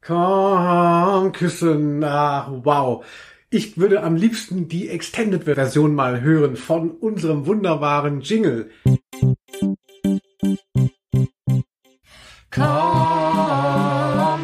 Komm, 0.00 1.32
küssen, 1.32 2.02
ach, 2.04 2.48
wow. 2.62 3.04
Ich 3.50 3.78
würde 3.78 4.02
am 4.02 4.16
liebsten 4.16 4.68
die 4.68 4.88
Extended-Version 4.88 5.94
mal 5.94 6.20
hören 6.20 6.56
von 6.56 6.90
unserem 6.90 7.46
wunderbaren 7.46 8.20
Jingle. 8.20 8.70
Komm 12.50 12.66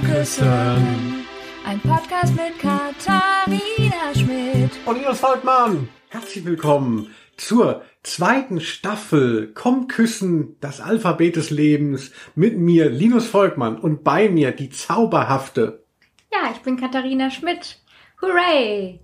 küssen. 0.02 1.24
Ein 1.66 1.80
Podcast 1.80 2.34
mit 2.34 2.58
Katharina 2.58 4.14
Schmidt. 4.14 4.70
Und 4.84 4.98
Linus 4.98 5.20
Volkmann, 5.20 5.88
herzlich 6.08 6.44
willkommen 6.44 7.14
zur 7.36 7.82
zweiten 8.02 8.60
Staffel 8.60 9.52
Komm 9.54 9.88
küssen, 9.88 10.56
das 10.60 10.80
Alphabet 10.80 11.36
des 11.36 11.50
Lebens 11.50 12.12
mit 12.34 12.58
mir, 12.58 12.90
Linus 12.90 13.26
Volkmann 13.26 13.78
und 13.78 14.04
bei 14.04 14.28
mir 14.28 14.52
die 14.52 14.70
zauberhafte 14.70 15.84
Ja, 16.32 16.50
ich 16.52 16.60
bin 16.60 16.76
Katharina 16.76 17.30
Schmidt. 17.30 17.80
Hooray! 18.20 19.00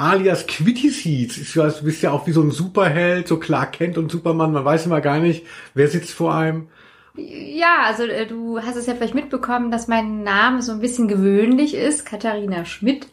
alias 0.00 0.46
Quitty 0.46 0.88
Seeds. 0.88 1.52
Du 1.52 1.84
bist 1.84 2.02
ja 2.02 2.10
auch 2.10 2.26
wie 2.26 2.32
so 2.32 2.42
ein 2.42 2.50
Superheld, 2.50 3.28
so 3.28 3.38
Clark 3.38 3.72
Kent 3.72 3.98
und 3.98 4.10
Superman. 4.10 4.52
Man 4.52 4.64
weiß 4.64 4.86
immer 4.86 5.00
gar 5.00 5.18
nicht, 5.18 5.46
wer 5.74 5.88
sitzt 5.88 6.12
vor 6.12 6.34
einem. 6.34 6.68
Ja, 7.16 7.82
also 7.84 8.04
äh, 8.04 8.26
du 8.26 8.60
hast 8.62 8.76
es 8.76 8.86
ja 8.86 8.94
vielleicht 8.94 9.14
mitbekommen, 9.14 9.70
dass 9.70 9.88
mein 9.88 10.22
Name 10.22 10.62
so 10.62 10.72
ein 10.72 10.80
bisschen 10.80 11.06
gewöhnlich 11.06 11.74
ist, 11.74 12.06
Katharina 12.06 12.64
Schmidt 12.64 13.08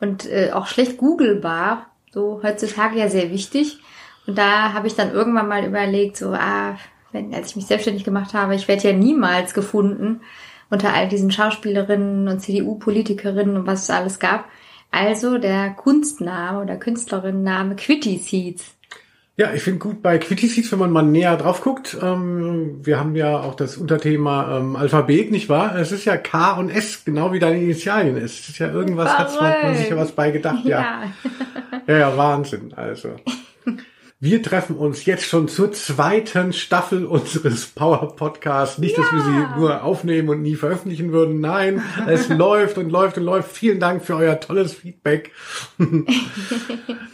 und 0.00 0.26
äh, 0.26 0.50
auch 0.52 0.66
schlecht 0.66 0.96
googelbar, 0.96 1.86
so 2.14 2.40
heutzutage 2.42 2.98
ja 2.98 3.08
sehr 3.08 3.30
wichtig. 3.30 3.78
Und 4.26 4.38
da 4.38 4.72
habe 4.72 4.86
ich 4.86 4.94
dann 4.94 5.12
irgendwann 5.12 5.48
mal 5.48 5.64
überlegt, 5.64 6.16
so, 6.16 6.28
ah, 6.28 6.78
wenn, 7.12 7.34
als 7.34 7.50
ich 7.50 7.56
mich 7.56 7.66
selbstständig 7.66 8.04
gemacht 8.04 8.32
habe, 8.32 8.54
ich 8.54 8.68
werde 8.68 8.88
ja 8.88 8.96
niemals 8.96 9.52
gefunden 9.52 10.20
unter 10.70 10.94
all 10.94 11.08
diesen 11.08 11.30
Schauspielerinnen 11.30 12.28
und 12.28 12.40
CDU-Politikerinnen 12.40 13.56
und 13.56 13.66
was 13.66 13.82
es 13.82 13.90
alles 13.90 14.18
gab. 14.18 14.48
Also 14.90 15.38
der 15.38 15.70
Kunstname 15.70 16.62
oder 16.62 16.76
Künstlerinnenname 16.76 17.76
Quitty 17.76 18.16
Seeds. 18.16 18.73
Ja, 19.36 19.52
ich 19.52 19.62
finde 19.62 19.80
gut 19.80 20.00
bei 20.00 20.18
Quitty 20.18 20.46
Seeds, 20.46 20.70
wenn 20.70 20.78
man 20.78 20.92
mal 20.92 21.02
näher 21.02 21.36
drauf 21.36 21.60
guckt. 21.60 21.96
Ähm, 22.00 22.78
wir 22.86 23.00
haben 23.00 23.16
ja 23.16 23.40
auch 23.40 23.56
das 23.56 23.76
Unterthema 23.76 24.58
ähm, 24.58 24.76
Alphabet, 24.76 25.32
nicht 25.32 25.48
wahr? 25.48 25.76
Es 25.76 25.90
ist 25.90 26.04
ja 26.04 26.16
K 26.16 26.52
und 26.52 26.70
S, 26.70 27.04
genau 27.04 27.32
wie 27.32 27.40
deine 27.40 27.60
Initialien 27.60 28.16
ist. 28.16 28.38
Es 28.38 28.48
ist 28.50 28.58
ja 28.58 28.70
irgendwas, 28.70 29.18
hat 29.18 29.34
man, 29.40 29.52
man 29.62 29.74
sich 29.74 29.88
ja 29.88 29.96
was 29.96 30.12
bei 30.12 30.30
gedacht. 30.30 30.64
Ja. 30.64 30.80
ja, 30.80 31.02
ja, 31.88 31.98
ja 31.98 32.16
Wahnsinn. 32.16 32.74
Also. 32.74 33.16
Wir 34.20 34.40
treffen 34.40 34.76
uns 34.76 35.04
jetzt 35.04 35.26
schon 35.26 35.48
zur 35.48 35.72
zweiten 35.72 36.52
Staffel 36.52 37.04
unseres 37.04 37.66
Power 37.66 38.14
Podcasts. 38.14 38.78
Nicht, 38.78 38.96
ja. 38.96 39.02
dass 39.02 39.12
wir 39.12 39.20
sie 39.20 39.58
nur 39.58 39.82
aufnehmen 39.82 40.28
und 40.28 40.42
nie 40.42 40.54
veröffentlichen 40.54 41.12
würden. 41.12 41.40
Nein, 41.40 41.82
es 42.06 42.28
läuft 42.30 42.78
und 42.78 42.88
läuft 42.88 43.18
und 43.18 43.24
läuft. 43.24 43.50
Vielen 43.50 43.80
Dank 43.80 44.04
für 44.04 44.14
euer 44.14 44.38
tolles 44.38 44.74
Feedback. 44.74 45.32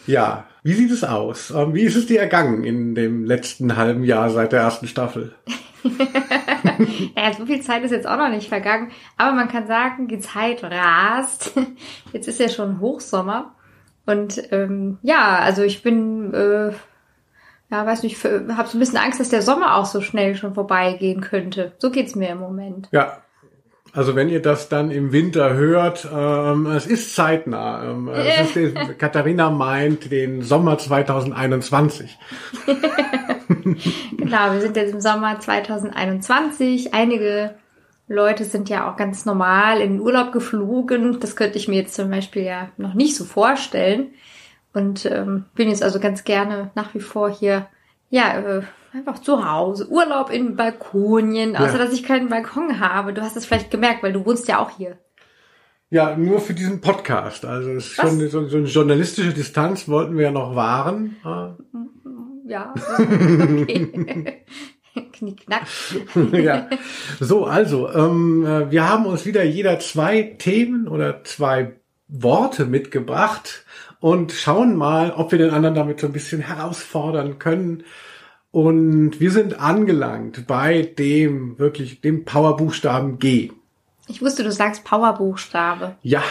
ja, 0.06 0.46
wie 0.62 0.72
sieht 0.74 0.90
es 0.90 1.04
aus? 1.04 1.50
Ähm, 1.50 1.74
wie 1.74 1.82
ist 1.82 1.96
es 1.96 2.06
dir 2.06 2.20
ergangen 2.20 2.64
in 2.64 2.94
dem 2.94 3.24
letzten 3.24 3.76
halben 3.76 4.04
Jahr 4.04 4.30
seit 4.30 4.52
der 4.52 4.60
ersten 4.60 4.86
Staffel? 4.86 5.34
ja, 7.16 7.32
so 7.32 7.46
viel 7.46 7.62
Zeit 7.62 7.82
ist 7.84 7.90
jetzt 7.90 8.06
auch 8.06 8.18
noch 8.18 8.28
nicht 8.28 8.48
vergangen. 8.48 8.90
Aber 9.16 9.34
man 9.34 9.48
kann 9.48 9.66
sagen, 9.66 10.08
die 10.08 10.20
Zeit 10.20 10.62
rast. 10.62 11.52
Jetzt 12.12 12.28
ist 12.28 12.40
ja 12.40 12.48
schon 12.48 12.80
Hochsommer. 12.80 13.54
Und 14.06 14.42
ähm, 14.52 14.98
ja, 15.02 15.38
also 15.38 15.62
ich 15.62 15.82
bin 15.82 16.34
äh, 16.34 16.72
ja, 17.70 17.86
weiß 17.86 18.02
nicht, 18.02 18.22
habe 18.24 18.68
so 18.68 18.76
ein 18.76 18.80
bisschen 18.80 18.98
Angst, 18.98 19.20
dass 19.20 19.28
der 19.28 19.42
Sommer 19.42 19.76
auch 19.76 19.86
so 19.86 20.00
schnell 20.00 20.34
schon 20.34 20.54
vorbeigehen 20.54 21.20
könnte. 21.20 21.72
So 21.78 21.90
geht's 21.90 22.16
mir 22.16 22.30
im 22.30 22.40
Moment. 22.40 22.88
Ja. 22.90 23.22
Also 23.92 24.14
wenn 24.14 24.28
ihr 24.28 24.40
das 24.40 24.68
dann 24.68 24.90
im 24.90 25.12
Winter 25.12 25.54
hört, 25.54 26.08
ähm, 26.12 26.66
es 26.66 26.86
ist 26.86 27.14
zeitnah. 27.14 27.90
Ähm, 27.90 28.08
es 28.08 28.54
ist, 28.56 28.76
Katharina 28.98 29.50
meint 29.50 30.10
den 30.12 30.42
Sommer 30.42 30.78
2021. 30.78 32.18
genau, 34.16 34.52
wir 34.52 34.60
sind 34.60 34.76
jetzt 34.76 34.92
im 34.92 35.00
Sommer 35.00 35.40
2021. 35.40 36.94
Einige 36.94 37.56
Leute 38.06 38.44
sind 38.44 38.68
ja 38.68 38.90
auch 38.90 38.96
ganz 38.96 39.24
normal 39.24 39.80
in 39.80 39.94
den 39.94 40.00
Urlaub 40.00 40.32
geflogen. 40.32 41.18
Das 41.18 41.34
könnte 41.34 41.58
ich 41.58 41.66
mir 41.66 41.80
jetzt 41.80 41.94
zum 41.94 42.10
Beispiel 42.10 42.42
ja 42.42 42.68
noch 42.76 42.94
nicht 42.94 43.16
so 43.16 43.24
vorstellen. 43.24 44.14
Und 44.72 45.04
ähm, 45.06 45.46
bin 45.56 45.68
jetzt 45.68 45.82
also 45.82 45.98
ganz 45.98 46.22
gerne 46.22 46.70
nach 46.76 46.94
wie 46.94 47.00
vor 47.00 47.28
hier, 47.28 47.66
ja, 48.08 48.38
äh, 48.38 48.62
einfach 48.92 49.20
zu 49.20 49.48
Hause. 49.48 49.88
Urlaub 49.88 50.30
in 50.30 50.56
Balkonien, 50.56 51.56
außer 51.56 51.78
ja. 51.78 51.84
dass 51.84 51.92
ich 51.92 52.02
keinen 52.02 52.28
Balkon 52.28 52.80
habe. 52.80 53.12
Du 53.12 53.22
hast 53.22 53.36
es 53.36 53.46
vielleicht 53.46 53.70
gemerkt, 53.70 54.02
weil 54.02 54.12
du 54.12 54.24
wohnst 54.24 54.48
ja 54.48 54.58
auch 54.58 54.70
hier. 54.70 54.98
Ja, 55.90 56.16
nur 56.16 56.40
für 56.40 56.54
diesen 56.54 56.80
Podcast. 56.80 57.44
Also 57.44 57.70
es 57.70 57.86
ist 57.86 57.96
schon 57.96 58.28
so, 58.28 58.46
so 58.46 58.56
eine 58.56 58.66
journalistische 58.66 59.32
Distanz 59.32 59.88
wollten 59.88 60.16
wir 60.16 60.26
ja 60.26 60.30
noch 60.30 60.54
wahren. 60.54 61.16
Ja, 62.46 62.74
okay. 62.98 64.44
Knickknack. 65.12 65.66
ja. 66.32 66.68
So, 67.18 67.44
also, 67.44 67.90
ähm, 67.92 68.44
äh, 68.44 68.70
wir 68.70 68.88
haben 68.88 69.06
uns 69.06 69.26
wieder 69.26 69.44
jeder 69.44 69.78
zwei 69.80 70.22
Themen 70.38 70.88
oder 70.88 71.24
zwei 71.24 71.76
Worte 72.08 72.66
mitgebracht 72.66 73.64
und 74.00 74.32
schauen 74.32 74.76
mal, 74.76 75.12
ob 75.12 75.30
wir 75.32 75.38
den 75.38 75.50
anderen 75.50 75.74
damit 75.74 76.00
so 76.00 76.06
ein 76.06 76.12
bisschen 76.12 76.40
herausfordern 76.40 77.38
können. 77.38 77.84
Und 78.52 79.20
wir 79.20 79.30
sind 79.30 79.60
angelangt 79.60 80.46
bei 80.46 80.82
dem 80.82 81.58
wirklich 81.58 82.00
dem 82.00 82.24
Powerbuchstaben 82.24 83.18
G. 83.18 83.52
Ich 84.08 84.22
wusste, 84.22 84.42
du 84.42 84.50
sagst 84.50 84.84
Powerbuchstabe. 84.84 85.96
Ja, 86.02 86.22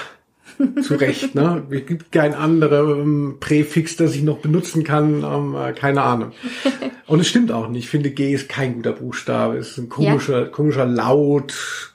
zu 0.81 0.96
Recht, 0.96 1.35
ne? 1.35 1.63
Es 1.69 1.85
gibt 1.85 2.12
kein 2.12 2.34
anderes 2.34 2.97
ähm, 2.97 3.38
Präfix, 3.40 3.96
das 3.96 4.16
ich 4.16 4.24
noch 4.24 4.40
benutzen 4.40 4.84
kann, 4.84 5.24
ähm, 5.24 5.56
äh, 5.56 5.74
keine 5.74 6.02
Ahnung. 6.02 6.31
Und 7.07 7.19
es 7.19 7.28
stimmt 7.28 7.52
auch 7.52 7.69
nicht. 7.69 7.85
Ich 7.85 7.90
finde, 7.90 8.12
G 8.12 8.34
ist 8.34 8.50
kein 8.50 8.75
guter 8.75 8.94
Buchstabe. 8.94 9.57
Es 9.57 9.72
ist 9.72 9.78
ein 9.78 9.90
komischer, 9.90 10.44
ja. 10.44 10.46
komischer 10.47 10.86
Laut. 10.86 11.53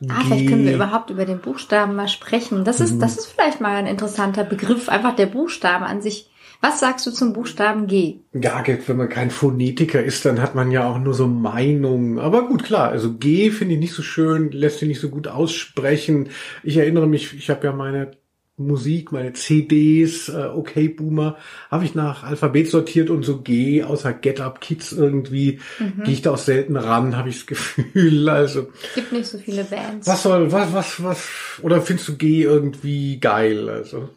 Ah, 0.08 0.18
G. 0.18 0.24
vielleicht 0.24 0.48
können 0.48 0.64
wir 0.64 0.74
überhaupt 0.74 1.10
über 1.10 1.24
den 1.24 1.38
Buchstaben 1.38 1.94
mal 1.94 2.08
sprechen. 2.08 2.64
Das 2.64 2.80
ist, 2.80 2.94
mhm. 2.94 3.00
das 3.00 3.16
ist 3.16 3.26
vielleicht 3.26 3.60
mal 3.60 3.76
ein 3.76 3.86
interessanter 3.86 4.44
Begriff. 4.44 4.88
Einfach 4.88 5.14
der 5.14 5.26
Buchstabe 5.26 5.84
an 5.84 6.02
sich. 6.02 6.30
Was 6.64 6.80
sagst 6.80 7.06
du 7.06 7.10
zum 7.10 7.34
Buchstaben 7.34 7.88
G? 7.88 8.20
Ja, 8.32 8.64
wenn 8.86 8.96
man 8.96 9.10
kein 9.10 9.30
Phonetiker 9.30 10.02
ist, 10.02 10.24
dann 10.24 10.40
hat 10.40 10.54
man 10.54 10.70
ja 10.70 10.88
auch 10.88 10.98
nur 10.98 11.12
so 11.12 11.26
Meinungen. 11.26 12.18
Aber 12.18 12.48
gut, 12.48 12.64
klar, 12.64 12.88
also 12.88 13.12
G 13.12 13.50
finde 13.50 13.74
ich 13.74 13.80
nicht 13.80 13.92
so 13.92 14.02
schön, 14.02 14.50
lässt 14.50 14.78
sich 14.78 14.88
nicht 14.88 15.00
so 15.02 15.10
gut 15.10 15.28
aussprechen. 15.28 16.30
Ich 16.62 16.78
erinnere 16.78 17.06
mich, 17.06 17.34
ich 17.34 17.50
habe 17.50 17.66
ja 17.66 17.74
meine 17.74 18.12
Musik, 18.56 19.12
meine 19.12 19.34
CDs, 19.34 20.30
äh, 20.30 20.46
okay 20.54 20.88
Boomer, 20.88 21.36
habe 21.70 21.84
ich 21.84 21.94
nach 21.94 22.24
Alphabet 22.24 22.70
sortiert 22.70 23.10
und 23.10 23.24
so 23.24 23.42
G, 23.42 23.82
außer 23.82 24.14
Get 24.14 24.40
Up 24.40 24.62
Kids 24.62 24.92
irgendwie, 24.92 25.60
mhm. 25.78 26.04
gehe 26.04 26.14
ich 26.14 26.22
da 26.22 26.30
auch 26.30 26.38
selten 26.38 26.78
ran, 26.78 27.14
habe 27.14 27.28
ich 27.28 27.40
das 27.40 27.46
Gefühl. 27.46 28.26
Also 28.30 28.68
es 28.88 28.94
gibt 28.94 29.12
nicht 29.12 29.26
so 29.26 29.36
viele 29.36 29.64
Bands. 29.64 30.06
Was 30.06 30.22
soll, 30.22 30.50
was, 30.50 30.72
was, 30.72 31.02
was, 31.02 31.28
oder 31.60 31.82
findest 31.82 32.08
du 32.08 32.16
G 32.16 32.44
irgendwie 32.44 33.20
geil? 33.20 33.68
Also 33.68 34.08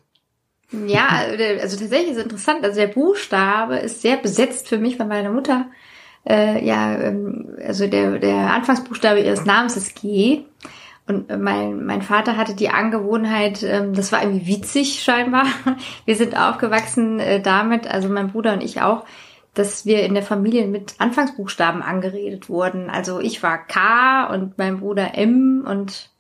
ja, 0.72 1.08
also 1.62 1.78
tatsächlich 1.78 2.12
ist 2.12 2.18
es 2.18 2.24
interessant. 2.24 2.64
Also 2.64 2.80
der 2.80 2.88
Buchstabe 2.88 3.78
ist 3.78 4.02
sehr 4.02 4.18
besetzt 4.18 4.68
für 4.68 4.78
mich, 4.78 5.00
weil 5.00 5.08
meine 5.08 5.30
Mutter 5.30 5.68
äh, 6.28 6.64
ja, 6.66 6.96
ähm, 6.98 7.58
also 7.66 7.88
der 7.88 8.20
der 8.20 8.54
Anfangsbuchstabe 8.54 9.22
ihres 9.22 9.46
Namens 9.46 9.78
ist 9.78 10.00
G. 10.02 10.44
Und 11.08 11.30
mein, 11.42 11.86
mein 11.86 12.02
Vater 12.02 12.36
hatte 12.36 12.54
die 12.54 12.70
Angewohnheit, 12.70 13.64
ähm, 13.64 13.94
das 13.94 14.12
war 14.12 14.22
irgendwie 14.22 14.48
witzig 14.48 15.02
scheinbar. 15.02 15.46
Wir 16.06 16.18
sind 16.18 16.38
aufgewachsen 16.38 17.22
äh, 17.22 17.42
damit, 17.42 17.88
also 17.88 18.10
mein 18.10 18.32
Bruder 18.32 18.54
und 18.54 18.62
ich 18.62 18.82
auch, 18.82 19.06
dass 19.54 19.86
wir 19.86 20.04
in 20.04 20.14
der 20.14 20.24
Familie 20.24 20.68
mit 20.68 20.96
Anfangsbuchstaben 21.00 21.82
angeredet 21.82 22.48
wurden. 22.48 22.92
Also 22.92 23.20
ich 23.20 23.42
war 23.42 23.58
K 23.58 24.26
und 24.32 24.60
mein 24.60 24.80
Bruder 24.80 25.18
M 25.18 25.66
und 25.68 26.12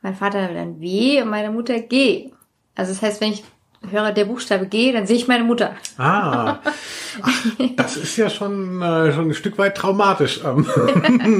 mein 0.00 0.14
Vater 0.14 0.48
dann 0.48 0.80
W 0.80 1.20
und 1.20 1.28
meine 1.28 1.50
Mutter 1.50 1.78
G. 1.80 2.30
Also 2.74 2.92
das 2.92 3.02
heißt, 3.02 3.20
wenn 3.20 3.32
ich 3.32 3.44
höre 3.88 4.12
der 4.12 4.26
Buchstabe 4.26 4.66
G, 4.66 4.92
dann 4.92 5.06
sehe 5.06 5.16
ich 5.16 5.26
meine 5.26 5.44
Mutter. 5.44 5.74
Ah, 5.96 6.58
Ach, 7.22 7.46
das 7.76 7.96
ist 7.96 8.16
ja 8.16 8.28
schon, 8.28 8.82
äh, 8.82 9.12
schon 9.12 9.28
ein 9.28 9.34
Stück 9.34 9.56
weit 9.58 9.76
traumatisch 9.76 10.40
ähm, 10.44 10.66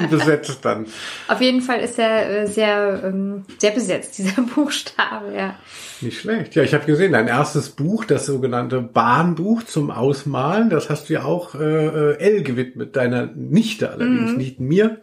besetzt 0.10 0.64
dann. 0.64 0.86
Auf 1.28 1.40
jeden 1.40 1.60
Fall 1.60 1.80
ist 1.80 1.98
er 1.98 2.42
äh, 2.42 2.46
sehr, 2.46 3.02
ähm, 3.04 3.44
sehr 3.58 3.72
besetzt, 3.72 4.18
dieser 4.18 4.42
Buchstabe, 4.54 5.34
ja. 5.36 5.56
Nicht 6.00 6.20
schlecht. 6.20 6.54
Ja, 6.54 6.62
ich 6.62 6.72
habe 6.72 6.86
gesehen, 6.86 7.12
dein 7.12 7.28
erstes 7.28 7.70
Buch, 7.70 8.06
das 8.06 8.24
sogenannte 8.26 8.80
Bahnbuch 8.80 9.62
zum 9.64 9.90
Ausmalen, 9.90 10.70
das 10.70 10.88
hast 10.88 11.08
du 11.08 11.14
ja 11.14 11.24
auch 11.24 11.54
äh, 11.54 12.14
L 12.14 12.42
gewidmet, 12.42 12.96
deiner 12.96 13.26
Nichte 13.26 13.90
allerdings, 13.90 14.32
mhm. 14.32 14.36
nicht 14.38 14.60
mir. 14.60 15.02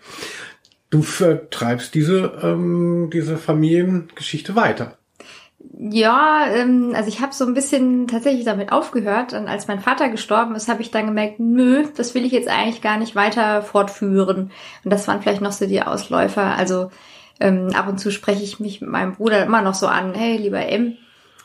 Du 0.89 1.03
vertreibst 1.03 1.93
diese, 1.93 2.39
ähm, 2.41 3.09
diese 3.13 3.37
Familiengeschichte 3.37 4.55
weiter. 4.55 4.97
Ja, 5.79 6.45
ähm, 6.53 6.93
also 6.95 7.09
ich 7.09 7.21
habe 7.21 7.33
so 7.33 7.45
ein 7.45 7.53
bisschen 7.53 8.07
tatsächlich 8.07 8.45
damit 8.45 8.71
aufgehört. 8.71 9.33
Und 9.33 9.47
als 9.47 9.67
mein 9.67 9.79
Vater 9.79 10.09
gestorben 10.09 10.55
ist, 10.55 10.69
habe 10.69 10.81
ich 10.81 10.91
dann 10.91 11.07
gemerkt, 11.07 11.39
nö, 11.39 11.85
das 11.95 12.13
will 12.13 12.25
ich 12.25 12.31
jetzt 12.31 12.47
eigentlich 12.49 12.81
gar 12.81 12.97
nicht 12.97 13.15
weiter 13.15 13.61
fortführen. 13.61 14.51
Und 14.83 14.93
das 14.93 15.07
waren 15.07 15.21
vielleicht 15.21 15.41
noch 15.41 15.51
so 15.51 15.65
die 15.65 15.81
Ausläufer. 15.81 16.55
Also 16.55 16.91
Ähm, 17.39 17.69
ab 17.75 17.87
und 17.87 17.99
zu 17.99 18.09
spreche 18.09 18.43
ich 18.43 18.59
mich 18.59 18.81
mit 18.81 18.89
meinem 18.89 19.13
Bruder 19.13 19.45
immer 19.45 19.61
noch 19.61 19.75
so 19.75 19.85
an, 19.85 20.15
hey, 20.15 20.37
lieber 20.37 20.65
M. 20.65 20.97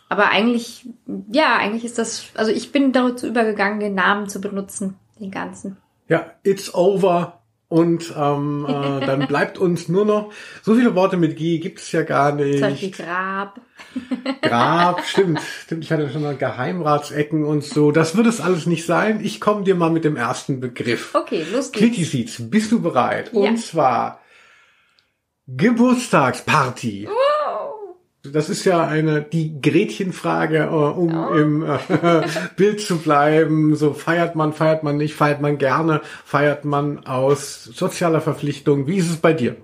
Aber 0.08 0.30
eigentlich, 0.30 0.88
ja, 1.30 1.58
eigentlich 1.58 1.84
ist 1.84 1.98
das, 1.98 2.28
also 2.34 2.50
ich 2.50 2.72
bin 2.72 2.92
dazu 2.92 3.26
übergegangen, 3.26 3.78
den 3.78 3.94
Namen 3.94 4.26
zu 4.26 4.40
benutzen, 4.40 4.96
den 5.20 5.30
ganzen. 5.30 5.76
Ja, 6.08 6.30
it's 6.44 6.74
over. 6.74 7.41
Und 7.72 8.12
ähm, 8.18 8.66
äh, 8.68 9.06
dann 9.06 9.26
bleibt 9.28 9.56
uns 9.56 9.88
nur 9.88 10.04
noch, 10.04 10.30
so 10.60 10.74
viele 10.74 10.94
Worte 10.94 11.16
mit 11.16 11.38
G 11.38 11.56
gibt's 11.56 11.90
ja 11.90 12.02
gar 12.02 12.34
nicht. 12.34 12.58
Zum 12.58 12.68
Beispiel 12.68 12.90
Grab. 12.90 13.60
Grab, 14.42 15.02
stimmt, 15.06 15.40
stimmt. 15.40 15.82
Ich 15.82 15.90
hatte 15.90 16.10
schon 16.10 16.20
mal 16.20 16.36
Geheimratsecken 16.36 17.46
und 17.46 17.64
so. 17.64 17.90
Das 17.90 18.14
wird 18.14 18.26
es 18.26 18.42
alles 18.42 18.66
nicht 18.66 18.84
sein. 18.84 19.24
Ich 19.24 19.40
komme 19.40 19.64
dir 19.64 19.74
mal 19.74 19.90
mit 19.90 20.04
dem 20.04 20.16
ersten 20.16 20.60
Begriff. 20.60 21.14
Okay, 21.14 21.46
los 21.50 21.72
geht's. 21.72 21.86
Kitty 21.86 22.04
Seeds, 22.04 22.50
bist 22.50 22.70
du 22.72 22.82
bereit? 22.82 23.30
Ja. 23.32 23.40
Und 23.40 23.56
zwar 23.56 24.20
Geburtstagsparty. 25.46 27.06
Wow. 27.08 27.31
Das 28.24 28.48
ist 28.48 28.64
ja 28.64 28.86
eine 28.86 29.20
die 29.22 29.60
Gretchenfrage, 29.60 30.58
äh, 30.58 30.66
um 30.68 31.12
Oh. 31.16 31.34
im 31.34 31.64
äh, 31.64 31.78
Bild 32.56 32.80
zu 32.80 32.98
bleiben. 32.98 33.74
So 33.74 33.94
feiert 33.94 34.36
man, 34.36 34.52
feiert 34.52 34.84
man 34.84 34.96
nicht, 34.96 35.14
feiert 35.14 35.40
man 35.40 35.58
gerne, 35.58 36.00
feiert 36.24 36.64
man 36.64 37.04
aus 37.06 37.64
sozialer 37.64 38.20
Verpflichtung. 38.20 38.86
Wie 38.86 38.96
ist 38.98 39.10
es 39.10 39.16
bei 39.16 39.32
dir? 39.32 39.56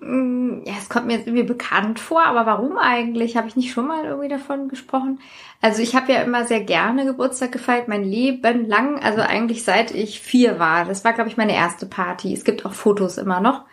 Ja, 0.00 0.74
es 0.78 0.88
kommt 0.88 1.06
mir 1.06 1.14
jetzt 1.14 1.26
irgendwie 1.26 1.42
bekannt 1.46 1.98
vor, 1.98 2.24
aber 2.24 2.46
warum 2.46 2.78
eigentlich? 2.78 3.36
Habe 3.36 3.48
ich 3.48 3.56
nicht 3.56 3.72
schon 3.72 3.88
mal 3.88 4.04
irgendwie 4.04 4.28
davon 4.28 4.68
gesprochen? 4.68 5.18
Also 5.60 5.82
ich 5.82 5.96
habe 5.96 6.12
ja 6.12 6.22
immer 6.22 6.44
sehr 6.44 6.60
gerne 6.60 7.04
Geburtstag 7.04 7.50
gefeiert, 7.50 7.88
mein 7.88 8.04
Leben 8.04 8.66
lang, 8.68 9.00
also 9.02 9.20
eigentlich 9.22 9.64
seit 9.64 9.92
ich 9.92 10.20
vier 10.20 10.60
war. 10.60 10.84
Das 10.84 11.04
war, 11.04 11.12
glaube 11.14 11.30
ich, 11.30 11.36
meine 11.36 11.54
erste 11.54 11.86
Party. 11.86 12.32
Es 12.32 12.44
gibt 12.44 12.64
auch 12.64 12.74
Fotos 12.74 13.18
immer 13.18 13.40
noch. 13.40 13.64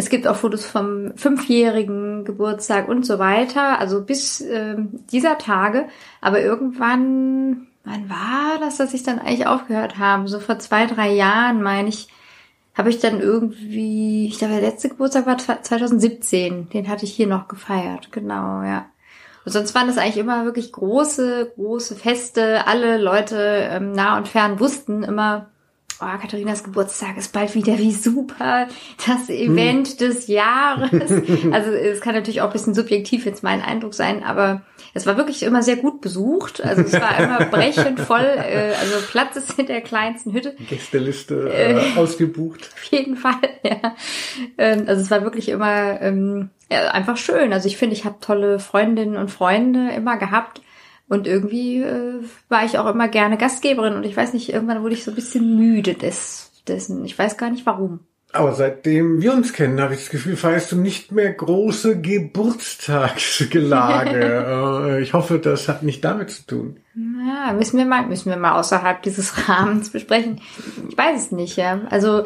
Es 0.00 0.10
gibt 0.10 0.28
auch 0.28 0.36
Fotos 0.36 0.64
vom 0.64 1.12
fünfjährigen 1.16 2.24
Geburtstag 2.24 2.88
und 2.88 3.04
so 3.04 3.18
weiter, 3.18 3.80
also 3.80 4.00
bis 4.00 4.40
ähm, 4.40 5.00
dieser 5.10 5.38
Tage. 5.38 5.88
Aber 6.20 6.40
irgendwann, 6.40 7.66
wann 7.82 8.08
war 8.08 8.60
das, 8.60 8.76
dass 8.76 8.94
ich 8.94 9.02
dann 9.02 9.18
eigentlich 9.18 9.48
aufgehört 9.48 9.98
habe? 9.98 10.28
So 10.28 10.38
vor 10.38 10.60
zwei, 10.60 10.86
drei 10.86 11.12
Jahren, 11.12 11.62
meine 11.62 11.88
ich, 11.88 12.06
habe 12.76 12.90
ich 12.90 13.00
dann 13.00 13.20
irgendwie, 13.20 14.28
ich 14.28 14.38
glaube, 14.38 14.54
der 14.54 14.62
letzte 14.62 14.88
Geburtstag 14.88 15.26
war 15.26 15.36
2017. 15.36 16.68
Den 16.68 16.88
hatte 16.88 17.04
ich 17.04 17.12
hier 17.12 17.26
noch 17.26 17.48
gefeiert, 17.48 18.12
genau, 18.12 18.62
ja. 18.62 18.86
Und 19.44 19.50
sonst 19.50 19.74
waren 19.74 19.88
das 19.88 19.98
eigentlich 19.98 20.18
immer 20.18 20.44
wirklich 20.44 20.70
große, 20.70 21.54
große 21.56 21.96
Feste. 21.96 22.68
Alle 22.68 22.98
Leute 22.98 23.36
ähm, 23.36 23.90
nah 23.90 24.16
und 24.16 24.28
fern 24.28 24.60
wussten 24.60 25.02
immer, 25.02 25.48
oh, 26.00 26.18
Katharinas 26.20 26.64
Geburtstag 26.64 27.16
ist 27.16 27.32
bald 27.32 27.54
wieder, 27.54 27.78
wie 27.78 27.92
super, 27.92 28.68
das 29.06 29.28
Event 29.28 30.00
des 30.00 30.26
Jahres. 30.26 31.10
Also 31.50 31.70
es 31.70 32.00
kann 32.00 32.14
natürlich 32.14 32.40
auch 32.40 32.46
ein 32.46 32.52
bisschen 32.52 32.74
subjektiv 32.74 33.26
jetzt 33.26 33.42
mein 33.42 33.62
Eindruck 33.62 33.94
sein, 33.94 34.22
aber 34.22 34.62
es 34.94 35.06
war 35.06 35.16
wirklich 35.16 35.42
immer 35.42 35.62
sehr 35.62 35.76
gut 35.76 36.00
besucht. 36.00 36.62
Also 36.64 36.82
es 36.82 36.92
war 36.92 37.18
immer 37.18 37.44
brechend 37.46 38.00
voll, 38.00 38.20
äh, 38.20 38.74
also 38.80 38.96
Platz 39.10 39.36
ist 39.36 39.58
in 39.58 39.66
der 39.66 39.80
kleinsten 39.80 40.32
Hütte. 40.32 40.54
Gästeliste 40.68 41.50
äh, 41.52 41.98
ausgebucht. 41.98 42.70
Auf 42.74 42.84
jeden 42.84 43.16
Fall, 43.16 43.40
ja. 43.62 43.94
Ähm, 44.56 44.84
Also 44.86 45.02
es 45.02 45.10
war 45.10 45.22
wirklich 45.22 45.48
immer 45.48 46.00
ähm, 46.00 46.50
ja, 46.70 46.88
einfach 46.90 47.16
schön. 47.16 47.52
Also 47.52 47.66
ich 47.66 47.76
finde, 47.76 47.94
ich 47.94 48.04
habe 48.04 48.16
tolle 48.20 48.58
Freundinnen 48.58 49.16
und 49.16 49.30
Freunde 49.30 49.90
immer 49.92 50.16
gehabt. 50.16 50.60
Und 51.08 51.26
irgendwie 51.26 51.82
äh, 51.82 52.20
war 52.48 52.64
ich 52.64 52.78
auch 52.78 52.86
immer 52.86 53.08
gerne 53.08 53.38
Gastgeberin. 53.38 53.94
Und 53.94 54.04
ich 54.04 54.16
weiß 54.16 54.34
nicht, 54.34 54.52
irgendwann 54.52 54.82
wurde 54.82 54.94
ich 54.94 55.04
so 55.04 55.10
ein 55.10 55.14
bisschen 55.14 55.56
müde 55.56 55.94
des, 55.94 56.52
dessen. 56.66 57.04
Ich 57.04 57.18
weiß 57.18 57.36
gar 57.36 57.50
nicht 57.50 57.66
warum. 57.66 58.00
Aber 58.30 58.52
seitdem 58.52 59.22
wir 59.22 59.32
uns 59.32 59.54
kennen, 59.54 59.80
habe 59.80 59.94
ich 59.94 60.00
das 60.00 60.10
Gefühl, 60.10 60.36
feierst 60.36 60.72
du 60.72 60.76
nicht 60.76 61.12
mehr 61.12 61.32
große 61.32 62.02
Geburtstagsgelage. 62.02 64.90
äh, 64.98 65.02
ich 65.02 65.14
hoffe, 65.14 65.38
das 65.38 65.66
hat 65.66 65.82
nicht 65.82 66.04
damit 66.04 66.28
zu 66.30 66.46
tun. 66.46 66.80
Ja, 66.94 67.54
müssen 67.54 67.78
wir 67.78 67.86
mal, 67.86 68.06
müssen 68.06 68.28
wir 68.28 68.36
mal 68.36 68.58
außerhalb 68.58 69.00
dieses 69.02 69.32
Rahmens 69.48 69.88
besprechen. 69.88 70.42
Ich 70.90 70.98
weiß 70.98 71.18
es 71.18 71.32
nicht, 71.32 71.56
ja. 71.56 71.80
Also, 71.88 72.24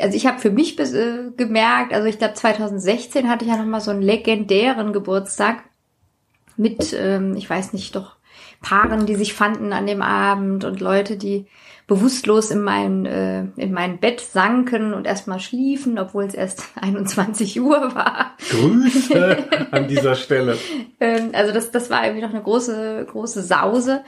also 0.00 0.16
ich 0.16 0.28
habe 0.28 0.38
für 0.38 0.50
mich 0.50 0.76
bis, 0.76 0.92
äh, 0.92 1.32
gemerkt, 1.36 1.92
also 1.92 2.06
ich 2.06 2.18
glaube 2.18 2.34
2016 2.34 3.28
hatte 3.28 3.44
ich 3.44 3.50
ja 3.50 3.56
noch 3.56 3.66
mal 3.66 3.80
so 3.80 3.90
einen 3.90 4.02
legendären 4.02 4.92
Geburtstag 4.92 5.64
mit, 6.58 6.94
ähm, 6.98 7.34
ich 7.36 7.48
weiß 7.48 7.72
nicht, 7.72 7.94
doch 7.94 8.16
Paaren, 8.60 9.06
die 9.06 9.14
sich 9.14 9.34
fanden 9.34 9.72
an 9.72 9.86
dem 9.86 10.02
Abend 10.02 10.64
und 10.64 10.80
Leute, 10.80 11.16
die 11.16 11.46
bewusstlos 11.86 12.50
in 12.50 12.62
mein, 12.62 13.06
äh, 13.06 13.44
in 13.56 13.72
mein 13.72 13.98
Bett 13.98 14.20
sanken 14.20 14.92
und 14.92 15.06
erstmal 15.06 15.40
schliefen, 15.40 15.98
obwohl 15.98 16.24
es 16.24 16.34
erst 16.34 16.64
21 16.80 17.60
Uhr 17.60 17.94
war. 17.94 18.36
Grüße 18.50 19.38
an 19.70 19.88
dieser 19.88 20.14
Stelle. 20.14 20.58
Ähm, 21.00 21.30
also 21.32 21.52
das, 21.52 21.70
das 21.70 21.88
war 21.88 22.04
irgendwie 22.04 22.22
noch 22.22 22.34
eine 22.34 22.42
große, 22.42 23.06
große 23.10 23.42
Sause. 23.42 24.02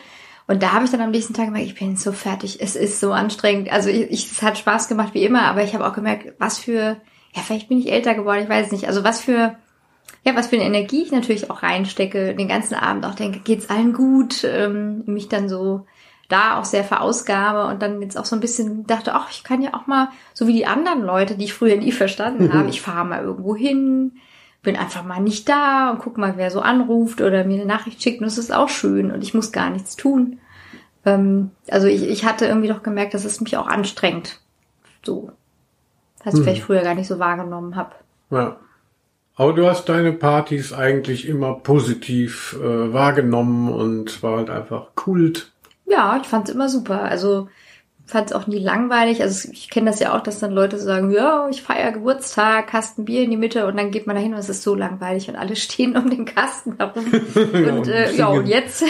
Und 0.47 0.62
da 0.62 0.73
habe 0.73 0.85
ich 0.85 0.91
dann 0.91 1.00
am 1.00 1.12
nächsten 1.12 1.32
Tag 1.32 1.47
gemerkt, 1.47 1.69
ich 1.69 1.79
bin 1.79 1.97
so 1.97 2.12
fertig, 2.12 2.61
es 2.61 2.75
ist 2.75 2.99
so 2.99 3.12
anstrengend. 3.12 3.73
Also 3.73 3.88
ich, 3.88 4.11
ich, 4.11 4.32
es 4.32 4.43
hat 4.43 4.58
Spaß 4.58 4.88
gemacht 4.88 5.14
wie 5.14 5.25
immer, 5.25 5.43
aber 5.43 5.62
ich 5.62 5.75
habe 5.75 5.87
auch 5.87 5.94
gemerkt, 5.94 6.35
was 6.38 6.58
für, 6.58 6.97
ja, 7.35 7.43
vielleicht 7.43 7.69
bin 7.69 7.79
ich 7.79 7.91
älter 7.91 8.14
geworden, 8.14 8.43
ich 8.43 8.49
weiß 8.49 8.67
es 8.67 8.73
nicht. 8.73 8.88
Also 8.88 9.05
was 9.05 9.20
für, 9.20 9.55
ja, 10.25 10.37
was 10.37 10.49
für 10.49 10.56
eine 10.56 10.67
Energie 10.67 11.02
ich 11.02 11.12
natürlich 11.12 11.50
auch 11.50 11.62
reinstecke, 11.62 12.34
den 12.34 12.49
ganzen 12.49 12.75
Abend 12.75 13.06
auch 13.06 13.14
denke, 13.14 13.40
geht's 13.40 13.70
allen 13.70 13.93
gut, 13.93 14.44
ähm, 14.44 15.02
mich 15.06 15.28
dann 15.28 15.49
so 15.49 15.87
da 16.28 16.58
auch 16.58 16.64
sehr 16.64 16.84
verausgabe 16.84 17.67
und 17.67 17.82
dann 17.82 18.00
jetzt 18.02 18.17
auch 18.17 18.25
so 18.25 18.37
ein 18.37 18.40
bisschen 18.40 18.87
dachte, 18.87 19.14
ach, 19.14 19.31
ich 19.31 19.43
kann 19.43 19.62
ja 19.62 19.75
auch 19.75 19.87
mal, 19.87 20.08
so 20.32 20.46
wie 20.46 20.52
die 20.52 20.67
anderen 20.67 21.02
Leute, 21.02 21.37
die 21.37 21.44
ich 21.44 21.55
früher 21.55 21.76
nie 21.76 21.93
verstanden 21.93 22.52
habe, 22.55 22.69
ich 22.69 22.81
fahre 22.81 23.06
mal 23.06 23.22
irgendwo 23.22 23.56
hin, 23.56 24.12
bin 24.62 24.76
einfach 24.76 25.05
mal 25.05 25.20
nicht 25.20 25.49
da 25.49 25.90
und 25.90 26.00
guck 26.00 26.19
mal, 26.19 26.34
wer 26.37 26.50
so 26.50 26.61
anruft 26.61 27.20
oder 27.20 27.44
mir 27.44 27.55
eine 27.55 27.66
Nachricht 27.66 28.02
schickt 28.02 28.20
und 28.20 28.26
das 28.26 28.38
ist 28.38 28.52
auch 28.52 28.69
schön 28.69 29.11
und 29.11 29.23
ich 29.23 29.34
muss 29.34 29.52
gar 29.52 29.70
nichts 29.70 29.96
tun. 29.96 30.38
Ähm, 31.05 31.50
also 31.69 31.87
ich, 31.87 32.06
ich 32.08 32.25
hatte 32.25 32.46
irgendwie 32.46 32.69
doch 32.69 32.82
gemerkt, 32.82 33.14
dass 33.14 33.25
es 33.25 33.40
mich 33.40 33.56
auch 33.56 33.66
anstrengt. 33.66 34.40
So. 35.02 35.32
Was 36.23 36.34
ich 36.34 36.43
vielleicht 36.43 36.62
früher 36.62 36.82
gar 36.82 36.94
nicht 36.94 37.08
so 37.08 37.19
wahrgenommen 37.19 37.75
habe. 37.75 37.94
Ja. 38.31 38.58
Aber 39.40 39.54
du 39.54 39.66
hast 39.66 39.88
deine 39.88 40.12
Partys 40.12 40.75
eigentlich 40.75 41.26
immer 41.26 41.54
positiv 41.54 42.58
äh, 42.60 42.92
wahrgenommen 42.92 43.72
und 43.72 44.22
war 44.22 44.37
halt 44.37 44.50
einfach 44.50 44.94
Kult. 44.94 45.50
Ja, 45.87 46.20
ich 46.20 46.28
fand's 46.28 46.50
immer 46.50 46.69
super. 46.69 47.00
Also 47.00 47.48
fand's 48.04 48.34
auch 48.34 48.46
nie 48.46 48.58
langweilig. 48.58 49.22
Also 49.22 49.48
ich 49.50 49.70
kenne 49.70 49.88
das 49.88 49.98
ja 49.98 50.14
auch, 50.14 50.20
dass 50.22 50.40
dann 50.40 50.52
Leute 50.52 50.78
sagen, 50.78 51.10
ja, 51.10 51.48
ich 51.48 51.62
feiere 51.62 51.92
Geburtstag, 51.92 52.66
Kasten 52.66 53.06
Bier 53.06 53.22
in 53.22 53.31
die 53.31 53.38
Mitte 53.38 53.66
und 53.66 53.78
dann 53.78 53.90
geht 53.90 54.06
man 54.06 54.14
da 54.14 54.20
hin 54.20 54.34
und 54.34 54.40
es 54.40 54.50
ist 54.50 54.62
so 54.62 54.75
langweilig 54.75 55.31
und 55.31 55.37
alle 55.37 55.56
stehen 55.56 55.96
um 55.96 56.10
den 56.10 56.26
Kasten 56.26 56.76
herum. 56.76 57.06
und 57.35 57.88
äh, 57.88 58.12
ja, 58.12 58.26
und 58.26 58.47
jetzt? 58.47 58.85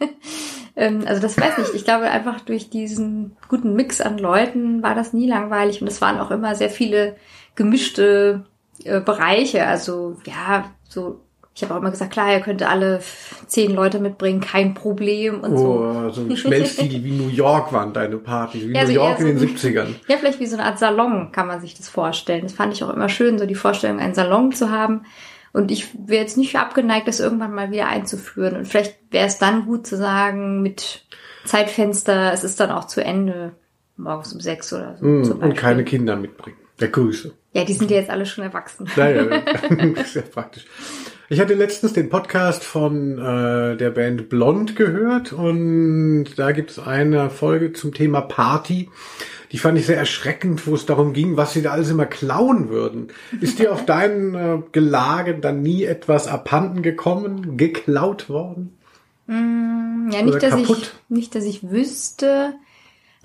ähm, 0.74 1.04
also 1.04 1.20
das 1.20 1.36
weiß 1.36 1.58
ich. 1.58 1.74
Ich 1.74 1.84
glaube 1.84 2.04
einfach 2.04 2.40
durch 2.40 2.70
diesen 2.70 3.36
guten 3.46 3.74
Mix 3.74 4.00
an 4.00 4.16
Leuten 4.16 4.82
war 4.82 4.94
das 4.94 5.12
nie 5.12 5.28
langweilig 5.28 5.82
und 5.82 5.88
es 5.88 6.00
waren 6.00 6.18
auch 6.18 6.30
immer 6.30 6.54
sehr 6.54 6.70
viele 6.70 7.16
gemischte 7.56 8.46
äh, 8.86 9.00
Bereiche. 9.00 9.66
Also 9.66 10.16
ja, 10.26 10.70
so 10.88 11.20
ich 11.54 11.62
habe 11.62 11.74
auch 11.74 11.78
immer 11.78 11.90
gesagt, 11.90 12.12
klar, 12.14 12.32
ihr 12.32 12.40
könnt 12.40 12.62
alle 12.62 13.00
zehn 13.46 13.74
Leute 13.74 13.98
mitbringen, 13.98 14.40
kein 14.40 14.72
Problem 14.72 15.40
und 15.40 15.58
so. 15.58 15.84
Oh, 15.84 16.08
so 16.08 16.22
ein 16.22 16.34
Schmelztiegel 16.34 17.04
wie 17.04 17.10
New 17.12 17.28
York 17.28 17.74
waren 17.74 17.92
deine 17.92 18.16
Partys, 18.16 18.66
wie 18.66 18.72
Ja, 18.72 18.82
New 18.82 18.86
so 18.88 18.92
York 18.94 19.20
in 19.20 19.38
so- 19.38 19.44
den 19.44 19.54
70ern. 19.56 19.94
Ja, 20.08 20.16
vielleicht 20.16 20.40
wie 20.40 20.46
so 20.46 20.56
eine 20.56 20.64
Art 20.64 20.78
Salon 20.78 21.30
kann 21.30 21.46
man 21.46 21.60
sich 21.60 21.74
das 21.74 21.90
vorstellen. 21.90 22.42
Das 22.44 22.54
fand 22.54 22.72
ich 22.72 22.82
auch 22.82 22.88
immer 22.88 23.10
schön, 23.10 23.38
so 23.38 23.44
die 23.44 23.54
Vorstellung, 23.54 23.98
einen 23.98 24.14
Salon 24.14 24.52
zu 24.52 24.70
haben. 24.70 25.02
Und 25.52 25.70
ich 25.70 25.88
wäre 26.08 26.22
jetzt 26.22 26.38
nicht 26.38 26.56
abgeneigt, 26.56 27.06
das 27.06 27.20
irgendwann 27.20 27.52
mal 27.54 27.70
wieder 27.70 27.86
einzuführen. 27.86 28.56
Und 28.56 28.66
vielleicht 28.66 28.96
wäre 29.10 29.26
es 29.26 29.36
dann 29.36 29.66
gut 29.66 29.86
zu 29.86 29.98
sagen, 29.98 30.62
mit 30.62 31.04
Zeitfenster, 31.44 32.32
es 32.32 32.44
ist 32.44 32.60
dann 32.60 32.70
auch 32.70 32.86
zu 32.86 33.04
Ende, 33.04 33.52
morgens 33.98 34.32
um 34.32 34.40
sechs 34.40 34.72
oder 34.72 34.96
so. 34.96 35.04
Mm, 35.04 35.42
und 35.42 35.54
keine 35.54 35.84
Kinder 35.84 36.16
mitbringen. 36.16 36.56
Der 36.82 36.90
Grüße. 36.90 37.32
Ja, 37.52 37.64
die 37.64 37.74
sind 37.74 37.92
ja 37.92 37.98
jetzt 37.98 38.10
alle 38.10 38.26
schon 38.26 38.42
erwachsen. 38.42 38.88
Naja, 38.96 39.24
sehr 40.04 40.22
praktisch. 40.22 40.66
Ich 41.28 41.38
hatte 41.38 41.54
letztens 41.54 41.92
den 41.92 42.08
Podcast 42.08 42.64
von 42.64 43.18
äh, 43.18 43.76
der 43.76 43.90
Band 43.90 44.28
Blond 44.28 44.74
gehört 44.74 45.32
und 45.32 46.26
da 46.36 46.50
gibt 46.50 46.72
es 46.72 46.80
eine 46.80 47.30
Folge 47.30 47.72
zum 47.72 47.94
Thema 47.94 48.20
Party. 48.20 48.90
Die 49.52 49.58
fand 49.58 49.78
ich 49.78 49.86
sehr 49.86 49.96
erschreckend, 49.96 50.66
wo 50.66 50.74
es 50.74 50.84
darum 50.84 51.12
ging, 51.12 51.36
was 51.36 51.52
sie 51.52 51.62
da 51.62 51.70
alles 51.70 51.88
immer 51.88 52.06
klauen 52.06 52.68
würden. 52.68 53.12
Ist 53.40 53.60
dir 53.60 53.72
auf 53.72 53.86
deinen 53.86 54.34
äh, 54.34 54.58
Gelagen 54.72 55.40
dann 55.40 55.62
nie 55.62 55.84
etwas 55.84 56.26
abhanden 56.26 56.82
gekommen, 56.82 57.56
geklaut 57.56 58.28
worden? 58.28 58.76
Ja, 59.28 59.34
Oder 59.36 60.22
nicht, 60.24 60.42
dass 60.42 60.56
ich, 60.58 60.90
nicht, 61.08 61.34
dass 61.36 61.44
ich 61.44 61.70
wüsste. 61.70 62.54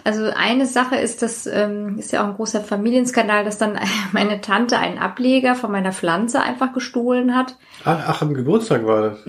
Also 0.08 0.32
eine 0.34 0.68
Sache 0.68 0.96
ist, 0.96 1.22
das 1.22 1.48
ähm, 1.48 1.98
ist 2.00 2.14
ja 2.14 2.24
auch 2.24 2.30
ein 2.30 2.36
großer 2.36 2.62
Familienskandal, 2.62 3.44
dass 3.44 3.58
dann 3.58 3.78
meine 4.14 4.40
Tante 4.40 4.80
einen 4.80 5.00
Ableger 5.00 5.54
von 5.54 5.70
meiner 5.70 5.92
Pflanze 5.92 6.42
einfach 6.42 6.72
gestohlen 6.72 7.36
hat. 7.36 7.58
Ach, 7.84 8.02
ach 8.08 8.22
am 8.22 8.34
Geburtstag 8.34 8.86
war 8.86 9.02
das. 9.02 9.26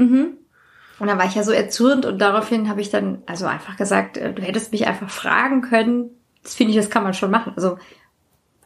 Und 1.01 1.09
dann 1.09 1.19
war 1.19 1.27
ich 1.27 1.35
ja 1.35 1.43
so 1.43 1.51
erzürnt 1.51 2.07
und 2.07 2.21
daraufhin 2.21 2.69
habe 2.69 2.81
ich 2.81 2.91
dann 2.91 3.23
also 3.27 3.47
einfach 3.47 3.77
gesagt, 3.77 4.19
äh, 4.19 4.33
du 4.33 4.41
hättest 4.41 4.71
mich 4.71 4.87
einfach 4.87 5.11
fragen 5.11 5.63
können. 5.63 6.11
Das 6.45 6.55
finde 6.55 6.71
ich, 6.71 6.77
das 6.77 6.91
kann 6.91 7.03
man 7.03 7.13
schon 7.13 7.33
machen. 7.33 7.55
Also 7.57 7.79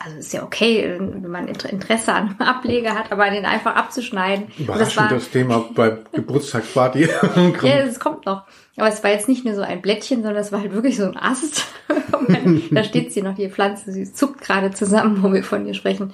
also 0.04 0.18
ist 0.18 0.32
ja 0.32 0.42
okay, 0.42 0.96
wenn 0.98 1.30
man 1.30 1.48
Interesse 1.48 2.12
an 2.12 2.30
einem 2.30 2.40
Ableger 2.40 2.94
hat, 2.94 3.12
aber 3.12 3.30
den 3.30 3.44
einfach 3.44 3.76
abzuschneiden. 3.76 4.48
das 4.66 4.96
war 4.96 5.08
das 5.08 5.30
Thema 5.30 5.68
bei 5.74 5.98
Geburtstagsparty. 6.12 7.08
ja, 7.62 7.86
das 7.86 8.00
kommt 8.00 8.26
noch. 8.26 8.44
Aber 8.76 8.88
es 8.88 9.04
war 9.04 9.10
jetzt 9.10 9.28
nicht 9.28 9.44
nur 9.44 9.54
so 9.54 9.62
ein 9.62 9.82
Blättchen, 9.82 10.22
sondern 10.22 10.40
es 10.40 10.50
war 10.50 10.60
halt 10.60 10.72
wirklich 10.72 10.96
so 10.96 11.04
ein 11.04 11.16
Ast. 11.16 11.66
da 12.70 12.84
steht 12.84 13.12
sie 13.12 13.22
noch, 13.22 13.34
die 13.34 13.48
Pflanze, 13.48 13.92
sie 13.92 14.12
zuckt 14.12 14.40
gerade 14.40 14.70
zusammen, 14.72 15.22
wo 15.22 15.32
wir 15.32 15.44
von 15.44 15.66
ihr 15.66 15.74
sprechen. 15.74 16.12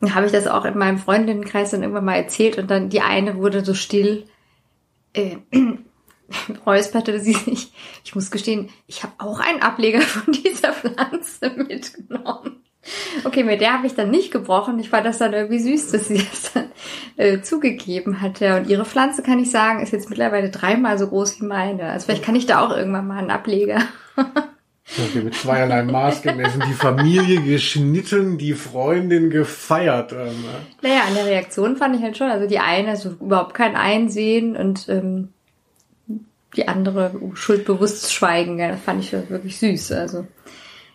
Dann 0.00 0.14
habe 0.14 0.26
ich 0.26 0.32
das 0.32 0.46
auch 0.46 0.64
in 0.64 0.78
meinem 0.78 0.98
Freundinnenkreis 0.98 1.70
dann 1.70 1.82
irgendwann 1.82 2.06
mal 2.06 2.16
erzählt 2.16 2.58
und 2.58 2.70
dann 2.70 2.88
die 2.88 3.02
eine 3.02 3.36
wurde 3.36 3.64
so 3.64 3.74
still. 3.74 4.24
Äh, 5.12 5.36
räusperte 6.66 7.20
sie 7.20 7.34
sich. 7.34 7.72
Ich 8.04 8.14
muss 8.14 8.30
gestehen, 8.30 8.70
ich 8.86 9.02
habe 9.02 9.12
auch 9.18 9.40
einen 9.40 9.62
Ableger 9.62 10.00
von 10.00 10.32
dieser 10.32 10.72
Pflanze 10.72 11.50
mitgenommen. 11.56 12.62
Okay, 13.24 13.44
mit 13.44 13.60
der 13.60 13.74
habe 13.74 13.86
ich 13.86 13.94
dann 13.94 14.10
nicht 14.10 14.30
gebrochen. 14.30 14.78
Ich 14.78 14.88
fand 14.88 15.04
das 15.04 15.18
dann 15.18 15.34
irgendwie 15.34 15.58
süß, 15.58 15.92
dass 15.92 16.08
sie 16.08 16.18
das 16.30 16.52
dann 16.52 16.64
äh, 17.16 17.40
zugegeben 17.42 18.20
hatte. 18.20 18.56
Und 18.56 18.68
ihre 18.68 18.84
Pflanze, 18.84 19.22
kann 19.22 19.38
ich 19.38 19.50
sagen, 19.50 19.82
ist 19.82 19.92
jetzt 19.92 20.08
mittlerweile 20.08 20.50
dreimal 20.50 20.98
so 20.98 21.08
groß 21.08 21.40
wie 21.40 21.46
meine. 21.46 21.84
Also 21.90 22.06
vielleicht 22.06 22.24
kann 22.24 22.36
ich 22.36 22.46
da 22.46 22.64
auch 22.64 22.74
irgendwann 22.74 23.06
mal 23.06 23.18
einen 23.18 23.30
Ableger. 23.30 23.82
Okay, 24.16 25.20
mit 25.22 25.34
zweierlei 25.34 25.82
Maß 25.82 26.22
gemessen. 26.22 26.62
Die 26.66 26.74
Familie 26.74 27.40
geschnitten, 27.42 28.38
die 28.38 28.54
Freundin 28.54 29.30
gefeiert. 29.30 30.12
Ähm. 30.12 30.44
Naja, 30.82 31.02
an 31.06 31.14
der 31.14 31.26
Reaktion 31.26 31.76
fand 31.76 31.96
ich 31.96 32.02
halt 32.02 32.16
schon. 32.16 32.30
Also 32.30 32.48
die 32.48 32.58
eine, 32.58 32.96
so 32.96 33.10
überhaupt 33.10 33.54
kein 33.54 33.76
Einsehen 33.76 34.56
und 34.56 34.88
ähm, 34.88 35.28
die 36.56 36.66
andere 36.66 37.12
schuldbewusst 37.34 38.12
schweigen. 38.12 38.58
Ja, 38.58 38.68
das 38.68 38.80
fand 38.80 39.04
ich 39.04 39.12
wirklich 39.12 39.58
süß. 39.58 39.92
Also 39.92 40.26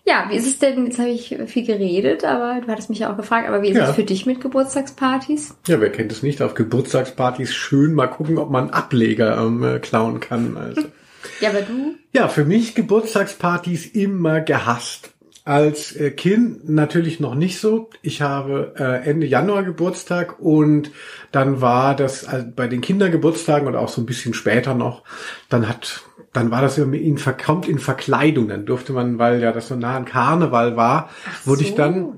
ja, 0.05 0.27
wie 0.29 0.35
ist 0.35 0.45
es 0.45 0.59
denn? 0.59 0.85
Jetzt 0.85 1.00
habe 1.00 1.09
ich 1.09 1.35
viel 1.47 1.65
geredet, 1.65 2.24
aber 2.24 2.62
du 2.62 2.71
hattest 2.71 2.89
mich 2.89 3.00
ja 3.00 3.12
auch 3.12 3.17
gefragt, 3.17 3.47
aber 3.47 3.63
wie 3.63 3.69
ist 3.69 3.77
ja. 3.77 3.89
es 3.89 3.95
für 3.95 4.03
dich 4.03 4.27
mit 4.27 4.39
Geburtstagspartys? 4.39 5.55
Ja, 5.67 5.81
wer 5.81 5.91
kennt 5.91 6.12
es 6.12 6.21
nicht? 6.21 6.43
Auf 6.43 6.53
Geburtstagspartys 6.53 7.53
schön 7.53 7.95
mal 7.95 8.07
gucken, 8.07 8.38
ob 8.38 8.51
man 8.51 8.69
Ableger 8.69 9.38
ähm, 9.39 9.63
äh, 9.63 9.79
klauen 9.79 10.19
kann. 10.19 10.57
Also. 10.57 10.81
ja, 11.41 11.50
aber 11.50 11.62
du? 11.62 11.95
Ja, 12.13 12.27
für 12.27 12.45
mich 12.45 12.75
Geburtstagspartys 12.75 13.88
immer 13.88 14.41
gehasst. 14.41 15.09
Als 15.43 15.95
äh, 15.95 16.12
Kind 16.12 16.69
natürlich 16.69 17.19
noch 17.19 17.35
nicht 17.35 17.59
so. 17.59 17.89
Ich 18.03 18.21
habe 18.21 18.74
äh, 18.77 19.09
Ende 19.09 19.25
Januar 19.25 19.63
Geburtstag 19.63 20.39
und 20.39 20.91
dann 21.31 21.62
war 21.62 21.95
das 21.95 22.24
äh, 22.24 22.45
bei 22.55 22.67
den 22.67 22.81
Kindergeburtstagen 22.81 23.67
oder 23.67 23.79
auch 23.79 23.89
so 23.89 24.01
ein 24.01 24.07
bisschen 24.07 24.33
später 24.35 24.75
noch, 24.75 25.03
dann 25.50 25.67
hat 25.67 26.03
dann 26.36 26.51
war 26.51 26.62
das 26.62 26.77
irgendwie 26.77 27.00
in, 27.00 27.18
kommt 27.44 27.68
in 27.68 27.80
Verkleidung. 27.80 28.48
Dann 28.48 28.65
durfte 28.65 28.94
man, 28.94 29.20
weil 29.20 29.42
ja 29.42 29.51
das 29.51 29.68
so 29.68 29.75
nah 29.75 29.96
an 29.96 30.06
Karneval 30.06 30.75
war, 30.75 31.10
Ach 31.27 31.48
wurde 31.48 31.62
so. 31.62 31.70
ich 31.70 31.75
dann, 31.75 32.13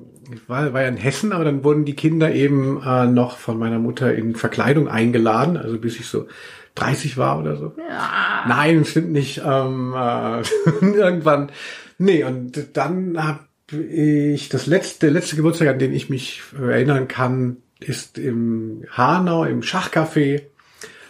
war, 0.48 0.74
war 0.74 0.82
ja 0.82 0.88
in 0.88 0.98
Hessen, 0.98 1.32
aber 1.32 1.46
dann 1.46 1.64
wurden 1.64 1.86
die 1.86 1.96
Kinder 1.96 2.34
eben 2.34 2.82
äh, 2.84 3.06
noch 3.06 3.38
von 3.38 3.58
meiner 3.58 3.80
Mutter 3.80 4.14
in 4.14 4.36
Verkleidung 4.36 4.88
eingeladen, 4.88 5.58
also 5.58 5.78
bis 5.78 6.00
ich 6.00 6.08
so 6.08 6.28
30 6.76 7.18
war 7.18 7.40
oder 7.40 7.58
so. 7.58 7.74
Ja. 7.78 8.46
Nein, 8.48 8.86
stimmt 8.86 9.12
nicht. 9.12 9.42
Ähm, 9.46 9.94
äh, 9.96 10.42
irgendwann. 10.82 11.52
Nee, 11.98 12.24
und 12.24 12.78
dann 12.78 13.22
habe 13.22 13.40
ich 13.72 14.50
das 14.50 14.66
letzte, 14.68 15.10
letzte 15.10 15.36
Geburtstag, 15.36 15.68
an 15.68 15.80
den 15.80 15.94
ich 15.94 16.10
mich 16.10 16.42
erinnern 16.58 17.08
kann, 17.08 17.58
ist 17.80 18.18
im 18.18 18.86
Hanau 18.92 19.44
im 19.44 19.62
Schachcafé 19.62 20.44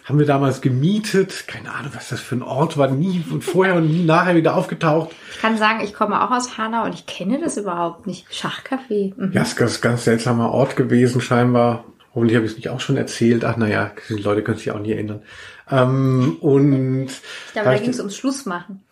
haben 0.08 0.18
wir 0.18 0.26
damals 0.26 0.62
gemietet. 0.62 1.44
Keine 1.46 1.70
Ahnung, 1.72 1.92
was 1.94 2.08
das 2.08 2.20
für 2.20 2.36
ein 2.36 2.42
Ort 2.42 2.78
war. 2.78 2.90
Nie 2.90 3.22
und 3.30 3.44
vorher 3.44 3.74
und 3.74 3.90
nie 3.90 4.04
nachher 4.04 4.36
wieder 4.36 4.56
aufgetaucht. 4.56 5.10
Ich 5.32 5.40
kann 5.40 5.58
sagen, 5.58 5.80
ich 5.84 5.92
komme 5.92 6.22
auch 6.22 6.30
aus 6.30 6.56
Hanau 6.56 6.84
und 6.84 6.94
ich 6.94 7.04
kenne 7.04 7.38
das 7.38 7.58
überhaupt 7.58 8.06
nicht. 8.06 8.26
Schachcafé. 8.32 9.12
Mhm. 9.16 9.32
Ja, 9.32 9.42
es 9.42 9.52
ist 9.52 9.60
ein 9.60 9.80
ganz 9.82 10.04
seltsamer 10.04 10.50
Ort 10.50 10.76
gewesen 10.76 11.20
scheinbar. 11.20 11.84
Hoffentlich 12.14 12.36
habe 12.36 12.46
ich 12.46 12.52
es 12.52 12.56
nicht 12.56 12.70
auch 12.70 12.80
schon 12.80 12.96
erzählt. 12.96 13.44
Ach 13.44 13.58
naja, 13.58 13.90
die 14.08 14.14
Leute 14.14 14.42
können 14.42 14.56
sich 14.56 14.70
auch 14.70 14.80
nie 14.80 14.92
erinnern. 14.92 15.22
Ähm, 15.70 16.38
und 16.40 17.04
ich 17.04 17.52
glaube, 17.52 17.68
da, 17.68 17.74
da 17.74 17.78
ging 17.78 17.90
es 17.90 17.98
ums 17.98 18.16
Schlussmachen. 18.16 18.82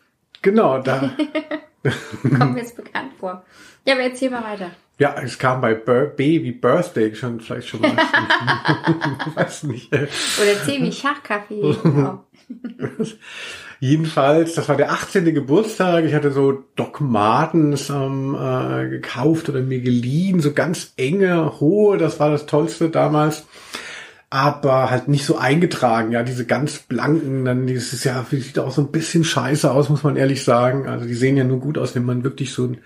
Genau, 0.42 0.78
da. 0.80 1.10
Kommt 2.22 2.54
mir 2.54 2.60
jetzt 2.60 2.76
bekannt 2.76 3.12
vor. 3.18 3.42
Ja, 3.86 3.94
aber 3.94 4.02
erzähl 4.02 4.30
mal 4.30 4.42
weiter. 4.42 4.70
Ja, 4.98 5.14
es 5.22 5.38
kam 5.38 5.60
bei 5.60 5.74
Bir 5.74 6.06
Baby 6.06 6.52
Birthday 6.52 7.14
schon 7.14 7.40
vielleicht 7.40 7.68
schon 7.68 7.82
mal. 7.82 7.96
weiß 9.34 9.64
nicht. 9.64 9.92
Oder 9.92 10.64
C 10.64 10.80
wie 10.80 10.92
Schachkaffee. 10.92 11.76
Genau. 11.82 12.24
Jedenfalls, 13.80 14.54
das 14.54 14.68
war 14.68 14.76
der 14.76 14.92
18. 14.92 15.24
Geburtstag. 15.34 16.04
Ich 16.04 16.14
hatte 16.14 16.30
so 16.30 16.64
Doc 16.76 17.00
Martens 17.00 17.90
ähm, 17.90 18.34
äh, 18.34 18.88
gekauft 18.88 19.48
oder 19.48 19.60
mir 19.60 19.80
geliehen, 19.80 20.40
so 20.40 20.52
ganz 20.52 20.94
enge, 20.96 21.60
hohe. 21.60 21.98
Das 21.98 22.20
war 22.20 22.30
das 22.30 22.46
Tollste 22.46 22.88
damals. 22.88 23.46
Aber 24.30 24.90
halt 24.90 25.08
nicht 25.08 25.24
so 25.26 25.36
eingetragen, 25.36 26.12
ja, 26.12 26.22
diese 26.22 26.46
ganz 26.46 26.78
blanken, 26.78 27.44
dann 27.44 27.66
dieses 27.66 28.02
ja, 28.04 28.24
sieht 28.28 28.58
auch 28.58 28.72
so 28.72 28.82
ein 28.82 28.92
bisschen 28.92 29.24
scheiße 29.24 29.70
aus, 29.70 29.88
muss 29.88 30.02
man 30.04 30.16
ehrlich 30.16 30.42
sagen. 30.42 30.88
Also 30.88 31.06
die 31.06 31.14
sehen 31.14 31.36
ja 31.36 31.44
nur 31.44 31.60
gut 31.60 31.78
aus, 31.78 31.94
wenn 31.94 32.04
man 32.04 32.24
wirklich 32.24 32.52
so 32.52 32.64
ein 32.64 32.78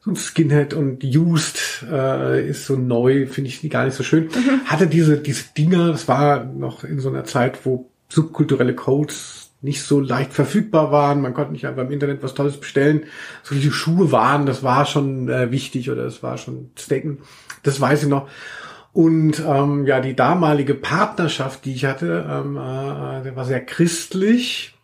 so 0.00 0.10
ein 0.10 0.16
Skinhead 0.16 0.74
und 0.74 1.02
Used 1.04 1.84
äh, 1.90 2.48
ist 2.48 2.66
so 2.66 2.76
neu, 2.76 3.26
finde 3.26 3.50
ich 3.50 3.68
gar 3.68 3.84
nicht 3.84 3.96
so 3.96 4.02
schön. 4.04 4.24
Mhm. 4.24 4.64
Hatte 4.66 4.86
diese, 4.86 5.18
diese 5.18 5.44
Dinger, 5.56 5.88
das 5.88 6.08
war 6.08 6.44
noch 6.44 6.84
in 6.84 7.00
so 7.00 7.08
einer 7.08 7.24
Zeit, 7.24 7.64
wo 7.64 7.90
subkulturelle 8.08 8.74
Codes 8.74 9.50
nicht 9.60 9.82
so 9.82 10.00
leicht 10.00 10.32
verfügbar 10.32 10.92
waren. 10.92 11.20
Man 11.20 11.34
konnte 11.34 11.52
nicht 11.52 11.66
einfach 11.66 11.82
im 11.82 11.90
Internet 11.90 12.22
was 12.22 12.34
Tolles 12.34 12.58
bestellen. 12.58 13.04
So 13.42 13.56
wie 13.56 13.60
die 13.60 13.72
Schuhe 13.72 14.12
waren, 14.12 14.46
das 14.46 14.62
war 14.62 14.86
schon 14.86 15.28
äh, 15.28 15.50
wichtig 15.50 15.90
oder 15.90 16.04
es 16.04 16.22
war 16.22 16.38
schon 16.38 16.70
Stecken. 16.76 17.18
Das 17.64 17.80
weiß 17.80 18.04
ich 18.04 18.08
noch. 18.08 18.28
Und 18.92 19.42
ähm, 19.46 19.86
ja, 19.86 20.00
die 20.00 20.14
damalige 20.16 20.74
Partnerschaft, 20.74 21.64
die 21.64 21.74
ich 21.74 21.84
hatte, 21.84 22.24
ähm, 22.28 22.56
äh, 22.56 23.22
der 23.22 23.36
war 23.36 23.44
sehr 23.44 23.64
christlich. 23.64 24.74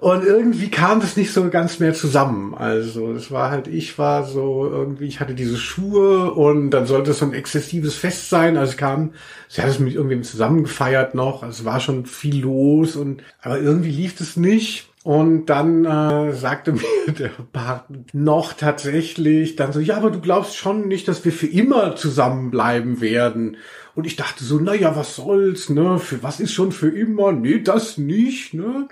Und 0.00 0.24
irgendwie 0.24 0.70
kam 0.70 1.00
das 1.00 1.16
nicht 1.16 1.32
so 1.32 1.48
ganz 1.48 1.80
mehr 1.80 1.92
zusammen. 1.92 2.54
Also 2.54 3.12
es 3.12 3.32
war 3.32 3.50
halt, 3.50 3.66
ich 3.66 3.98
war 3.98 4.24
so 4.24 4.68
irgendwie, 4.70 5.06
ich 5.06 5.18
hatte 5.18 5.34
diese 5.34 5.56
Schuhe 5.56 6.32
und 6.32 6.70
dann 6.70 6.86
sollte 6.86 7.10
es 7.10 7.18
so 7.18 7.24
ein 7.26 7.34
exzessives 7.34 7.96
Fest 7.96 8.30
sein. 8.30 8.56
Also 8.56 8.72
es 8.72 8.76
kam, 8.76 9.12
sie 9.48 9.60
hat 9.60 9.70
es 9.70 9.80
mit 9.80 9.94
irgendwem 9.94 10.22
zusammen 10.22 10.62
gefeiert 10.62 11.16
noch. 11.16 11.42
Also 11.42 11.60
es 11.60 11.64
war 11.64 11.80
schon 11.80 12.06
viel 12.06 12.42
los 12.42 12.94
und 12.94 13.24
aber 13.42 13.58
irgendwie 13.58 13.90
lief 13.90 14.20
es 14.20 14.36
nicht. 14.36 14.88
Und 15.02 15.46
dann 15.46 15.84
äh, 15.84 16.32
sagte 16.32 16.72
mir 17.06 17.12
der 17.12 17.30
Partner 17.52 17.98
noch 18.12 18.52
tatsächlich 18.52 19.56
dann 19.56 19.72
so, 19.72 19.80
ja, 19.80 19.96
aber 19.96 20.12
du 20.12 20.20
glaubst 20.20 20.56
schon 20.56 20.86
nicht, 20.86 21.08
dass 21.08 21.24
wir 21.24 21.32
für 21.32 21.46
immer 21.46 21.96
zusammenbleiben 21.96 23.00
werden. 23.00 23.56
Und 23.96 24.06
ich 24.06 24.14
dachte 24.14 24.44
so, 24.44 24.60
na 24.60 24.74
ja, 24.74 24.94
was 24.94 25.16
soll's, 25.16 25.70
ne? 25.70 25.98
Für 25.98 26.22
was 26.22 26.38
ist 26.38 26.52
schon 26.52 26.70
für 26.70 26.88
immer? 26.88 27.32
Nee, 27.32 27.62
das 27.62 27.98
nicht, 27.98 28.54
ne? 28.54 28.86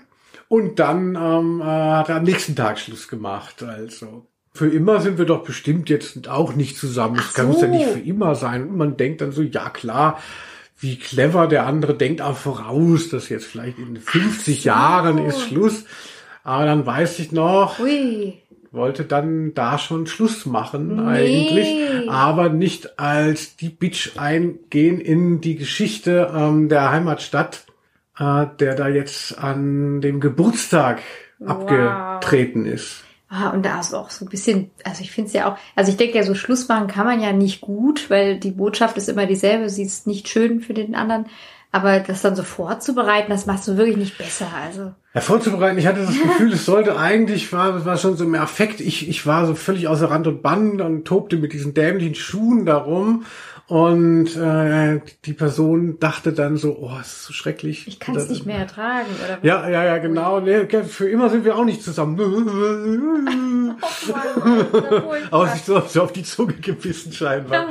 Und 0.49 0.79
dann 0.79 1.15
ähm, 1.15 1.61
äh, 1.61 1.63
hat 1.63 2.09
er 2.09 2.17
am 2.17 2.23
nächsten 2.23 2.55
Tag 2.55 2.79
Schluss 2.79 3.07
gemacht. 3.07 3.63
Also 3.63 4.25
für 4.53 4.67
immer 4.67 5.01
sind 5.01 5.17
wir 5.17 5.25
doch 5.25 5.43
bestimmt 5.43 5.89
jetzt 5.89 6.27
auch 6.27 6.55
nicht 6.55 6.77
zusammen. 6.77 7.17
Das 7.17 7.33
kann 7.33 7.53
so. 7.53 7.61
ja 7.61 7.67
nicht 7.67 7.87
für 7.87 7.99
immer 7.99 8.35
sein. 8.35 8.69
Und 8.69 8.77
man 8.77 8.97
denkt 8.97 9.21
dann 9.21 9.31
so, 9.31 9.41
ja 9.43 9.69
klar, 9.69 10.19
wie 10.79 10.97
clever 10.97 11.47
der 11.47 11.65
andere 11.65 11.95
denkt 11.95 12.21
auch 12.21 12.37
voraus, 12.37 13.09
dass 13.09 13.29
jetzt 13.29 13.45
vielleicht 13.45 13.77
in 13.77 13.97
50 13.97 14.61
so. 14.61 14.67
Jahren 14.67 15.17
ist 15.19 15.41
Schluss. 15.41 15.85
Aber 16.43 16.65
dann 16.65 16.85
weiß 16.85 17.19
ich 17.19 17.31
noch, 17.31 17.79
Ui. 17.79 18.35
wollte 18.71 19.03
dann 19.03 19.53
da 19.53 19.77
schon 19.77 20.07
Schluss 20.07 20.45
machen 20.45 20.95
nee. 20.95 21.11
eigentlich, 21.11 22.09
aber 22.09 22.49
nicht 22.49 22.99
als 22.99 23.57
die 23.57 23.69
Bitch 23.69 24.17
eingehen 24.17 25.01
in 25.01 25.41
die 25.41 25.55
Geschichte 25.55 26.31
ähm, 26.33 26.69
der 26.69 26.91
Heimatstadt 26.91 27.66
äh, 28.19 28.45
der 28.59 28.75
da 28.75 28.87
jetzt 28.87 29.37
an 29.37 30.01
dem 30.01 30.19
Geburtstag 30.19 31.01
wow. 31.39 31.51
abgetreten 31.51 32.65
ist. 32.65 33.03
Ah, 33.29 33.49
und 33.49 33.65
da 33.65 33.79
ist 33.81 33.93
auch 33.93 34.09
so 34.09 34.23
ein 34.23 34.29
bisschen, 34.29 34.71
also 34.85 35.01
ich 35.01 35.11
finde 35.11 35.27
es 35.27 35.33
ja 35.33 35.51
auch, 35.51 35.57
also 35.75 35.91
ich 35.91 35.97
denke 35.97 36.17
ja, 36.17 36.23
so 36.23 36.33
Schluss 36.33 36.69
machen 36.69 36.87
kann 36.87 37.05
man 37.05 37.21
ja 37.21 37.33
nicht 37.33 37.59
gut, 37.59 38.09
weil 38.09 38.39
die 38.39 38.51
Botschaft 38.51 38.95
ist 38.95 39.09
immer 39.09 39.25
dieselbe, 39.25 39.69
sie 39.69 39.83
ist 39.83 40.07
nicht 40.07 40.29
schön 40.29 40.61
für 40.61 40.73
den 40.73 40.95
anderen. 40.95 41.25
Aber 41.73 41.99
das 41.99 42.21
dann 42.21 42.37
so 42.37 42.43
vorzubereiten, 42.43 43.29
das 43.29 43.45
machst 43.45 43.67
du 43.67 43.75
wirklich 43.75 43.97
nicht 43.97 44.17
besser. 44.17 44.47
Also. 44.63 44.93
Ja, 45.13 45.19
vorzubereiten, 45.19 45.77
ich 45.77 45.85
hatte 45.85 45.99
das 45.99 46.17
Gefühl, 46.23 46.53
es 46.53 46.65
sollte 46.65 46.97
eigentlich, 46.97 47.51
war, 47.51 47.85
war 47.85 47.97
schon 47.97 48.15
so 48.15 48.23
im 48.23 48.35
Affekt, 48.35 48.79
ich, 48.79 49.09
ich 49.09 49.25
war 49.27 49.45
so 49.45 49.55
völlig 49.55 49.89
außer 49.89 50.09
Rand 50.09 50.27
und 50.27 50.41
Band 50.41 50.79
und 50.79 51.03
tobte 51.03 51.35
mit 51.35 51.51
diesen 51.51 51.73
dämlichen 51.73 52.15
Schuhen 52.15 52.65
darum 52.65 53.25
und 53.67 54.35
äh, 54.37 55.01
die 55.25 55.33
Person 55.33 55.99
dachte 55.99 56.31
dann 56.31 56.55
so, 56.55 56.77
oh, 56.79 56.97
ist 57.01 57.23
so 57.23 57.33
schrecklich. 57.33 57.85
Ich 57.87 57.99
kann 57.99 58.15
es 58.15 58.29
nicht 58.29 58.45
mehr 58.45 58.59
ertragen, 58.59 59.07
oder? 59.25 59.39
Ja, 59.41 59.67
ja, 59.69 59.83
ja, 59.83 59.97
genau. 59.97 60.39
Nee, 60.39 60.65
für 60.83 61.09
immer 61.09 61.29
sind 61.29 61.43
wir 61.43 61.57
auch 61.57 61.65
nicht 61.65 61.83
zusammen. 61.83 62.17
oh 62.21 63.77
Mann, 64.11 65.27
Aber 65.31 65.47
sich 65.49 65.63
so, 65.63 65.81
so 65.81 66.03
auf 66.03 66.13
die 66.13 66.23
Zunge 66.23 66.53
gebissen 66.53 67.11
scheinbar. 67.11 67.67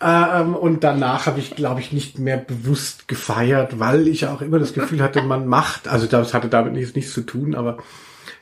Ja. 0.00 0.40
Ähm, 0.40 0.56
und 0.56 0.82
danach 0.82 1.26
habe 1.26 1.38
ich, 1.38 1.54
glaube 1.54 1.78
ich, 1.78 1.92
nicht 1.92 2.18
mehr 2.18 2.36
bewusst 2.36 3.06
gefeiert, 3.06 3.78
weil 3.78 4.08
ich 4.08 4.26
auch 4.26 4.40
immer 4.40 4.58
das 4.58 4.74
Gefühl 4.74 5.00
hatte, 5.00 5.22
man 5.22 5.46
macht, 5.46 5.86
also 5.86 6.06
das 6.06 6.34
hatte 6.34 6.48
damit 6.48 6.72
nichts, 6.72 6.96
nichts 6.96 7.12
zu 7.12 7.22
tun, 7.22 7.54
aber 7.54 7.78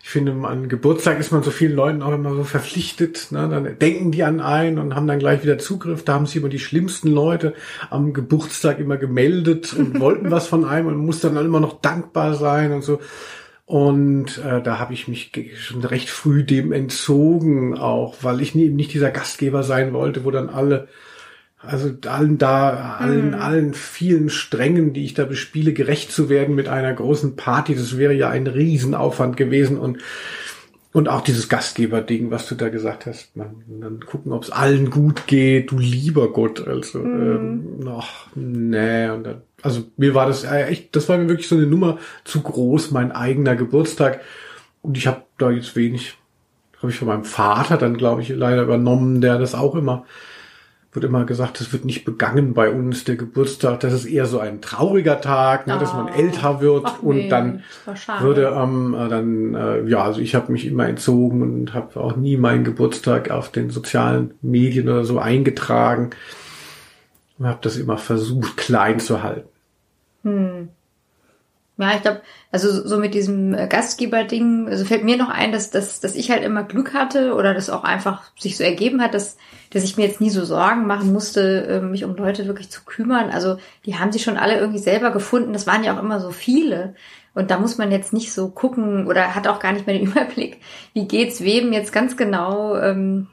Ich 0.05 0.09
finde, 0.09 0.33
an 0.49 0.69
Geburtstag 0.69 1.21
ist 1.21 1.31
man 1.31 1.45
so 1.45 1.53
vielen 1.53 1.77
Leuten 1.77 2.03
auch 2.03 2.13
immer 2.13 2.35
so 2.35 2.43
verpflichtet. 2.43 3.29
Ne? 3.31 3.49
Dann 3.49 3.79
denken 3.79 4.11
die 4.11 4.25
an 4.25 4.41
einen 4.41 4.79
und 4.79 4.97
haben 4.97 5.07
dann 5.07 5.21
gleich 5.21 5.45
wieder 5.45 5.59
Zugriff. 5.59 6.05
Da 6.05 6.15
haben 6.15 6.27
sich 6.27 6.37
immer 6.37 6.49
die 6.49 6.59
schlimmsten 6.59 7.09
Leute 7.09 7.55
am 7.89 8.13
Geburtstag 8.13 8.81
immer 8.81 8.97
gemeldet 8.97 9.73
und 9.75 10.01
wollten 10.01 10.33
was 10.33 10.49
von 10.49 10.65
einem 10.65 10.89
und 10.89 10.97
muss 10.97 11.21
dann 11.21 11.37
immer 11.37 11.61
noch 11.61 11.81
dankbar 11.81 12.35
sein 12.35 12.73
und 12.73 12.83
so. 12.83 12.99
Und 13.65 14.39
äh, 14.39 14.61
da 14.61 14.81
habe 14.81 14.93
ich 14.93 15.07
mich 15.07 15.31
schon 15.57 15.85
recht 15.85 16.11
früh 16.11 16.43
dem 16.43 16.73
entzogen, 16.73 17.79
auch 17.79 18.17
weil 18.23 18.43
ich 18.43 18.57
nie, 18.57 18.69
nicht 18.69 18.93
dieser 18.93 19.13
Gastgeber 19.13 19.63
sein 19.63 19.93
wollte, 19.93 20.25
wo 20.25 20.33
dann 20.33 20.49
alle 20.49 20.89
also 21.65 21.91
allen 22.07 22.39
da, 22.39 22.97
allen, 22.99 23.29
mhm. 23.29 23.35
allen 23.35 23.75
vielen 23.75 24.31
Strängen, 24.31 24.93
die 24.93 25.05
ich 25.05 25.15
da 25.15 25.25
bespiele, 25.25 25.73
gerecht 25.73 26.11
zu 26.11 26.29
werden 26.29 26.55
mit 26.55 26.69
einer 26.69 26.93
großen 26.93 27.37
Party, 27.37 27.75
das 27.75 27.97
wäre 27.97 28.15
ja 28.15 28.29
ein 28.29 28.47
Riesenaufwand 28.47 29.37
gewesen 29.37 29.79
und 29.79 29.99
und 30.95 31.09
auch 31.09 31.23
dieses 31.23 31.49
Gastgeberding, 31.49 32.31
was 32.31 32.49
du 32.49 32.55
da 32.55 32.69
gesagt 32.69 33.07
hast, 33.07 33.35
man 33.35 33.63
dann 33.81 34.01
gucken, 34.01 34.31
ob 34.31 34.43
es 34.43 34.51
allen 34.51 34.91
gut 34.91 35.27
geht, 35.27 35.71
du 35.71 35.79
lieber 35.79 36.31
Gott, 36.35 36.67
also 36.67 36.99
mhm. 36.99 37.79
ähm, 37.81 37.89
ach, 37.89 38.27
nee, 38.35 39.09
und 39.09 39.25
dann, 39.25 39.41
also 39.63 39.85
mir 39.97 40.15
war 40.15 40.27
das 40.27 40.45
äh, 40.45 40.65
echt, 40.65 40.95
das 40.95 41.09
war 41.09 41.17
mir 41.17 41.31
wirklich 41.31 41.49
so 41.49 41.57
eine 41.57 41.67
Nummer 41.67 41.99
zu 42.25 42.43
groß, 42.43 42.91
mein 42.91 43.11
eigener 43.11 43.57
Geburtstag 43.57 44.21
und 44.83 44.99
ich 44.99 45.07
habe 45.07 45.23
da 45.39 45.51
jetzt 45.51 45.77
wenig, 45.77 46.19
habe 46.77 46.91
ich 46.91 46.99
von 46.99 47.09
meinem 47.09 47.25
Vater 47.25 47.79
dann 47.79 47.97
glaube 47.97 48.21
ich 48.21 48.29
leider 48.29 48.63
übernommen, 48.63 49.23
der 49.23 49.39
das 49.39 49.55
auch 49.55 49.75
immer 49.75 50.05
wird 50.93 51.07
immer 51.07 51.25
gesagt, 51.25 51.61
es 51.63 51.73
wird 51.73 51.87
nicht 51.87 52.05
begangen 52.05 52.53
bei 52.53 52.71
uns, 52.71 53.05
der 53.05 53.17
Geburtstag. 53.17 53.81
Das 53.81 53.95
ist 53.95 54.05
eher 54.05 54.27
so 54.27 54.39
ein 54.39 54.61
trauriger 54.61 55.23
Tag, 55.23 55.67
ne, 55.67 55.77
oh. 55.77 55.81
dass 55.81 55.95
man 55.95 56.09
ah. 56.09 56.15
älter 56.15 56.61
wird 56.61 56.85
Ach, 56.85 57.03
und 57.03 57.17
nee, 57.17 57.29
dann 57.29 57.63
würde 58.21 58.55
ähm, 58.55 58.95
äh, 58.95 59.09
dann, 59.09 59.55
äh, 59.55 59.89
ja, 59.89 60.05
also 60.05 60.21
ich 60.21 60.35
habe 60.35 60.53
mich 60.53 60.67
immer 60.67 60.87
entzogen 60.87 61.41
und 61.43 61.73
habe 61.73 61.99
auch 61.99 62.17
nie 62.17 62.37
meinen 62.37 62.65
Geburtstag 62.65 63.31
auf 63.31 63.51
den 63.51 63.71
sozialen 63.71 64.35
Medien 64.43 64.89
oder 64.89 65.05
so 65.05 65.19
eingetragen 65.19 66.11
und 67.39 67.47
habe 67.47 67.59
das 67.63 67.79
immer 67.79 67.97
versucht, 67.97 68.59
klein 68.59 69.01
zu 69.01 69.23
halten. 69.23 69.49
Hm. 70.25 70.69
Ja, 71.79 71.95
ich 71.95 72.03
glaube, 72.03 72.21
also 72.51 72.87
so 72.87 72.99
mit 72.99 73.15
diesem 73.15 73.55
äh, 73.55 73.67
Gastgeber-Ding, 73.67 74.69
also 74.69 74.85
fällt 74.85 75.05
mir 75.05 75.17
noch 75.17 75.31
ein, 75.31 75.53
dass, 75.53 75.71
dass, 75.71 76.01
dass 76.01 76.15
ich 76.15 76.31
halt 76.31 76.45
immer 76.45 76.65
Glück 76.65 76.93
hatte 76.93 77.35
oder 77.35 77.55
das 77.55 77.71
auch 77.71 77.83
einfach 77.83 78.31
sich 78.39 78.59
so 78.59 78.65
ergeben 78.65 79.01
hat, 79.01 79.15
dass, 79.15 79.39
dass 79.71 79.83
ich 79.83 79.97
mir 79.97 80.07
jetzt 80.07 80.21
nie 80.21 80.29
so 80.31 80.45
Sorgen 80.45 80.87
machen 80.87 81.13
musste, 81.13 81.67
äh, 81.67 81.81
mich 81.81 82.05
um 82.05 82.15
Leute 82.15 82.47
wirklich 82.47 82.71
zu 82.71 82.85
kümmern. 82.85 83.31
Also 83.31 83.57
die 83.87 83.99
haben 83.99 84.13
sich 84.13 84.23
schon 84.23 84.37
alle 84.37 84.59
irgendwie 84.59 84.79
selber 84.79 85.13
gefunden. 85.13 85.55
Das 85.55 85.67
waren 85.67 85.83
ja 85.83 85.97
auch 85.97 86.03
immer 86.03 86.21
so 86.21 86.31
viele. 86.31 86.95
Und 87.35 87.51
da 87.51 87.59
muss 87.59 87.79
man 87.79 87.91
jetzt 87.91 88.13
nicht 88.13 88.33
so 88.33 88.51
gucken 88.51 89.07
oder 89.07 89.35
hat 89.35 89.49
auch 89.49 89.59
gar 89.59 89.73
nicht 89.73 89.87
mehr 89.87 89.99
den 89.99 90.07
Überblick, 90.11 90.61
wie 90.93 91.09
geht's 91.09 91.43
wem 91.43 91.73
jetzt 91.73 91.93
ganz 91.93 92.19
genau. 92.19 92.77
Ähm, 92.77 93.29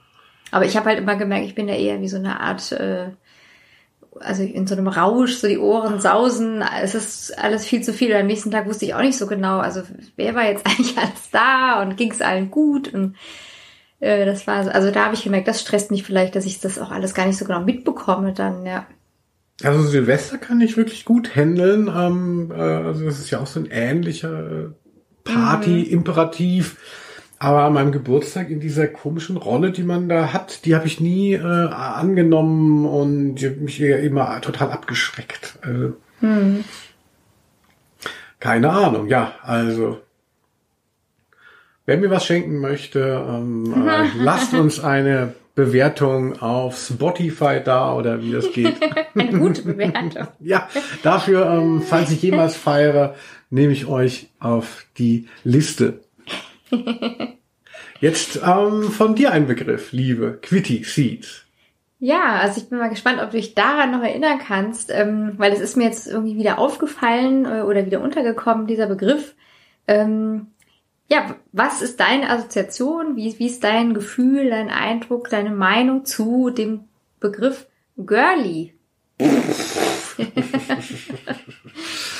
aber 0.51 0.65
ich 0.65 0.77
habe 0.77 0.87
halt 0.87 0.99
immer 0.99 1.15
gemerkt, 1.15 1.45
ich 1.45 1.55
bin 1.55 1.67
da 1.67 1.73
eher 1.73 2.01
wie 2.01 2.07
so 2.07 2.17
eine 2.17 2.39
Art 2.39 2.71
äh, 2.71 3.09
also 4.19 4.43
in 4.43 4.67
so 4.67 4.75
einem 4.75 4.87
Rausch, 4.87 5.35
so 5.35 5.47
die 5.47 5.57
Ohren 5.57 5.99
sausen, 5.99 6.63
es 6.81 6.95
ist 6.95 7.37
alles 7.37 7.65
viel 7.65 7.81
zu 7.81 7.93
viel. 7.93 8.13
Am 8.15 8.27
nächsten 8.27 8.51
Tag 8.51 8.67
wusste 8.67 8.85
ich 8.85 8.93
auch 8.93 9.01
nicht 9.01 9.17
so 9.17 9.27
genau, 9.27 9.59
also 9.59 9.83
wer 10.15 10.35
war 10.35 10.45
jetzt 10.45 10.65
eigentlich 10.65 10.97
alles 10.97 11.29
da 11.31 11.81
und 11.81 11.97
ging 11.97 12.11
es 12.11 12.21
allen 12.21 12.51
gut 12.51 12.93
und 12.93 13.15
äh, 13.99 14.25
das 14.25 14.47
war, 14.47 14.73
also 14.73 14.91
da 14.91 15.05
habe 15.05 15.15
ich 15.15 15.23
gemerkt, 15.23 15.47
das 15.47 15.61
stresst 15.61 15.91
mich 15.91 16.03
vielleicht, 16.03 16.35
dass 16.35 16.45
ich 16.45 16.59
das 16.59 16.79
auch 16.79 16.91
alles 16.91 17.13
gar 17.13 17.25
nicht 17.25 17.37
so 17.37 17.45
genau 17.45 17.61
mitbekomme 17.61 18.33
dann, 18.33 18.65
ja. 18.65 18.87
Also 19.61 19.83
Silvester 19.83 20.37
kann 20.37 20.61
ich 20.61 20.77
wirklich 20.77 21.03
gut 21.03 21.35
handeln. 21.35 21.91
Ähm, 21.93 22.51
äh, 22.51 22.61
also 22.61 23.03
das 23.03 23.19
ist 23.19 23.29
ja 23.29 23.39
auch 23.39 23.47
so 23.47 23.59
ein 23.59 23.67
ähnlicher 23.69 24.73
Party-Imperativ. 25.25 26.73
Mhm. 26.73 27.08
Aber 27.41 27.63
an 27.63 27.73
meinem 27.73 27.93
Geburtstag 27.93 28.49
in 28.49 28.59
dieser 28.59 28.87
komischen 28.87 29.37
Rolle, 29.37 29.71
die 29.71 29.83
man 29.83 30.09
da 30.09 30.33
hat, 30.33 30.65
die 30.65 30.75
habe 30.75 30.87
ich 30.87 30.99
nie 30.99 31.33
äh, 31.33 31.41
angenommen 31.41 32.85
und 32.85 33.35
die 33.35 33.47
hat 33.47 33.57
mich 33.57 33.79
immer 33.79 34.41
total 34.41 34.71
abgeschreckt. 34.71 35.57
Also, 35.61 35.93
hm. 36.19 36.65
Keine 38.39 38.69
Ahnung, 38.71 39.07
ja, 39.07 39.33
also 39.41 39.99
wer 41.85 41.97
mir 41.97 42.09
was 42.09 42.25
schenken 42.25 42.59
möchte, 42.59 43.25
ähm, 43.27 43.73
äh, 43.87 44.07
lasst 44.17 44.53
uns 44.53 44.79
eine 44.81 45.33
Bewertung 45.55 46.41
auf 46.41 46.77
Spotify 46.77 47.61
da 47.63 47.93
oder 47.93 48.21
wie 48.21 48.31
das 48.31 48.51
geht. 48.51 48.75
eine 49.15 49.39
gute 49.39 49.63
Bewertung. 49.63 50.27
ja, 50.39 50.69
dafür, 51.03 51.49
ähm, 51.49 51.81
falls 51.81 52.11
ich 52.11 52.21
jemals 52.21 52.55
feiere, 52.55 53.15
nehme 53.49 53.73
ich 53.73 53.85
euch 53.85 54.29
auf 54.39 54.85
die 54.97 55.27
Liste. 55.43 56.01
Jetzt 58.01 58.39
ähm, 58.45 58.83
von 58.83 59.15
dir 59.15 59.31
ein 59.31 59.47
Begriff, 59.47 59.91
liebe 59.91 60.39
Quitty 60.41 60.83
Seeds. 60.83 61.45
Ja, 61.99 62.35
also 62.35 62.61
ich 62.61 62.69
bin 62.69 62.79
mal 62.79 62.89
gespannt, 62.89 63.19
ob 63.21 63.31
du 63.31 63.37
dich 63.37 63.55
daran 63.55 63.91
noch 63.91 64.01
erinnern 64.01 64.39
kannst, 64.39 64.89
ähm, 64.89 65.33
weil 65.37 65.51
es 65.51 65.59
ist 65.59 65.75
mir 65.75 65.83
jetzt 65.83 66.07
irgendwie 66.07 66.37
wieder 66.37 66.57
aufgefallen 66.57 67.45
äh, 67.45 67.61
oder 67.61 67.85
wieder 67.85 67.99
untergekommen, 67.99 68.67
dieser 68.67 68.87
Begriff. 68.87 69.35
Ähm, 69.85 70.47
ja, 71.11 71.35
was 71.51 71.81
ist 71.81 71.99
deine 71.99 72.29
Assoziation? 72.29 73.17
Wie, 73.17 73.37
wie 73.37 73.47
ist 73.47 73.65
dein 73.65 73.93
Gefühl, 73.93 74.49
dein 74.49 74.69
Eindruck, 74.69 75.29
deine 75.29 75.49
Meinung 75.49 76.05
zu 76.05 76.51
dem 76.51 76.85
Begriff 77.19 77.67
Girly? 77.97 78.75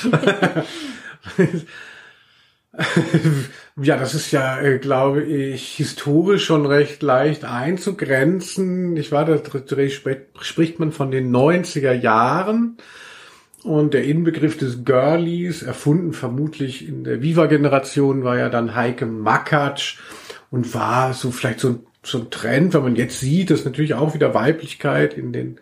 ja, 3.82 3.96
das 3.96 4.14
ist 4.14 4.30
ja, 4.30 4.60
äh, 4.60 4.78
glaube 4.78 5.22
ich, 5.24 5.74
historisch 5.74 6.44
schon 6.44 6.66
recht 6.66 7.02
leicht 7.02 7.44
einzugrenzen. 7.44 8.96
Ich 8.96 9.10
war 9.10 9.24
da 9.24 9.40
spricht 10.40 10.78
man 10.78 10.92
von 10.92 11.10
den 11.10 11.34
90er 11.34 11.92
Jahren. 11.92 12.76
Und 13.62 13.92
der 13.92 14.04
Inbegriff 14.04 14.56
des 14.56 14.84
Girlies, 14.84 15.62
erfunden 15.62 16.14
vermutlich 16.14 16.88
in 16.88 17.04
der 17.04 17.22
Viva-Generation, 17.22 18.24
war 18.24 18.38
ja 18.38 18.48
dann 18.48 18.74
Heike 18.74 19.04
Makatsch 19.04 19.98
und 20.50 20.72
war 20.72 21.12
so 21.12 21.30
vielleicht 21.30 21.60
so 21.60 21.68
ein, 21.68 21.80
so 22.02 22.18
ein 22.18 22.30
Trend, 22.30 22.72
wenn 22.72 22.82
man 22.82 22.96
jetzt 22.96 23.20
sieht, 23.20 23.50
dass 23.50 23.66
natürlich 23.66 23.94
auch 23.94 24.14
wieder 24.14 24.32
Weiblichkeit 24.32 25.12
in 25.12 25.32
den 25.32 25.60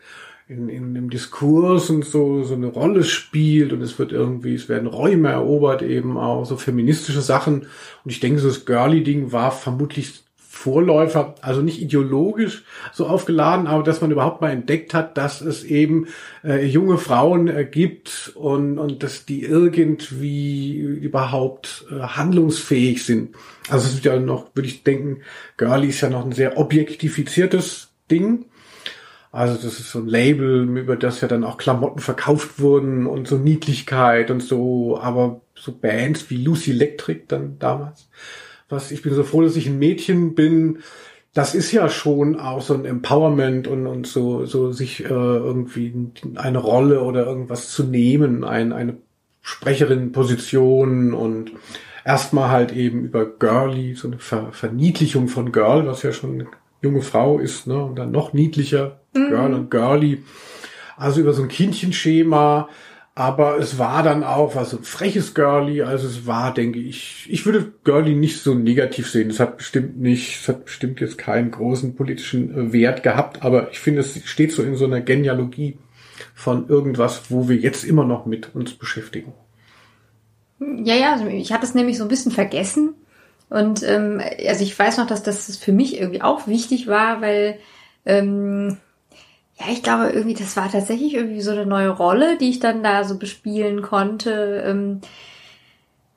in, 0.49 0.71
in 0.71 0.95
dem 0.95 1.11
Diskurs 1.11 1.91
und 1.91 2.07
so, 2.07 2.43
so 2.43 2.55
eine 2.55 2.69
Rolle 2.69 3.05
spielt 3.05 3.73
und 3.75 3.83
es 3.83 3.99
wird 3.99 4.13
irgendwie, 4.13 4.55
es 4.55 4.69
werden 4.69 4.89
Räume 4.89 5.29
erobert 5.29 5.83
eben 5.83 6.17
auch, 6.17 6.47
so 6.47 6.57
feministische 6.57 7.21
Sachen. 7.21 7.67
Und 8.05 8.11
ich 8.11 8.21
denke, 8.21 8.41
so 8.41 8.49
das 8.49 8.65
Girly-Ding 8.65 9.31
war 9.31 9.53
vermutlich 9.53 10.23
Vorläufer, 10.37 11.37
also 11.41 11.61
nicht 11.61 11.81
ideologisch 11.81 12.65
so 12.93 13.07
aufgeladen, 13.07 13.69
aber 13.69 13.85
dass 13.85 14.01
man 14.01 14.11
überhaupt 14.11 14.41
mal 14.41 14.51
entdeckt 14.51 14.93
hat, 14.93 15.17
dass 15.17 15.41
es 15.41 15.63
eben 15.63 16.09
äh, 16.43 16.67
junge 16.67 16.99
Frauen 16.99 17.47
äh, 17.47 17.65
gibt 17.65 18.33
und, 18.35 18.77
und 18.79 19.05
dass 19.05 19.25
die 19.25 19.43
irgendwie 19.43 20.79
überhaupt 20.79 21.85
äh, 21.93 22.01
handlungsfähig 22.01 23.05
sind. 23.05 23.37
Also 23.69 23.87
es 23.87 23.95
ist 23.95 24.05
ja 24.05 24.19
noch, 24.19 24.47
würde 24.55 24.69
ich 24.69 24.83
denken, 24.83 25.19
Girly 25.59 25.89
ist 25.89 26.01
ja 26.01 26.11
noch 26.11 26.25
ein 26.25 26.33
sehr 26.33 26.59
objektifiziertes 26.59 27.91
Ding. 28.11 28.47
Also 29.31 29.55
das 29.55 29.79
ist 29.79 29.91
so 29.91 29.99
ein 29.99 30.07
Label, 30.07 30.79
über 30.79 30.97
das 30.97 31.21
ja 31.21 31.29
dann 31.29 31.45
auch 31.45 31.59
Klamotten 31.59 32.01
verkauft 32.01 32.61
wurden 32.61 33.07
und 33.07 33.29
so 33.29 33.37
Niedlichkeit 33.37 34.31
und 34.31 34.43
so, 34.43 34.99
aber 35.01 35.43
so 35.55 35.73
Bands 35.73 36.31
wie 36.31 36.43
Lucy 36.43 36.71
Electric 36.71 37.25
dann 37.29 37.59
damals. 37.59 38.09
Was 38.69 38.91
ich 38.91 39.03
bin 39.03 39.15
so 39.15 39.25
froh, 39.25 39.43
dass 39.43 39.57
ich 39.57 39.67
ein 39.67 39.79
Mädchen 39.79 40.35
bin. 40.35 40.79
Das 41.35 41.55
ist 41.55 41.73
ja 41.73 41.89
schon 41.89 42.41
auch 42.41 42.63
so 42.63 42.75
ein 42.75 42.85
Empowerment 42.85 43.69
und, 43.69 43.87
und 43.87 44.07
so, 44.07 44.47
so 44.47 44.73
sich 44.73 45.05
äh, 45.05 45.09
irgendwie 45.09 45.95
eine 46.35 46.59
Rolle 46.59 47.03
oder 47.03 47.27
irgendwas 47.27 47.71
zu 47.71 47.85
nehmen, 47.85 48.45
ein, 48.45 48.73
eine 48.73 48.97
Sprecherin-Position 49.43 51.15
und 51.15 51.53
erstmal 52.05 52.51
halt 52.51 52.73
eben 52.73 53.05
über 53.05 53.27
Girly, 53.27 53.95
so 53.95 54.09
eine 54.09 54.19
Ver 54.19 54.53
Verniedlichung 54.53 55.29
von 55.29 55.53
Girl, 55.53 55.87
was 55.87 56.03
ja 56.03 56.13
schon 56.13 56.49
junge 56.83 57.03
Frau 57.03 57.39
ist, 57.39 57.67
ne, 57.67 57.83
und 57.83 57.97
dann 57.97 58.11
noch 58.11 58.33
niedlicher, 58.33 59.01
mhm. 59.15 59.29
Girl 59.29 59.55
und 59.55 59.71
Girly. 59.71 60.23
Also 60.97 61.21
über 61.21 61.33
so 61.33 61.43
ein 61.43 61.49
Kindchenschema, 61.49 62.69
aber 63.19 63.59
es 63.59 63.79
war 63.79 64.05
dann 64.05 64.23
auch 64.23 64.55
was 64.55 64.71
so 64.71 64.77
ein 64.77 64.85
freches 64.85 65.35
Girly, 65.35 65.83
also 65.83 66.07
es 66.07 66.27
war, 66.27 66.55
denke 66.55 66.79
ich, 66.79 67.27
ich 67.29 67.47
würde 67.47 67.73
Girly 67.83 68.15
nicht 68.15 68.41
so 68.41 68.55
negativ 68.55 69.11
sehen. 69.11 69.29
Es 69.29 69.41
hat 69.41 69.57
bestimmt 69.57 69.99
nicht, 69.99 70.41
es 70.41 70.49
hat 70.49 70.67
bestimmt 70.67 71.01
jetzt 71.01 71.19
keinen 71.19 71.51
großen 71.51 71.97
politischen 71.97 72.55
äh, 72.55 72.73
Wert 72.73 73.03
gehabt, 73.03 73.43
aber 73.43 73.73
ich 73.73 73.81
finde, 73.81 74.03
es 74.03 74.21
steht 74.25 74.53
so 74.53 74.63
in 74.63 74.77
so 74.77 74.85
einer 74.85 75.01
Genealogie 75.01 75.79
von 76.33 76.69
irgendwas, 76.69 77.23
wo 77.29 77.49
wir 77.49 77.57
jetzt 77.57 77.85
immer 77.85 78.05
noch 78.05 78.25
mit 78.25 78.55
uns 78.55 78.75
beschäftigen. 78.75 79.33
Ja, 80.61 80.95
ja, 80.95 81.13
also 81.13 81.27
ich 81.27 81.53
hatte 81.53 81.67
es 81.67 81.75
nämlich 81.75 81.99
so 81.99 82.05
ein 82.05 82.09
bisschen 82.09 82.31
vergessen, 82.31 82.95
und 83.51 83.83
ähm, 83.83 84.21
also 84.47 84.63
ich 84.63 84.79
weiß 84.79 84.99
noch, 84.99 85.07
dass 85.07 85.23
das 85.23 85.57
für 85.57 85.73
mich 85.73 85.99
irgendwie 85.99 86.23
auch 86.23 86.47
wichtig 86.47 86.87
war, 86.87 87.21
weil 87.21 87.59
ähm, 88.07 88.79
ja, 89.59 89.67
ich 89.73 89.83
glaube 89.83 90.11
irgendwie, 90.11 90.35
das 90.35 90.57
war 90.57 90.71
tatsächlich 90.71 91.15
irgendwie 91.15 91.41
so 91.41 91.51
eine 91.51 91.67
neue 91.67 91.91
Rolle, 91.91 92.39
die 92.39 92.51
ich 92.51 92.61
dann 92.61 92.83
da 92.83 93.05
so 93.05 93.19
bespielen 93.19 93.83
konnte. 93.83 94.63
Ähm, 94.67 95.01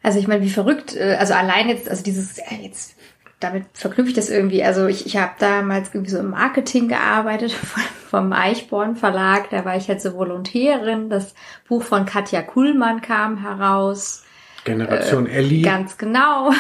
Also 0.04 0.20
ich 0.20 0.28
meine, 0.28 0.44
wie 0.44 0.50
verrückt, 0.50 0.96
äh, 0.96 1.16
also 1.20 1.34
allein 1.34 1.70
jetzt, 1.70 1.90
also 1.90 2.04
dieses, 2.04 2.38
äh, 2.40 2.56
jetzt 2.64 2.96
damit 3.40 3.66
verknüpfe 3.74 4.10
ich 4.10 4.16
das 4.16 4.30
irgendwie. 4.30 4.64
Also 4.64 4.88
ich, 4.88 5.06
ich 5.06 5.18
habe 5.18 5.32
damals 5.40 5.94
irgendwie 5.94 6.12
so 6.12 6.20
im 6.20 6.30
Marketing 6.32 6.88
gearbeitet 6.88 7.52
vom 8.10 8.34
Eichborn 8.34 8.96
Verlag. 8.96 9.50
Da 9.50 9.66
war 9.66 9.76
ich 9.78 9.88
halt 9.90 10.02
so 10.02 10.14
Volontärin. 10.16 11.10
Das 11.10 11.34
Buch 11.68 11.84
von 11.84 12.06
Katja 12.06 12.42
Kuhlmann 12.44 13.02
kam 13.02 13.38
heraus. 13.38 14.24
Generation 14.64 15.28
äh, 15.28 15.32
Ellie. 15.32 15.62
Ganz 15.62 15.98
genau. 15.98 16.52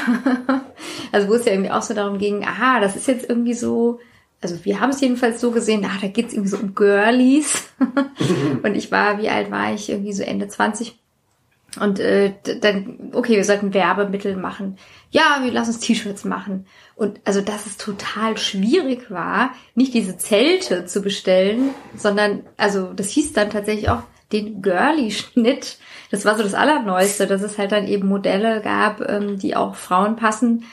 also 1.12 1.28
wo 1.28 1.34
es 1.34 1.46
ja 1.46 1.54
irgendwie 1.54 1.72
auch 1.72 1.82
so 1.82 1.94
darum 1.94 2.18
ging, 2.18 2.44
aha, 2.44 2.80
das 2.80 2.96
ist 2.96 3.08
jetzt 3.08 3.30
irgendwie 3.30 3.54
so, 3.54 4.00
also 4.42 4.64
wir 4.66 4.80
haben 4.80 4.90
es 4.90 5.02
jedenfalls 5.02 5.40
so 5.40 5.52
gesehen, 5.52 5.86
ah, 5.86 5.98
da 6.02 6.08
geht's 6.08 6.34
irgendwie 6.34 6.50
so 6.50 6.58
um 6.58 6.74
Girlies. 6.76 7.70
und 8.64 8.76
ich 8.76 8.92
war, 8.92 9.20
wie 9.20 9.30
alt 9.30 9.52
war 9.52 9.74
ich? 9.74 9.90
Irgendwie 9.90 10.14
so 10.14 10.24
Ende 10.24 10.48
20. 10.48 10.98
Und 11.80 12.00
äh, 12.00 12.34
dann, 12.60 13.12
okay, 13.14 13.38
wir 13.38 13.46
sollten 13.46 13.74
Werbemittel 13.74 14.36
machen. 14.36 14.78
Ja, 15.10 15.40
wir 15.42 15.52
lassen 15.52 15.72
uns 15.72 15.80
T-Shirts 15.80 16.26
machen. 16.26 16.66
Und 16.96 17.22
also, 17.24 17.40
dass 17.40 17.66
es 17.66 17.78
total 17.78 18.38
schwierig 18.38 19.10
war, 19.10 19.52
nicht 19.74 19.94
diese 19.94 20.18
Zelte 20.18 20.86
zu 20.86 21.02
bestellen, 21.02 21.70
sondern, 21.96 22.44
also 22.58 22.92
das 22.92 23.10
hieß 23.10 23.32
dann 23.34 23.52
tatsächlich 23.52 23.90
auch 23.90 24.04
den 24.32 24.62
Girly-Schnitt. 24.62 25.78
Das 26.10 26.26
war 26.26 26.36
so 26.36 26.44
das 26.44 26.54
Allerneueste, 26.54 27.28
dass 27.28 27.42
es 27.42 27.58
halt 27.58 27.72
dann 27.72 27.88
eben 27.88 28.08
Modelle 28.08 28.62
gab, 28.62 29.02
ähm, 29.02 29.38
die 29.38 29.56
auch 29.56 29.76
Frauen 29.76 30.16
passen. 30.16 30.64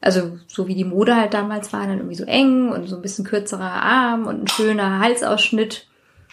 Also 0.00 0.38
so 0.46 0.68
wie 0.68 0.74
die 0.74 0.84
Mode 0.84 1.16
halt 1.16 1.34
damals 1.34 1.72
war, 1.72 1.80
dann 1.80 1.98
irgendwie 1.98 2.14
so 2.14 2.24
eng 2.24 2.70
und 2.70 2.88
so 2.88 2.96
ein 2.96 3.02
bisschen 3.02 3.24
kürzerer 3.24 3.82
Arm 3.82 4.26
und 4.26 4.42
ein 4.42 4.48
schöner 4.48 5.00
Halsausschnitt. 5.00 5.87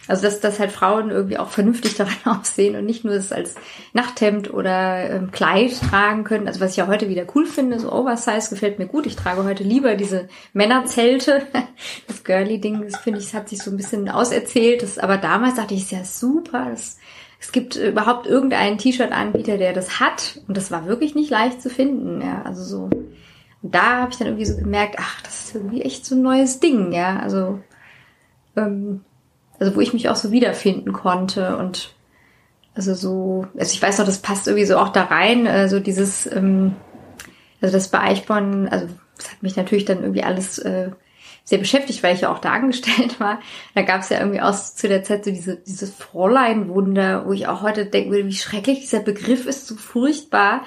Also 0.08 0.24
dass, 0.24 0.40
dass 0.40 0.60
halt 0.60 0.72
Frauen 0.72 1.10
irgendwie 1.10 1.38
auch 1.38 1.50
vernünftig 1.50 1.96
daran 1.98 2.16
aussehen 2.26 2.76
und 2.76 2.86
nicht 2.86 3.04
nur 3.04 3.14
es 3.14 3.32
als 3.32 3.56
Nachthemd 3.94 4.54
oder 4.54 5.10
ähm, 5.10 5.32
Kleid 5.32 5.80
tragen 5.80 6.24
können. 6.24 6.48
Also 6.48 6.60
was 6.60 6.72
ich 6.72 6.78
ja 6.78 6.88
heute 6.88 7.10
wieder 7.10 7.26
cool 7.36 7.46
finde, 7.46 7.80
so 7.80 7.92
Oversize 7.92 8.50
gefällt 8.50 8.80
mir 8.80 8.88
gut. 8.88 9.06
Ich 9.06 9.16
trage 9.16 9.44
heute 9.44 9.64
lieber 9.64 9.96
diese 9.96 10.28
Männerzelte. 10.54 11.44
Das 12.08 12.24
Girly-Ding, 12.24 12.84
das 12.90 13.02
finde 13.02 13.20
ich, 13.20 13.34
hat 13.34 13.50
sich 13.50 13.62
so 13.62 13.70
ein 13.70 13.76
bisschen 13.78 14.08
auserzählt. 14.08 14.82
Das, 14.82 14.98
aber 14.98 15.18
damals 15.18 15.56
dachte 15.56 15.74
ich, 15.74 15.82
ist 15.82 15.92
ja 15.92 16.06
super. 16.06 16.68
Das, 16.70 16.98
es 17.40 17.52
gibt 17.52 17.76
überhaupt 17.76 18.28
irgendeinen 18.28 18.78
T-Shirt-Anbieter, 18.78 19.58
der 19.58 19.74
das 19.74 20.00
hat. 20.00 20.42
Und 20.48 20.56
das 20.56 20.72
war 20.72 20.88
wirklich 20.88 21.16
nicht 21.16 21.30
leicht 21.30 21.62
zu 21.62 21.70
finden. 21.70 22.22
Ja, 22.22 22.44
also 22.44 22.64
so. 22.64 22.90
Und 23.62 23.76
da 23.76 24.02
habe 24.02 24.12
ich 24.12 24.18
dann 24.18 24.28
irgendwie 24.28 24.46
so 24.46 24.56
gemerkt, 24.56 24.96
ach, 25.00 25.22
das 25.24 25.46
ist 25.46 25.56
irgendwie 25.56 25.82
echt 25.82 26.06
so 26.06 26.16
ein 26.16 26.22
neues 26.22 26.60
Ding. 26.60 26.94
Ja, 26.94 27.20
also 27.20 27.60
ähm, 28.56 29.02
also 29.60 29.76
wo 29.76 29.80
ich 29.82 29.94
mich 29.94 30.10
auch 30.10 30.16
so 30.16 30.32
wiederfinden 30.32 30.94
konnte 30.94 31.58
und 31.58 31.94
also 32.76 32.94
so, 32.94 33.48
also 33.58 33.74
ich 33.74 33.82
weiß 33.82 34.00
noch, 34.00 34.06
das 34.06 34.20
passt 34.20 34.48
irgendwie 34.48 34.66
so 34.66 34.78
auch 34.78 34.90
da 34.90 35.04
rein, 35.04 35.46
äh, 35.46 35.70
so 35.70 35.80
dieses, 35.80 36.30
ähm, 36.32 36.76
also 37.62 37.74
das 37.74 37.88
bei 37.88 38.00
Eichborn, 38.02 38.68
also 38.68 38.88
das 39.18 39.32
hat 39.32 39.44
mich 39.44 39.56
natürlich 39.56 39.86
dann 39.86 40.02
irgendwie 40.02 40.24
alles 40.24 40.60
äh, 40.60 40.92
sehr 41.46 41.60
beschäftigt, 41.60 42.04
weil 42.04 42.16
ich 42.16 42.22
ja 42.22 42.32
auch 42.32 42.40
da 42.40 42.52
angestellt 42.54 43.20
war. 43.20 43.40
Da 43.76 43.84
gab 43.84 44.02
es 44.02 44.10
ja 44.10 44.20
irgendwie 44.20 44.42
auch 44.42 44.54
zu 44.54 44.90
der 44.90 45.04
Zeit 45.04 45.24
so 45.24 45.32
diese, 45.32 45.56
dieses 45.56 45.92
Fräulein-Wunder, 45.96 47.26
wo 47.26 47.32
ich 47.32 47.48
auch 47.48 47.62
heute 47.62 47.86
denken 47.86 48.12
würde, 48.12 48.28
wie 48.28 48.34
schrecklich 48.34 48.82
dieser 48.82 49.00
Begriff 49.00 49.46
ist, 49.46 49.68
so 49.68 49.76
furchtbar. 49.76 50.62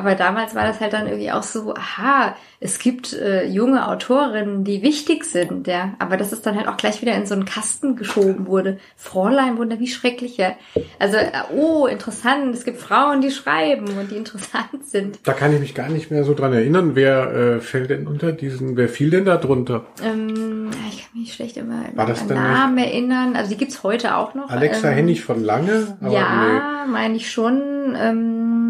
Aber 0.00 0.14
damals 0.14 0.54
war 0.54 0.66
das 0.66 0.80
halt 0.80 0.94
dann 0.94 1.06
irgendwie 1.06 1.30
auch 1.30 1.42
so, 1.42 1.74
aha, 1.74 2.34
es 2.58 2.78
gibt 2.78 3.12
äh, 3.12 3.44
junge 3.44 3.86
Autorinnen, 3.86 4.64
die 4.64 4.80
wichtig 4.80 5.26
sind, 5.26 5.66
ja. 5.66 5.92
Aber 5.98 6.16
dass 6.16 6.32
es 6.32 6.40
dann 6.40 6.56
halt 6.56 6.68
auch 6.68 6.78
gleich 6.78 7.02
wieder 7.02 7.14
in 7.14 7.26
so 7.26 7.34
einen 7.34 7.44
Kasten 7.44 7.96
geschoben 7.96 8.46
wurde. 8.46 8.78
Fräulein 8.96 9.58
Wunder, 9.58 9.78
wie 9.78 9.88
schrecklich, 9.88 10.38
ja. 10.38 10.52
Also, 10.98 11.18
äh, 11.18 11.30
oh, 11.54 11.86
interessant, 11.86 12.54
es 12.54 12.64
gibt 12.64 12.80
Frauen, 12.80 13.20
die 13.20 13.30
schreiben 13.30 13.88
und 13.98 14.10
die 14.10 14.16
interessant 14.16 14.70
sind. 14.86 15.18
Da 15.24 15.34
kann 15.34 15.52
ich 15.52 15.60
mich 15.60 15.74
gar 15.74 15.90
nicht 15.90 16.10
mehr 16.10 16.24
so 16.24 16.32
dran 16.32 16.54
erinnern. 16.54 16.92
Wer 16.94 17.34
äh, 17.34 17.60
fällt 17.60 17.90
denn 17.90 18.06
unter 18.06 18.32
diesen, 18.32 18.78
wer 18.78 18.88
fiel 18.88 19.10
denn 19.10 19.26
da 19.26 19.36
drunter? 19.36 19.84
Ähm, 20.02 20.70
ich 20.88 21.02
kann 21.02 21.20
mich 21.20 21.34
schlecht 21.34 21.58
immer 21.58 21.84
War 21.92 22.08
an 22.08 22.26
Namen 22.26 22.78
erinnern. 22.78 23.36
Also 23.36 23.50
die 23.50 23.58
gibt's 23.58 23.82
heute 23.82 24.16
auch 24.16 24.32
noch. 24.32 24.48
Alexa 24.48 24.88
ähm, 24.88 24.94
Hennig 24.94 25.22
von 25.22 25.44
Lange? 25.44 25.98
Ja, 26.10 26.86
meine 26.88 27.16
ich 27.16 27.30
schon. 27.30 27.94
Ähm, 28.00 28.69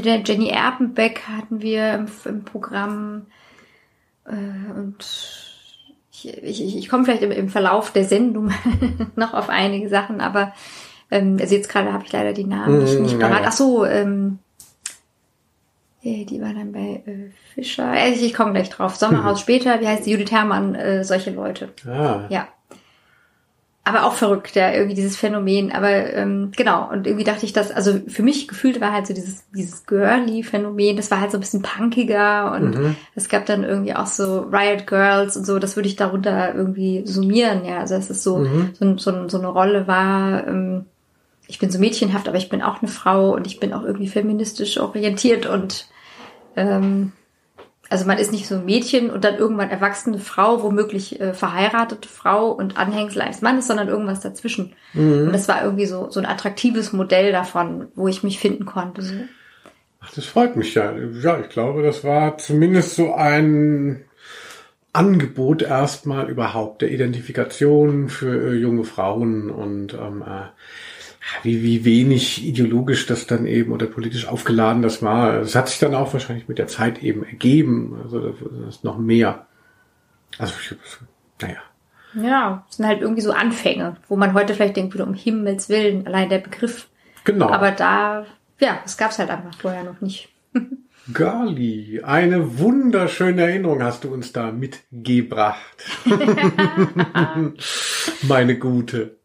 Jenny 0.00 0.48
Erpenbeck 0.48 1.22
hatten 1.28 1.60
wir 1.62 1.94
im, 1.94 2.06
im 2.24 2.44
Programm. 2.44 3.26
Äh, 4.26 4.72
und 4.78 5.04
ich, 6.12 6.42
ich, 6.42 6.76
ich 6.76 6.88
komme 6.88 7.04
vielleicht 7.04 7.22
im, 7.22 7.30
im 7.30 7.48
Verlauf 7.48 7.92
der 7.92 8.04
Sendung 8.04 8.52
noch 9.16 9.34
auf 9.34 9.48
einige 9.48 9.88
Sachen, 9.88 10.20
aber 10.20 10.52
ähm, 11.10 11.38
also 11.40 11.54
jetzt 11.54 11.68
gerade 11.68 11.92
habe 11.92 12.04
ich 12.04 12.12
leider 12.12 12.32
die 12.32 12.44
Namen 12.44 12.82
nicht, 12.82 12.98
nicht 13.00 13.16
Mm, 13.18 13.20
parat. 13.20 13.42
Ach 13.44 13.52
so, 13.52 13.84
ähm, 13.84 14.38
äh, 16.02 16.24
die 16.24 16.40
war 16.40 16.52
dann 16.54 16.72
bei 16.72 17.02
äh, 17.06 17.30
Fischer. 17.54 17.92
Äh, 17.94 18.12
Ich, 18.12 18.22
ich 18.22 18.34
komme 18.34 18.52
gleich 18.52 18.70
drauf. 18.70 18.96
Sommerhaus 18.96 19.40
später, 19.42 19.80
wie 19.80 19.88
heißt 19.88 20.06
die? 20.06 20.12
Judith 20.12 20.30
Herrmann, 20.32 20.74
äh, 20.74 21.04
solche 21.04 21.30
Leute. 21.30 21.70
Ah. 21.86 22.24
Ja. 22.28 22.48
Aber 23.86 24.06
auch 24.06 24.14
verrückt, 24.14 24.56
ja, 24.56 24.72
irgendwie 24.72 24.94
dieses 24.94 25.16
Phänomen. 25.16 25.70
Aber 25.70 25.90
ähm, 25.90 26.52
genau, 26.56 26.90
und 26.90 27.06
irgendwie 27.06 27.24
dachte 27.24 27.44
ich, 27.44 27.52
dass, 27.52 27.70
also 27.70 28.00
für 28.08 28.22
mich 28.22 28.48
gefühlt 28.48 28.80
war 28.80 28.92
halt 28.92 29.06
so 29.06 29.12
dieses, 29.12 29.44
dieses 29.50 29.84
Girly-Phänomen, 29.84 30.96
das 30.96 31.10
war 31.10 31.20
halt 31.20 31.30
so 31.30 31.36
ein 31.36 31.40
bisschen 31.40 31.60
punkiger 31.60 32.52
und 32.52 32.78
Mhm. 32.78 32.96
es 33.14 33.28
gab 33.28 33.44
dann 33.44 33.62
irgendwie 33.62 33.94
auch 33.94 34.06
so 34.06 34.40
Riot 34.40 34.86
Girls 34.86 35.36
und 35.36 35.44
so, 35.44 35.58
das 35.58 35.76
würde 35.76 35.88
ich 35.88 35.96
darunter 35.96 36.54
irgendwie 36.54 37.06
summieren, 37.06 37.66
ja. 37.66 37.80
Also 37.80 37.94
dass 37.96 38.08
es 38.08 38.24
so, 38.24 38.38
Mhm. 38.38 38.70
so, 38.72 38.96
so, 38.96 39.28
so 39.28 39.38
eine 39.38 39.48
Rolle 39.48 39.86
war, 39.86 40.46
ähm, 40.46 40.86
ich 41.46 41.58
bin 41.58 41.70
so 41.70 41.78
mädchenhaft, 41.78 42.26
aber 42.26 42.38
ich 42.38 42.48
bin 42.48 42.62
auch 42.62 42.80
eine 42.80 42.90
Frau 42.90 43.34
und 43.34 43.46
ich 43.46 43.60
bin 43.60 43.74
auch 43.74 43.82
irgendwie 43.84 44.08
feministisch 44.08 44.78
orientiert 44.78 45.44
und 45.44 45.88
ähm, 46.56 47.12
also 47.90 48.06
man 48.06 48.18
ist 48.18 48.32
nicht 48.32 48.46
so 48.46 48.56
ein 48.56 48.64
Mädchen 48.64 49.10
und 49.10 49.24
dann 49.24 49.36
irgendwann 49.36 49.70
erwachsene 49.70 50.18
Frau, 50.18 50.62
womöglich 50.62 51.20
äh, 51.20 51.34
verheiratete 51.34 52.08
Frau 52.08 52.50
und 52.50 52.76
Anhängsel 52.76 53.22
eines 53.22 53.42
Mannes, 53.42 53.66
sondern 53.66 53.88
irgendwas 53.88 54.20
dazwischen. 54.20 54.74
Und 54.94 55.32
das 55.32 55.48
war 55.48 55.62
irgendwie 55.62 55.86
so, 55.86 56.08
so 56.10 56.20
ein 56.20 56.26
attraktives 56.26 56.92
Modell 56.92 57.32
davon, 57.32 57.88
wo 57.94 58.08
ich 58.08 58.22
mich 58.22 58.38
finden 58.38 58.64
konnte. 58.64 59.02
So. 59.02 59.14
Ach, 60.00 60.12
das 60.14 60.24
freut 60.24 60.56
mich 60.56 60.74
ja. 60.74 60.92
Ja, 61.22 61.40
ich 61.40 61.48
glaube, 61.48 61.82
das 61.82 62.04
war 62.04 62.38
zumindest 62.38 62.94
so 62.94 63.14
ein 63.14 64.04
Angebot 64.92 65.62
erstmal 65.62 66.30
überhaupt 66.30 66.82
der 66.82 66.90
Identifikation 66.90 68.08
für 68.08 68.52
äh, 68.52 68.54
junge 68.54 68.84
Frauen 68.84 69.50
und 69.50 69.94
ähm, 69.94 70.22
äh, 70.22 70.46
wie, 71.42 71.62
wie 71.62 71.84
wenig 71.84 72.46
ideologisch 72.46 73.06
das 73.06 73.26
dann 73.26 73.46
eben 73.46 73.72
oder 73.72 73.86
politisch 73.86 74.26
aufgeladen 74.26 74.82
das 74.82 75.02
war. 75.02 75.40
Es 75.40 75.54
hat 75.54 75.68
sich 75.68 75.78
dann 75.78 75.94
auch 75.94 76.12
wahrscheinlich 76.12 76.48
mit 76.48 76.58
der 76.58 76.66
Zeit 76.66 77.02
eben 77.02 77.24
ergeben. 77.24 77.98
Also 78.02 78.20
das 78.20 78.76
ist 78.76 78.84
noch 78.84 78.98
mehr. 78.98 79.46
Also 80.38 80.54
ich, 80.60 80.76
naja. 81.40 81.58
Ja, 82.14 82.64
das 82.66 82.76
sind 82.76 82.86
halt 82.86 83.00
irgendwie 83.00 83.22
so 83.22 83.32
Anfänge, 83.32 83.96
wo 84.08 84.16
man 84.16 84.34
heute 84.34 84.54
vielleicht 84.54 84.76
denkt, 84.76 84.94
wieder 84.94 85.06
um 85.06 85.14
Himmels 85.14 85.68
Willen, 85.68 86.06
allein 86.06 86.28
der 86.28 86.38
Begriff. 86.38 86.88
Genau. 87.24 87.48
Aber 87.48 87.72
da, 87.72 88.24
ja, 88.60 88.78
das 88.82 88.96
gab's 88.96 89.18
halt 89.18 89.30
einfach 89.30 89.58
vorher 89.58 89.82
noch 89.82 90.00
nicht. 90.00 90.28
Gali, 91.12 92.00
eine 92.02 92.58
wunderschöne 92.58 93.42
Erinnerung 93.42 93.82
hast 93.82 94.04
du 94.04 94.14
uns 94.14 94.32
da 94.32 94.52
mitgebracht. 94.52 95.84
Meine 98.22 98.58
Gute. 98.58 99.18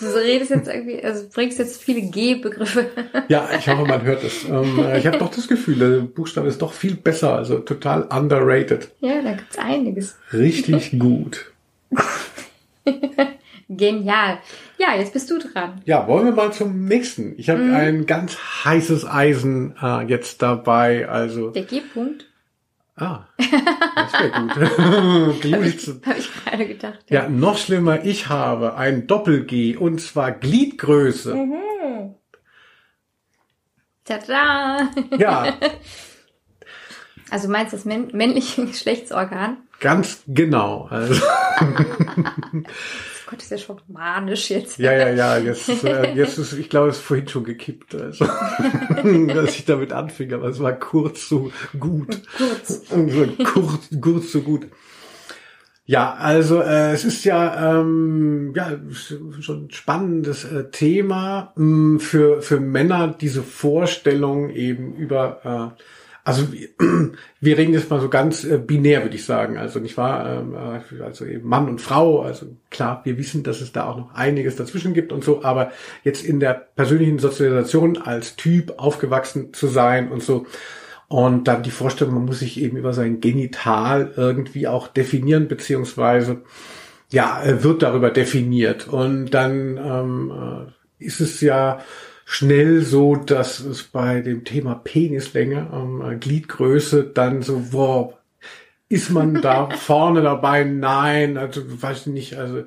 Du 0.00 0.06
redest 0.06 0.50
jetzt 0.50 0.68
irgendwie, 0.68 1.02
also 1.02 1.26
bringst 1.32 1.58
jetzt 1.58 1.82
viele 1.82 2.02
G-Begriffe. 2.02 2.86
Ja, 3.28 3.48
ich 3.56 3.68
hoffe, 3.68 3.84
man 3.84 4.02
hört 4.02 4.22
es. 4.24 4.44
Ähm, 4.44 4.78
äh, 4.78 4.98
ich 4.98 5.06
habe 5.06 5.18
doch 5.18 5.30
das 5.34 5.48
Gefühl, 5.48 5.76
der 5.76 6.00
Buchstabe 6.00 6.48
ist 6.48 6.62
doch 6.62 6.72
viel 6.72 6.94
besser, 6.94 7.34
also 7.36 7.58
total 7.58 8.02
underrated. 8.04 8.90
Ja, 9.00 9.20
da 9.22 9.32
gibt's 9.32 9.58
einiges. 9.58 10.16
Richtig 10.32 10.90
gut. 10.98 11.52
Genial. 13.68 14.38
Ja, 14.78 14.94
jetzt 14.96 15.12
bist 15.12 15.28
du 15.30 15.38
dran. 15.38 15.80
Ja, 15.86 16.06
wollen 16.06 16.24
wir 16.26 16.32
mal 16.32 16.52
zum 16.52 16.84
nächsten. 16.84 17.34
Ich 17.36 17.50
habe 17.50 17.62
ein 17.62 18.06
ganz 18.06 18.36
heißes 18.64 19.04
Eisen 19.06 19.74
äh, 19.82 20.02
jetzt 20.04 20.40
dabei, 20.42 21.08
also 21.08 21.50
Der 21.50 21.64
G-Punkt, 21.64 22.26
ah, 22.96 23.26
das 23.38 24.12
wäre 24.12 24.30
gut. 24.40 24.56
Habe 26.06 26.18
ich 26.18 26.44
gerade 26.44 26.66
gedacht. 26.66 26.98
ja, 27.08 27.28
noch 27.28 27.58
schlimmer, 27.58 28.04
ich 28.04 28.28
habe 28.28 28.76
ein 28.76 29.06
Doppel-G 29.06 29.76
und 29.76 30.00
zwar 30.00 30.32
Gliedgröße. 30.32 31.34
Mhm. 31.34 32.14
Tada! 34.04 34.88
Ja, 35.18 35.54
Also 37.30 37.48
meinst 37.48 37.72
du 37.72 37.76
das 37.76 37.84
männ 37.84 38.08
männliche 38.12 38.64
Geschlechtsorgan? 38.66 39.58
ganz 39.80 40.22
genau. 40.28 40.86
Also, 40.90 41.20
Gott, 43.26 43.42
ist 43.42 43.50
ja 43.50 43.58
schon 43.58 43.80
manisch 43.88 44.50
jetzt. 44.50 44.78
ja, 44.78 44.92
ja, 44.92 45.10
ja, 45.10 45.38
jetzt, 45.38 45.84
äh, 45.84 46.14
jetzt 46.14 46.38
ist, 46.38 46.52
ich 46.52 46.70
glaube, 46.70 46.90
es 46.90 46.98
ist 46.98 47.02
vorhin 47.02 47.26
schon 47.26 47.44
gekippt, 47.44 47.94
also, 47.94 48.24
dass 49.34 49.56
ich 49.56 49.64
damit 49.64 49.92
anfing, 49.92 50.32
aber 50.32 50.48
es 50.48 50.60
war 50.60 50.72
kurz 50.72 51.28
so 51.28 51.50
gut. 51.78 52.22
Kurz. 52.36 52.88
So 52.88 53.06
kurz, 53.44 53.88
kurz 54.00 54.32
so 54.32 54.40
gut. 54.42 54.66
Ja, 55.88 56.14
also 56.14 56.60
äh, 56.60 56.92
es 56.92 57.04
ist 57.04 57.24
ja 57.24 57.80
ähm, 57.80 58.52
ja 58.56 58.76
schon 59.40 59.66
ein 59.66 59.70
spannendes 59.70 60.44
äh, 60.44 60.68
Thema 60.70 61.52
mh, 61.54 61.64
mm, 61.64 62.00
für 62.00 62.42
für 62.42 62.58
Männer 62.58 63.08
diese 63.08 63.44
Vorstellung 63.44 64.50
eben 64.50 64.96
über 64.96 65.74
äh, 65.78 65.82
also 66.26 66.48
wir 67.40 67.56
reden 67.56 67.72
jetzt 67.72 67.88
mal 67.88 68.00
so 68.00 68.08
ganz 68.08 68.42
äh, 68.42 68.58
binär, 68.58 69.04
würde 69.04 69.14
ich 69.14 69.24
sagen. 69.24 69.58
Also 69.58 69.78
nicht 69.78 69.96
wahr, 69.96 70.40
ähm, 70.40 70.54
äh, 70.54 71.02
also 71.04 71.24
eben 71.24 71.48
Mann 71.48 71.68
und 71.68 71.80
Frau. 71.80 72.20
Also 72.22 72.46
klar, 72.68 73.02
wir 73.04 73.16
wissen, 73.16 73.44
dass 73.44 73.60
es 73.60 73.70
da 73.70 73.88
auch 73.88 73.96
noch 73.96 74.12
einiges 74.12 74.56
dazwischen 74.56 74.92
gibt 74.92 75.12
und 75.12 75.22
so. 75.22 75.44
Aber 75.44 75.70
jetzt 76.02 76.24
in 76.24 76.40
der 76.40 76.54
persönlichen 76.54 77.20
Sozialisation 77.20 77.96
als 77.96 78.34
Typ 78.34 78.74
aufgewachsen 78.76 79.54
zu 79.54 79.68
sein 79.68 80.10
und 80.10 80.20
so. 80.20 80.46
Und 81.06 81.46
dann 81.46 81.62
die 81.62 81.70
Vorstellung, 81.70 82.14
man 82.14 82.24
muss 82.24 82.40
sich 82.40 82.60
eben 82.60 82.76
über 82.76 82.92
sein 82.92 83.20
Genital 83.20 84.12
irgendwie 84.16 84.66
auch 84.66 84.88
definieren, 84.88 85.46
beziehungsweise 85.46 86.42
ja, 87.08 87.40
wird 87.62 87.82
darüber 87.82 88.10
definiert. 88.10 88.88
Und 88.88 89.30
dann 89.30 89.76
ähm, 89.76 90.32
äh, 91.00 91.04
ist 91.04 91.20
es 91.20 91.40
ja 91.40 91.78
schnell 92.26 92.82
so, 92.82 93.14
dass 93.14 93.60
es 93.60 93.84
bei 93.84 94.20
dem 94.20 94.44
Thema 94.44 94.74
Penislänge, 94.74 95.70
ähm, 95.72 96.20
Gliedgröße 96.20 97.04
dann 97.04 97.40
so, 97.40 97.72
wow, 97.72 98.14
ist 98.88 99.10
man 99.10 99.40
da 99.40 99.70
vorne 99.78 100.20
dabei? 100.20 100.64
Nein, 100.64 101.38
also 101.38 101.62
weiß 101.80 102.00
ich 102.00 102.12
nicht, 102.12 102.34
also 102.34 102.64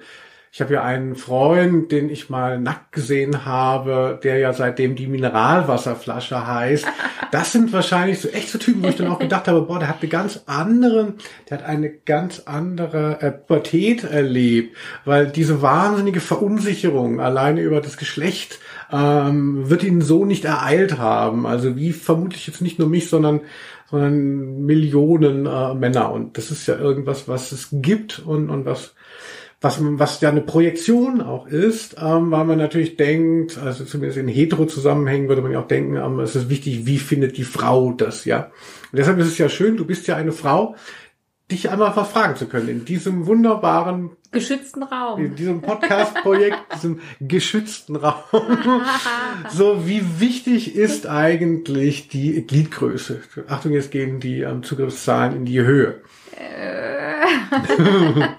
ich 0.52 0.62
habe 0.62 0.74
ja 0.74 0.84
einen 0.84 1.16
Freund, 1.16 1.92
den 1.92 2.10
ich 2.10 2.30
mal 2.30 2.60
nackt 2.60 2.92
gesehen 2.92 3.46
habe, 3.46 4.20
der 4.24 4.40
ja 4.40 4.52
seitdem 4.52 4.96
die 4.96 5.08
Mineralwasserflasche 5.08 6.48
heißt. 6.48 6.88
Das 7.32 7.52
sind 7.52 7.72
wahrscheinlich 7.72 8.20
so 8.20 8.28
echt 8.30 8.50
so 8.50 8.58
Typen, 8.58 8.82
wo 8.82 8.88
ich 8.88 8.96
dann 8.96 9.10
auch 9.10 9.20
gedacht 9.20 9.48
habe, 9.48 9.62
boah, 9.62 9.78
der 9.78 9.88
hat 9.88 10.02
eine 10.02 10.10
ganz 10.10 10.42
andere, 10.48 11.14
der 11.48 11.60
hat 11.60 11.66
eine 11.66 11.92
ganz 11.92 12.42
andere 12.48 13.22
äh, 13.22 13.32
Pubertät 13.32 14.04
erlebt, 14.04 14.76
weil 15.06 15.28
diese 15.28 15.62
wahnsinnige 15.62 16.22
Verunsicherung 16.22 17.20
alleine 17.20 17.62
über 17.62 17.82
das 17.82 17.98
Geschlecht 17.98 18.58
ähm, 18.92 19.70
wird 19.70 19.84
ihn 19.84 20.02
so 20.02 20.26
nicht 20.26 20.46
ereilt 20.46 20.98
haben. 20.98 21.46
Also 21.46 21.76
wie 21.76 21.92
vermutlich 21.92 22.48
jetzt 22.48 22.64
nicht 22.64 22.80
nur 22.80 22.90
mich, 22.90 23.10
sondern 23.10 23.42
sondern 23.92 24.66
Millionen 24.66 25.46
äh, 25.46 25.74
Männer. 25.74 26.12
Und 26.12 26.38
das 26.38 26.52
ist 26.52 26.68
ja 26.68 26.78
irgendwas, 26.78 27.28
was 27.28 27.52
es 27.52 27.70
gibt 27.72 28.20
und, 28.20 28.50
und 28.50 28.66
was 28.66 28.94
was, 29.62 29.80
was 29.82 30.22
ja 30.22 30.30
eine 30.30 30.42
Projektion 30.42 31.22
auch 31.22 31.48
ist, 31.48 31.98
ähm, 32.00 32.32
weil 32.32 32.46
man 32.46 32.58
natürlich 32.58 32.96
denkt, 32.96 33.58
also 33.58 33.84
zumindest 33.84 34.18
in 34.18 34.28
Hetero-Zusammenhängen 34.30 35.28
würde 35.28 35.42
man 35.42 35.52
ja 35.52 35.60
auch 35.60 35.68
denken, 35.68 35.98
ähm, 35.98 36.20
es 36.20 36.36
ist 36.36 36.50
wichtig, 36.50 36.86
wie 36.86 36.98
findet 36.98 37.38
die 37.38 37.44
Frau 37.44 37.92
das, 37.92 38.24
ja. 38.26 38.52
Und 38.92 38.98
deshalb 38.98 39.20
ist 39.20 39.28
es 39.28 39.38
ja 39.38 39.50
schön, 39.50 39.76
du 39.76 39.86
bist 39.86 40.08
ja 40.08 40.16
eine 40.16 40.32
Frau, 40.32 40.76
dich 41.52 41.70
einmal 41.70 41.94
verfragen 41.94 42.36
zu 42.36 42.48
können 42.48 42.70
in 42.70 42.86
diesem 42.86 43.26
wunderbaren 43.26 44.12
geschützten 44.32 44.84
Raum. 44.84 45.26
In 45.26 45.36
diesem 45.36 45.62
Podcast-Projekt, 45.62 46.58
diesem 46.76 47.02
geschützten 47.20 47.96
Raum. 47.96 48.24
so, 49.50 49.88
wie 49.88 50.20
wichtig 50.20 50.76
ist 50.76 51.08
eigentlich 51.08 52.08
die 52.08 52.46
Gliedgröße? 52.46 53.22
Achtung, 53.48 53.74
jetzt 53.74 53.92
gehen 53.92 54.20
die 54.20 54.42
ähm, 54.42 54.64
Zugriffszahlen 54.64 55.36
in 55.36 55.46
die 55.46 55.62
Höhe. 55.62 56.02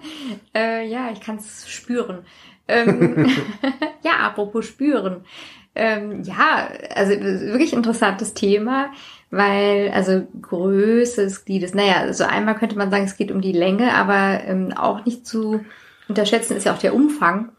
Äh. 0.55 0.87
Ja, 0.87 1.11
ich 1.13 1.21
kann 1.21 1.37
es 1.37 1.69
spüren. 1.69 2.25
Ähm, 2.69 3.27
ja, 4.03 4.19
apropos 4.21 4.67
spüren. 4.67 5.25
Ähm, 5.75 6.23
ja, 6.25 6.69
also 6.95 7.13
wirklich 7.13 7.73
interessantes 7.73 8.35
Thema, 8.35 8.91
weil 9.31 9.93
also 9.95 10.27
Größe 10.43 11.23
des 11.23 11.45
Gliedes, 11.45 11.75
naja, 11.75 11.99
also 12.01 12.25
einmal 12.25 12.57
könnte 12.57 12.77
man 12.77 12.91
sagen, 12.91 13.05
es 13.05 13.17
geht 13.17 13.31
um 13.31 13.41
die 13.41 13.53
Länge, 13.53 13.95
aber 13.95 14.43
ähm, 14.45 14.73
auch 14.77 15.05
nicht 15.05 15.27
zu 15.27 15.65
unterschätzen 16.09 16.57
ist 16.57 16.67
ja 16.67 16.75
auch 16.75 16.79
der 16.79 16.95
Umfang. 16.95 17.53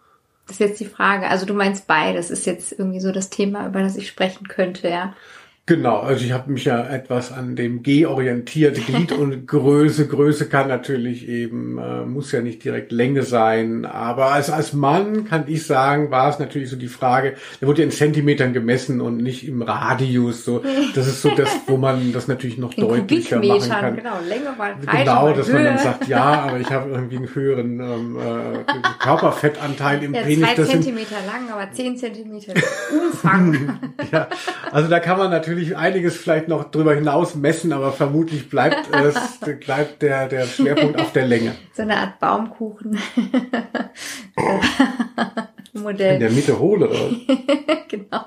Das 0.46 0.58
ist 0.58 0.60
jetzt 0.60 0.80
die 0.82 0.86
Frage. 0.86 1.30
Also 1.30 1.46
du 1.46 1.54
meinst 1.54 1.88
beides, 1.88 2.30
ist 2.30 2.46
jetzt 2.46 2.74
irgendwie 2.74 3.00
so 3.00 3.14
das 3.14 3.30
Thema, 3.30 3.68
über 3.68 3.82
das 3.82 3.96
ich 3.96 4.08
sprechen 4.08 4.48
könnte, 4.50 4.90
ja. 4.90 5.14
Genau, 5.68 6.00
also 6.00 6.26
ich 6.26 6.32
habe 6.32 6.52
mich 6.52 6.66
ja 6.66 6.84
etwas 6.84 7.32
an 7.32 7.56
dem 7.56 7.84
G 7.84 8.08
orientiert. 8.08 8.84
Glied 8.84 9.12
und 9.12 9.46
Größe. 9.46 10.08
Größe 10.08 10.50
kann 10.50 10.68
natürlich 10.68 11.30
eben, 11.30 11.78
äh, 11.78 12.04
muss 12.04 12.32
ja 12.32 12.42
nicht 12.42 12.64
direkt 12.64 12.92
Länge 12.92 13.22
sein. 13.22 13.86
Aber 13.86 14.32
als, 14.32 14.50
als 14.50 14.74
Mann 14.74 15.26
kann 15.26 15.44
ich 15.46 15.68
sagen, 15.68 16.10
war 16.10 16.30
es 16.30 16.40
natürlich 16.40 16.72
so 16.72 16.76
die 16.76 16.88
Frage, 16.88 17.36
der 17.62 17.68
wurde 17.68 17.82
ja 17.82 17.86
in 17.86 17.92
Zentimetern 17.92 18.54
gemessen 18.54 19.02
und 19.02 19.18
nicht 19.18 19.48
im 19.48 19.62
Radius. 19.62 20.46
So, 20.46 20.64
das 20.96 21.06
ist 21.06 21.22
so 21.22 21.30
das, 21.30 21.50
wo 21.68 21.78
man 21.78 22.12
das 22.12 22.28
natürlich 22.28 22.58
noch 22.58 22.74
in 22.76 22.88
deutlicher 22.88 23.38
machen 23.38 23.70
kann. 23.70 23.96
Genau, 23.96 24.16
Länge 24.28 24.56
mal 24.58 24.74
Breite 24.84 24.98
Genau, 24.98 25.22
mal 25.26 25.34
dass 25.36 25.48
Höhe. 25.48 25.54
man 25.54 25.64
dann 25.66 25.78
sagt, 25.78 26.08
ja, 26.08 26.42
aber 26.42 26.60
ich 26.60 26.72
habe 26.72 26.90
irgendwie 26.90 27.18
einen 27.18 27.36
höheren 27.36 27.80
ähm, 27.80 28.18
äh, 28.18 28.82
Körperfettanteil 29.00 30.04
im 30.04 30.16
ja, 30.16 30.24
Penis. 30.24 30.56
Zwei 30.56 30.64
Zentimeter 30.64 31.18
lang, 31.28 31.52
aber 31.54 31.72
zehn 31.72 31.96
Zentimeter 31.96 32.54
Umfang. 32.92 33.80
ja, 34.12 34.28
also 34.72 34.90
da 34.90 35.00
kann 35.00 35.20
man 35.20 35.30
natürlich 35.30 35.51
natürlich 35.52 35.78
einiges 35.78 36.18
vielleicht 36.18 36.48
noch 36.48 36.72
drüber 36.72 36.96
hinaus 36.96 37.36
messen, 37.36 37.72
aber 37.74 37.92
vermutlich 37.92 38.50
bleibt 38.50 38.90
es, 38.94 39.16
bleibt 39.60 40.02
der, 40.02 40.28
der 40.28 40.46
Schwerpunkt 40.46 41.00
auf 41.00 41.14
der 41.14 41.28
Länge. 41.28 41.56
So 41.74 41.84
eine 41.84 41.96
Art 41.98 42.20
Baumkuchen. 42.20 43.00
Modell. 45.74 46.16
In 46.16 46.20
der 46.20 46.32
Mitte 46.32 46.60
hohle, 46.60 46.90
oder? 46.90 47.12
genau. 47.88 48.26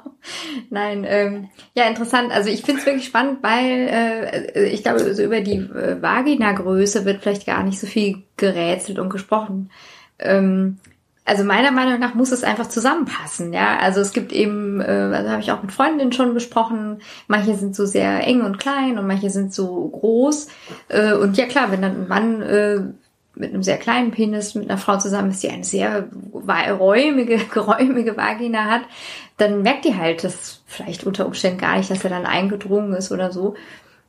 Nein, 0.71 1.05
ähm, 1.07 1.51
ja, 1.75 1.85
interessant. 1.85 2.33
Also 2.33 2.49
ich 2.49 2.63
finde 2.63 2.81
es 2.81 2.87
wirklich 2.87 3.05
spannend, 3.05 3.43
weil 3.43 4.51
äh, 4.55 4.71
ich 4.71 4.83
glaube, 4.83 5.15
so 5.15 5.23
über 5.23 5.43
die 5.43 5.59
äh, 5.59 6.01
Vagina-Größe 6.01 7.05
wird 7.05 7.21
vielleicht 7.21 7.45
gar 7.47 7.63
nicht 7.63 7.79
so 7.79 7.87
viel 7.87 8.23
gerätselt 8.39 8.99
und 8.99 9.11
gesprochen. 9.11 9.71
Ähm, 10.19 10.79
also 11.27 11.43
meiner 11.43 11.71
Meinung 11.71 11.99
nach 12.01 12.15
muss 12.15 12.33
es 12.33 12.45
einfach 12.45 12.69
zusammenpassen, 12.69 13.53
ja. 13.55 13.79
Also 13.79 14.01
es 14.01 14.13
gibt 14.13 14.33
eben, 14.33 14.81
äh, 14.81 14.85
also 14.85 15.31
habe 15.31 15.41
ich 15.41 15.53
auch 15.53 15.63
mit 15.63 15.73
Freundinnen 15.73 16.13
schon 16.13 16.35
besprochen, 16.35 17.01
manche 17.29 17.55
sind 17.55 17.75
so 17.75 17.87
sehr 17.87 18.27
eng 18.27 18.43
und 18.43 18.59
klein 18.59 18.99
und 18.99 19.07
manche 19.07 19.31
sind 19.31 19.55
so 19.55 19.89
groß. 19.89 20.49
Äh, 20.89 21.15
und 21.15 21.39
ja 21.39 21.47
klar, 21.47 21.71
wenn 21.71 21.81
dann 21.81 22.03
ein 22.03 22.09
Mann 22.09 22.43
äh, 22.43 22.81
mit 23.37 23.53
einem 23.53 23.63
sehr 23.63 23.79
kleinen 23.79 24.11
Penis 24.11 24.55
mit 24.55 24.69
einer 24.69 24.79
Frau 24.79 24.99
zusammen 24.99 25.31
ist, 25.31 25.43
die 25.43 25.49
eine 25.49 25.65
sehr 25.65 26.09
räumige, 26.33 27.39
geräumige 27.53 28.17
Vagina 28.17 28.67
hat, 28.67 28.83
dann 29.39 29.63
merkt 29.63 29.87
die 29.87 29.97
halt 29.97 30.25
das 30.25 30.63
vielleicht 30.67 31.05
unter 31.05 31.27
Umständen 31.27 31.59
gar 31.59 31.79
nicht, 31.79 31.91
dass 31.91 32.05
er 32.05 32.11
dann 32.11 32.27
eingedrungen 32.27 32.93
ist 32.93 33.11
oder 33.11 33.33
so. 33.33 33.55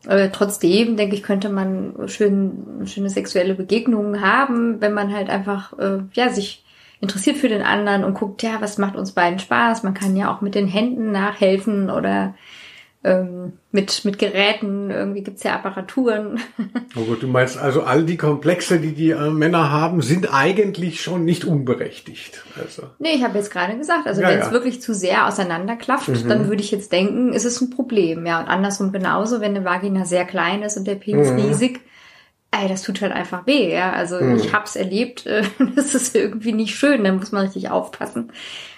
Äh, 0.05 0.29
trotzdem, 0.31 0.97
denke 0.97 1.15
ich, 1.15 1.23
könnte 1.23 1.47
man 1.49 1.95
schön, 2.07 2.83
schöne 2.85 3.09
sexuelle 3.09 3.55
Begegnungen 3.55 4.21
haben, 4.21 4.81
wenn 4.81 4.93
man 4.93 5.13
halt 5.13 5.29
einfach, 5.29 5.77
äh, 5.79 5.99
ja, 6.13 6.29
sich 6.29 6.64
interessiert 7.05 7.37
für 7.37 7.49
den 7.49 7.61
anderen 7.61 8.03
und 8.03 8.15
guckt, 8.15 8.43
ja, 8.43 8.57
was 8.59 8.77
macht 8.77 8.95
uns 8.95 9.13
beiden 9.13 9.39
Spaß. 9.39 9.83
Man 9.83 9.93
kann 9.93 10.15
ja 10.15 10.33
auch 10.33 10.41
mit 10.41 10.55
den 10.55 10.67
Händen 10.67 11.11
nachhelfen 11.11 11.89
oder 11.89 12.33
ähm, 13.05 13.53
mit, 13.71 14.03
mit 14.03 14.17
Geräten, 14.17 14.89
irgendwie 14.89 15.21
gibt's 15.21 15.43
ja 15.43 15.53
Apparaturen. 15.53 16.39
Oh 16.97 17.03
gut, 17.03 17.21
du 17.21 17.27
meinst 17.27 17.57
also 17.57 17.83
all 17.83 18.05
die 18.05 18.15
Komplexe, 18.15 18.79
die 18.79 18.93
die 18.93 19.09
äh, 19.09 19.29
Männer 19.29 19.69
haben, 19.69 20.01
sind 20.01 20.33
eigentlich 20.33 21.01
schon 21.01 21.25
nicht 21.25 21.43
unberechtigt. 21.43 22.45
Also. 22.57 22.83
Nee, 22.99 23.15
ich 23.15 23.23
habe 23.23 23.37
jetzt 23.37 23.51
gerade 23.51 23.77
gesagt, 23.77 24.07
also 24.07 24.21
ja, 24.21 24.29
wenn 24.29 24.39
es 24.39 24.45
ja. 24.45 24.51
wirklich 24.53 24.81
zu 24.81 24.93
sehr 24.93 25.27
auseinanderklafft, 25.27 26.07
mhm. 26.07 26.29
dann 26.29 26.47
würde 26.47 26.63
ich 26.63 26.71
jetzt 26.71 26.93
denken, 26.93 27.33
ist 27.33 27.43
es 27.43 27.59
ein 27.59 27.69
Problem. 27.69 28.25
Ja, 28.25 28.39
und 28.39 28.47
andersrum 28.47 28.93
genauso, 28.93 29.41
wenn 29.41 29.57
eine 29.57 29.65
Vagina 29.65 30.05
sehr 30.05 30.23
klein 30.23 30.63
ist 30.63 30.77
und 30.77 30.87
der 30.87 30.95
Penis 30.95 31.31
mhm. 31.31 31.39
riesig, 31.39 31.81
ey, 32.61 32.67
das 32.67 32.83
tut 32.83 33.01
halt 33.01 33.11
einfach 33.11 33.45
weh, 33.47 33.73
ja. 33.73 33.93
Also 33.93 34.19
mhm. 34.19 34.35
ich 34.37 34.53
hab's 34.53 34.75
erlebt, 34.75 35.25
äh, 35.25 35.43
das 35.75 35.95
ist 35.95 36.15
irgendwie 36.15 36.53
nicht 36.53 36.75
schön, 36.75 37.03
da 37.03 37.11
muss 37.11 37.31
man 37.31 37.43
richtig 37.43 37.69
aufpassen. 37.69 38.31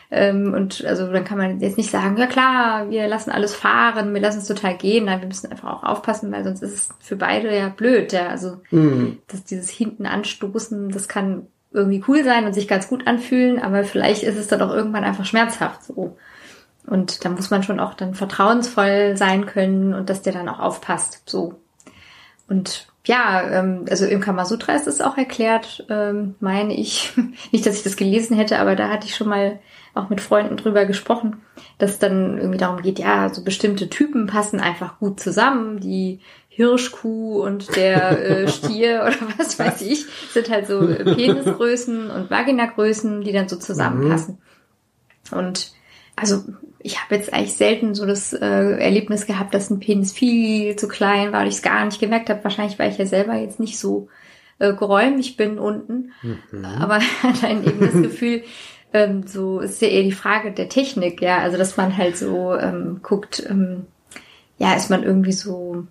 Ähm, 0.10 0.54
und 0.54 0.86
also 0.86 1.12
dann 1.12 1.26
kann 1.26 1.38
man 1.38 1.60
jetzt 1.60 1.78
nicht 1.78 1.92
sagen, 1.92 2.16
ja 2.18 2.28
klar, 2.28 2.90
wir 2.90 3.08
lassen 3.08 3.30
alles 3.30 3.54
fahren, 3.54 4.14
wir 4.14 4.22
lassen 4.22 4.40
es 4.40 4.48
total 4.48 4.78
gehen. 4.78 5.06
Nein, 5.06 5.20
wir 5.20 5.28
müssen 5.28 5.52
einfach 5.52 5.74
auch 5.74 5.84
aufpassen, 5.84 6.32
weil 6.32 6.46
sonst 6.46 6.62
ist 6.64 6.74
es 6.74 6.90
für 7.00 7.18
beide 7.18 7.54
ja 7.56 7.70
blöd, 7.70 8.14
ja. 8.14 8.28
Also 8.28 8.62
mhm. 8.72 9.20
dass 9.28 9.44
dieses 9.44 9.70
hinten 9.70 10.06
anstoßen, 10.06 10.90
das 10.90 11.08
kann 11.08 11.48
irgendwie 11.74 12.04
cool 12.08 12.24
sein 12.24 12.46
und 12.46 12.54
sich 12.54 12.68
ganz 12.68 12.88
gut 12.88 13.06
anfühlen, 13.08 13.62
aber 13.62 13.84
vielleicht 13.84 14.24
ist 14.24 14.38
es 14.38 14.48
dann 14.48 14.62
auch 14.62 14.74
irgendwann 14.74 15.04
einfach 15.04 15.26
schmerzhaft 15.26 15.84
so. 15.84 16.18
Und 16.86 17.26
da 17.26 17.30
muss 17.30 17.50
man 17.50 17.64
schon 17.64 17.82
auch 17.82 17.94
dann 17.94 18.16
vertrauensvoll 18.16 19.18
sein 19.18 19.46
können 19.46 19.94
und 19.94 20.10
dass 20.10 20.22
der 20.22 20.32
dann 20.32 20.48
auch 20.48 20.60
aufpasst. 20.60 21.22
So. 21.26 21.60
Und 22.48 22.88
ja, 23.08 23.42
ähm, 23.50 23.86
also 23.90 24.06
im 24.06 24.20
Kamasutra 24.20 24.74
ist 24.74 24.88
es 24.88 25.02
auch 25.02 25.18
erklärt, 25.18 25.86
ähm, 25.90 26.36
meine 26.40 26.76
ich. 26.76 27.14
Nicht, 27.52 27.66
dass 27.66 27.78
ich 27.78 27.84
das 27.84 27.96
gelesen 27.96 28.36
hätte, 28.36 28.60
aber 28.60 28.76
da 28.76 28.90
hatte 28.90 29.08
ich 29.08 29.16
schon 29.16 29.30
mal 29.30 29.60
auch 29.94 30.10
mit 30.10 30.22
Freunden 30.22 30.58
drüber 30.58 30.86
gesprochen, 30.86 31.42
dass 31.80 31.92
es 31.92 32.00
dann 32.00 32.38
irgendwie 32.38 32.60
darum 32.60 32.82
geht, 32.82 33.00
ja, 33.00 33.34
so 33.34 33.44
bestimmte 33.44 33.90
Typen 33.90 34.28
passen 34.28 34.60
einfach 34.60 35.00
gut 35.00 35.20
zusammen. 35.20 35.80
Die 35.80 36.20
Hirschkuh 36.50 37.42
und 37.42 37.76
der 37.76 38.20
äh, 38.20 38.48
Stier 38.52 39.04
oder 39.08 39.16
was 39.38 39.58
weiß 39.58 39.82
ich, 39.84 40.06
sind 40.34 40.50
halt 40.50 40.68
so 40.68 40.80
Penisgrößen 40.86 42.12
und 42.12 42.30
Vaginagrößen, 42.30 43.22
die 43.22 43.32
dann 43.32 43.48
so 43.48 43.56
zusammenpassen. 43.56 44.40
Mhm. 45.32 45.38
Und 45.38 45.72
also 46.16 46.44
ich 46.80 47.02
habe 47.02 47.16
jetzt 47.16 47.34
eigentlich 47.34 47.54
selten 47.54 47.96
so 47.96 48.06
das 48.06 48.34
äh, 48.34 48.46
Erlebnis 48.46 49.26
gehabt, 49.26 49.54
dass 49.54 49.70
ein 49.70 49.80
Penis 49.80 50.12
viel 50.12 50.76
zu 50.76 50.88
klein 50.88 51.32
war 51.32 51.42
und 51.42 51.48
ich 51.48 51.56
es 51.56 51.62
gar 51.62 51.86
nicht 51.86 52.00
gemerkt 52.00 52.30
habe. 52.30 52.44
Wahrscheinlich, 52.44 52.78
weil 52.80 52.92
ich 52.92 52.98
ja 52.98 53.06
selber 53.06 53.36
jetzt 53.36 53.60
nicht 53.60 53.80
so 53.80 54.10
äh, 54.60 54.74
geräumig 54.74 55.38
bin 55.38 55.60
unten. 55.60 56.12
Mhm. 56.22 56.66
Aber 56.66 57.00
dann 57.42 57.64
eben 57.64 57.80
das 57.80 57.94
Gefühl, 57.94 58.44
ähm, 58.94 59.26
so 59.26 59.60
ist 59.60 59.82
ja 59.82 59.88
eher 59.88 60.04
die 60.04 60.12
Frage 60.12 60.52
der 60.52 60.70
Technik, 60.70 61.22
ja. 61.22 61.40
Also 61.40 61.58
dass 61.58 61.78
man 61.78 61.98
halt 61.98 62.18
so 62.18 62.56
ähm, 62.56 63.00
guckt, 63.02 63.44
ähm, 63.50 63.86
ja, 64.58 64.76
ist 64.76 64.90
man 64.90 65.04
irgendwie 65.04 65.34
so 65.34 65.86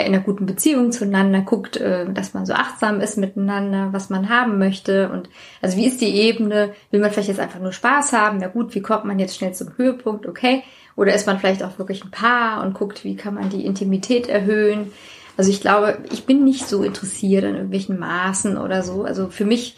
in 0.00 0.14
einer 0.14 0.22
guten 0.22 0.46
Beziehung 0.46 0.92
zueinander, 0.92 1.42
guckt, 1.42 1.76
äh, 1.76 2.12
dass 2.12 2.34
man 2.34 2.46
so 2.46 2.52
achtsam 2.52 3.00
ist 3.00 3.16
miteinander, 3.16 3.88
was 3.92 4.10
man 4.10 4.28
haben 4.28 4.58
möchte 4.58 5.08
und 5.10 5.28
also 5.62 5.76
wie 5.76 5.86
ist 5.86 6.00
die 6.00 6.14
Ebene? 6.14 6.72
Will 6.90 7.00
man 7.00 7.10
vielleicht 7.10 7.28
jetzt 7.28 7.40
einfach 7.40 7.60
nur 7.60 7.72
Spaß 7.72 8.12
haben? 8.12 8.38
Na 8.38 8.48
gut, 8.48 8.74
wie 8.74 8.82
kommt 8.82 9.04
man 9.04 9.18
jetzt 9.18 9.36
schnell 9.36 9.54
zum 9.54 9.76
Höhepunkt? 9.76 10.26
Okay. 10.26 10.62
Oder 10.96 11.14
ist 11.14 11.26
man 11.26 11.38
vielleicht 11.38 11.62
auch 11.62 11.78
wirklich 11.78 12.04
ein 12.04 12.10
Paar 12.10 12.62
und 12.62 12.74
guckt, 12.74 13.04
wie 13.04 13.16
kann 13.16 13.34
man 13.34 13.50
die 13.50 13.66
Intimität 13.66 14.28
erhöhen? 14.28 14.92
Also 15.36 15.50
ich 15.50 15.60
glaube, 15.60 15.98
ich 16.12 16.26
bin 16.26 16.44
nicht 16.44 16.68
so 16.68 16.82
interessiert 16.82 17.44
an 17.44 17.54
irgendwelchen 17.54 17.98
Maßen 17.98 18.56
oder 18.56 18.82
so. 18.82 19.02
Also 19.02 19.28
für 19.28 19.44
mich 19.44 19.76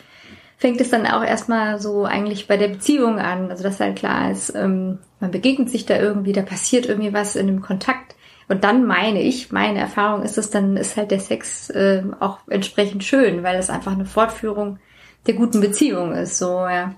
fängt 0.58 0.80
es 0.80 0.90
dann 0.90 1.06
auch 1.06 1.24
erstmal 1.24 1.80
so 1.80 2.04
eigentlich 2.04 2.46
bei 2.46 2.56
der 2.56 2.68
Beziehung 2.68 3.18
an. 3.18 3.50
Also 3.50 3.62
dass 3.62 3.80
halt 3.80 3.96
klar 3.96 4.30
ist, 4.30 4.54
ähm, 4.54 4.98
man 5.20 5.30
begegnet 5.30 5.70
sich 5.70 5.86
da 5.86 5.98
irgendwie, 5.98 6.32
da 6.32 6.42
passiert 6.42 6.86
irgendwie 6.86 7.14
was 7.14 7.36
in 7.36 7.46
dem 7.46 7.62
Kontakt. 7.62 8.15
Und 8.48 8.62
dann 8.62 8.86
meine 8.86 9.20
ich, 9.22 9.50
meine 9.50 9.80
Erfahrung 9.80 10.22
ist 10.22 10.38
es, 10.38 10.50
dann 10.50 10.76
ist 10.76 10.96
halt 10.96 11.10
der 11.10 11.20
Sex 11.20 11.68
äh, 11.70 12.04
auch 12.20 12.38
entsprechend 12.48 13.02
schön, 13.02 13.42
weil 13.42 13.56
es 13.56 13.70
einfach 13.70 13.92
eine 13.92 14.06
Fortführung 14.06 14.78
der 15.26 15.34
guten 15.34 15.60
Beziehung 15.60 16.12
ist. 16.12 16.38
So, 16.38 16.60
ja. 16.66 16.94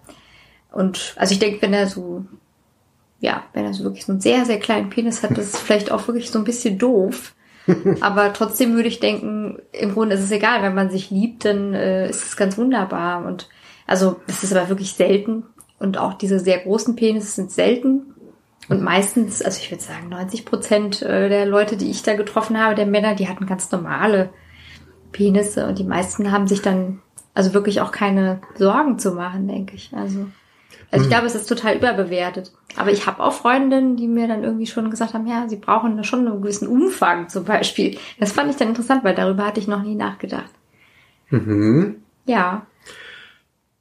Und 0.71 1.15
also 1.17 1.33
ich 1.33 1.39
denke, 1.39 1.63
wenn 1.63 1.73
er 1.73 1.87
so, 1.87 2.25
ja, 3.21 3.45
wenn 3.55 3.65
er 3.65 3.73
so 3.73 3.85
wirklich 3.85 4.05
so 4.05 4.13
einen 4.13 4.21
sehr, 4.21 4.45
sehr 4.45 4.59
kleinen 4.59 4.91
Penis 4.91 5.23
hat, 5.23 5.33
das 5.33 5.47
ist 5.47 5.59
vielleicht 5.59 5.91
auch 5.91 6.07
wirklich 6.07 6.31
so 6.31 6.39
ein 6.39 6.45
bisschen 6.45 6.79
doof. 6.79 7.35
Aber 8.01 8.33
trotzdem 8.33 8.75
würde 8.75 8.89
ich 8.89 9.01
denken, 9.01 9.59
im 9.73 9.95
Grunde 9.95 10.17
ist 10.17 10.25
es 10.25 10.31
egal, 10.31 10.63
wenn 10.63 10.75
man 10.75 10.91
sich 10.91 11.11
liebt, 11.11 11.45
dann 11.45 11.75
äh, 11.75 12.09
ist 12.09 12.27
es 12.27 12.37
ganz 12.37 12.59
wunderbar. 12.59 13.25
Und 13.25 13.49
also 13.87 14.21
es 14.27 14.43
ist 14.43 14.55
aber 14.55 14.69
wirklich 14.69 14.93
selten. 14.93 15.45
Und 15.79 15.99
auch 15.99 16.15
diese 16.15 16.41
sehr 16.41 16.59
großen 16.59 16.97
Penisse 16.97 17.29
sind 17.29 17.51
selten. 17.51 18.15
Und 18.68 18.83
meistens, 18.83 19.42
also 19.42 19.59
ich 19.61 19.70
würde 19.70 19.83
sagen, 19.83 20.09
90 20.11 20.44
Prozent 20.44 21.02
äh, 21.02 21.28
der 21.28 21.46
Leute, 21.46 21.76
die 21.76 21.90
ich 21.90 22.02
da 22.02 22.14
getroffen 22.14 22.59
habe, 22.59 22.74
der 22.74 22.87
Männer, 22.87 23.14
die 23.14 23.28
hatten 23.28 23.46
ganz 23.46 23.70
normale 23.70 24.31
Penisse. 25.12 25.66
Und 25.66 25.78
die 25.78 25.85
meisten 25.85 26.31
haben 26.33 26.46
sich 26.46 26.61
dann 26.61 27.00
also 27.35 27.54
wirklich 27.54 27.81
auch 27.81 27.92
keine 27.92 28.40
Sorgen 28.57 28.98
zu 28.98 29.12
machen, 29.12 29.48
denke 29.48 29.74
ich. 29.76 29.92
Also. 29.94 30.26
Also 30.90 31.04
ich 31.04 31.11
hm. 31.11 31.11
glaube, 31.11 31.26
es 31.26 31.35
ist 31.35 31.46
total 31.46 31.76
überbewertet. 31.76 32.52
Aber 32.76 32.90
ich 32.90 33.07
habe 33.07 33.22
auch 33.22 33.33
Freundinnen, 33.33 33.96
die 33.96 34.09
mir 34.09 34.26
dann 34.26 34.44
irgendwie 34.44 34.66
schon 34.66 34.90
gesagt 34.90 35.14
haben, 35.14 35.26
ja, 35.26 35.48
sie 35.48 35.57
brauchen 35.57 36.02
schon 36.04 36.26
einen 36.26 36.40
gewissen 36.40 36.68
Umfang 36.68 37.28
zum 37.28 37.44
Beispiel. 37.44 37.98
Das 38.18 38.33
fand 38.33 38.50
ich 38.50 38.57
dann 38.57 38.68
interessant, 38.68 39.04
weil 39.04 39.14
darüber 39.14 39.46
hatte 39.46 39.61
ich 39.61 39.68
noch 39.68 39.83
nie 39.83 39.94
nachgedacht. 39.94 40.50
Mhm. 41.31 41.96
Ja. 42.24 42.66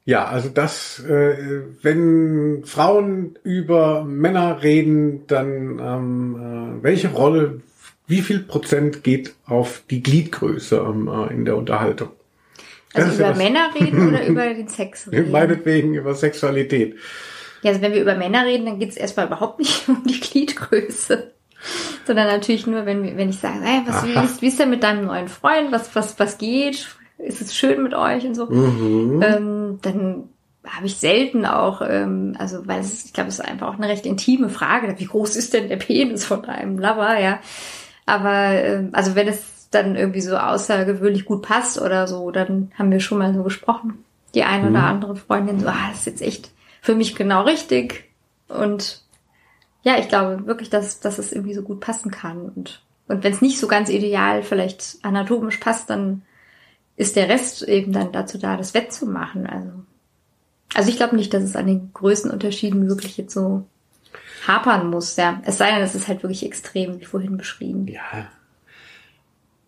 Ja, 0.08 0.24
also 0.24 0.48
das, 0.48 1.00
äh, 1.00 1.64
wenn 1.82 2.62
Frauen 2.64 3.38
über 3.42 4.04
Männer 4.04 4.62
reden, 4.62 5.26
dann 5.26 5.78
ähm, 5.78 6.78
äh, 6.78 6.82
welche 6.82 7.08
Rolle, 7.08 7.60
wie 8.06 8.22
viel 8.22 8.38
Prozent 8.38 9.04
geht 9.04 9.34
auf 9.44 9.82
die 9.90 10.02
Gliedgröße 10.02 10.76
ähm, 10.78 11.08
äh, 11.08 11.34
in 11.34 11.44
der 11.44 11.58
Unterhaltung? 11.58 12.08
Also 12.94 13.16
über 13.16 13.32
ja 13.32 13.34
Männer 13.34 13.68
reden 13.78 14.08
oder 14.08 14.26
über 14.26 14.46
den 14.46 14.68
Sex 14.68 15.12
reden? 15.12 15.30
Meinetwegen 15.30 15.92
über 15.92 16.14
Sexualität. 16.14 16.96
Ja, 17.60 17.72
also 17.72 17.82
wenn 17.82 17.92
wir 17.92 18.00
über 18.00 18.14
Männer 18.14 18.46
reden, 18.46 18.64
dann 18.64 18.78
geht 18.78 18.88
es 18.88 18.96
erstmal 18.96 19.26
überhaupt 19.26 19.58
nicht 19.58 19.86
um 19.90 20.04
die 20.06 20.20
Gliedgröße. 20.20 21.32
Sondern 22.06 22.28
natürlich 22.28 22.66
nur, 22.66 22.86
wenn, 22.86 23.18
wenn 23.18 23.28
ich 23.28 23.40
sage, 23.40 23.60
hey, 23.60 23.82
was, 23.84 24.06
wie, 24.06 24.14
ist, 24.14 24.40
wie 24.40 24.48
ist 24.48 24.58
denn 24.58 24.70
mit 24.70 24.82
deinem 24.82 25.04
neuen 25.04 25.28
Freund? 25.28 25.70
Was, 25.70 25.94
was, 25.94 26.18
was 26.18 26.38
geht? 26.38 26.88
Ist 27.18 27.42
es 27.42 27.54
schön 27.54 27.82
mit 27.82 27.94
euch 27.94 28.24
und 28.24 28.34
so? 28.34 28.46
Mhm. 28.46 29.22
Ähm, 29.22 29.78
dann 29.82 30.28
habe 30.64 30.86
ich 30.86 30.96
selten 30.96 31.46
auch, 31.46 31.82
ähm, 31.82 32.36
also 32.38 32.66
weil 32.66 32.80
es, 32.80 33.04
ich 33.04 33.12
glaube, 33.12 33.28
es 33.28 33.38
ist 33.38 33.44
einfach 33.44 33.68
auch 33.68 33.78
eine 33.78 33.88
recht 33.88 34.06
intime 34.06 34.48
Frage, 34.48 34.94
wie 34.98 35.06
groß 35.06 35.36
ist 35.36 35.54
denn 35.54 35.68
der 35.68 35.76
Penis 35.76 36.24
von 36.24 36.44
einem 36.44 36.78
Lover, 36.78 37.18
ja. 37.18 37.40
Aber 38.06 38.52
ähm, 38.52 38.90
also 38.92 39.14
wenn 39.14 39.28
es 39.28 39.68
dann 39.70 39.96
irgendwie 39.96 40.20
so 40.20 40.36
außergewöhnlich 40.36 41.24
gut 41.24 41.42
passt 41.42 41.80
oder 41.80 42.06
so, 42.06 42.30
dann 42.30 42.72
haben 42.78 42.90
wir 42.90 43.00
schon 43.00 43.18
mal 43.18 43.34
so 43.34 43.42
gesprochen. 43.42 44.04
Die 44.34 44.44
eine 44.44 44.64
mhm. 44.64 44.76
oder 44.76 44.84
andere 44.84 45.16
Freundin 45.16 45.60
so, 45.60 45.68
ah, 45.68 45.88
das 45.90 46.00
ist 46.00 46.06
jetzt 46.06 46.22
echt 46.22 46.50
für 46.80 46.94
mich 46.94 47.16
genau 47.16 47.42
richtig. 47.42 48.04
Und 48.48 49.02
ja, 49.82 49.98
ich 49.98 50.08
glaube 50.08 50.46
wirklich, 50.46 50.70
dass, 50.70 51.00
dass 51.00 51.18
es 51.18 51.32
irgendwie 51.32 51.54
so 51.54 51.62
gut 51.62 51.80
passen 51.80 52.10
kann. 52.10 52.50
Und, 52.54 52.82
und 53.08 53.24
wenn 53.24 53.32
es 53.32 53.42
nicht 53.42 53.58
so 53.58 53.68
ganz 53.68 53.90
ideal 53.90 54.42
vielleicht 54.42 54.98
anatomisch 55.02 55.58
passt, 55.58 55.90
dann 55.90 56.22
ist 56.98 57.16
der 57.16 57.28
Rest 57.28 57.62
eben 57.62 57.92
dann 57.92 58.12
dazu 58.12 58.36
da, 58.36 58.56
das 58.56 58.74
wettzumachen. 58.74 59.46
Also, 59.46 59.70
also 60.74 60.90
ich 60.90 60.96
glaube 60.96 61.16
nicht, 61.16 61.32
dass 61.32 61.44
es 61.44 61.56
an 61.56 61.66
den 61.66 61.92
Größenunterschieden 61.94 62.88
wirklich 62.88 63.16
jetzt 63.16 63.32
so 63.32 63.66
hapern 64.46 64.90
muss, 64.90 65.16
ja. 65.16 65.40
Es 65.44 65.58
sei 65.58 65.70
denn, 65.70 65.82
es 65.82 65.94
ist 65.94 66.08
halt 66.08 66.22
wirklich 66.22 66.44
extrem, 66.44 67.00
wie 67.00 67.04
vorhin 67.04 67.36
beschrieben. 67.36 67.86
Ja, 67.86 68.28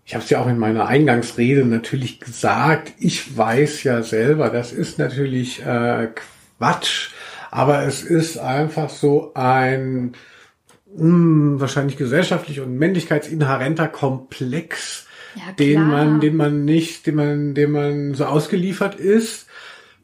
ich 0.04 0.14
habe 0.14 0.24
es 0.24 0.30
ja 0.30 0.42
auch 0.42 0.48
in 0.48 0.58
meiner 0.58 0.86
Eingangsrede 0.86 1.64
natürlich 1.64 2.18
gesagt, 2.18 2.94
ich 2.98 3.36
weiß 3.36 3.84
ja 3.84 4.02
selber, 4.02 4.50
das 4.50 4.72
ist 4.72 4.98
natürlich 4.98 5.64
äh, 5.64 6.08
Quatsch, 6.58 7.10
aber 7.52 7.84
es 7.84 8.02
ist 8.02 8.36
einfach 8.36 8.90
so 8.90 9.32
ein 9.34 10.16
mh, 10.96 10.98
hm, 10.98 11.60
wahrscheinlich 11.60 11.96
gesellschaftlich 11.96 12.58
und 12.58 12.76
männlichkeitsinhärenter 12.76 13.86
Komplex, 13.86 15.06
ja, 15.34 15.52
den 15.58 15.86
man, 15.86 16.20
den 16.20 16.36
man 16.36 16.64
nicht, 16.64 17.06
den 17.06 17.14
man, 17.14 17.54
dem 17.54 17.72
man 17.72 18.14
so 18.14 18.24
ausgeliefert 18.24 18.94
ist 18.94 19.46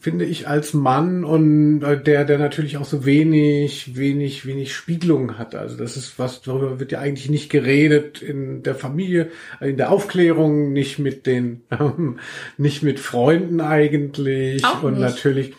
finde 0.07 0.25
ich 0.25 0.47
als 0.47 0.73
Mann 0.73 1.25
und 1.25 1.83
äh, 1.83 2.01
der 2.01 2.25
der 2.25 2.39
natürlich 2.39 2.77
auch 2.77 2.85
so 2.85 3.05
wenig 3.05 3.97
wenig 3.97 4.47
wenig 4.47 4.73
Spiegelung 4.73 5.37
hat 5.37 5.57
also 5.57 5.77
das 5.77 5.97
ist 5.97 6.17
was 6.17 6.43
darüber 6.43 6.79
wird 6.79 6.93
ja 6.93 7.01
eigentlich 7.01 7.29
nicht 7.29 7.51
geredet 7.51 8.23
in 8.23 8.62
der 8.62 8.77
Familie 8.77 9.31
in 9.61 9.77
der 9.77 9.91
Aufklärung 9.91 10.73
nicht 10.73 11.01
mit 11.01 11.27
den 11.27 11.62
ähm, 11.73 12.21
nicht 12.57 12.85
mit 12.85 13.01
Freunden 13.01 13.61
eigentlich 13.61 14.65
auch 14.65 14.85
und 14.85 14.93
nicht. 14.93 15.03
natürlich 15.03 15.55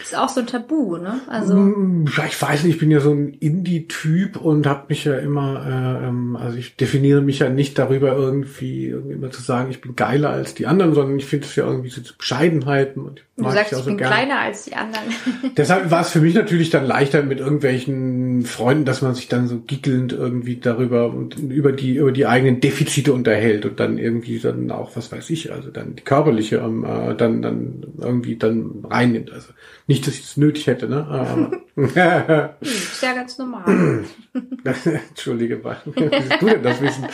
ist 0.00 0.16
auch 0.16 0.28
so 0.28 0.40
ein 0.40 0.46
Tabu, 0.46 0.96
ne? 0.96 1.20
Also 1.28 1.54
mm, 1.54 2.06
ich 2.06 2.42
weiß 2.42 2.64
nicht, 2.64 2.74
ich 2.74 2.80
bin 2.80 2.90
ja 2.90 3.00
so 3.00 3.12
ein 3.12 3.30
Indie-Typ 3.30 4.36
und 4.36 4.66
habe 4.66 4.86
mich 4.88 5.04
ja 5.04 5.16
immer, 5.16 5.66
äh, 5.66 6.08
ähm, 6.08 6.36
also 6.36 6.56
ich 6.58 6.76
definiere 6.76 7.22
mich 7.22 7.38
ja 7.38 7.48
nicht 7.48 7.78
darüber 7.78 8.12
irgendwie, 8.12 8.88
irgendwie 8.88 9.14
immer 9.14 9.30
zu 9.30 9.42
sagen, 9.42 9.70
ich 9.70 9.80
bin 9.80 9.96
geiler 9.96 10.30
als 10.30 10.54
die 10.54 10.66
anderen, 10.66 10.94
sondern 10.94 11.18
ich 11.18 11.26
finde 11.26 11.46
es 11.46 11.56
ja 11.56 11.66
irgendwie 11.66 11.90
so 11.90 12.00
Bescheidenheiten 12.16 13.02
und 13.02 13.22
du 13.36 13.50
sagst, 13.50 13.72
ich, 13.72 13.78
ich 13.78 13.84
so 13.84 13.90
bin 13.90 13.98
gerne. 13.98 14.14
kleiner 14.14 14.38
als 14.40 14.64
die 14.64 14.74
anderen. 14.74 15.04
Deshalb 15.56 15.90
war 15.90 16.00
es 16.00 16.10
für 16.10 16.20
mich 16.20 16.34
natürlich 16.34 16.70
dann 16.70 16.86
leichter 16.86 17.22
mit 17.22 17.40
irgendwelchen 17.40 18.44
Freunden, 18.44 18.84
dass 18.84 19.02
man 19.02 19.14
sich 19.14 19.28
dann 19.28 19.46
so 19.46 19.58
gickelnd 19.58 20.12
irgendwie 20.12 20.56
darüber 20.56 21.08
und 21.12 21.38
über 21.38 21.72
die 21.72 21.96
über 21.96 22.12
die 22.12 22.26
eigenen 22.26 22.60
Defizite 22.60 23.12
unterhält 23.12 23.66
und 23.66 23.78
dann 23.78 23.98
irgendwie 23.98 24.38
dann 24.38 24.70
auch 24.70 24.96
was 24.96 25.12
weiß 25.12 25.28
ich, 25.30 25.52
also 25.52 25.70
dann 25.70 25.96
die 25.96 26.02
körperliche 26.02 26.56
ähm, 26.56 26.84
äh, 26.84 27.14
dann 27.14 27.42
dann 27.42 27.86
irgendwie 27.98 28.36
dann 28.36 28.84
reinnimmt. 28.88 29.32
Also 29.32 29.48
nicht, 29.86 30.06
dass 30.06 30.14
ich 30.14 30.24
es 30.24 30.36
nötig 30.36 30.66
hätte, 30.66 30.88
ne? 30.88 31.50
Hm, 31.76 31.90
ist 32.60 33.02
ja 33.02 33.12
ganz 33.12 33.36
normal. 33.36 34.04
Entschuldige, 35.08 35.62
wie 35.62 35.94
willst 35.94 36.40
du 36.40 36.46
denn 36.46 36.62
das 36.62 36.80
wissen? 36.80 37.06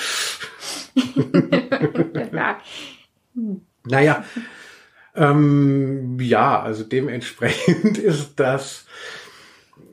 ja. 2.33 2.61
Naja, 3.85 4.25
ähm, 5.15 6.19
ja, 6.21 6.61
also 6.63 6.85
dementsprechend 6.85 7.99
ist 7.99 8.35
das, 8.37 8.87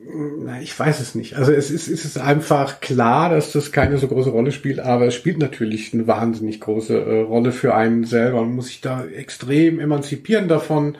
na, 0.02 0.60
ich 0.60 0.78
weiß 0.78 1.00
es 1.00 1.14
nicht. 1.14 1.36
Also 1.36 1.52
es 1.52 1.70
ist, 1.70 1.88
es 1.88 2.04
ist 2.04 2.18
einfach 2.18 2.80
klar, 2.80 3.30
dass 3.30 3.52
das 3.52 3.72
keine 3.72 3.98
so 3.98 4.08
große 4.08 4.30
Rolle 4.30 4.52
spielt, 4.52 4.80
aber 4.80 5.06
es 5.06 5.14
spielt 5.14 5.38
natürlich 5.38 5.92
eine 5.92 6.06
wahnsinnig 6.06 6.60
große 6.60 6.98
äh, 6.98 7.20
Rolle 7.20 7.52
für 7.52 7.74
einen 7.74 8.04
selber. 8.04 8.40
Man 8.40 8.54
muss 8.54 8.68
sich 8.68 8.80
da 8.80 9.04
extrem 9.04 9.78
emanzipieren 9.78 10.48
davon 10.48 10.96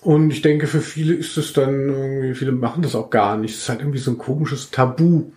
und 0.00 0.30
ich 0.30 0.42
denke, 0.42 0.68
für 0.68 0.80
viele 0.80 1.14
ist 1.14 1.36
es 1.36 1.52
dann 1.52 1.88
irgendwie, 1.88 2.34
viele 2.34 2.52
machen 2.52 2.82
das 2.82 2.94
auch 2.94 3.10
gar 3.10 3.36
nicht. 3.36 3.54
Es 3.54 3.62
ist 3.62 3.68
halt 3.68 3.80
irgendwie 3.80 3.98
so 3.98 4.12
ein 4.12 4.18
komisches 4.18 4.70
Tabu, 4.70 5.32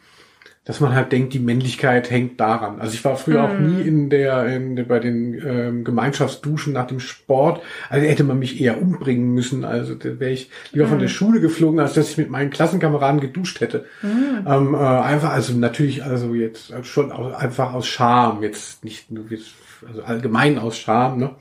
dass 0.64 0.80
man 0.80 0.94
halt 0.94 1.12
denkt, 1.12 1.34
die 1.34 1.40
Männlichkeit 1.40 2.12
hängt 2.12 2.40
daran. 2.40 2.80
Also 2.80 2.94
ich 2.94 3.04
war 3.04 3.18
früher 3.18 3.42
mm. 3.42 3.46
auch 3.46 3.60
nie 3.60 3.82
in 3.82 4.12
der, 4.12 4.46
in 4.46 4.76
der 4.76 4.84
bei 4.84 5.00
den 5.00 5.34
ähm, 5.44 5.84
Gemeinschaftsduschen 5.84 6.72
nach 6.72 6.86
dem 6.86 7.00
Sport. 7.00 7.64
Also 7.90 8.06
hätte 8.06 8.24
man 8.24 8.38
mich 8.38 8.62
eher 8.62 8.80
umbringen 8.80 9.34
müssen. 9.34 9.66
Also 9.66 9.96
da 9.96 10.20
wäre 10.20 10.32
ich 10.32 10.52
lieber 10.72 10.86
mm. 10.86 10.90
von 10.90 11.00
der 11.00 11.08
mhm. 11.08 11.14
Schule 11.14 11.42
geflogen, 11.42 11.80
als 11.80 11.94
dass 11.94 12.12
ich 12.12 12.18
mit 12.20 12.30
meinen 12.30 12.52
Klassenkameraden 12.52 13.22
geduscht 13.22 13.60
hätte. 13.60 13.86
Mm. 14.04 14.48
Ähm, 14.48 14.76
äh, 14.76 14.78
einfach, 14.78 15.32
also 15.32 15.54
natürlich, 15.54 16.04
also 16.04 16.36
jetzt 16.36 16.72
schon 16.84 17.12
auch 17.12 17.34
einfach 17.34 17.74
aus 17.74 17.88
Scham, 17.88 18.44
jetzt 18.44 18.86
nicht 18.86 19.10
nur 19.10 19.26
jetzt, 19.30 19.50
also 19.88 20.04
allgemein 20.04 20.60
aus 20.60 20.78
Scham, 20.78 21.18
ne? 21.18 21.32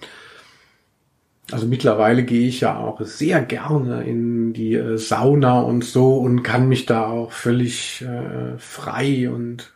Also 1.53 1.67
mittlerweile 1.67 2.23
gehe 2.23 2.49
ich 2.49 2.61
ja 2.61 2.79
auch 2.79 3.01
sehr 3.01 3.41
gerne 3.43 4.05
in 4.05 4.53
die 4.53 4.75
äh, 4.75 4.97
Sauna 4.99 5.61
und 5.61 5.85
so 5.85 6.19
und 6.19 6.43
kann 6.43 6.69
mich 6.69 6.87
da 6.87 7.07
auch 7.07 7.33
völlig 7.33 8.03
äh, 8.03 8.59
frei 8.59 9.31
und 9.31 9.73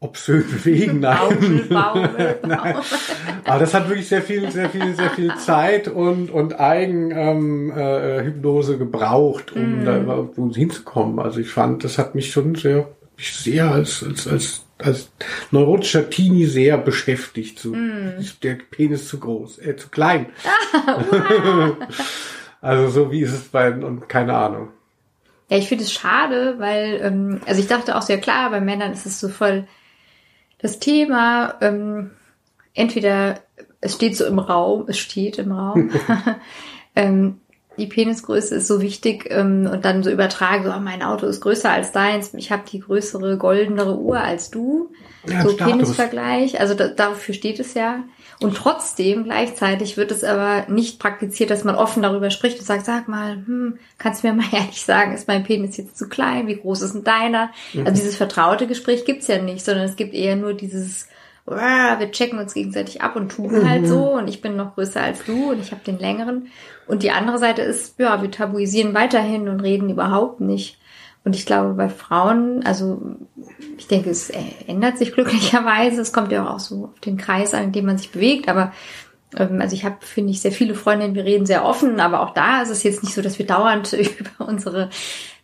obszön 0.00 0.44
bewegen. 0.50 1.00
Nein. 1.00 1.18
Baumel, 1.18 1.64
Baumel, 1.68 2.36
Nein. 2.46 2.76
Aber 3.44 3.58
das 3.58 3.74
hat 3.74 3.88
wirklich 3.88 4.08
sehr 4.08 4.22
viel, 4.22 4.50
sehr 4.50 4.70
viel, 4.70 4.94
sehr 4.94 5.10
viel 5.10 5.34
Zeit 5.38 5.88
und, 5.88 6.30
und 6.30 6.60
Eigenhypnose 6.60 8.72
ähm, 8.72 8.76
äh, 8.76 8.78
gebraucht, 8.78 9.52
um 9.56 9.80
Mhm. 9.80 9.84
da 9.84 9.96
irgendwo 9.96 10.54
hinzukommen. 10.54 11.18
Also 11.18 11.40
ich 11.40 11.48
fand, 11.48 11.82
das 11.84 11.98
hat 11.98 12.14
mich 12.14 12.30
schon 12.30 12.54
sehr, 12.54 12.86
mich 13.16 13.34
sehr 13.34 13.70
als, 13.70 14.04
als, 14.04 14.26
als 14.28 14.63
neurotischer 15.50 16.10
Teenie 16.10 16.46
sehr 16.46 16.78
beschäftigt. 16.78 17.58
So, 17.58 17.70
Mhm. 17.70 18.14
ist 18.18 18.42
der 18.44 18.54
Penis 18.54 19.08
zu 19.08 19.18
groß, 19.20 19.58
äh, 19.58 19.76
zu 19.76 19.88
klein. 19.88 20.26
also 22.60 22.88
so 22.88 23.10
wie 23.12 23.20
ist 23.20 23.32
es 23.32 23.44
bei, 23.48 23.72
und 23.72 24.08
keine 24.08 24.34
Ahnung. 24.34 24.68
Ja, 25.50 25.58
ich 25.58 25.68
finde 25.68 25.84
es 25.84 25.92
schade, 25.92 26.56
weil, 26.58 27.00
ähm, 27.02 27.40
also 27.46 27.60
ich 27.60 27.66
dachte 27.68 27.96
auch 27.96 28.02
sehr 28.02 28.18
klar, 28.18 28.50
bei 28.50 28.60
Männern 28.60 28.92
ist 28.92 29.06
es 29.06 29.20
so 29.20 29.28
voll 29.28 29.66
das 30.58 30.78
Thema, 30.78 31.56
ähm, 31.60 32.12
entweder 32.72 33.40
es 33.80 33.94
steht 33.94 34.16
so 34.16 34.24
im 34.24 34.38
Raum, 34.38 34.86
es 34.88 34.98
steht 34.98 35.38
im 35.38 35.52
Raum, 35.52 35.90
ähm, 36.96 37.40
die 37.78 37.86
Penisgröße 37.86 38.54
ist 38.54 38.66
so 38.66 38.80
wichtig 38.80 39.26
ähm, 39.30 39.68
und 39.70 39.84
dann 39.84 40.02
so 40.02 40.10
übertragen, 40.10 40.64
so, 40.64 40.70
oh, 40.70 40.80
mein 40.80 41.02
Auto 41.02 41.26
ist 41.26 41.40
größer 41.40 41.70
als 41.70 41.92
deins, 41.92 42.34
ich 42.34 42.52
habe 42.52 42.62
die 42.70 42.80
größere, 42.80 43.36
goldenere 43.36 43.98
Uhr 43.98 44.20
als 44.20 44.50
du. 44.50 44.92
Ja, 45.26 45.42
so 45.42 45.50
Status. 45.50 45.72
Penisvergleich, 45.72 46.60
also 46.60 46.74
da, 46.74 46.88
dafür 46.88 47.34
steht 47.34 47.58
es 47.58 47.74
ja. 47.74 48.04
Und 48.40 48.56
trotzdem 48.56 49.24
gleichzeitig 49.24 49.96
wird 49.96 50.10
es 50.10 50.24
aber 50.24 50.66
nicht 50.68 50.98
praktiziert, 50.98 51.50
dass 51.50 51.64
man 51.64 51.76
offen 51.76 52.02
darüber 52.02 52.30
spricht 52.30 52.58
und 52.58 52.66
sagt, 52.66 52.84
sag 52.84 53.08
mal, 53.08 53.36
hm, 53.46 53.78
kannst 53.96 54.22
du 54.22 54.28
mir 54.28 54.34
mal 54.34 54.46
ehrlich 54.52 54.82
sagen, 54.82 55.14
ist 55.14 55.28
mein 55.28 55.44
Penis 55.44 55.76
jetzt 55.76 55.96
zu 55.96 56.08
klein? 56.08 56.46
Wie 56.46 56.56
groß 56.56 56.82
ist 56.82 56.94
denn 56.94 57.04
deiner? 57.04 57.50
Also 57.74 57.92
dieses 57.92 58.16
vertraute 58.16 58.66
Gespräch 58.66 59.04
gibt's 59.04 59.28
ja 59.28 59.40
nicht, 59.40 59.64
sondern 59.64 59.84
es 59.84 59.96
gibt 59.96 60.14
eher 60.14 60.36
nur 60.36 60.52
dieses, 60.52 61.08
"Uah, 61.46 61.98
wir 61.98 62.10
checken 62.10 62.38
uns 62.38 62.54
gegenseitig 62.54 63.02
ab 63.02 63.16
und 63.16 63.30
tun 63.30 63.68
halt 63.68 63.86
so 63.86 64.12
und 64.12 64.28
ich 64.28 64.42
bin 64.42 64.56
noch 64.56 64.74
größer 64.74 65.00
als 65.00 65.24
du 65.24 65.52
und 65.52 65.60
ich 65.60 65.70
habe 65.70 65.82
den 65.86 65.98
längeren. 65.98 66.48
Und 66.86 67.02
die 67.02 67.10
andere 67.10 67.38
Seite 67.38 67.62
ist, 67.62 67.98
ja, 67.98 68.20
wir 68.22 68.30
tabuisieren 68.30 68.94
weiterhin 68.94 69.48
und 69.48 69.60
reden 69.60 69.90
überhaupt 69.90 70.40
nicht. 70.40 70.78
Und 71.24 71.34
ich 71.34 71.46
glaube, 71.46 71.72
bei 71.74 71.88
Frauen, 71.88 72.62
also 72.66 73.00
ich 73.78 73.88
denke, 73.88 74.10
es 74.10 74.30
ändert 74.66 74.98
sich 74.98 75.12
glücklicherweise. 75.12 76.02
Es 76.02 76.12
kommt 76.12 76.32
ja 76.32 76.46
auch 76.48 76.60
so 76.60 76.90
auf 76.92 77.00
den 77.00 77.16
Kreis 77.16 77.54
an, 77.54 77.64
in 77.64 77.72
dem 77.72 77.86
man 77.86 77.96
sich 77.96 78.10
bewegt. 78.10 78.48
Aber 78.48 78.72
ähm, 79.36 79.60
also 79.60 79.74
ich 79.74 79.84
habe, 79.84 79.96
finde 80.00 80.32
ich, 80.32 80.40
sehr 80.40 80.52
viele 80.52 80.74
Freundinnen, 80.74 81.14
wir 81.14 81.24
reden 81.24 81.46
sehr 81.46 81.64
offen, 81.64 82.00
aber 82.00 82.20
auch 82.20 82.34
da 82.34 82.62
ist 82.62 82.70
es 82.70 82.82
jetzt 82.82 83.02
nicht 83.02 83.14
so, 83.14 83.22
dass 83.22 83.38
wir 83.38 83.46
dauernd 83.46 83.92
über 84.18 84.46
unsere 84.46 84.90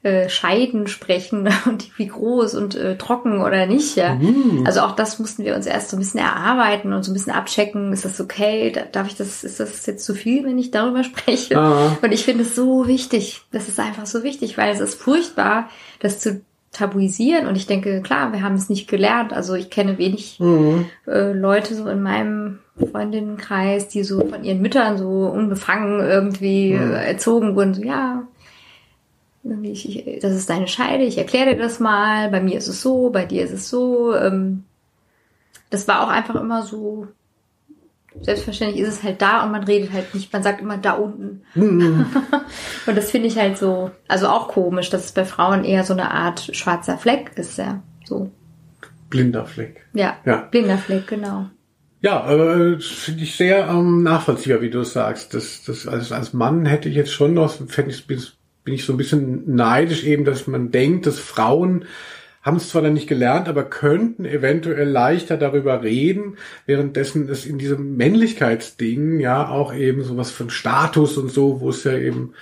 äh, 0.02 0.28
Scheiden 0.30 0.86
sprechen 0.86 1.46
und 1.66 1.98
wie 1.98 2.06
groß 2.06 2.54
und 2.54 2.74
äh, 2.74 2.96
trocken 2.96 3.42
oder 3.42 3.66
nicht. 3.66 3.96
Ja. 3.96 4.18
Also 4.64 4.80
auch 4.80 4.92
das 4.96 5.18
mussten 5.18 5.44
wir 5.44 5.54
uns 5.54 5.66
erst 5.66 5.90
so 5.90 5.96
ein 5.96 6.00
bisschen 6.00 6.20
erarbeiten 6.20 6.92
und 6.94 7.02
so 7.02 7.10
ein 7.10 7.14
bisschen 7.14 7.32
abchecken. 7.34 7.92
Ist 7.92 8.04
das 8.06 8.20
okay? 8.20 8.70
Da- 8.72 8.84
Darf 8.90 9.08
ich 9.08 9.16
das, 9.16 9.44
ist 9.44 9.60
das 9.60 9.84
jetzt 9.86 10.04
zu 10.04 10.14
viel, 10.14 10.44
wenn 10.44 10.58
ich 10.58 10.70
darüber 10.70 11.04
spreche? 11.04 11.58
Ah. 11.58 11.98
Und 12.00 12.12
ich 12.12 12.24
finde 12.24 12.44
es 12.44 12.54
so 12.56 12.86
wichtig. 12.86 13.42
Das 13.52 13.68
ist 13.68 13.78
einfach 13.78 14.06
so 14.06 14.22
wichtig, 14.22 14.56
weil 14.56 14.72
es 14.72 14.80
ist 14.80 14.94
furchtbar, 14.94 15.68
das 16.00 16.18
zu 16.20 16.40
tabuisieren. 16.72 17.46
Und 17.48 17.56
ich 17.56 17.66
denke, 17.66 18.00
klar, 18.00 18.32
wir 18.32 18.42
haben 18.42 18.54
es 18.54 18.68
nicht 18.70 18.88
gelernt. 18.88 19.32
Also 19.32 19.54
ich 19.54 19.70
kenne 19.70 19.98
wenig 19.98 20.40
äh, 20.40 21.32
Leute 21.32 21.74
so 21.74 21.88
in 21.88 22.00
meinem 22.00 22.60
Freundinnenkreis, 22.90 23.88
die 23.88 24.04
so 24.04 24.24
von 24.26 24.44
ihren 24.44 24.62
Müttern 24.62 24.96
so 24.96 25.26
unbefangen 25.26 26.00
irgendwie 26.00 26.72
äh, 26.72 27.06
erzogen 27.08 27.56
wurden. 27.56 27.74
So, 27.74 27.82
ja, 27.82 28.22
ich, 29.62 29.88
ich, 29.88 30.20
das 30.20 30.34
ist 30.34 30.50
deine 30.50 30.68
Scheide, 30.68 31.04
ich 31.04 31.18
erkläre 31.18 31.54
dir 31.54 31.62
das 31.62 31.80
mal. 31.80 32.30
Bei 32.30 32.40
mir 32.40 32.58
ist 32.58 32.68
es 32.68 32.82
so, 32.82 33.10
bei 33.10 33.24
dir 33.24 33.44
ist 33.44 33.52
es 33.52 33.70
so. 33.70 34.14
Ähm, 34.14 34.64
das 35.70 35.88
war 35.88 36.02
auch 36.02 36.08
einfach 36.08 36.34
immer 36.34 36.62
so. 36.62 37.08
Selbstverständlich 38.20 38.82
ist 38.82 38.88
es 38.88 39.02
halt 39.04 39.22
da 39.22 39.44
und 39.44 39.52
man 39.52 39.62
redet 39.62 39.92
halt 39.92 40.14
nicht. 40.14 40.32
Man 40.32 40.42
sagt 40.42 40.60
immer 40.60 40.76
da 40.76 40.94
unten. 40.94 41.42
und 41.54 42.96
das 42.96 43.10
finde 43.10 43.28
ich 43.28 43.38
halt 43.38 43.56
so, 43.56 43.92
also 44.08 44.26
auch 44.28 44.48
komisch, 44.48 44.90
dass 44.90 45.04
es 45.04 45.12
bei 45.12 45.24
Frauen 45.24 45.64
eher 45.64 45.84
so 45.84 45.92
eine 45.92 46.10
Art 46.10 46.54
schwarzer 46.54 46.98
Fleck 46.98 47.32
ist, 47.36 47.56
ja. 47.56 47.82
So. 48.04 48.30
Blinder 49.08 49.46
Fleck. 49.46 49.86
Ja. 49.92 50.16
Ja. 50.24 50.48
Blinder 50.50 50.76
Fleck, 50.76 51.06
genau. 51.06 51.46
Ja, 52.02 52.30
äh, 52.30 52.76
das 52.76 52.86
finde 52.86 53.22
ich 53.22 53.36
sehr 53.36 53.68
ähm, 53.68 54.02
nachvollziehbar, 54.02 54.60
wie 54.60 54.70
du 54.70 54.80
es 54.80 54.92
sagst. 54.92 55.34
Das, 55.34 55.62
das, 55.64 55.86
als, 55.86 56.12
als 56.12 56.32
Mann 56.32 56.66
hätte 56.66 56.88
ich 56.88 56.96
jetzt 56.96 57.12
schon 57.12 57.34
noch, 57.34 57.52
fände 57.68 57.90
ich, 57.90 58.06
bin, 58.06 58.22
bin 58.64 58.74
ich 58.74 58.84
so 58.84 58.92
ein 58.92 58.96
bisschen 58.96 59.54
neidisch 59.54 60.04
eben, 60.04 60.24
dass 60.24 60.46
man 60.46 60.70
denkt, 60.70 61.06
dass 61.06 61.18
Frauen 61.18 61.84
haben 62.42 62.56
es 62.56 62.70
zwar 62.70 62.82
dann 62.82 62.94
nicht 62.94 63.08
gelernt, 63.08 63.48
aber 63.48 63.64
könnten 63.64 64.24
eventuell 64.24 64.88
leichter 64.88 65.36
darüber 65.36 65.82
reden, 65.82 66.36
währenddessen 66.66 67.28
es 67.28 67.44
in 67.44 67.58
diesem 67.58 67.96
Männlichkeitsding 67.96 69.20
ja 69.20 69.48
auch 69.48 69.74
eben 69.74 70.02
sowas 70.02 70.30
von 70.30 70.48
Status 70.48 71.18
und 71.18 71.30
so, 71.30 71.60
wo 71.60 71.68
es 71.68 71.84
ja 71.84 71.92
eben 71.92 72.32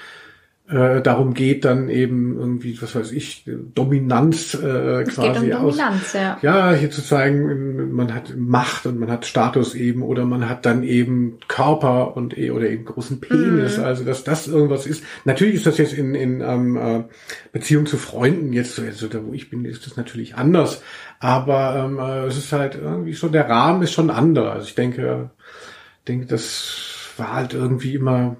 äh, 0.68 1.00
darum 1.00 1.32
geht, 1.32 1.64
dann 1.64 1.88
eben 1.88 2.38
irgendwie, 2.38 2.80
was 2.82 2.94
weiß 2.94 3.12
ich, 3.12 3.44
Dominanz 3.74 4.52
äh, 4.54 5.02
Es 5.02 5.14
quasi 5.14 5.46
geht 5.46 5.54
um 5.54 5.64
aus, 5.66 5.76
Dominanz, 5.76 6.12
ja. 6.12 6.38
ja, 6.42 6.72
hier 6.72 6.90
zu 6.90 7.02
zeigen, 7.02 7.92
man 7.92 8.12
hat 8.14 8.34
Macht 8.36 8.84
und 8.84 8.98
man 9.00 9.10
hat 9.10 9.24
Status 9.24 9.74
eben 9.74 10.02
oder 10.02 10.24
man 10.26 10.48
hat 10.48 10.66
dann 10.66 10.82
eben 10.82 11.38
Körper 11.48 12.16
und 12.16 12.36
eh- 12.36 12.50
oder 12.50 12.68
eben 12.68 12.84
großen 12.84 13.20
Penis, 13.20 13.78
also 13.78 14.04
dass 14.04 14.24
das 14.24 14.46
irgendwas 14.46 14.86
ist. 14.86 15.02
Natürlich 15.24 15.54
ist 15.54 15.66
das 15.66 15.78
jetzt 15.78 15.94
in, 15.94 16.14
in 16.14 16.40
ähm, 16.42 16.76
äh, 16.76 17.04
Beziehung 17.52 17.86
zu 17.86 17.96
Freunden 17.96 18.52
jetzt, 18.52 18.74
so- 18.76 18.82
also 18.82 19.08
da 19.08 19.24
wo 19.24 19.32
ich 19.32 19.48
bin, 19.50 19.64
ist 19.64 19.86
das 19.86 19.96
natürlich 19.96 20.34
anders, 20.36 20.82
aber 21.18 21.76
ähm, 21.84 21.98
äh, 21.98 22.26
es 22.26 22.36
ist 22.36 22.52
halt 22.52 22.74
irgendwie 22.74 23.14
schon, 23.14 23.32
der 23.32 23.48
Rahmen 23.48 23.82
ist 23.82 23.92
schon 23.92 24.10
anderer. 24.10 24.52
Also 24.52 24.66
ich 24.66 24.74
denke, 24.74 25.30
denke, 26.06 26.26
das 26.26 27.10
war 27.16 27.32
halt 27.34 27.54
irgendwie 27.54 27.94
immer 27.94 28.36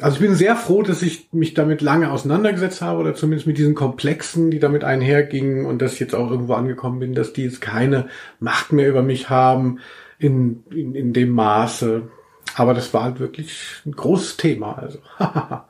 also 0.00 0.16
ich 0.16 0.20
bin 0.20 0.34
sehr 0.34 0.56
froh, 0.56 0.82
dass 0.82 1.02
ich 1.02 1.28
mich 1.32 1.54
damit 1.54 1.80
lange 1.80 2.10
auseinandergesetzt 2.10 2.82
habe 2.82 2.98
oder 2.98 3.14
zumindest 3.14 3.46
mit 3.46 3.58
diesen 3.58 3.76
Komplexen, 3.76 4.50
die 4.50 4.58
damit 4.58 4.82
einhergingen 4.82 5.66
und 5.66 5.80
dass 5.80 5.94
ich 5.94 6.00
jetzt 6.00 6.14
auch 6.14 6.30
irgendwo 6.30 6.54
angekommen 6.54 6.98
bin, 6.98 7.14
dass 7.14 7.32
die 7.32 7.44
jetzt 7.44 7.60
keine 7.60 8.08
Macht 8.40 8.72
mehr 8.72 8.88
über 8.88 9.02
mich 9.02 9.30
haben 9.30 9.78
in, 10.18 10.64
in, 10.70 10.94
in 10.94 11.12
dem 11.12 11.30
Maße. 11.30 12.08
Aber 12.56 12.74
das 12.74 12.92
war 12.92 13.04
halt 13.04 13.20
wirklich 13.20 13.82
ein 13.86 13.92
großes 13.92 14.36
Thema. 14.36 14.78
Also. 14.78 14.98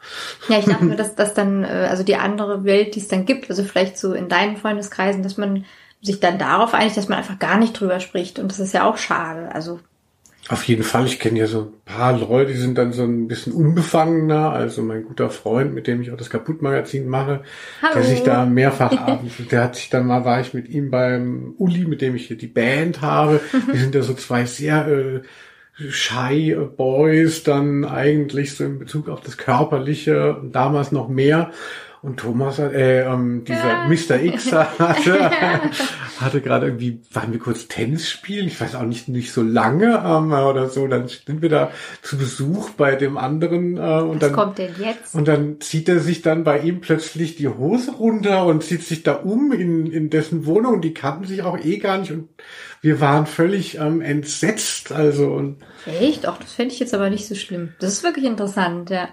Ja, 0.48 0.58
ich 0.58 0.66
dachte 0.66 0.84
mir, 0.84 0.96
dass 0.96 1.14
das 1.14 1.32
dann, 1.34 1.64
äh, 1.64 1.86
also 1.88 2.02
die 2.02 2.16
andere 2.16 2.64
Welt, 2.64 2.94
die 2.94 3.00
es 3.00 3.08
dann 3.08 3.24
gibt, 3.24 3.48
also 3.48 3.62
vielleicht 3.62 3.96
so 3.96 4.12
in 4.12 4.28
deinen 4.28 4.56
Freundeskreisen, 4.56 5.22
dass 5.22 5.38
man 5.38 5.64
sich 6.02 6.20
dann 6.20 6.38
darauf 6.38 6.74
einigt, 6.74 6.96
dass 6.96 7.08
man 7.08 7.18
einfach 7.18 7.38
gar 7.38 7.56
nicht 7.56 7.78
drüber 7.78 8.00
spricht. 8.00 8.38
Und 8.38 8.50
das 8.50 8.58
ist 8.58 8.74
ja 8.74 8.84
auch 8.84 8.98
schade. 8.98 9.54
Also, 9.54 9.80
Auf 10.48 10.64
jeden 10.64 10.82
Fall, 10.82 11.06
ich 11.06 11.18
kenne 11.18 11.38
ja 11.38 11.46
so 11.46 11.60
ein 11.60 11.72
paar 11.86 12.18
Leute, 12.18 12.52
die 12.52 12.58
sind 12.58 12.76
dann 12.76 12.92
so 12.92 13.02
ein 13.02 13.28
bisschen 13.28 13.54
unbefangener. 13.54 14.50
Also 14.50 14.82
mein 14.82 15.04
guter 15.04 15.30
Freund, 15.30 15.72
mit 15.72 15.86
dem 15.86 16.02
ich 16.02 16.10
auch 16.10 16.18
das 16.18 16.28
Kaputt-Magazin 16.28 17.08
mache, 17.08 17.42
Hallo. 17.80 17.94
der 17.94 18.02
sich 18.02 18.22
da 18.22 18.44
mehrfach 18.44 18.92
abends, 18.92 19.36
der 19.50 19.64
hat 19.64 19.76
sich 19.76 19.88
dann 19.88 20.06
mal, 20.06 20.26
war 20.26 20.40
ich 20.40 20.52
mit 20.52 20.68
ihm 20.68 20.90
beim 20.90 21.54
Uli, 21.56 21.86
mit 21.86 22.02
dem 22.02 22.14
ich 22.14 22.26
hier 22.26 22.36
die 22.36 22.46
Band 22.46 23.00
habe. 23.00 23.40
Wir 23.66 23.80
sind 23.80 23.94
ja 23.94 24.02
so 24.02 24.12
zwei 24.12 24.44
sehr 24.44 24.86
äh, 24.86 25.22
shy 25.88 26.54
Boys, 26.76 27.42
dann 27.42 27.86
eigentlich 27.86 28.54
so 28.54 28.64
in 28.64 28.78
Bezug 28.78 29.08
auf 29.08 29.22
das 29.22 29.38
Körperliche 29.38 30.36
und 30.36 30.52
damals 30.52 30.92
noch 30.92 31.08
mehr. 31.08 31.52
Und 32.04 32.18
Thomas, 32.18 32.58
äh, 32.58 33.00
ähm, 33.00 33.44
dieser 33.44 33.88
Mr. 33.88 34.22
X 34.22 34.52
hatte, 34.52 35.30
hatte 36.20 36.42
gerade 36.42 36.66
irgendwie, 36.66 37.00
waren 37.10 37.32
wir 37.32 37.38
kurz 37.38 37.66
Tennis 37.66 38.10
spielen, 38.10 38.46
ich 38.46 38.60
weiß 38.60 38.74
auch 38.74 38.82
nicht, 38.82 39.08
nicht 39.08 39.32
so 39.32 39.40
lange 39.40 40.02
ähm, 40.04 40.30
oder 40.30 40.68
so, 40.68 40.86
dann 40.86 41.08
sind 41.08 41.40
wir 41.40 41.48
da 41.48 41.70
zu 42.02 42.18
Besuch 42.18 42.68
bei 42.72 42.94
dem 42.94 43.16
anderen 43.16 43.78
äh, 43.78 44.02
und 44.02 44.20
was 44.20 44.28
dann 44.28 44.32
kommt 44.32 44.58
denn 44.58 44.74
jetzt? 44.78 45.14
und 45.14 45.28
dann 45.28 45.62
zieht 45.62 45.88
er 45.88 45.98
sich 45.98 46.20
dann 46.20 46.44
bei 46.44 46.58
ihm 46.58 46.82
plötzlich 46.82 47.36
die 47.36 47.48
Hose 47.48 47.92
runter 47.92 48.44
und 48.44 48.62
zieht 48.62 48.82
sich 48.82 49.02
da 49.02 49.14
um 49.14 49.50
in, 49.52 49.90
in 49.90 50.10
dessen 50.10 50.44
Wohnung. 50.44 50.82
Die 50.82 50.92
kannten 50.92 51.24
sich 51.24 51.42
auch 51.42 51.56
eh 51.56 51.78
gar 51.78 51.96
nicht 51.96 52.12
und 52.12 52.28
wir 52.82 53.00
waren 53.00 53.24
völlig 53.24 53.78
ähm, 53.78 54.02
entsetzt. 54.02 54.92
Also 54.92 55.28
und 55.28 55.62
Echt? 55.86 56.28
Auch 56.28 56.36
das 56.36 56.52
fände 56.52 56.74
ich 56.74 56.80
jetzt 56.80 56.92
aber 56.92 57.08
nicht 57.08 57.26
so 57.26 57.34
schlimm. 57.34 57.72
Das 57.80 57.94
ist 57.94 58.04
wirklich 58.04 58.26
interessant, 58.26 58.90
ja. 58.90 59.08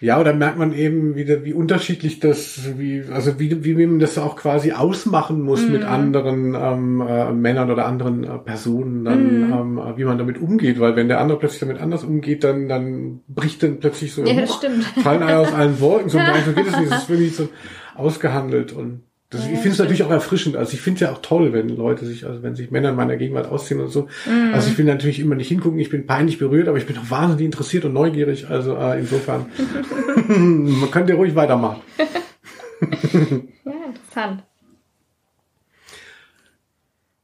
Ja, 0.00 0.18
oder 0.18 0.32
merkt 0.32 0.58
man 0.58 0.72
eben 0.72 1.14
wieder, 1.14 1.44
wie 1.44 1.52
unterschiedlich 1.52 2.20
das, 2.20 2.78
wie 2.78 3.04
also 3.12 3.38
wie 3.38 3.64
wie 3.64 3.86
man 3.86 3.98
das 3.98 4.16
auch 4.16 4.34
quasi 4.34 4.72
ausmachen 4.72 5.42
muss 5.42 5.68
mit 5.68 5.84
anderen 5.84 6.54
ähm, 6.54 7.00
äh, 7.06 7.32
Männern 7.32 7.70
oder 7.70 7.86
anderen 7.86 8.24
äh, 8.24 8.38
Personen, 8.38 9.04
dann 9.04 9.52
ähm, 9.52 9.78
äh, 9.78 9.98
wie 9.98 10.04
man 10.04 10.16
damit 10.16 10.40
umgeht, 10.40 10.80
weil 10.80 10.96
wenn 10.96 11.08
der 11.08 11.20
andere 11.20 11.38
plötzlich 11.38 11.60
damit 11.60 11.80
anders 11.80 12.02
umgeht, 12.02 12.44
dann 12.44 12.66
dann 12.68 13.20
bricht 13.28 13.62
dann 13.62 13.78
plötzlich 13.78 14.14
so 14.14 14.24
Ja, 14.24 14.46
stimmt. 14.46 14.84
fallen 14.84 15.22
alle 15.22 15.38
aus 15.38 15.52
allen 15.52 15.78
Wolken. 15.80 16.08
So, 16.08 16.18
nein, 16.18 16.42
so 16.46 16.52
geht 16.52 16.66
es 16.66 16.78
nicht. 16.78 16.90
Das 16.90 17.02
ist 17.02 17.10
wirklich 17.10 17.36
so 17.36 17.48
ausgehandelt 17.94 18.72
und 18.72 19.02
das, 19.30 19.42
ich 19.46 19.52
finde 19.60 19.70
es 19.70 19.78
natürlich 19.78 20.02
auch 20.02 20.10
erfrischend. 20.10 20.56
Also 20.56 20.72
ich 20.74 20.80
finde 20.80 20.96
es 20.96 21.00
ja 21.02 21.12
auch 21.12 21.22
toll, 21.22 21.52
wenn 21.52 21.68
Leute 21.68 22.04
sich, 22.04 22.26
also 22.26 22.42
wenn 22.42 22.56
sich 22.56 22.70
Männer 22.72 22.90
in 22.90 22.96
meiner 22.96 23.16
Gegenwart 23.16 23.46
ausziehen 23.46 23.80
und 23.80 23.88
so. 23.88 24.08
Also 24.52 24.68
ich 24.70 24.76
will 24.76 24.84
natürlich 24.84 25.20
immer 25.20 25.36
nicht 25.36 25.48
hingucken. 25.48 25.78
Ich 25.78 25.88
bin 25.88 26.04
peinlich 26.06 26.38
berührt, 26.38 26.66
aber 26.68 26.78
ich 26.78 26.86
bin 26.86 26.98
auch 26.98 27.10
wahnsinnig 27.10 27.44
interessiert 27.44 27.84
und 27.84 27.92
neugierig. 27.92 28.48
Also 28.50 28.74
äh, 28.76 28.98
insofern, 28.98 29.46
man 30.28 30.90
könnte 30.90 31.14
ruhig 31.14 31.34
weitermachen. 31.34 31.80
Ja, 33.64 33.72
interessant. 33.86 34.42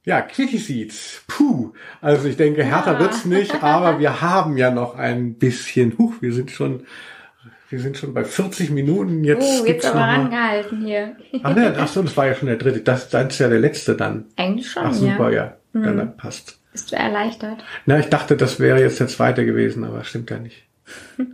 Ja, 0.05 0.21
Kitty 0.21 0.59
Seeds. 0.59 1.25
Puh. 1.27 1.73
Also 2.01 2.29
ich 2.29 2.37
denke, 2.37 2.63
härter 2.63 2.93
Ja. 2.95 2.99
wird's 3.01 3.25
nicht, 3.25 3.63
aber 3.63 3.99
wir 3.99 4.21
haben 4.21 4.57
ja 4.57 4.71
noch 4.71 4.95
ein 4.95 5.35
bisschen. 5.35 5.99
Huch, 5.99 6.15
wir 6.21 6.33
sind 6.33 6.51
schon, 6.51 6.87
wir 7.69 7.81
sind 7.81 7.97
schon 7.97 8.15
bei 8.15 8.25
40 8.25 8.71
Minuten. 8.71 9.25
Jetzt 9.25 9.63
Oh, 9.63 9.67
jetzt 9.67 9.87
aber 9.87 10.01
rangehalten 10.01 10.85
hier. 10.85 11.17
Ach, 11.43 11.55
ne, 11.55 11.75
ach 11.79 11.89
so, 11.89 12.03
das 12.03 12.17
war 12.17 12.27
ja 12.27 12.35
schon 12.35 12.49
der 12.49 12.57
dritte. 12.57 12.81
Das, 12.81 13.09
das 13.09 13.27
ist 13.33 13.39
ja 13.39 13.49
der 13.49 13.61
letzte 13.61 13.97
dann. 13.97 14.27
Eigentlich 14.37 14.71
schon, 14.71 14.85
Ach 14.85 14.93
super, 14.93 15.31
ja. 15.31 15.45
ja. 15.45 15.57
Dann, 15.73 15.97
dann 15.97 16.17
passt. 16.17 16.61
Bist 16.73 16.93
du 16.93 16.97
erleichtert? 16.97 17.65
Na, 17.87 17.99
ich 17.99 18.09
dachte, 18.09 18.37
das 18.37 18.61
wäre 18.61 18.81
jetzt 18.81 19.01
der 19.01 19.09
zweite 19.09 19.45
gewesen, 19.45 19.85
aber 19.85 20.05
stimmt 20.05 20.31
ja 20.31 20.39
nicht. 20.39 20.65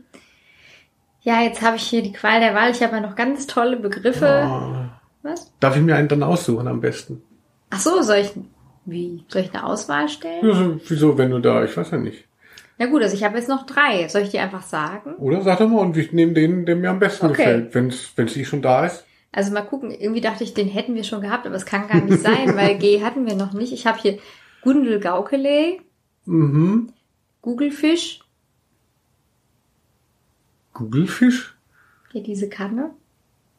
Ja, 1.25 1.41
jetzt 1.41 1.63
habe 1.63 1.77
ich 1.77 1.85
hier 1.85 2.03
die 2.03 2.13
Qual 2.13 2.41
der 2.41 2.53
Wahl. 2.55 2.73
Ich 2.73 2.83
habe 2.83 2.97
ja 2.97 3.01
noch 3.01 3.15
ganz 3.15 3.47
tolle 3.47 3.77
Begriffe. 3.77 4.45
Oh. 4.45 4.75
Was? 5.23 5.53
Darf 5.61 5.77
ich 5.77 5.83
mir 5.83 5.95
einen 5.95 6.09
dann 6.09 6.25
aussuchen 6.25 6.67
am 6.67 6.81
besten? 6.81 7.23
Ach 7.71 7.79
so, 7.79 8.03
soll 8.03 8.17
ich, 8.17 8.33
wie? 8.87 9.25
Soll 9.29 9.43
ich 9.43 9.55
eine 9.55 9.65
Auswahl 9.65 10.09
stellen? 10.09 10.45
Ja, 10.45 10.53
so, 10.53 10.81
wieso, 10.89 11.17
wenn 11.17 11.31
du 11.31 11.39
da, 11.39 11.63
ich 11.65 11.77
weiß 11.77 11.93
ja 11.93 11.99
nicht. 11.99 12.25
Na 12.83 12.89
gut, 12.89 13.01
also 13.01 13.15
ich 13.15 13.23
habe 13.23 13.39
jetzt 13.39 13.49
noch 13.49 13.65
drei. 13.65 14.09
Soll 14.09 14.23
ich 14.23 14.31
die 14.31 14.41
einfach 14.41 14.63
sagen? 14.63 15.15
Oder 15.15 15.41
sag 15.43 15.59
doch 15.59 15.69
mal, 15.69 15.79
und 15.79 15.97
ich 15.97 16.13
nehme 16.13 16.33
den, 16.33 16.67
der 16.67 16.75
mir 16.75 16.91
am 16.91 16.99
besten 16.99 17.27
Okay. 17.27 17.37
gefällt, 17.37 17.75
wenn's, 17.77 18.11
wenn's 18.17 18.37
eh 18.37 18.45
schon 18.45 18.61
da 18.61 18.85
ist. 18.87 19.05
Also 19.31 19.53
mal 19.53 19.61
gucken, 19.63 19.93
irgendwie 19.93 20.21
dachte 20.21 20.43
ich, 20.43 20.53
den 20.53 20.67
hätten 20.67 20.97
wir 20.97 21.05
schon 21.05 21.21
gehabt, 21.21 21.47
aber 21.47 21.55
es 21.55 21.65
kann 21.65 21.87
gar 21.87 22.01
nicht 22.01 22.19
sein, 22.21 22.57
weil 22.57 22.77
G 22.79 23.01
hatten 23.05 23.25
wir 23.25 23.37
noch 23.37 23.53
nicht. 23.53 23.73
Ich 23.73 23.87
habe 23.87 24.01
hier 24.01 24.19
Gundel 24.63 24.99
Gaukele, 24.99 25.77
Mhm. 26.25 26.89
Googlefisch, 27.41 28.19
Googlefisch? 30.75 31.55
hier 32.11 32.23
diese 32.25 32.49
Kanne. 32.49 32.91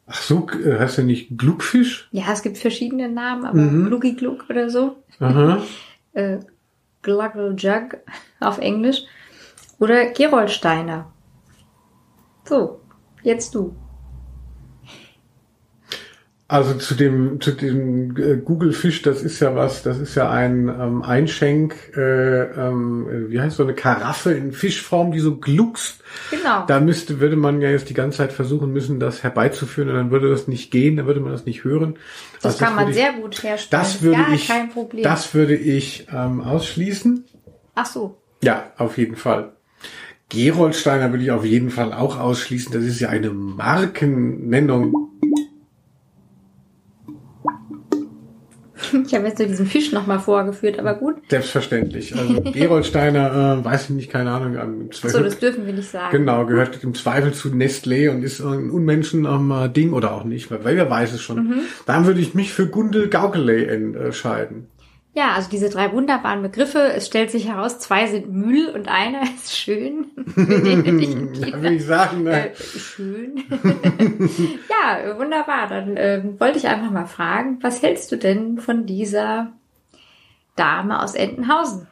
Ach 0.06 0.20
so, 0.20 0.46
äh, 0.50 0.78
heißt 0.78 0.98
der 0.98 1.04
nicht 1.04 1.36
Gluckfisch? 1.38 2.08
Ja, 2.12 2.24
es 2.30 2.42
gibt 2.42 2.58
verschiedene 2.58 3.08
Namen, 3.08 3.46
aber 3.46 3.56
Mhm. 3.58 3.86
Gluggy 3.86 4.12
Glug 4.16 4.44
oder 4.50 4.68
so. 4.68 4.96
Aha. 5.18 5.62
Äh, 6.12 6.38
Gluggle 7.04 7.54
Jug 7.56 7.98
auf 8.40 8.58
Englisch. 8.58 9.02
Oder 9.78 10.06
Geroldsteiner. 10.06 11.12
So, 12.44 12.80
jetzt 13.22 13.54
du. 13.54 13.76
Also 16.46 16.74
zu 16.74 16.94
dem, 16.94 17.40
zu 17.40 17.52
dem 17.52 18.16
äh, 18.18 18.36
Googlefisch, 18.36 19.00
das 19.00 19.22
ist 19.22 19.40
ja 19.40 19.56
was, 19.56 19.82
das 19.82 19.98
ist 19.98 20.14
ja 20.14 20.30
ein 20.30 20.68
ähm, 20.68 21.02
Einschenk, 21.02 21.74
äh, 21.96 22.42
ähm, 22.42 23.08
äh, 23.08 23.30
wie 23.30 23.40
heißt 23.40 23.56
so 23.56 23.62
eine 23.62 23.72
Karaffe 23.72 24.32
in 24.32 24.52
Fischform, 24.52 25.10
die 25.10 25.20
so 25.20 25.36
gluckst. 25.36 26.02
Genau. 26.30 26.66
Da 26.66 26.80
müsste, 26.80 27.18
würde 27.18 27.36
man 27.36 27.62
ja 27.62 27.70
jetzt 27.70 27.88
die 27.88 27.94
ganze 27.94 28.18
Zeit 28.18 28.32
versuchen 28.32 28.74
müssen, 28.74 29.00
das 29.00 29.22
herbeizuführen 29.22 29.88
und 29.88 29.96
dann 29.96 30.10
würde 30.10 30.28
das 30.28 30.46
nicht 30.46 30.70
gehen, 30.70 30.96
dann 30.96 31.06
würde 31.06 31.20
man 31.20 31.32
das 31.32 31.46
nicht 31.46 31.64
hören. 31.64 31.96
das 32.42 32.52
Also 32.52 32.64
kann 32.66 32.74
man 32.74 32.86
würde 32.86 32.94
sehr 32.94 33.14
gut 33.14 33.42
herstellen. 33.42 33.82
Ich, 33.82 33.92
das 33.92 34.02
würde 34.02 34.18
Gar 34.18 34.32
ich, 34.34 34.46
kein 34.46 34.68
Problem. 34.68 35.02
das 35.02 35.32
würde 35.34 35.56
ich 35.56 36.06
ähm, 36.12 36.42
ausschließen. 36.42 37.24
Ach 37.74 37.86
so. 37.86 38.18
Ja, 38.42 38.70
auf 38.76 38.98
jeden 38.98 39.16
Fall. 39.16 39.52
Geroldsteiner 40.28 41.10
würde 41.10 41.24
ich 41.24 41.30
auf 41.30 41.44
jeden 41.44 41.70
Fall 41.70 41.92
auch 41.92 42.18
ausschließen. 42.18 42.72
Das 42.72 42.84
ist 42.84 43.00
ja 43.00 43.08
eine 43.08 43.30
Markennennung. 43.30 45.10
Ich 49.06 49.14
habe 49.14 49.26
jetzt 49.26 49.38
so 49.38 49.44
diesen 49.44 49.66
Fisch 49.66 49.92
nochmal 49.92 50.18
vorgeführt, 50.18 50.78
aber 50.78 50.94
gut. 50.94 51.16
Selbstverständlich. 51.28 52.16
Also 52.16 52.40
Geroldsteiner, 52.52 53.58
äh, 53.60 53.64
weiß 53.64 53.84
ich 53.84 53.90
nicht, 53.90 54.10
keine 54.10 54.30
Ahnung. 54.30 54.88
So, 54.90 55.08
Zweifel, 55.08 55.24
das 55.24 55.38
dürfen 55.38 55.66
wir 55.66 55.72
nicht 55.72 55.90
sagen. 55.90 56.10
genau, 56.10 56.46
gehört 56.46 56.82
im 56.82 56.94
Zweifel 56.94 57.32
zu 57.32 57.48
Nestlé 57.48 58.10
und 58.10 58.22
ist 58.22 58.40
ein 58.40 58.70
Unmenschen 58.70 59.26
am 59.26 59.50
äh, 59.50 59.68
Ding 59.68 59.92
oder 59.92 60.12
auch 60.12 60.24
nicht, 60.24 60.50
weil 60.50 60.60
wer 60.64 60.90
weiß 60.90 61.12
es 61.12 61.20
schon. 61.22 61.48
Mhm. 61.48 61.60
Dann 61.86 62.06
würde 62.06 62.20
ich 62.20 62.34
mich 62.34 62.52
für 62.52 62.66
Gundel 62.66 63.08
Gaukele 63.08 63.66
entscheiden. 63.66 64.66
Ja, 65.16 65.34
also 65.34 65.48
diese 65.48 65.70
drei 65.70 65.92
wunderbaren 65.92 66.42
Begriffe. 66.42 66.92
Es 66.92 67.06
stellt 67.06 67.30
sich 67.30 67.46
heraus, 67.46 67.78
zwei 67.78 68.08
sind 68.08 68.32
Müll 68.32 68.68
und 68.74 68.88
einer 68.88 69.22
ist 69.36 69.56
schön. 69.56 70.06
Bin 70.34 71.64
ich 71.72 71.84
sagen, 71.84 72.24
ne? 72.24 72.50
Äh, 72.50 72.56
schön. 72.56 73.44
ja, 74.68 75.16
wunderbar. 75.16 75.68
Dann 75.68 75.94
ähm, 75.96 76.40
wollte 76.40 76.58
ich 76.58 76.66
einfach 76.66 76.90
mal 76.90 77.06
fragen, 77.06 77.58
was 77.62 77.80
hältst 77.80 78.10
du 78.10 78.16
denn 78.16 78.58
von 78.58 78.86
dieser 78.86 79.52
Dame 80.56 81.00
aus 81.00 81.14
Entenhausen? 81.14 81.86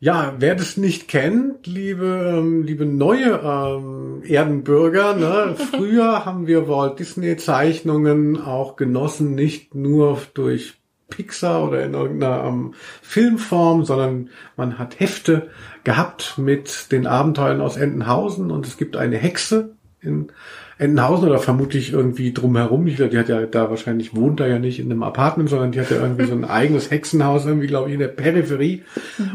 Ja, 0.00 0.34
wer 0.38 0.54
das 0.54 0.76
nicht 0.76 1.08
kennt, 1.08 1.66
liebe, 1.66 2.36
ähm, 2.38 2.62
liebe 2.62 2.86
neue 2.86 3.40
ähm, 3.42 4.22
Erdenbürger, 4.24 5.16
ne, 5.16 5.56
früher 5.56 6.24
haben 6.24 6.46
wir 6.46 6.68
Walt 6.68 7.00
Disney 7.00 7.36
Zeichnungen 7.36 8.40
auch 8.40 8.76
genossen, 8.76 9.34
nicht 9.34 9.74
nur 9.74 10.22
durch 10.34 10.77
Pixar 11.08 11.64
oder 11.64 11.84
in 11.84 11.94
irgendeiner 11.94 12.44
ähm, 12.44 12.74
Filmform, 13.02 13.84
sondern 13.84 14.30
man 14.56 14.78
hat 14.78 15.00
Hefte 15.00 15.50
gehabt 15.84 16.38
mit 16.38 16.92
den 16.92 17.06
Abenteuern 17.06 17.60
aus 17.60 17.76
Entenhausen 17.76 18.50
und 18.50 18.66
es 18.66 18.76
gibt 18.76 18.96
eine 18.96 19.16
Hexe 19.16 19.74
in 20.00 20.30
Entenhausen 20.78 21.28
oder 21.28 21.40
vermutlich 21.40 21.92
irgendwie 21.92 22.32
drumherum. 22.32 22.86
Ich 22.86 22.96
glaube, 22.96 23.10
die 23.10 23.18
hat 23.18 23.28
ja 23.28 23.44
da 23.46 23.68
wahrscheinlich 23.68 24.14
wohnt 24.14 24.38
da 24.38 24.46
ja 24.46 24.60
nicht 24.60 24.78
in 24.78 24.92
einem 24.92 25.02
Apartment, 25.02 25.50
sondern 25.50 25.72
die 25.72 25.80
hat 25.80 25.90
ja 25.90 25.96
irgendwie 26.00 26.26
so 26.26 26.34
ein 26.34 26.44
eigenes 26.48 26.92
Hexenhaus 26.92 27.46
irgendwie, 27.46 27.66
glaube 27.66 27.88
ich, 27.88 27.94
in 27.94 28.00
der 28.00 28.08
Peripherie. 28.08 28.84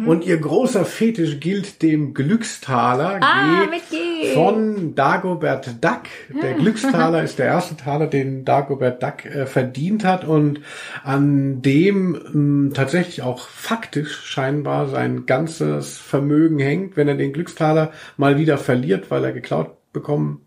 Und 0.05 0.25
ihr 0.25 0.37
großer 0.37 0.85
Fetisch 0.85 1.41
gilt 1.41 1.81
dem 1.81 2.13
Glückstaler. 2.13 3.19
Ah, 3.21 3.65
G. 3.91 4.33
Von 4.33 4.95
Dagobert 4.95 5.83
Duck. 5.83 6.03
Der 6.41 6.53
Glückstaler 6.57 7.23
ist 7.23 7.39
der 7.39 7.47
erste 7.47 7.75
Taler, 7.75 8.07
den 8.07 8.45
Dagobert 8.45 9.03
Duck 9.03 9.25
äh, 9.25 9.45
verdient 9.45 10.05
hat 10.05 10.25
und 10.25 10.61
an 11.03 11.61
dem 11.61 12.69
mh, 12.69 12.73
tatsächlich 12.73 13.21
auch 13.21 13.49
faktisch 13.49 14.21
scheinbar 14.23 14.87
sein 14.87 15.25
ganzes 15.25 15.97
Vermögen 15.97 16.59
hängt, 16.59 16.95
wenn 16.95 17.09
er 17.09 17.15
den 17.15 17.33
Glückstaler 17.33 17.91
mal 18.15 18.37
wieder 18.37 18.57
verliert, 18.57 19.11
weil 19.11 19.25
er 19.25 19.33
geklaut 19.33 19.71
bekommen 19.91 20.39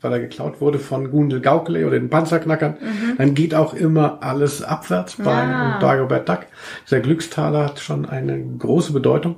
weil 0.00 0.12
er 0.12 0.20
geklaut 0.20 0.60
wurde 0.60 0.78
von 0.78 1.10
Gundel 1.10 1.40
Gaukele 1.40 1.86
oder 1.86 1.98
den 1.98 2.10
Panzerknackern, 2.10 2.76
dann 3.16 3.34
geht 3.34 3.54
auch 3.54 3.74
immer 3.74 4.18
alles 4.22 4.62
abwärts 4.62 5.16
bei 5.16 5.32
Ah. 5.32 5.78
Dagobert 5.80 6.28
Duck. 6.28 6.46
Dieser 6.86 7.00
Glückstaler 7.00 7.64
hat 7.64 7.80
schon 7.80 8.06
eine 8.06 8.38
große 8.58 8.92
Bedeutung. 8.92 9.36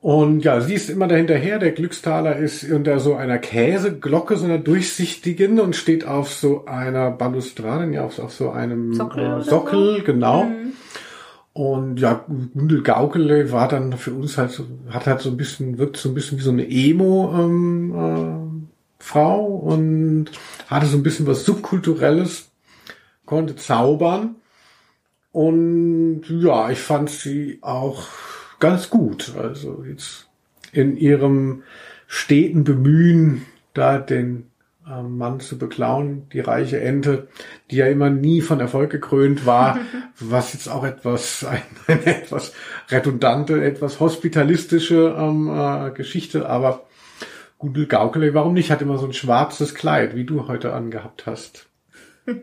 Und 0.00 0.44
ja, 0.44 0.60
sie 0.60 0.74
ist 0.74 0.88
immer 0.88 1.08
dahinterher. 1.08 1.58
Der 1.58 1.72
Glückstaler 1.72 2.36
ist 2.36 2.70
unter 2.70 3.00
so 3.00 3.16
einer 3.16 3.38
Käseglocke, 3.38 4.36
so 4.36 4.44
einer 4.44 4.58
durchsichtigen 4.58 5.58
und 5.58 5.74
steht 5.74 6.06
auf 6.06 6.32
so 6.32 6.66
einer 6.66 7.10
Balustrade, 7.10 7.92
ja, 7.92 8.04
auf, 8.04 8.20
auf 8.20 8.32
so 8.32 8.50
einem 8.50 8.94
Sockel 8.94 9.40
äh, 9.40 9.42
Sockel, 9.42 10.02
genau. 10.04 10.46
Und 11.52 11.98
ja, 11.98 12.24
Gundel 12.52 12.82
Gaukele 12.82 13.50
war 13.50 13.66
dann 13.66 13.94
für 13.94 14.12
uns 14.12 14.36
halt 14.36 14.50
so, 14.50 14.66
hat 14.90 15.06
halt 15.06 15.22
so 15.22 15.30
ein 15.30 15.38
bisschen, 15.38 15.78
wirkt 15.78 15.96
so 15.96 16.10
ein 16.10 16.14
bisschen 16.14 16.38
wie 16.38 16.42
so 16.42 16.50
eine 16.50 16.68
Emo, 16.70 17.32
ähm, 17.34 17.94
äh, 17.96 18.45
Frau 18.98 19.44
und 19.44 20.30
hatte 20.68 20.86
so 20.86 20.96
ein 20.96 21.02
bisschen 21.02 21.26
was 21.26 21.44
Subkulturelles, 21.44 22.50
konnte 23.24 23.56
zaubern. 23.56 24.36
Und 25.32 26.22
ja, 26.28 26.70
ich 26.70 26.78
fand 26.78 27.10
sie 27.10 27.58
auch 27.60 28.06
ganz 28.58 28.88
gut. 28.88 29.34
Also 29.36 29.84
jetzt 29.84 30.28
in 30.72 30.96
ihrem 30.96 31.62
steten 32.06 32.64
Bemühen, 32.64 33.44
da 33.74 33.98
den 33.98 34.50
ähm, 34.88 35.18
Mann 35.18 35.40
zu 35.40 35.58
beklauen, 35.58 36.28
die 36.32 36.40
reiche 36.40 36.80
Ente, 36.80 37.28
die 37.70 37.76
ja 37.76 37.86
immer 37.86 38.08
nie 38.08 38.40
von 38.40 38.60
Erfolg 38.60 38.90
gekrönt 38.90 39.44
war, 39.44 39.78
was 40.18 40.52
jetzt 40.52 40.68
auch 40.68 40.84
etwas, 40.84 41.44
ein, 41.48 41.62
eine 41.86 42.06
etwas 42.06 42.52
redundante, 42.90 43.62
etwas 43.64 44.00
hospitalistische 44.00 45.14
ähm, 45.18 45.50
äh, 45.52 45.90
Geschichte, 45.90 46.48
aber 46.48 46.86
Gundel 47.58 47.86
Gaukele, 47.86 48.34
warum 48.34 48.54
nicht? 48.54 48.70
Hat 48.70 48.82
immer 48.82 48.98
so 48.98 49.06
ein 49.06 49.12
schwarzes 49.12 49.74
Kleid, 49.74 50.14
wie 50.14 50.24
du 50.24 50.48
heute 50.48 50.72
angehabt 50.72 51.26
hast. 51.26 51.68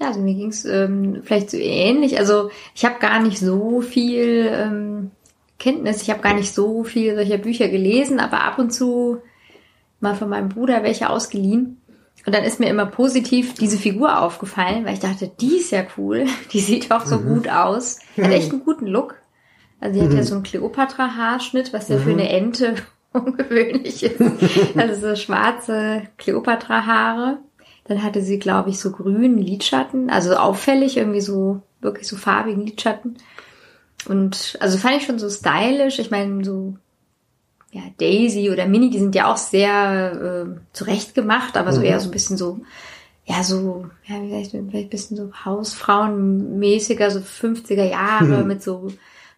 Ja, 0.00 0.08
also 0.08 0.20
mir 0.20 0.34
ging's 0.34 0.64
ähm, 0.64 1.22
vielleicht 1.24 1.50
so 1.50 1.56
ähnlich. 1.56 2.18
Also 2.18 2.50
ich 2.74 2.84
habe 2.84 2.98
gar 2.98 3.22
nicht 3.22 3.38
so 3.38 3.80
viel 3.80 4.50
ähm, 4.52 5.12
Kenntnis, 5.58 6.02
ich 6.02 6.10
habe 6.10 6.20
gar 6.20 6.34
nicht 6.34 6.52
so 6.52 6.84
viel 6.84 7.14
solcher 7.14 7.38
Bücher 7.38 7.68
gelesen, 7.68 8.18
aber 8.18 8.42
ab 8.42 8.58
und 8.58 8.72
zu 8.72 9.22
mal 10.00 10.14
von 10.14 10.28
meinem 10.28 10.48
Bruder 10.48 10.82
welche 10.82 11.08
ausgeliehen. 11.08 11.80
Und 12.26 12.34
dann 12.34 12.44
ist 12.44 12.58
mir 12.58 12.68
immer 12.68 12.86
positiv 12.86 13.54
diese 13.54 13.76
Figur 13.76 14.20
aufgefallen, 14.20 14.84
weil 14.84 14.94
ich 14.94 15.00
dachte, 15.00 15.30
die 15.40 15.56
ist 15.56 15.70
ja 15.70 15.84
cool, 15.96 16.26
die 16.52 16.60
sieht 16.60 16.90
auch 16.90 17.06
so 17.06 17.18
gut 17.18 17.48
aus, 17.48 18.00
hat 18.16 18.30
echt 18.30 18.50
einen 18.52 18.64
guten 18.64 18.86
Look. 18.86 19.16
Also 19.84 20.00
die 20.00 20.06
hat 20.06 20.14
ja 20.14 20.22
so 20.22 20.36
einen 20.36 20.44
Kleopatra-Haarschnitt, 20.44 21.74
was 21.74 21.90
ja 21.90 21.98
für 21.98 22.12
eine 22.12 22.30
Ente 22.30 22.76
ungewöhnlich 23.12 24.02
ist. 24.02 24.18
Also 24.78 25.08
so 25.08 25.14
schwarze 25.14 26.04
Kleopatra-Haare. 26.16 27.36
Dann 27.84 28.02
hatte 28.02 28.22
sie, 28.22 28.38
glaube 28.38 28.70
ich, 28.70 28.80
so 28.80 28.92
grünen 28.92 29.36
Lidschatten, 29.36 30.08
also 30.08 30.36
auffällig, 30.36 30.96
irgendwie 30.96 31.20
so, 31.20 31.60
wirklich 31.82 32.08
so 32.08 32.16
farbigen 32.16 32.64
Lidschatten. 32.64 33.18
Und 34.08 34.56
also 34.58 34.78
fand 34.78 34.96
ich 34.96 35.04
schon 35.04 35.18
so 35.18 35.28
stylisch. 35.28 35.98
Ich 35.98 36.10
meine, 36.10 36.42
so, 36.42 36.78
ja, 37.70 37.82
Daisy 37.98 38.50
oder 38.50 38.64
Minnie, 38.66 38.88
die 38.88 39.00
sind 39.00 39.14
ja 39.14 39.30
auch 39.30 39.36
sehr 39.36 40.46
äh, 40.46 40.60
zurecht 40.72 41.14
gemacht, 41.14 41.58
aber 41.58 41.74
so 41.74 41.82
eher 41.82 42.00
so 42.00 42.08
ein 42.08 42.12
bisschen 42.12 42.38
so 42.38 42.62
ja, 43.26 43.42
so, 43.42 43.86
ja, 44.04 44.16
vielleicht, 44.16 44.50
vielleicht 44.50 44.74
ein 44.74 44.88
bisschen 44.90 45.16
so 45.16 45.30
Hausfrauenmäßiger, 45.44 47.10
so 47.10 47.20
50er 47.20 47.84
Jahre 47.84 48.44
mit 48.46 48.62
so 48.62 48.88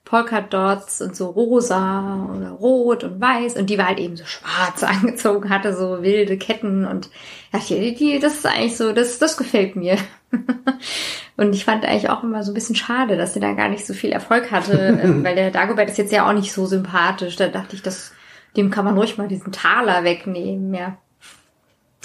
Polka-Dots 0.07 1.03
und 1.03 1.17
so 1.17 1.27
rosa 1.27 2.31
oder 2.35 2.51
rot 2.51 3.03
und 3.05 3.21
weiß 3.21 3.57
und 3.57 3.69
die 3.69 3.77
war 3.77 3.89
halt 3.89 3.99
eben 3.99 4.17
so 4.17 4.25
schwarz 4.25 4.83
angezogen, 4.83 5.51
hatte 5.51 5.77
so 5.77 6.03
wilde 6.03 6.39
Ketten 6.39 6.87
und 6.87 7.11
ja, 7.53 7.59
die, 7.69 7.95
die, 7.95 8.19
das 8.19 8.35
ist 8.35 8.47
eigentlich 8.47 8.77
so, 8.77 8.93
das, 8.93 9.19
das 9.19 9.37
gefällt 9.37 9.77
mir. 9.77 9.99
und 11.37 11.55
ich 11.55 11.65
fand 11.65 11.85
eigentlich 11.85 12.09
auch 12.09 12.23
immer 12.23 12.43
so 12.45 12.53
ein 12.53 12.55
bisschen 12.55 12.77
schade, 12.77 13.17
dass 13.17 13.35
sie 13.35 13.41
da 13.41 13.53
gar 13.53 13.69
nicht 13.69 13.85
so 13.85 13.95
viel 13.95 14.13
Erfolg 14.13 14.51
hatte, 14.53 14.99
ähm, 15.03 15.25
weil 15.25 15.35
der 15.35 15.51
Dagobert 15.51 15.91
ist 15.91 15.99
jetzt 15.99 16.13
ja 16.13 16.29
auch 16.29 16.33
nicht 16.33 16.53
so 16.53 16.67
sympathisch. 16.67 17.37
Da 17.37 17.49
dachte 17.49 17.75
ich, 17.75 17.83
das, 17.83 18.13
dem 18.57 18.71
kann 18.71 18.85
man 18.85 18.97
ruhig 18.97 19.19
mal 19.19 19.29
diesen 19.29 19.53
Taler 19.53 20.05
wegnehmen, 20.05 20.73
ja. 20.73 20.99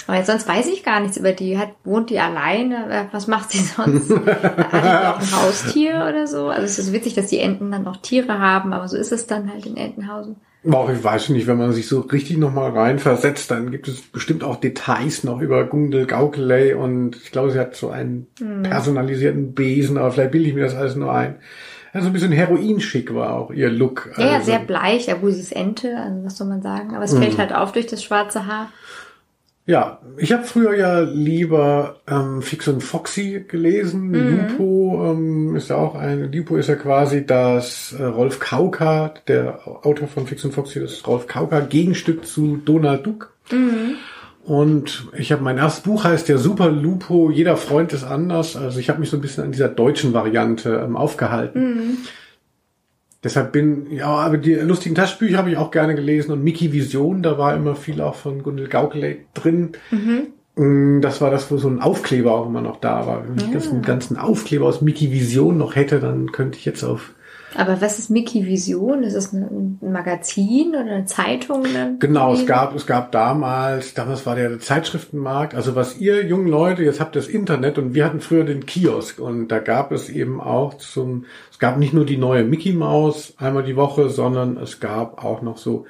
Aber 0.06 0.16
jetzt 0.16 0.26
sonst 0.26 0.48
weiß 0.48 0.66
ich 0.68 0.84
gar 0.84 1.00
nichts 1.00 1.16
über 1.16 1.32
die. 1.32 1.58
Hat, 1.58 1.70
wohnt 1.84 2.10
die 2.10 2.18
alleine? 2.18 2.90
Äh, 2.90 3.04
was 3.12 3.26
macht 3.26 3.50
sie 3.50 3.58
sonst? 3.76 4.10
Hat 4.10 4.84
die 4.84 5.06
auch 5.06 5.20
ein 5.20 5.42
Haustier 5.42 6.06
oder 6.08 6.26
so? 6.26 6.48
Also 6.48 6.64
es 6.64 6.78
ist 6.78 6.92
witzig, 6.92 7.14
dass 7.14 7.26
die 7.26 7.38
Enten 7.38 7.70
dann 7.70 7.84
noch 7.84 7.98
Tiere 7.98 8.38
haben, 8.38 8.72
aber 8.72 8.88
so 8.88 8.96
ist 8.96 9.12
es 9.12 9.26
dann 9.26 9.50
halt 9.50 9.66
in 9.66 9.76
Entenhausen. 9.76 10.36
Auch 10.70 10.90
ich 10.90 11.02
weiß 11.02 11.30
nicht, 11.30 11.48
wenn 11.48 11.58
man 11.58 11.72
sich 11.72 11.88
so 11.88 12.00
richtig 12.00 12.38
nochmal 12.38 12.70
reinversetzt, 12.70 13.50
dann 13.50 13.72
gibt 13.72 13.88
es 13.88 14.00
bestimmt 14.00 14.44
auch 14.44 14.56
Details 14.56 15.24
noch 15.24 15.40
über 15.40 15.64
Gundel 15.64 16.06
Gaukeley 16.06 16.74
und 16.74 17.16
ich 17.16 17.32
glaube, 17.32 17.50
sie 17.50 17.58
hat 17.58 17.74
so 17.74 17.90
einen 17.90 18.28
hm. 18.38 18.62
personalisierten 18.62 19.54
Besen, 19.54 19.98
aber 19.98 20.12
vielleicht 20.12 20.30
bilde 20.30 20.48
ich 20.48 20.54
mir 20.54 20.62
das 20.62 20.76
alles 20.76 20.94
nur 20.94 21.12
ein. 21.12 21.36
Also 21.92 22.06
ein 22.06 22.12
bisschen 22.12 22.32
Heroinschick 22.32 23.12
war 23.12 23.34
auch 23.34 23.50
ihr 23.50 23.70
Look. 23.70 24.12
Ja, 24.16 24.34
also. 24.34 24.46
sehr 24.46 24.60
bleich, 24.60 25.06
ja 25.06 25.14
gut, 25.14 25.32
sie 25.32 25.40
ist 25.40 25.54
Ente, 25.54 25.96
also 25.96 26.24
was 26.24 26.36
soll 26.36 26.46
man 26.46 26.62
sagen. 26.62 26.94
Aber 26.94 27.04
es 27.04 27.12
fällt 27.12 27.32
hm. 27.32 27.38
halt 27.38 27.54
auf 27.54 27.72
durch 27.72 27.86
das 27.86 28.02
schwarze 28.02 28.46
Haar. 28.46 28.70
Ja, 29.64 30.00
ich 30.16 30.32
habe 30.32 30.42
früher 30.42 30.74
ja 30.74 31.00
lieber 31.00 32.00
ähm, 32.08 32.42
Fix 32.42 32.66
und 32.66 32.82
Foxy 32.82 33.44
gelesen. 33.46 34.08
Mhm. 34.08 34.48
Lupo 34.48 35.12
ähm, 35.12 35.56
ist 35.56 35.70
ja 35.70 35.76
auch 35.76 35.94
ein, 35.94 36.32
Lupo 36.32 36.56
ist 36.56 36.68
ja 36.68 36.74
quasi 36.74 37.24
das 37.24 37.94
äh, 37.96 38.02
Rolf 38.02 38.40
Kauka, 38.40 39.14
der 39.28 39.60
Autor 39.66 40.08
von 40.08 40.26
Fix 40.26 40.44
und 40.44 40.52
Foxy, 40.52 40.80
das 40.80 41.06
Rolf 41.06 41.28
Kauka 41.28 41.60
Gegenstück 41.60 42.26
zu 42.26 42.56
Donald 42.56 43.06
Duck. 43.06 43.32
Mhm. 43.52 43.96
Und 44.44 45.06
ich 45.16 45.30
habe 45.30 45.42
mein 45.42 45.58
erstes 45.58 45.84
Buch 45.84 46.02
heißt 46.02 46.28
der 46.28 46.38
Super 46.38 46.68
Lupo, 46.68 47.30
jeder 47.30 47.56
Freund 47.56 47.92
ist 47.92 48.02
anders. 48.02 48.56
Also 48.56 48.80
ich 48.80 48.88
habe 48.88 48.98
mich 48.98 49.10
so 49.10 49.16
ein 49.16 49.20
bisschen 49.20 49.44
an 49.44 49.52
dieser 49.52 49.68
deutschen 49.68 50.12
Variante 50.12 50.82
ähm, 50.84 50.96
aufgehalten. 50.96 51.74
Mhm. 51.74 51.98
Deshalb 53.24 53.52
bin, 53.52 53.90
ja, 53.90 54.08
aber 54.08 54.36
die 54.36 54.54
lustigen 54.54 54.94
Taschenbücher 54.94 55.38
habe 55.38 55.50
ich 55.50 55.56
auch 55.56 55.70
gerne 55.70 55.94
gelesen 55.94 56.32
und 56.32 56.42
Mickey 56.42 56.72
Vision, 56.72 57.22
da 57.22 57.38
war 57.38 57.54
immer 57.54 57.76
viel 57.76 58.00
auch 58.00 58.16
von 58.16 58.42
Gundel 58.42 58.68
Gaukeley 58.68 59.26
drin. 59.34 59.72
Mhm. 59.90 61.00
Das 61.00 61.20
war 61.20 61.30
das, 61.30 61.50
wo 61.50 61.56
so 61.56 61.68
ein 61.68 61.80
Aufkleber 61.80 62.34
auch 62.34 62.46
immer 62.46 62.60
noch 62.60 62.78
da 62.78 63.06
war. 63.06 63.24
Wenn 63.26 63.36
ich 63.36 63.46
ja. 63.46 63.54
das 63.54 63.72
mit 63.72 63.86
ganzen 63.86 64.18
Aufkleber 64.18 64.66
aus 64.66 64.82
Mickey 64.82 65.10
Vision 65.10 65.56
noch 65.56 65.76
hätte, 65.76 65.98
dann 65.98 66.32
könnte 66.32 66.58
ich 66.58 66.64
jetzt 66.64 66.82
auf 66.82 67.14
aber 67.56 67.80
was 67.80 67.98
ist 67.98 68.10
Mickey 68.10 68.46
Vision? 68.46 69.02
Ist 69.02 69.14
das 69.14 69.32
ein 69.32 69.78
Magazin 69.80 70.70
oder 70.70 70.80
eine 70.80 71.04
Zeitung? 71.06 71.64
Genau, 71.98 72.34
es 72.34 72.46
gab, 72.46 72.74
es 72.74 72.86
gab 72.86 73.12
damals, 73.12 73.94
damals 73.94 74.26
war 74.26 74.36
der 74.36 74.58
Zeitschriftenmarkt. 74.58 75.54
Also 75.54 75.74
was 75.74 75.98
ihr 75.98 76.24
jungen 76.24 76.48
Leute, 76.48 76.82
jetzt 76.82 77.00
habt 77.00 77.16
das 77.16 77.28
Internet 77.28 77.78
und 77.78 77.94
wir 77.94 78.04
hatten 78.04 78.20
früher 78.20 78.44
den 78.44 78.66
Kiosk 78.66 79.18
und 79.18 79.48
da 79.48 79.58
gab 79.58 79.92
es 79.92 80.08
eben 80.08 80.40
auch 80.40 80.74
zum, 80.78 81.26
es 81.50 81.58
gab 81.58 81.78
nicht 81.78 81.94
nur 81.94 82.06
die 82.06 82.16
neue 82.16 82.44
Mickey 82.44 82.72
Maus 82.72 83.34
einmal 83.38 83.62
die 83.64 83.76
Woche, 83.76 84.08
sondern 84.08 84.56
es 84.56 84.80
gab 84.80 85.24
auch 85.24 85.42
noch 85.42 85.58
so 85.58 85.86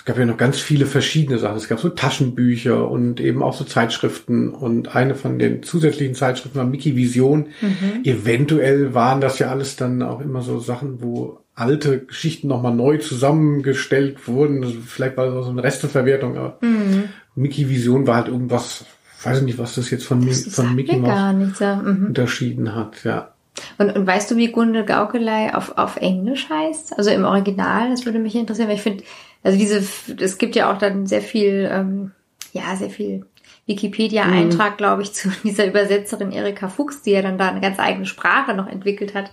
es 0.00 0.06
gab 0.06 0.16
ja 0.16 0.24
noch 0.24 0.38
ganz 0.38 0.58
viele 0.58 0.86
verschiedene 0.86 1.38
Sachen. 1.38 1.58
Es 1.58 1.68
gab 1.68 1.78
so 1.78 1.90
Taschenbücher 1.90 2.90
und 2.90 3.20
eben 3.20 3.42
auch 3.42 3.52
so 3.52 3.64
Zeitschriften. 3.64 4.48
Und 4.48 4.96
eine 4.96 5.14
von 5.14 5.38
den 5.38 5.62
zusätzlichen 5.62 6.14
Zeitschriften 6.14 6.56
war 6.56 6.64
Mickey 6.64 6.96
Vision. 6.96 7.48
Mhm. 7.60 8.02
Eventuell 8.04 8.94
waren 8.94 9.20
das 9.20 9.38
ja 9.38 9.50
alles 9.50 9.76
dann 9.76 10.02
auch 10.02 10.22
immer 10.22 10.40
so 10.40 10.58
Sachen, 10.58 11.02
wo 11.02 11.40
alte 11.54 11.98
Geschichten 11.98 12.48
nochmal 12.48 12.74
neu 12.74 12.96
zusammengestellt 12.96 14.26
wurden. 14.26 14.64
Also 14.64 14.78
vielleicht 14.80 15.18
war 15.18 15.26
das 15.26 15.34
auch 15.34 15.44
so 15.44 15.50
eine 15.50 15.62
Resteverwertung, 15.62 16.38
aber 16.38 16.56
mhm. 16.62 17.10
Mickey 17.34 17.68
Vision 17.68 18.06
war 18.06 18.16
halt 18.16 18.28
irgendwas, 18.28 18.86
weiß 19.22 19.40
ich 19.40 19.44
nicht, 19.44 19.58
was 19.58 19.74
das 19.74 19.90
jetzt 19.90 20.06
von, 20.06 20.26
das 20.26 20.44
von 20.44 20.74
Mickey 20.74 20.96
Mouse 20.96 21.58
so. 21.58 21.66
mhm. 21.66 22.06
unterschieden 22.06 22.74
hat, 22.74 23.04
ja. 23.04 23.34
Und, 23.76 23.94
und 23.94 24.06
weißt 24.06 24.30
du, 24.30 24.36
wie 24.36 24.50
Gunde 24.50 24.86
Gaukelei 24.86 25.54
auf, 25.54 25.76
auf 25.76 25.96
Englisch 25.96 26.48
heißt? 26.48 26.96
Also 26.96 27.10
im 27.10 27.24
Original, 27.24 27.90
das 27.90 28.06
würde 28.06 28.18
mich 28.18 28.34
interessieren, 28.34 28.68
weil 28.68 28.76
ich 28.76 28.82
finde, 28.82 29.04
also 29.42 29.58
diese, 29.58 29.82
es 30.22 30.38
gibt 30.38 30.56
ja 30.56 30.72
auch 30.72 30.78
dann 30.78 31.06
sehr 31.06 31.22
viel, 31.22 31.68
ähm, 31.72 32.12
ja, 32.52 32.76
sehr 32.76 32.90
viel 32.90 33.24
Wikipedia-Eintrag, 33.66 34.72
mhm. 34.72 34.76
glaube 34.76 35.02
ich, 35.02 35.12
zu 35.14 35.30
dieser 35.44 35.66
Übersetzerin 35.66 36.32
Erika 36.32 36.68
Fuchs, 36.68 37.02
die 37.02 37.12
ja 37.12 37.22
dann 37.22 37.38
da 37.38 37.48
eine 37.48 37.60
ganz 37.60 37.78
eigene 37.78 38.06
Sprache 38.06 38.54
noch 38.54 38.66
entwickelt 38.66 39.14
hat. 39.14 39.32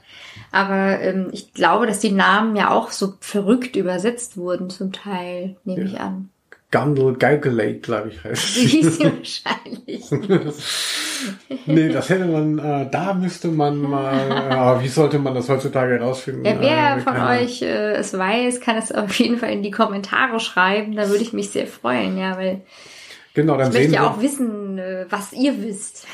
Aber 0.52 1.00
ähm, 1.02 1.30
ich 1.32 1.54
glaube, 1.54 1.88
dass 1.88 2.00
die 2.00 2.12
Namen 2.12 2.56
ja 2.56 2.72
auch 2.72 2.92
so 2.92 3.14
verrückt 3.20 3.76
übersetzt 3.76 4.38
wurden, 4.38 4.70
zum 4.70 4.92
Teil, 4.92 5.58
nehme 5.66 5.82
ja. 5.82 5.88
ich 5.88 6.00
an. 6.00 6.30
Gundle 6.70 7.14
Calculate, 7.16 7.80
glaube 7.80 8.10
ich, 8.10 8.24
heißt 8.24 8.54
sie. 8.56 8.84
wahrscheinlich. 8.84 10.12
nee, 11.66 11.90
das 11.90 12.10
hätte 12.10 12.26
man, 12.26 12.60
äh, 12.60 12.90
da 12.92 13.14
müsste 13.14 13.48
man 13.48 13.80
mal, 13.80 14.78
äh, 14.80 14.84
wie 14.84 14.90
sollte 14.90 15.18
man 15.18 15.34
das 15.34 15.48
heutzutage 15.48 15.94
herausfinden? 15.94 16.44
Ja, 16.44 16.60
wer 16.60 16.98
äh, 16.98 17.00
von 17.00 17.16
euch 17.18 17.62
äh, 17.62 17.94
es 17.94 18.18
weiß, 18.18 18.60
kann 18.60 18.76
es 18.76 18.92
auf 18.92 19.18
jeden 19.18 19.38
Fall 19.38 19.52
in 19.52 19.64
die 19.64 19.72
Kommentare 19.72 20.42
schreiben, 20.42 20.96
da 20.96 21.08
würde 21.10 21.24
ich 21.24 21.32
mich 21.32 21.52
sehr 21.52 21.68
freuen, 21.68 22.18
ja, 22.18 22.38
weil 22.38 22.62
genau, 23.34 23.56
dann 23.56 23.70
ich 23.70 23.78
möchte 23.78 23.94
ja 23.94 24.10
auch 24.10 24.22
wissen, 24.22 24.78
äh, 24.78 25.06
was 25.10 25.32
ihr 25.32 25.62
wisst. 25.64 26.06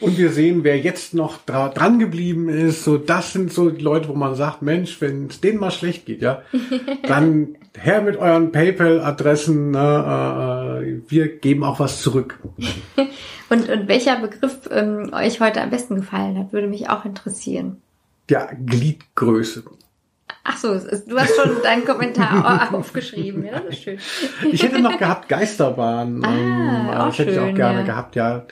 Und 0.00 0.16
wir 0.16 0.30
sehen, 0.30 0.62
wer 0.62 0.78
jetzt 0.78 1.14
noch 1.14 1.38
dra 1.44 1.68
dran 1.68 1.98
geblieben 1.98 2.48
ist. 2.48 2.84
So, 2.84 2.98
das 2.98 3.32
sind 3.32 3.52
so 3.52 3.70
die 3.70 3.82
Leute, 3.82 4.08
wo 4.08 4.14
man 4.14 4.34
sagt, 4.34 4.62
Mensch, 4.62 5.00
wenn 5.00 5.26
es 5.26 5.40
denen 5.40 5.58
mal 5.58 5.70
schlecht 5.70 6.06
geht, 6.06 6.22
ja, 6.22 6.42
dann 7.06 7.56
her 7.76 8.02
mit 8.02 8.16
euren 8.16 8.52
PayPal-Adressen. 8.52 9.72
Ne, 9.72 10.82
äh, 10.82 11.10
wir 11.10 11.36
geben 11.38 11.64
auch 11.64 11.80
was 11.80 12.00
zurück. 12.00 12.38
und, 13.48 13.68
und 13.68 13.88
welcher 13.88 14.20
Begriff 14.20 14.68
ähm, 14.70 15.10
euch 15.12 15.40
heute 15.40 15.60
am 15.60 15.70
besten 15.70 15.96
gefallen 15.96 16.38
hat, 16.38 16.52
würde 16.52 16.68
mich 16.68 16.88
auch 16.88 17.04
interessieren. 17.04 17.82
Ja, 18.30 18.48
Gliedgröße. 18.52 19.64
Ach 20.50 20.56
so, 20.56 20.68
du 20.68 21.18
hast 21.18 21.36
schon 21.36 21.62
deinen 21.62 21.84
Kommentar 21.84 22.72
aufgeschrieben, 22.74 23.44
ja, 23.44 23.60
das 23.60 23.74
ist 23.74 23.82
schön. 23.82 23.98
Ich 24.50 24.62
hätte 24.62 24.80
noch 24.80 24.96
gehabt 24.98 25.28
Geisterbahn. 25.28 26.24
Ah, 26.24 26.32
ähm, 26.32 26.90
auch 26.90 27.06
das 27.06 27.18
hätte 27.18 27.34
schön, 27.34 27.44
ich 27.44 27.50
auch 27.50 27.54
gerne 27.54 27.80
ja. 27.80 27.84
gehabt, 27.84 28.16
ja. 28.16 28.46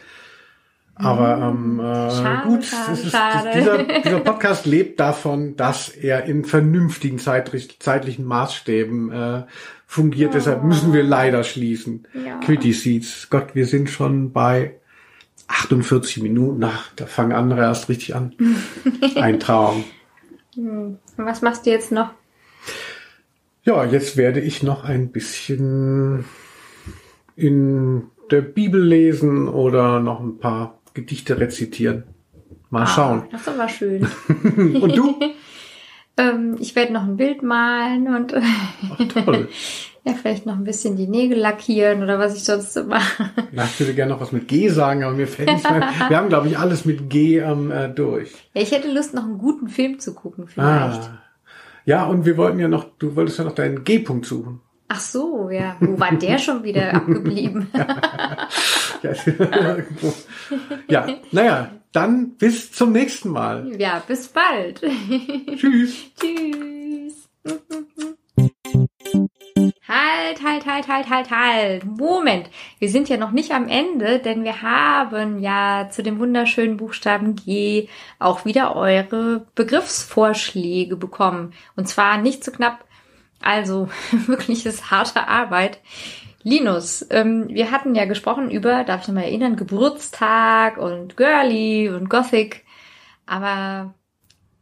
Aber 0.98 1.38
ähm, 1.42 1.78
äh, 1.78 1.82
schade, 1.82 2.48
gut, 2.48 2.64
schade, 2.64 2.92
ist, 2.92 3.10
schade. 3.10 3.50
dieser, 3.54 3.82
dieser 4.02 4.20
Podcast 4.20 4.64
lebt 4.64 4.98
davon, 4.98 5.54
dass 5.54 5.90
er 5.90 6.24
in 6.24 6.44
vernünftigen 6.44 7.18
zeitlich, 7.18 7.78
zeitlichen 7.80 8.24
Maßstäben 8.24 9.12
äh, 9.12 9.42
fungiert. 9.86 10.30
Oh. 10.30 10.34
Deshalb 10.34 10.64
müssen 10.64 10.94
wir 10.94 11.02
leider 11.02 11.44
schließen. 11.44 12.06
Ja. 12.14 12.40
Quitty 12.40 12.72
Seeds. 12.72 13.28
Gott, 13.28 13.54
wir 13.54 13.66
sind 13.66 13.90
schon 13.90 14.32
bei 14.32 14.76
48 15.48 16.22
Minuten. 16.22 16.64
Ach, 16.64 16.90
da 16.96 17.04
fangen 17.04 17.32
andere 17.32 17.60
erst 17.60 17.90
richtig 17.90 18.14
an. 18.14 18.34
Ein 19.16 19.38
Traum. 19.38 19.84
Hm. 20.54 20.96
Was 21.18 21.42
machst 21.42 21.66
du 21.66 21.70
jetzt 21.70 21.92
noch? 21.92 22.10
Ja, 23.64 23.84
jetzt 23.84 24.16
werde 24.16 24.40
ich 24.40 24.62
noch 24.62 24.84
ein 24.84 25.10
bisschen 25.10 26.24
in 27.34 28.04
der 28.30 28.40
Bibel 28.40 28.82
lesen 28.82 29.48
oder 29.48 30.00
noch 30.00 30.20
ein 30.20 30.38
paar 30.38 30.75
Gedichte 30.96 31.38
rezitieren. 31.38 32.04
Mal 32.70 32.82
ah, 32.82 32.86
schauen. 32.86 33.22
Das 33.30 33.42
ist 33.42 33.48
aber 33.48 33.68
schön. 33.68 34.08
und 34.80 34.96
du? 34.96 35.20
ähm, 36.16 36.56
ich 36.58 36.74
werde 36.74 36.94
noch 36.94 37.02
ein 37.02 37.16
Bild 37.16 37.42
malen 37.42 38.08
und 38.08 38.34
Ach, 38.34 39.08
toll. 39.08 39.48
ja, 40.04 40.14
vielleicht 40.14 40.46
noch 40.46 40.54
ein 40.54 40.64
bisschen 40.64 40.96
die 40.96 41.06
Nägel 41.06 41.38
lackieren 41.38 42.02
oder 42.02 42.18
was 42.18 42.34
ich 42.34 42.44
sonst 42.44 42.72
so 42.72 42.84
mache. 42.84 43.30
Ich 43.52 43.80
würde 43.80 43.94
gerne 43.94 44.12
noch 44.12 44.20
was 44.20 44.32
mit 44.32 44.48
G 44.48 44.68
sagen, 44.70 45.04
aber 45.04 45.14
mir 45.14 45.28
fällt 45.28 45.50
nichts 45.50 45.70
mehr. 45.70 45.86
Wir 46.08 46.16
haben, 46.16 46.30
glaube 46.30 46.48
ich, 46.48 46.58
alles 46.58 46.86
mit 46.86 47.10
G 47.10 47.38
ähm, 47.38 47.70
äh, 47.70 47.88
durch. 47.90 48.32
Ja, 48.54 48.62
ich 48.62 48.72
hätte 48.72 48.90
Lust, 48.90 49.12
noch 49.12 49.24
einen 49.24 49.38
guten 49.38 49.68
Film 49.68 49.98
zu 49.98 50.14
gucken, 50.14 50.48
vielleicht. 50.48 51.02
Ah. 51.02 51.22
Ja, 51.84 52.06
und 52.06 52.24
wir 52.24 52.36
wollten 52.38 52.58
ja 52.58 52.68
noch, 52.68 52.86
du 52.98 53.14
wolltest 53.14 53.38
ja 53.38 53.44
noch 53.44 53.54
deinen 53.54 53.84
G-Punkt 53.84 54.24
suchen. 54.24 54.60
Ach 54.88 55.00
so, 55.00 55.50
ja. 55.50 55.76
Wo 55.80 55.98
war 55.98 56.12
der 56.12 56.38
schon 56.38 56.62
wieder 56.62 56.94
abgeblieben? 56.94 57.68
ja, 59.02 59.12
naja, 61.32 61.70
dann 61.92 62.36
bis 62.36 62.72
zum 62.72 62.92
nächsten 62.92 63.30
Mal. 63.30 63.74
Ja, 63.78 64.02
bis 64.06 64.28
bald. 64.28 64.80
Tschüss. 65.56 65.96
Tschüss. 66.20 67.28
Halt, 69.88 70.42
halt, 70.42 70.66
halt, 70.66 70.88
halt, 70.88 71.10
halt, 71.10 71.30
halt. 71.30 71.84
Moment. 71.84 72.50
Wir 72.78 72.90
sind 72.90 73.08
ja 73.08 73.16
noch 73.16 73.30
nicht 73.30 73.52
am 73.52 73.68
Ende, 73.68 74.18
denn 74.18 74.44
wir 74.44 74.62
haben 74.62 75.38
ja 75.38 75.88
zu 75.90 76.02
dem 76.02 76.18
wunderschönen 76.18 76.76
Buchstaben 76.76 77.36
G 77.36 77.88
auch 78.18 78.44
wieder 78.44 78.76
eure 78.76 79.46
Begriffsvorschläge 79.54 80.96
bekommen. 80.96 81.54
Und 81.76 81.88
zwar 81.88 82.18
nicht 82.18 82.44
zu 82.44 82.50
so 82.50 82.56
knapp 82.56 82.86
also 83.40 83.88
wirklich 84.26 84.66
ist 84.66 84.90
harte 84.90 85.28
Arbeit. 85.28 85.80
Linus, 86.46 87.04
ähm, 87.10 87.48
wir 87.48 87.72
hatten 87.72 87.96
ja 87.96 88.04
gesprochen 88.04 88.52
über, 88.52 88.84
darf 88.84 89.02
ich 89.02 89.08
nochmal 89.08 89.24
erinnern, 89.24 89.56
Geburtstag 89.56 90.78
und 90.78 91.16
Girly 91.16 91.88
und 91.88 92.08
Gothic. 92.08 92.64
Aber 93.26 93.94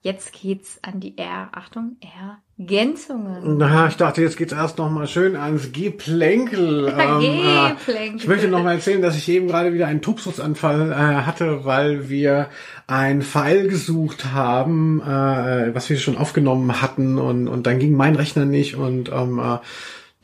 jetzt 0.01 0.33
geht's 0.33 0.79
an 0.81 1.01
die 1.01 1.19
R, 1.19 1.51
Achtung, 1.53 1.99
Ergänzungen. 2.59 3.59
Na, 3.59 3.89
ich 3.89 3.99
dachte, 3.99 4.23
jetzt 4.23 4.39
geht's 4.39 4.55
erst 4.55 4.79
noch 4.79 4.91
mal 4.91 5.07
schön 5.07 5.37
ans 5.37 5.73
Geplänkel. 5.73 6.87
Ja, 6.89 7.19
Ähm, 7.21 7.77
Geplänkel. 7.77 8.15
äh, 8.15 8.17
ich 8.17 8.29
möchte 8.29 8.49
noch 8.49 8.63
mal 8.63 8.77
erzählen, 8.77 9.03
dass 9.03 9.19
ich 9.19 9.29
eben 9.29 9.49
gerade 9.49 9.75
wieder 9.75 9.87
einen 9.87 10.01
Tobsuchtsanfall 10.01 10.91
äh, 10.91 10.95
hatte, 10.95 11.67
weil 11.67 12.09
wir 12.09 12.49
ein 12.87 13.21
File 13.21 13.69
gesucht 13.69 14.33
haben, 14.33 15.03
äh, 15.03 15.75
was 15.75 15.91
wir 15.91 15.99
schon 15.99 16.17
aufgenommen 16.17 16.81
hatten 16.81 17.19
und, 17.19 17.47
und 17.47 17.67
dann 17.67 17.79
ging 17.79 17.93
mein 17.93 18.17
Rechner 18.17 18.47
nicht 18.47 18.75
und 18.77 19.11
ähm, 19.13 19.39
äh, 19.39 19.59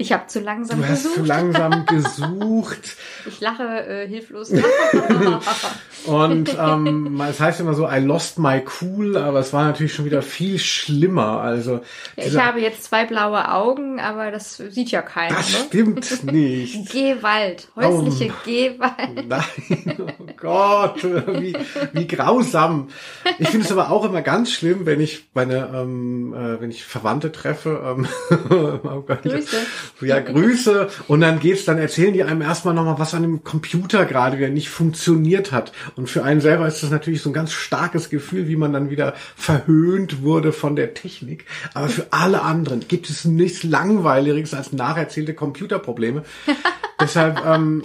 Ich 0.01 0.15
habe 0.15 0.27
zu 0.29 0.41
langsam 0.41 0.79
du 0.81 0.89
hast 0.89 1.03
gesucht. 1.03 1.15
zu 1.17 1.25
langsam 1.25 1.85
gesucht. 1.87 2.97
Ich 3.27 3.39
lache 3.41 3.63
äh, 3.87 4.09
hilflos. 4.09 4.51
Und 6.07 6.57
ähm, 6.59 7.21
es 7.29 7.39
heißt 7.39 7.61
immer 7.61 7.75
so, 7.75 7.87
I 7.87 7.99
lost 7.99 8.39
my 8.39 8.63
cool, 8.81 9.19
aber 9.19 9.41
es 9.41 9.53
war 9.53 9.65
natürlich 9.65 9.93
schon 9.93 10.07
wieder 10.07 10.23
viel 10.23 10.59
schlimmer. 10.59 11.41
Also 11.43 11.83
Ja, 12.17 12.25
ich 12.25 12.39
habe 12.39 12.61
jetzt 12.61 12.85
zwei 12.85 13.05
blaue 13.05 13.53
Augen, 13.53 14.01
aber 14.01 14.31
das 14.31 14.57
sieht 14.57 14.91
ja 14.91 15.03
keiner. 15.03 15.35
das 15.37 15.53
Ne? 15.53 15.59
stimmt 15.67 16.25
nicht. 16.33 16.91
Gewalt, 16.93 17.69
häusliche 17.77 18.33
Oh. 18.33 18.45
Gewalt. 18.47 19.29
Nein, 19.29 19.97
oh 20.19 20.27
Gott, 20.39 21.05
wie, 21.05 21.55
wie 21.93 22.07
grausam. 22.07 22.89
Ich 23.39 23.49
finde 23.51 23.67
es 23.67 23.73
aber 23.73 23.91
auch 23.91 24.07
immer 24.07 24.23
ganz 24.23 24.51
schlimm, 24.51 24.87
wenn 24.87 25.01
ich 25.01 25.29
meine, 25.35 25.69
ähm, 25.75 26.33
äh, 26.33 26.59
wenn 26.59 26.71
ich 26.71 26.85
Verwandte 26.85 27.33
treffe. 27.33 27.83
Ähm, 27.85 28.09
oh 28.83 29.01
Gott. 29.03 29.23
Grüße. 29.25 29.59
Ja, 30.01 30.21
Grüße. 30.21 30.89
Und 31.09 31.21
dann 31.21 31.41
geht's, 31.41 31.65
dann 31.65 31.79
erzählen 31.79 32.13
die 32.13 32.25
einem 32.25 32.43
erstmal 32.43 32.75
nochmal, 32.75 32.99
was 32.99 33.15
an 33.15 33.23
dem 33.23 33.45
Computer 33.45 34.05
gerade 34.05 34.39
wieder 34.39 34.49
nicht 34.49 34.71
funktioniert 34.71 35.53
hat. 35.53 35.73
Und 35.97 36.09
für 36.09 36.25
einen 36.25 36.41
selber 36.41 36.67
ist 36.67 36.83
das 36.83 36.91
natürlich 36.91 37.23
so 37.23 37.31
ein 37.31 37.35
ganz 37.35 37.53
starkes 37.53 38.11
Gefühl, 38.11 38.49
wie 38.49 38.57
man 38.57 38.73
dann 38.73 38.91
wieder 38.91 39.15
verhöhnt 39.37 40.23
wurde 40.23 40.53
von 40.53 40.77
der 40.77 40.95
Technik. 40.95 41.45
Aber 41.75 41.89
für 41.89 42.07
alle 42.11 42.43
anderen 42.43 42.87
gibt 42.89 43.11
es 43.11 43.25
nichts 43.25 43.63
Langweiligeres 43.63 44.55
als 44.55 44.73
nacherzählte 44.73 45.35
Computerprobleme. 45.35 46.25
Deshalb, 47.01 47.43
ähm, 47.47 47.83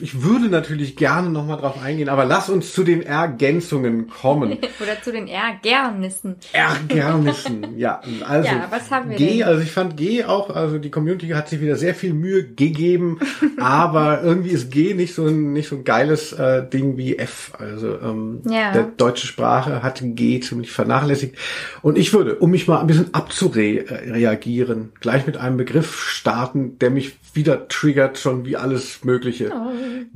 ich 0.00 0.22
würde 0.22 0.48
natürlich 0.48 0.96
gerne 0.96 1.30
nochmal 1.30 1.58
drauf 1.58 1.80
eingehen, 1.80 2.08
aber 2.08 2.24
lass 2.24 2.50
uns 2.50 2.72
zu 2.72 2.82
den 2.82 3.02
Ergänzungen 3.02 4.08
kommen. 4.08 4.58
Oder 4.80 5.00
zu 5.02 5.12
den 5.12 5.28
Ärgernissen. 5.28 6.36
Ärgernissen, 6.52 7.78
ja. 7.78 8.00
Also 8.26 8.48
Ja, 8.48 8.66
was 8.70 8.90
haben 8.90 9.10
wir 9.10 9.16
G, 9.16 9.38
denn? 9.38 9.42
also 9.44 9.62
ich 9.62 9.70
fand 9.70 9.96
G 9.96 10.24
auch, 10.24 10.50
also 10.50 10.78
die 10.78 10.90
Community 10.90 11.28
hat 11.28 11.45
sich 11.48 11.60
wieder 11.60 11.76
sehr 11.76 11.94
viel 11.94 12.12
Mühe 12.14 12.44
gegeben, 12.44 13.18
aber 13.58 14.22
irgendwie 14.22 14.50
ist 14.50 14.70
G 14.70 14.94
nicht 14.94 15.14
so 15.14 15.26
ein 15.26 15.52
nicht 15.52 15.68
so 15.68 15.76
ein 15.76 15.84
geiles 15.84 16.32
äh, 16.32 16.68
Ding 16.68 16.96
wie 16.96 17.16
F. 17.18 17.52
Also 17.58 17.98
ähm, 18.00 18.42
Ja. 18.48 18.72
der 18.72 18.84
deutsche 18.84 19.26
Sprache 19.26 19.82
hat 19.82 20.00
G 20.02 20.40
ziemlich 20.40 20.70
vernachlässigt. 20.72 21.36
Und 21.82 21.98
ich 21.98 22.12
würde, 22.12 22.36
um 22.36 22.50
mich 22.50 22.66
mal 22.68 22.80
ein 22.80 22.86
bisschen 22.86 23.14
abzureagieren, 23.14 24.92
gleich 25.00 25.26
mit 25.26 25.36
einem 25.36 25.56
Begriff 25.56 26.00
starten, 26.08 26.78
der 26.78 26.90
mich 26.90 27.16
wieder 27.34 27.68
triggert, 27.68 28.18
schon 28.18 28.44
wie 28.44 28.56
alles 28.56 29.04
Mögliche. 29.04 29.52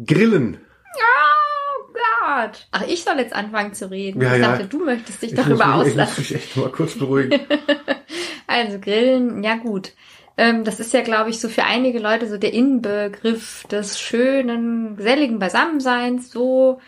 Grillen. 0.05 0.59
Oh 0.97 1.93
Gott. 1.93 2.69
Ach, 2.71 2.85
ich 2.87 3.03
soll 3.05 3.19
jetzt 3.19 3.35
anfangen 3.35 3.75
zu 3.75 3.91
reden. 3.91 4.21
Ja, 4.23 4.35
ich 4.35 4.41
ja. 4.43 4.53
dachte, 4.53 4.67
du 4.67 4.85
möchtest 4.85 5.23
dich 5.23 5.33
Ich 5.33 5.37
muss, 5.37 5.47
darüber 5.47 5.67
mich, 5.67 5.89
ich 5.89 5.97
muss 5.97 6.03
auslassen. 6.09 6.21
mich 6.21 6.35
echt 6.35 6.57
mal 6.57 6.69
kurz 6.71 6.95
beruhigen. 6.95 7.41
Also 8.53 8.81
Grillen, 8.81 9.45
ja 9.45 9.55
gut. 9.55 9.93
Ähm, 10.41 10.65
das 10.65 10.81
ist 10.81 10.95
ja, 10.95 11.03
glaube 11.03 11.29
ich, 11.29 11.39
so 11.39 11.51
für 11.51 11.65
einige 11.65 11.99
Leute 11.99 12.27
so 12.27 12.39
der 12.39 12.55
Inbegriff 12.55 13.65
des 13.71 14.01
schönen, 14.01 14.97
geselligen 14.97 15.39
Beisammenseins. 15.39 16.31
So, 16.31 16.81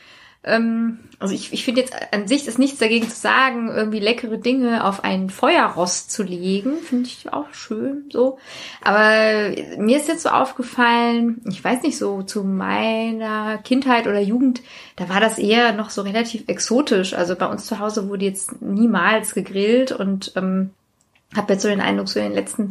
ähm, 0.43 1.01
also 1.19 1.35
ich, 1.35 1.53
ich 1.53 1.63
finde 1.63 1.83
jetzt 1.83 1.95
an 2.15 2.27
sich 2.27 2.49
ist 2.49 2.59
nichts 2.59 2.79
dagegen 2.79 3.11
zu 3.11 3.15
sagen, 3.15 3.69
irgendwie 3.69 3.99
leckere 3.99 4.39
Dinge 4.39 4.87
auf 4.87 5.05
ein 5.05 5.29
Feuerrost 5.29 6.11
zu 6.11 6.23
legen. 6.23 6.79
Finde 6.79 7.09
ich 7.09 7.31
auch 7.31 7.53
schön 7.53 8.09
so. 8.11 8.39
Aber 8.83 9.55
mir 9.77 9.99
ist 9.99 10.09
jetzt 10.09 10.23
so 10.23 10.31
aufgefallen, 10.31 11.43
ich 11.47 11.63
weiß 11.63 11.83
nicht, 11.83 11.99
so 11.99 12.23
zu 12.23 12.45
meiner 12.45 13.59
Kindheit 13.59 14.07
oder 14.07 14.21
Jugend, 14.21 14.63
da 14.97 15.11
war 15.11 15.21
das 15.21 15.39
eher 15.39 15.75
noch 15.75 15.91
so 15.91 16.01
relativ 16.01 16.45
exotisch. 16.47 17.13
Also 17.13 17.37
bei 17.37 17.47
uns 17.47 17.67
zu 17.67 17.81
Hause 17.81 18.09
wurde 18.09 18.25
jetzt 18.25 18.63
niemals 18.63 19.35
gegrillt 19.35 19.93
und 19.93 20.33
ähm, 20.37 20.71
habe 21.37 21.53
jetzt 21.53 21.63
so 21.63 21.69
den 21.69 21.81
Eindruck, 21.81 22.09
so 22.09 22.21
in 22.21 22.27
den 22.27 22.35
letzten 22.35 22.69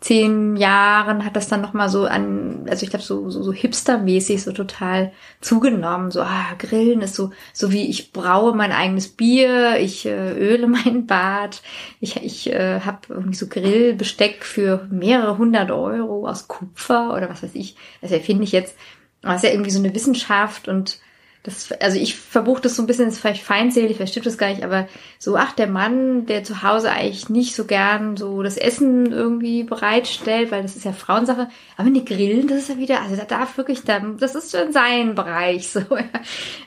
zehn 0.00 0.56
Jahren 0.56 1.24
hat 1.24 1.36
das 1.36 1.48
dann 1.48 1.60
nochmal 1.60 1.88
so 1.88 2.06
an, 2.06 2.66
also 2.68 2.84
ich 2.84 2.90
glaube 2.90 3.04
so, 3.04 3.30
so, 3.30 3.42
so 3.42 3.52
hipstermäßig 3.52 4.42
so 4.42 4.52
total 4.52 5.12
zugenommen. 5.40 6.10
So, 6.10 6.22
ah, 6.22 6.54
Grillen 6.58 7.02
ist 7.02 7.14
so, 7.14 7.30
so 7.52 7.72
wie 7.72 7.88
ich 7.88 8.12
braue 8.12 8.54
mein 8.54 8.72
eigenes 8.72 9.08
Bier, 9.08 9.78
ich 9.78 10.06
äh, 10.06 10.32
öle 10.32 10.66
mein 10.68 11.06
Bad, 11.06 11.62
ich, 12.00 12.16
ich 12.16 12.52
äh, 12.52 12.80
habe 12.80 13.00
irgendwie 13.08 13.36
so 13.36 13.46
Grillbesteck 13.48 14.44
für 14.44 14.86
mehrere 14.90 15.38
hundert 15.38 15.70
Euro 15.70 16.28
aus 16.28 16.48
Kupfer 16.48 17.14
oder 17.14 17.28
was 17.28 17.42
weiß 17.42 17.54
ich. 17.54 17.76
Das 18.00 18.12
erfinde 18.12 18.44
ich 18.44 18.52
jetzt. 18.52 18.76
Es 19.22 19.36
ist 19.36 19.44
ja 19.44 19.50
irgendwie 19.50 19.70
so 19.70 19.78
eine 19.78 19.94
Wissenschaft 19.94 20.68
und 20.68 21.00
das, 21.44 21.70
also 21.72 21.98
ich 21.98 22.16
verbuche 22.16 22.62
das 22.62 22.74
so 22.74 22.82
ein 22.82 22.86
bisschen, 22.86 23.08
ist 23.08 23.18
vielleicht 23.18 23.42
feindselig, 23.42 23.96
vielleicht 23.96 24.12
stimmt 24.12 24.24
das 24.24 24.38
gar 24.38 24.48
nicht, 24.48 24.64
aber 24.64 24.88
so, 25.18 25.36
ach, 25.36 25.52
der 25.52 25.66
Mann, 25.66 26.24
der 26.24 26.42
zu 26.42 26.62
Hause 26.62 26.90
eigentlich 26.90 27.28
nicht 27.28 27.54
so 27.54 27.66
gern 27.66 28.16
so 28.16 28.42
das 28.42 28.56
Essen 28.56 29.12
irgendwie 29.12 29.62
bereitstellt, 29.62 30.50
weil 30.50 30.62
das 30.62 30.74
ist 30.74 30.86
ja 30.86 30.92
Frauensache, 30.92 31.48
aber 31.76 31.90
die 31.90 32.04
Grillen, 32.04 32.48
das 32.48 32.60
ist 32.60 32.70
ja 32.70 32.78
wieder, 32.78 33.02
also 33.02 33.14
da 33.16 33.26
darf 33.26 33.58
wirklich, 33.58 33.82
da, 33.82 34.00
das 34.00 34.34
ist 34.34 34.56
schon 34.56 34.72
sein 34.72 35.14
Bereich, 35.14 35.68
so, 35.70 35.80
ja. 35.80 36.08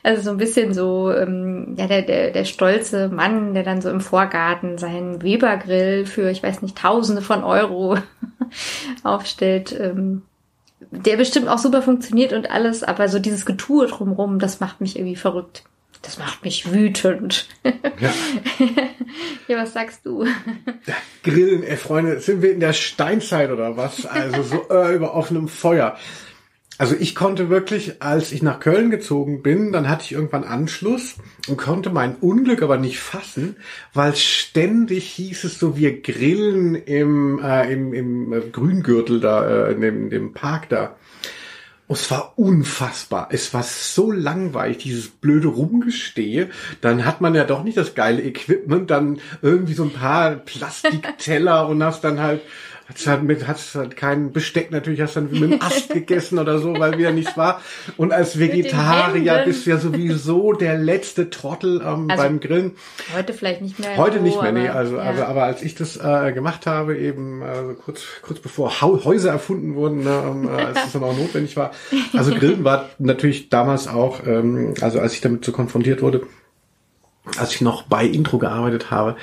Also 0.04 0.22
so 0.22 0.30
ein 0.30 0.38
bisschen 0.38 0.76
so, 0.76 1.12
ähm, 1.12 1.74
ja, 1.76 1.88
der, 1.88 2.04
der, 2.04 2.30
der 2.30 2.46
stolze 2.46 3.10
Mann, 3.10 3.56
der 3.56 3.64
dann 3.64 3.82
so 3.82 3.90
im 3.90 4.00
Vorgarten 4.00 4.78
seinen 4.78 5.24
Weber-Grill 5.24 6.06
für, 6.06 6.30
ich 6.30 6.44
weiß 6.44 6.62
nicht, 6.62 6.78
Tausende 6.78 7.24
von 7.24 7.44
Euro 7.44 7.98
aufstellt, 9.04 9.76
ähm, 9.80 10.22
der 10.92 11.18
bestimmt 11.18 11.48
auch 11.48 11.58
super 11.58 11.82
funktioniert 11.82 12.34
und 12.34 12.50
alles, 12.50 12.84
aber 12.84 13.08
so 13.10 13.20
dieses 13.20 13.46
Getue 13.46 13.88
drumrum, 13.88 14.40
das 14.40 14.60
macht 14.60 14.82
mich 14.82 14.98
irgendwie 14.98 15.16
verrückt. 15.16 15.64
Das 16.02 16.20
macht 16.20 16.44
mich 16.44 16.72
wütend. 16.72 17.48
Ja. 18.00 18.14
ja, 19.48 19.58
was 19.58 19.74
sagst 19.74 20.06
du? 20.06 20.26
Grillen, 21.24 21.64
ey 21.64 21.76
Freunde, 21.76 22.20
sind 22.20 22.42
wir 22.42 22.54
in 22.54 22.60
der 22.60 22.74
Steinzeit 22.74 23.50
oder 23.50 23.76
was? 23.78 24.06
Also 24.06 24.44
so 24.44 24.70
äh, 24.70 24.96
über 24.96 25.16
offenem 25.16 25.48
Feuer. 25.48 25.98
Also 26.80 26.96
ich 27.00 27.16
konnte 27.16 27.50
wirklich, 27.50 28.04
als 28.04 28.32
ich 28.32 28.44
nach 28.44 28.60
Köln 28.60 28.92
gezogen 28.92 29.42
bin, 29.42 29.72
dann 29.72 29.90
hatte 29.90 30.04
ich 30.04 30.12
irgendwann 30.12 30.44
Anschluss 30.44 31.16
und 31.48 31.58
konnte 31.58 31.90
mein 31.90 32.16
Unglück 32.16 32.62
aber 32.62 32.78
nicht 32.78 33.00
fassen, 33.00 33.56
weil 33.94 34.16
ständig 34.16 35.10
hieß 35.10 35.44
es 35.46 35.58
so, 35.58 35.76
wir 35.76 36.02
grillen 36.02 36.76
im, 36.76 37.40
äh, 37.44 37.72
im, 37.72 37.94
im 37.94 38.52
Grüngürtel 38.52 39.20
da, 39.20 39.68
äh, 39.68 39.72
in, 39.74 39.82
dem, 39.82 40.04
in 40.04 40.10
dem 40.12 40.34
Park 40.34 40.70
da. 40.70 40.96
Und 41.88 41.98
es 41.98 42.12
war 42.12 42.34
unfassbar. 42.36 43.30
Es 43.32 43.54
war 43.54 43.64
so 43.64 44.12
langweilig, 44.12 44.80
dieses 44.80 45.08
blöde 45.08 45.48
Rumgestehe. 45.48 46.50
Dann 46.82 47.06
hat 47.06 47.22
man 47.22 47.34
ja 47.34 47.46
doch 47.46 47.64
nicht 47.64 47.78
das 47.78 47.96
geile 47.96 48.22
Equipment, 48.22 48.92
dann 48.92 49.20
irgendwie 49.42 49.74
so 49.74 49.84
ein 49.84 49.94
paar 49.94 50.32
Plastikteller 50.36 51.68
und 51.68 51.82
hast 51.82 52.04
dann 52.04 52.20
halt, 52.20 52.42
hat's 52.90 53.06
halt 53.06 53.24
mit, 53.24 53.48
hast 53.48 53.76
halt 53.76 53.98
kein 53.98 54.32
Besteck 54.32 54.72
natürlich, 54.72 55.02
hast 55.02 55.16
dann 55.18 55.30
mit 55.30 55.42
dem 55.42 55.62
Ast 55.62 55.90
gegessen 55.94 56.40
oder 56.40 56.60
so, 56.60 56.74
weil 56.80 56.98
wieder 56.98 57.12
nichts 57.12 57.36
war. 57.36 57.62
Und 57.98 58.14
als 58.14 58.40
Vegetarier 58.40 59.44
bist 59.46 59.66
du 59.66 59.72
ja 59.72 59.78
sowieso 59.78 60.54
der 60.54 60.78
letzte 60.78 61.30
Trottel 61.30 61.82
ähm, 61.84 62.10
Also, 62.10 62.24
beim 62.24 62.40
Grillen. 62.40 62.72
Heute 63.16 63.34
vielleicht 63.34 63.62
nicht 63.62 63.78
mehr. 63.78 63.98
Heute 63.98 64.20
nicht 64.22 64.42
mehr, 64.42 64.52
nee. 64.54 64.70
aber, 64.70 64.80
Also, 64.80 64.96
ja. 64.96 65.02
also, 65.02 65.24
aber 65.24 65.44
als 65.44 65.62
ich 65.62 65.76
das 65.76 65.98
äh, 65.98 66.32
gemacht 66.32 66.66
habe, 66.66 66.98
eben 66.98 67.42
äh, 67.42 67.74
kurz, 67.84 68.04
kurz 68.22 68.40
bevor 68.40 68.82
Hau 68.82 69.04
Häuser 69.04 69.32
erfunden 69.32 69.76
wurden, 69.76 70.04
ne, 70.04 70.24
ähm, 70.26 70.48
äh, 70.48 70.62
als 70.62 70.86
es 70.86 70.94
dann 70.94 71.04
auch 71.04 71.18
notwendig 71.18 71.58
war. 71.58 71.72
Also 72.14 72.34
Grillen 72.34 72.64
war 72.64 72.90
natürlich 73.00 73.50
damals 73.50 73.88
auch, 73.88 74.26
ähm, 74.26 74.74
also 74.82 75.00
als 75.00 75.14
ich 75.14 75.22
damit 75.22 75.44
so 75.44 75.52
konfrontiert 75.52 76.02
wurde, 76.02 76.26
als 77.38 77.54
ich 77.54 77.62
noch 77.62 77.84
bei 77.84 78.06
Intro 78.06 78.38
gearbeitet 78.38 78.92
habe, 78.92 79.18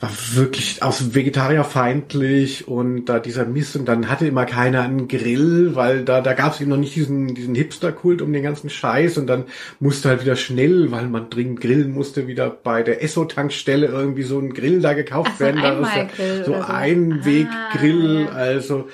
war 0.00 0.10
wirklich 0.32 0.82
aus 0.82 1.14
vegetarierfeindlich 1.14 2.66
und 2.66 3.04
da 3.04 3.18
dieser 3.18 3.44
Mist 3.44 3.76
und 3.76 3.84
dann 3.86 4.08
hatte 4.08 4.26
immer 4.26 4.46
keiner 4.46 4.82
einen 4.82 5.08
Grill, 5.08 5.74
weil 5.74 6.04
da 6.04 6.22
da 6.22 6.32
gab 6.32 6.54
es 6.54 6.60
eben 6.62 6.70
noch 6.70 6.78
nicht 6.78 6.96
diesen 6.96 7.34
diesen 7.34 7.54
Hipster-Kult 7.54 8.22
um 8.22 8.32
den 8.32 8.42
ganzen 8.42 8.70
Scheiß 8.70 9.18
und 9.18 9.26
dann 9.26 9.44
musste 9.78 10.08
halt 10.08 10.22
wieder 10.22 10.36
schnell, 10.36 10.90
weil 10.90 11.06
man 11.08 11.28
dringend 11.28 11.60
grillen 11.60 11.92
musste, 11.92 12.26
wieder 12.26 12.48
bei 12.50 12.82
der 12.82 13.02
Esso-Tankstelle 13.02 13.86
irgendwie 13.88 14.22
so 14.22 14.38
ein 14.38 14.54
Grill 14.54 14.80
da 14.80 14.94
gekauft 14.94 15.32
Ach, 15.34 15.38
so 15.38 15.44
ein 15.44 15.56
werden. 15.56 15.62
Da 15.62 15.80
ist 15.82 15.94
ja 16.18 16.44
so 16.44 16.44
so. 16.44 16.54
Einweggrill, 16.54 18.28
Ah, 18.28 18.30
ja. 18.30 18.32
also 18.32 18.88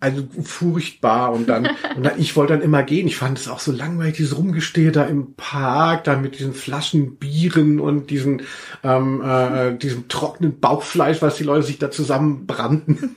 also 0.00 0.26
furchtbar 0.42 1.32
und 1.32 1.48
dann 1.48 1.68
und 1.96 2.04
dann 2.04 2.18
ich 2.18 2.34
wollte 2.36 2.54
dann 2.54 2.62
immer 2.62 2.82
gehen. 2.82 3.06
Ich 3.06 3.16
fand 3.16 3.38
es 3.38 3.48
auch 3.48 3.60
so 3.60 3.70
langweilig, 3.72 4.16
dieses 4.16 4.36
Rumgestehe 4.36 4.92
da 4.92 5.04
im 5.04 5.34
Park, 5.34 6.04
da 6.04 6.16
mit 6.16 6.38
diesen 6.38 6.54
Flaschen 6.54 7.16
Bieren 7.16 7.80
und 7.80 8.10
diesen 8.10 8.42
ähm, 8.82 9.22
äh, 9.22 9.76
diesem 9.76 10.08
trockenen 10.08 10.58
Bauchfleisch, 10.58 11.22
was 11.22 11.36
die 11.36 11.44
Leute 11.44 11.64
sich 11.64 11.78
da 11.78 11.90
zusammenbrannten. 11.90 13.14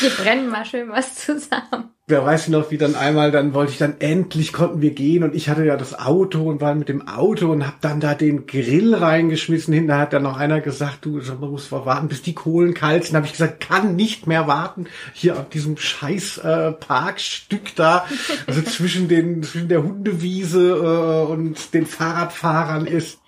Wir 0.00 0.10
brennen 0.10 0.50
mal 0.50 0.64
schön 0.64 0.90
was 0.90 1.14
zusammen. 1.16 1.90
Wer 2.12 2.26
weiß 2.26 2.48
noch, 2.48 2.70
wie 2.70 2.76
dann 2.76 2.94
einmal, 2.94 3.30
dann 3.30 3.54
wollte 3.54 3.72
ich 3.72 3.78
dann 3.78 3.94
endlich 3.98 4.52
konnten 4.52 4.82
wir 4.82 4.90
gehen 4.90 5.24
und 5.24 5.34
ich 5.34 5.48
hatte 5.48 5.64
ja 5.64 5.78
das 5.78 5.98
Auto 5.98 6.42
und 6.42 6.60
war 6.60 6.74
mit 6.74 6.90
dem 6.90 7.08
Auto 7.08 7.50
und 7.50 7.66
hab 7.66 7.80
dann 7.80 8.00
da 8.00 8.14
den 8.14 8.46
Grill 8.46 8.94
reingeschmissen. 8.94 9.72
Hinterher 9.72 10.02
hat 10.02 10.12
dann 10.12 10.24
noch 10.24 10.36
einer 10.36 10.60
gesagt, 10.60 11.06
du, 11.06 11.22
man 11.40 11.50
muss 11.50 11.72
warten, 11.72 12.08
bis 12.08 12.20
die 12.20 12.34
Kohlen 12.34 12.74
kalt 12.74 13.04
sind. 13.04 13.16
Habe 13.16 13.24
ich 13.24 13.32
gesagt, 13.32 13.66
kann 13.66 13.96
nicht 13.96 14.26
mehr 14.26 14.46
warten. 14.46 14.88
Hier 15.14 15.38
auf 15.38 15.48
diesem 15.48 15.78
scheiß 15.78 16.38
äh, 16.38 16.72
Parkstück 16.72 17.74
da, 17.76 18.04
also 18.46 18.60
zwischen 18.60 19.08
den 19.08 19.42
zwischen 19.42 19.68
der 19.68 19.82
Hundewiese 19.82 20.68
äh, 20.68 21.32
und 21.32 21.72
den 21.72 21.86
Fahrradfahrern 21.86 22.86
ist 22.86 23.21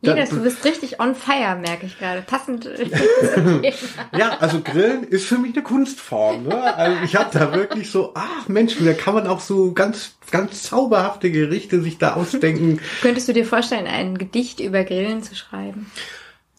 Jedes, 0.00 0.30
du 0.30 0.42
bist 0.42 0.64
richtig 0.64 1.00
on 1.00 1.14
fire, 1.14 1.56
merke 1.56 1.86
ich 1.86 1.98
gerade. 1.98 2.22
Passend. 2.22 2.68
ja, 4.16 4.38
also 4.38 4.60
Grillen 4.60 5.04
ist 5.04 5.26
für 5.26 5.38
mich 5.38 5.54
eine 5.54 5.62
Kunstform. 5.62 6.44
Ne? 6.44 6.74
Also 6.76 7.02
ich 7.04 7.16
habe 7.16 7.30
da 7.36 7.52
wirklich 7.52 7.90
so, 7.90 8.12
ach 8.14 8.48
Mensch, 8.48 8.76
da 8.78 8.92
kann 8.92 9.14
man 9.14 9.26
auch 9.26 9.40
so 9.40 9.72
ganz, 9.72 10.16
ganz 10.30 10.62
zauberhafte 10.62 11.30
Gerichte 11.30 11.80
sich 11.82 11.98
da 11.98 12.14
ausdenken. 12.14 12.80
Könntest 13.02 13.28
du 13.28 13.32
dir 13.32 13.44
vorstellen, 13.44 13.86
ein 13.86 14.18
Gedicht 14.18 14.60
über 14.60 14.84
Grillen 14.84 15.22
zu 15.22 15.34
schreiben? 15.34 15.90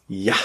Ja. 0.07 0.35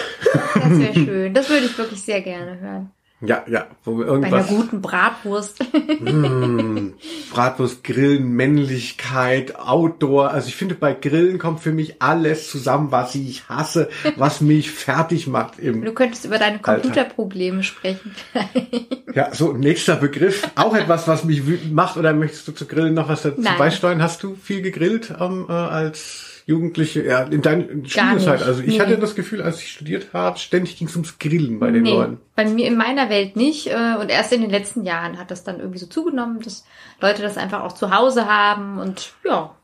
Das 0.55 0.79
wäre 0.79 0.95
schön. 0.95 1.35
Das 1.35 1.49
würde 1.49 1.67
ich 1.67 1.77
wirklich 1.79 2.03
sehr 2.03 2.21
gerne 2.21 2.59
hören. 2.61 2.91
Ja, 3.25 3.45
ja, 3.49 3.67
wo 3.85 3.99
wir 3.99 4.07
irgendwas. 4.07 4.31
Bei 4.31 4.39
einer 4.39 4.47
guten 4.47 4.83
Bratwurst. 4.83 5.61
mm, 6.01 6.95
Bratwurst, 7.33 7.85
Grillen, 7.85 8.33
Männlichkeit, 8.33 9.57
Outdoor. 9.57 10.31
Also 10.31 10.49
ich 10.49 10.57
finde, 10.57 10.75
bei 10.75 10.93
Grillen 10.93 11.39
kommt 11.39 11.61
für 11.61 11.73
mich 11.73 12.03
alles 12.03 12.51
zusammen, 12.51 12.91
was 12.91 13.15
ich 13.15 13.49
hasse, 13.49 13.89
was 14.17 14.41
mich 14.41 14.73
fertig 14.73 15.29
macht 15.29 15.61
im. 15.61 15.85
Du 15.85 15.93
könntest 15.93 16.25
über 16.25 16.39
deine 16.39 16.59
Computerprobleme 16.59 17.63
sprechen. 17.63 18.15
ja, 19.15 19.33
so 19.33 19.53
nächster 19.53 19.97
Begriff. 19.97 20.51
Auch 20.57 20.75
etwas, 20.75 21.07
was 21.07 21.25
mich 21.25 21.47
wütend 21.47 21.73
macht. 21.73 21.97
Oder 21.97 22.13
möchtest 22.15 22.49
du 22.49 22.53
zu 22.53 22.67
Grillen 22.67 22.95
noch 22.95 23.09
was 23.09 23.23
dazu 23.23 23.41
Nein. 23.41 23.57
beisteuern? 23.57 24.03
Hast 24.03 24.25
du 24.25 24.35
viel 24.35 24.63
gegrillt 24.63 25.15
ähm, 25.21 25.47
äh, 25.49 25.53
als 25.53 26.32
Jugendliche, 26.47 27.05
ja, 27.05 27.23
in 27.23 27.43
deiner 27.43 27.65
Studienzeit. 27.85 28.43
Also 28.43 28.63
ich 28.63 28.69
nee. 28.69 28.81
hatte 28.81 28.99
das 28.99 29.15
Gefühl, 29.15 29.43
als 29.43 29.61
ich 29.61 29.73
studiert 29.73 30.13
habe, 30.13 30.39
ständig 30.39 30.77
ging 30.77 30.89
es 30.89 30.97
ums 30.97 31.19
Grillen 31.19 31.59
bei 31.59 31.71
den 31.71 31.83
nee, 31.83 31.93
Leuten. 31.93 32.21
Bei 32.35 32.45
mir 32.45 32.67
in 32.67 32.77
meiner 32.77 33.09
Welt 33.11 33.37
nicht. 33.37 33.69
Äh, 33.69 33.97
und 34.01 34.09
erst 34.09 34.33
in 34.33 34.41
den 34.41 34.51
letzten 34.51 34.85
Jahren 34.85 35.19
hat 35.19 35.31
das 35.31 35.45
dann 35.45 35.61
irgendwie 35.61 35.79
so 35.79 35.87
zugenommen, 35.87 36.41
dass 36.41 36.65
Leute 37.01 37.23
das 37.23 37.37
einfach 37.37 37.63
auch 37.63 37.73
zu 37.73 37.95
Hause 37.95 38.27
haben 38.27 38.79
und 38.79 39.13
ja. 39.25 39.55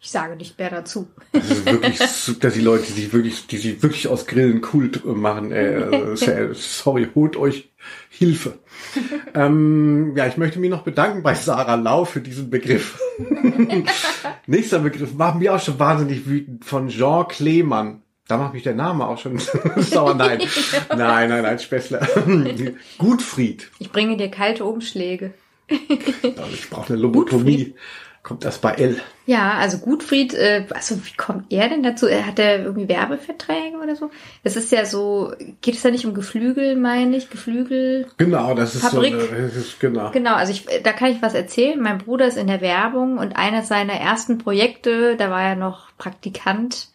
Ich 0.00 0.12
sage 0.12 0.36
nicht 0.36 0.56
mehr 0.58 0.70
dazu. 0.70 1.08
Das 1.32 1.50
ist 1.50 1.66
wirklich, 1.66 1.98
dass 2.40 2.54
die 2.54 2.60
Leute, 2.60 2.84
die 2.84 2.92
sich 2.92 3.12
wirklich, 3.12 3.46
die 3.48 3.56
sich 3.56 3.82
wirklich 3.82 4.06
aus 4.06 4.26
Grillen 4.26 4.60
Kult 4.60 5.04
machen, 5.04 5.50
äh, 5.50 6.14
sorry, 6.54 7.08
holt 7.14 7.36
euch 7.36 7.70
Hilfe. 8.08 8.58
ähm, 9.34 10.16
ja, 10.16 10.26
ich 10.26 10.36
möchte 10.36 10.58
mich 10.58 10.70
noch 10.70 10.82
bedanken 10.82 11.22
bei 11.22 11.34
Sarah 11.34 11.74
Lau 11.74 12.04
für 12.04 12.20
diesen 12.20 12.50
Begriff. 12.50 12.98
Nächster 14.46 14.78
Begriff 14.78 15.14
machen 15.14 15.40
wir 15.40 15.54
auch 15.54 15.60
schon 15.60 15.78
wahnsinnig 15.78 16.26
wütend 16.26 16.64
von 16.64 16.88
Jean 16.88 17.28
Kleemann. 17.28 18.02
Da 18.28 18.38
macht 18.38 18.54
mich 18.54 18.64
der 18.64 18.74
Name 18.74 19.06
auch 19.06 19.18
schon 19.18 19.38
sauer. 19.76 20.14
Nein, 20.14 20.40
nein, 20.88 21.28
nein, 21.28 21.42
nein, 21.42 21.58
Spessler. 21.58 22.06
Gutfried. 22.98 23.70
Ich 23.78 23.92
bringe 23.92 24.16
dir 24.16 24.30
kalte 24.30 24.64
Umschläge. 24.64 25.34
ich 25.68 26.70
brauche 26.70 26.92
eine 26.92 27.02
Lobotomie. 27.02 27.56
Gutfried 27.56 27.76
kommt 28.26 28.44
das 28.44 28.58
bei 28.58 28.72
L. 28.72 29.00
Ja, 29.24 29.52
also 29.52 29.78
Gutfried, 29.78 30.34
äh, 30.34 30.66
also 30.74 30.96
wie 31.06 31.16
kommt 31.16 31.52
er 31.52 31.68
denn 31.68 31.84
dazu? 31.84 32.08
Hat 32.08 32.40
er 32.40 32.64
irgendwie 32.64 32.88
Werbeverträge 32.88 33.76
oder 33.80 33.94
so? 33.94 34.10
Es 34.42 34.56
ist 34.56 34.72
ja 34.72 34.84
so, 34.84 35.32
geht 35.60 35.76
es 35.76 35.82
da 35.82 35.92
nicht 35.92 36.06
um 36.06 36.12
Geflügel, 36.12 36.74
meine 36.74 37.16
ich? 37.16 37.30
Geflügel? 37.30 38.08
Genau, 38.16 38.54
das 38.54 38.74
ist 38.74 38.82
Fabrik. 38.82 39.14
so 39.14 39.28
eine, 39.28 39.42
das 39.42 39.54
ist, 39.54 39.78
genau. 39.78 40.10
Genau, 40.10 40.34
also 40.34 40.50
ich, 40.50 40.66
da 40.82 40.92
kann 40.92 41.12
ich 41.12 41.22
was 41.22 41.34
erzählen. 41.34 41.80
Mein 41.80 41.98
Bruder 41.98 42.26
ist 42.26 42.36
in 42.36 42.48
der 42.48 42.60
Werbung 42.60 43.18
und 43.18 43.36
eines 43.36 43.68
seiner 43.68 43.94
ersten 43.94 44.38
Projekte, 44.38 45.16
da 45.16 45.30
war 45.30 45.42
er 45.42 45.56
noch 45.56 45.96
Praktikant, 45.96 46.88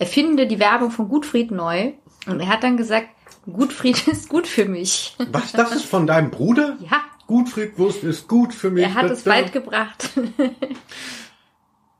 erfinde 0.00 0.48
die 0.48 0.58
Werbung 0.58 0.90
von 0.90 1.08
Gutfried 1.08 1.52
neu. 1.52 1.92
Und 2.26 2.40
er 2.40 2.48
hat 2.48 2.64
dann 2.64 2.76
gesagt, 2.76 3.10
Gutfried 3.46 4.08
ist 4.08 4.28
gut 4.28 4.48
für 4.48 4.64
mich. 4.64 5.14
Was, 5.30 5.52
das 5.52 5.70
ist 5.70 5.84
von 5.84 6.08
deinem 6.08 6.32
Bruder? 6.32 6.76
Ja. 6.80 7.00
Gutfriedwurst 7.26 8.04
ist 8.04 8.28
gut 8.28 8.54
für 8.54 8.70
mich. 8.70 8.84
Er 8.84 8.94
hat 8.94 9.10
es 9.10 9.26
weit 9.26 9.52
gebracht. 9.52 10.10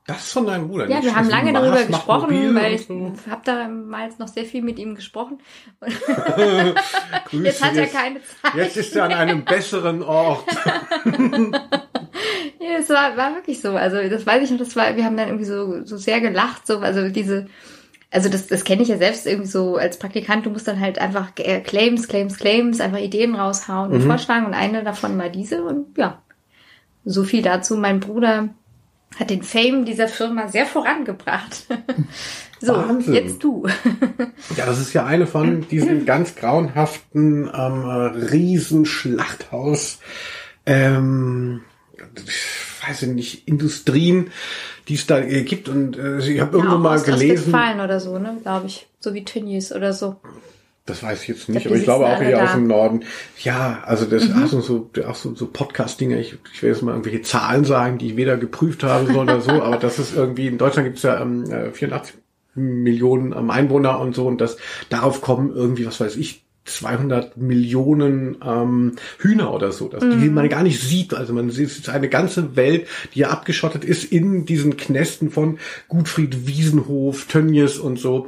Das 0.07 0.17
ist 0.17 0.33
von 0.33 0.45
deinem 0.45 0.67
Bruder. 0.67 0.87
Ja, 0.87 1.01
wir 1.01 1.15
haben 1.15 1.29
lange 1.29 1.51
darüber 1.51 1.83
gesprochen, 1.83 2.55
weil 2.55 2.73
ich 2.73 2.85
so. 2.85 3.11
habe 3.27 3.41
damals 3.43 4.19
noch 4.19 4.27
sehr 4.27 4.45
viel 4.45 4.61
mit 4.61 4.77
ihm 4.77 4.93
gesprochen. 4.93 5.39
jetzt 7.31 7.63
hat 7.63 7.75
er 7.75 7.87
keine 7.87 8.19
Zeit. 8.21 8.53
Jetzt 8.55 8.77
ist 8.77 8.95
er 8.95 9.05
an 9.05 9.13
einem 9.13 9.43
besseren 9.45 10.03
Ort. 10.03 10.45
ja, 12.59 12.77
es 12.77 12.89
war, 12.89 13.17
war 13.17 13.33
wirklich 13.33 13.59
so. 13.61 13.71
Also 13.71 14.07
das 14.07 14.27
weiß 14.27 14.43
ich 14.43 14.51
noch, 14.51 14.59
das 14.59 14.75
war, 14.75 14.95
wir 14.95 15.05
haben 15.05 15.17
dann 15.17 15.29
irgendwie 15.29 15.45
so, 15.45 15.83
so 15.85 15.97
sehr 15.97 16.21
gelacht, 16.21 16.67
so, 16.67 16.77
also 16.79 17.09
diese, 17.09 17.47
also 18.15 18.29
das, 18.29 18.47
das 18.47 18.63
kenne 18.63 18.81
ich 18.81 18.87
ja 18.87 18.97
selbst 18.97 19.27
irgendwie 19.27 19.49
so 19.49 19.75
als 19.75 19.99
Praktikant, 19.99 20.45
du 20.45 20.49
musst 20.49 20.69
dann 20.69 20.79
halt 20.79 20.99
einfach 20.99 21.33
äh, 21.37 21.59
Claims, 21.59 22.07
Claims, 22.07 22.37
Claims, 22.37 22.79
einfach 22.79 22.99
Ideen 22.99 23.35
raushauen 23.35 23.91
und 23.91 24.03
mhm. 24.03 24.07
vorschlagen 24.07 24.45
und 24.45 24.53
eine 24.53 24.85
davon 24.85 25.17
mal 25.17 25.29
diese 25.29 25.65
und 25.65 25.97
ja, 25.97 26.21
so 27.03 27.25
viel 27.25 27.41
dazu. 27.41 27.75
Mein 27.75 27.99
Bruder 27.99 28.47
hat 29.19 29.29
den 29.29 29.43
Fame 29.43 29.83
dieser 29.83 30.07
Firma 30.07 30.47
sehr 30.47 30.65
vorangebracht. 30.65 31.65
so, 32.61 32.73
Wahnsinn. 32.73 33.13
jetzt 33.13 33.43
du. 33.43 33.67
ja, 34.55 34.65
das 34.65 34.79
ist 34.79 34.93
ja 34.93 35.05
eine 35.05 35.27
von 35.27 35.67
diesen 35.69 36.05
ganz 36.05 36.35
grauenhaften 36.35 37.51
ähm, 37.53 37.83
Riesenschlachthaus, 37.83 39.99
ähm, 40.65 41.63
weiß 42.87 43.03
ich 43.03 43.09
nicht, 43.09 43.47
Industrien, 43.47 44.31
die 44.87 44.95
es 44.95 45.07
da 45.07 45.19
äh, 45.19 45.43
gibt. 45.43 45.69
Und 45.69 45.97
äh, 45.97 46.19
ich 46.19 46.39
habe 46.39 46.57
ja, 46.57 46.63
irgendwo 46.63 46.77
mal 46.77 47.01
gelesen. 47.01 47.51
Fallen 47.51 47.79
oder 47.79 47.99
so, 47.99 48.17
ne, 48.19 48.37
glaube 48.41 48.67
ich. 48.67 48.87
So 48.99 49.13
wie 49.13 49.23
Tönnies 49.23 49.71
oder 49.71 49.93
so. 49.93 50.17
Das 50.85 51.01
weiß 51.01 51.23
ich 51.23 51.27
jetzt 51.29 51.49
nicht, 51.49 51.61
ich 51.61 51.65
aber 51.65 51.75
ich 51.77 51.83
glaube 51.83 52.05
auch 52.05 52.21
hier 52.21 52.43
aus 52.43 52.51
dem 52.51 52.67
Norden. 52.67 53.05
Ja, 53.41 53.81
also 53.85 54.05
das 54.05 54.27
mhm. 54.27 54.43
auch 54.43 54.47
so, 54.47 54.89
auch 55.07 55.15
so, 55.15 55.33
so 55.33 55.47
Podcast-Dinge. 55.47 56.19
Ich, 56.19 56.37
ich 56.53 56.61
will 56.61 56.69
jetzt 56.69 56.83
mal 56.83 56.91
irgendwelche 56.91 57.23
Zahlen 57.23 57.65
sagen, 57.65 57.97
die 57.97 58.09
ich 58.09 58.17
weder 58.17 58.37
geprüft 58.37 58.83
habe 58.83 59.11
so 59.11 59.19
oder 59.19 59.41
so, 59.41 59.51
aber 59.63 59.77
das 59.77 59.97
ist 59.97 60.15
irgendwie, 60.15 60.45
in 60.45 60.59
Deutschland 60.59 60.85
gibt 60.85 60.97
es 60.97 61.03
ja 61.03 61.19
ähm, 61.19 61.71
84 61.73 62.13
äh, 62.13 62.59
Millionen 62.59 63.33
ähm, 63.33 63.49
Einwohner 63.49 63.99
und 63.99 64.15
so 64.15 64.27
und 64.27 64.39
das 64.39 64.57
darauf 64.89 65.21
kommen 65.21 65.51
irgendwie, 65.55 65.87
was 65.87 65.99
weiß 65.99 66.17
ich, 66.17 66.44
200 66.65 67.37
Millionen 67.37 68.37
ähm, 68.43 68.93
Hühner 69.19 69.53
oder 69.53 69.71
so, 69.71 69.87
dass, 69.87 70.03
mhm. 70.03 70.21
die 70.21 70.29
man 70.29 70.49
gar 70.49 70.63
nicht 70.63 70.81
sieht. 70.81 71.13
Also 71.13 71.33
man 71.33 71.49
sieht 71.51 71.67
es 71.67 71.77
ist 71.77 71.89
eine 71.89 72.09
ganze 72.09 72.55
Welt, 72.55 72.87
die 73.13 73.19
ja 73.19 73.29
abgeschottet 73.29 73.85
ist 73.85 74.03
in 74.03 74.45
diesen 74.45 74.75
Knästen 74.75 75.31
von 75.31 75.59
Gutfried, 75.87 76.47
Wiesenhof, 76.47 77.25
Tönnies 77.25 77.77
und 77.77 77.97
so. 77.97 78.27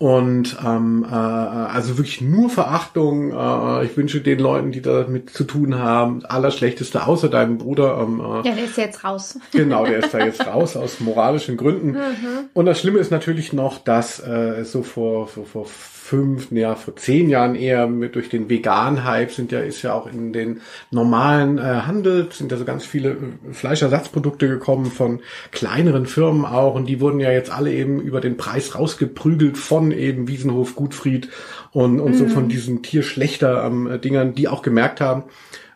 Und 0.00 0.56
ähm, 0.64 1.04
äh, 1.10 1.12
also 1.12 1.98
wirklich 1.98 2.20
nur 2.20 2.50
Verachtung. 2.50 3.32
Äh, 3.32 3.84
ich 3.84 3.96
wünsche 3.96 4.20
den 4.20 4.38
Leuten, 4.38 4.70
die 4.70 4.80
damit 4.80 5.30
zu 5.30 5.42
tun 5.42 5.76
haben, 5.76 6.24
allerschlechteste, 6.24 7.04
außer 7.04 7.28
deinem 7.28 7.58
Bruder. 7.58 7.98
Ähm, 8.00 8.20
äh, 8.20 8.48
ja, 8.48 8.54
der 8.54 8.64
ist 8.64 8.76
jetzt 8.76 9.02
raus. 9.02 9.38
Genau, 9.50 9.84
der 9.84 9.98
ist 9.98 10.14
da 10.14 10.24
jetzt 10.24 10.46
raus 10.46 10.76
aus 10.76 11.00
moralischen 11.00 11.56
Gründen. 11.56 11.92
Mhm. 11.92 12.48
Und 12.54 12.66
das 12.66 12.80
Schlimme 12.80 13.00
ist 13.00 13.10
natürlich 13.10 13.52
noch, 13.52 13.78
dass 13.78 14.20
äh, 14.20 14.64
so 14.64 14.84
vor, 14.84 15.26
vor, 15.26 15.46
vor 15.46 15.66
fünf, 16.08 16.50
ja, 16.52 16.74
vor 16.74 16.96
zehn 16.96 17.28
Jahren 17.28 17.54
eher 17.54 17.86
mit 17.86 18.14
durch 18.14 18.30
den 18.30 18.48
Vegan-Hype 18.48 19.30
sind 19.30 19.52
ja, 19.52 19.60
ist 19.60 19.82
ja 19.82 19.92
auch 19.92 20.06
in 20.10 20.32
den 20.32 20.62
normalen 20.90 21.58
äh, 21.58 21.82
Handel, 21.86 22.28
sind 22.32 22.50
ja 22.50 22.56
so 22.56 22.64
ganz 22.64 22.86
viele 22.86 23.10
äh, 23.10 23.52
Fleischersatzprodukte 23.52 24.48
gekommen 24.48 24.86
von 24.86 25.20
kleineren 25.50 26.06
Firmen 26.06 26.46
auch 26.46 26.74
und 26.74 26.86
die 26.86 27.00
wurden 27.00 27.20
ja 27.20 27.30
jetzt 27.30 27.50
alle 27.50 27.74
eben 27.74 28.00
über 28.00 28.22
den 28.22 28.38
Preis 28.38 28.74
rausgeprügelt 28.74 29.58
von 29.58 29.92
eben 29.92 30.28
Wiesenhof, 30.28 30.76
Gutfried 30.76 31.28
und, 31.72 32.00
und 32.00 32.12
mhm. 32.12 32.16
so 32.16 32.26
von 32.28 32.48
diesen 32.48 32.82
Tierschlechter 32.82 33.64
ähm, 33.66 34.00
die 34.34 34.48
auch 34.48 34.62
gemerkt 34.62 35.02
haben, 35.02 35.24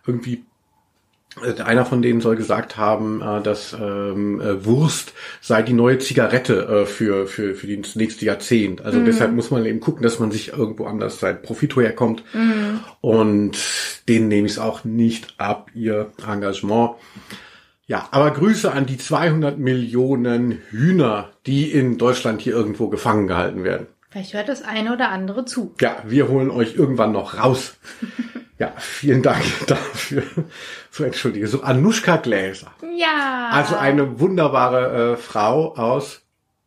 irgendwie 0.07 0.45
einer 1.65 1.87
von 1.87 2.03
denen 2.03 2.21
soll 2.21 2.37
gesagt 2.37 2.77
haben, 2.77 3.23
äh, 3.23 3.43
dass 3.43 3.73
ähm, 3.73 4.41
äh, 4.41 4.65
Wurst 4.65 5.15
sei 5.41 5.63
die 5.63 5.73
neue 5.73 5.99
Zigarette 5.99 6.87
für, 6.87 7.27
für, 7.27 7.55
für 7.55 7.77
das 7.77 7.97
nächste 7.97 8.25
Jahrzehnt. 8.25 8.83
Also 8.83 8.99
mhm. 8.99 9.07
deshalb 9.07 9.33
muss 9.33 9.51
man 9.51 9.65
eben 9.65 9.81
gucken, 9.81 10.03
dass 10.03 10.19
man 10.19 10.31
sich 10.31 10.53
irgendwo 10.53 10.85
anders 10.87 11.21
sein 11.21 11.41
Profit 11.43 11.77
herkommt. 11.77 12.23
Mhm. 12.35 12.81
Und 13.01 13.59
denen 14.09 14.29
nehme 14.29 14.47
ich 14.47 14.53
es 14.53 14.59
auch 14.59 14.85
nicht 14.85 15.35
ab, 15.39 15.71
ihr 15.75 16.13
Engagement. 16.27 16.97
Ja, 17.87 18.09
aber 18.11 18.31
Grüße 18.31 18.73
an 18.73 18.87
die 18.87 18.97
200 18.97 19.59
Millionen 19.59 20.59
Hühner, 20.71 21.31
die 21.47 21.71
in 21.71 21.99
Deutschland 21.99 22.41
hier 22.41 22.55
irgendwo 22.55 22.89
gefangen 22.89 23.27
gehalten 23.27 23.65
werden. 23.65 23.87
Vielleicht 24.11 24.35
hört 24.35 24.49
das 24.49 24.63
eine 24.63 24.93
oder 24.93 25.09
andere 25.11 25.45
zu. 25.47 25.75
Ja, 25.81 25.97
wir 26.07 26.29
holen 26.29 26.51
euch 26.51 26.77
irgendwann 26.77 27.13
noch 27.13 27.39
raus. 27.39 27.75
Ja, 28.63 28.73
vielen 28.79 29.23
Dank 29.23 29.43
dafür. 29.67 30.23
So, 30.93 31.03
entschuldige. 31.03 31.49
So, 31.49 31.63
Anushka 31.63 32.19
Gläser. 32.19 32.71
Ja. 32.97 33.51
Also 33.51 33.75
eine 33.75 34.21
wunderbare 34.21 35.15
äh, 35.15 35.17
Frau 35.17 35.75
aus 35.75 36.23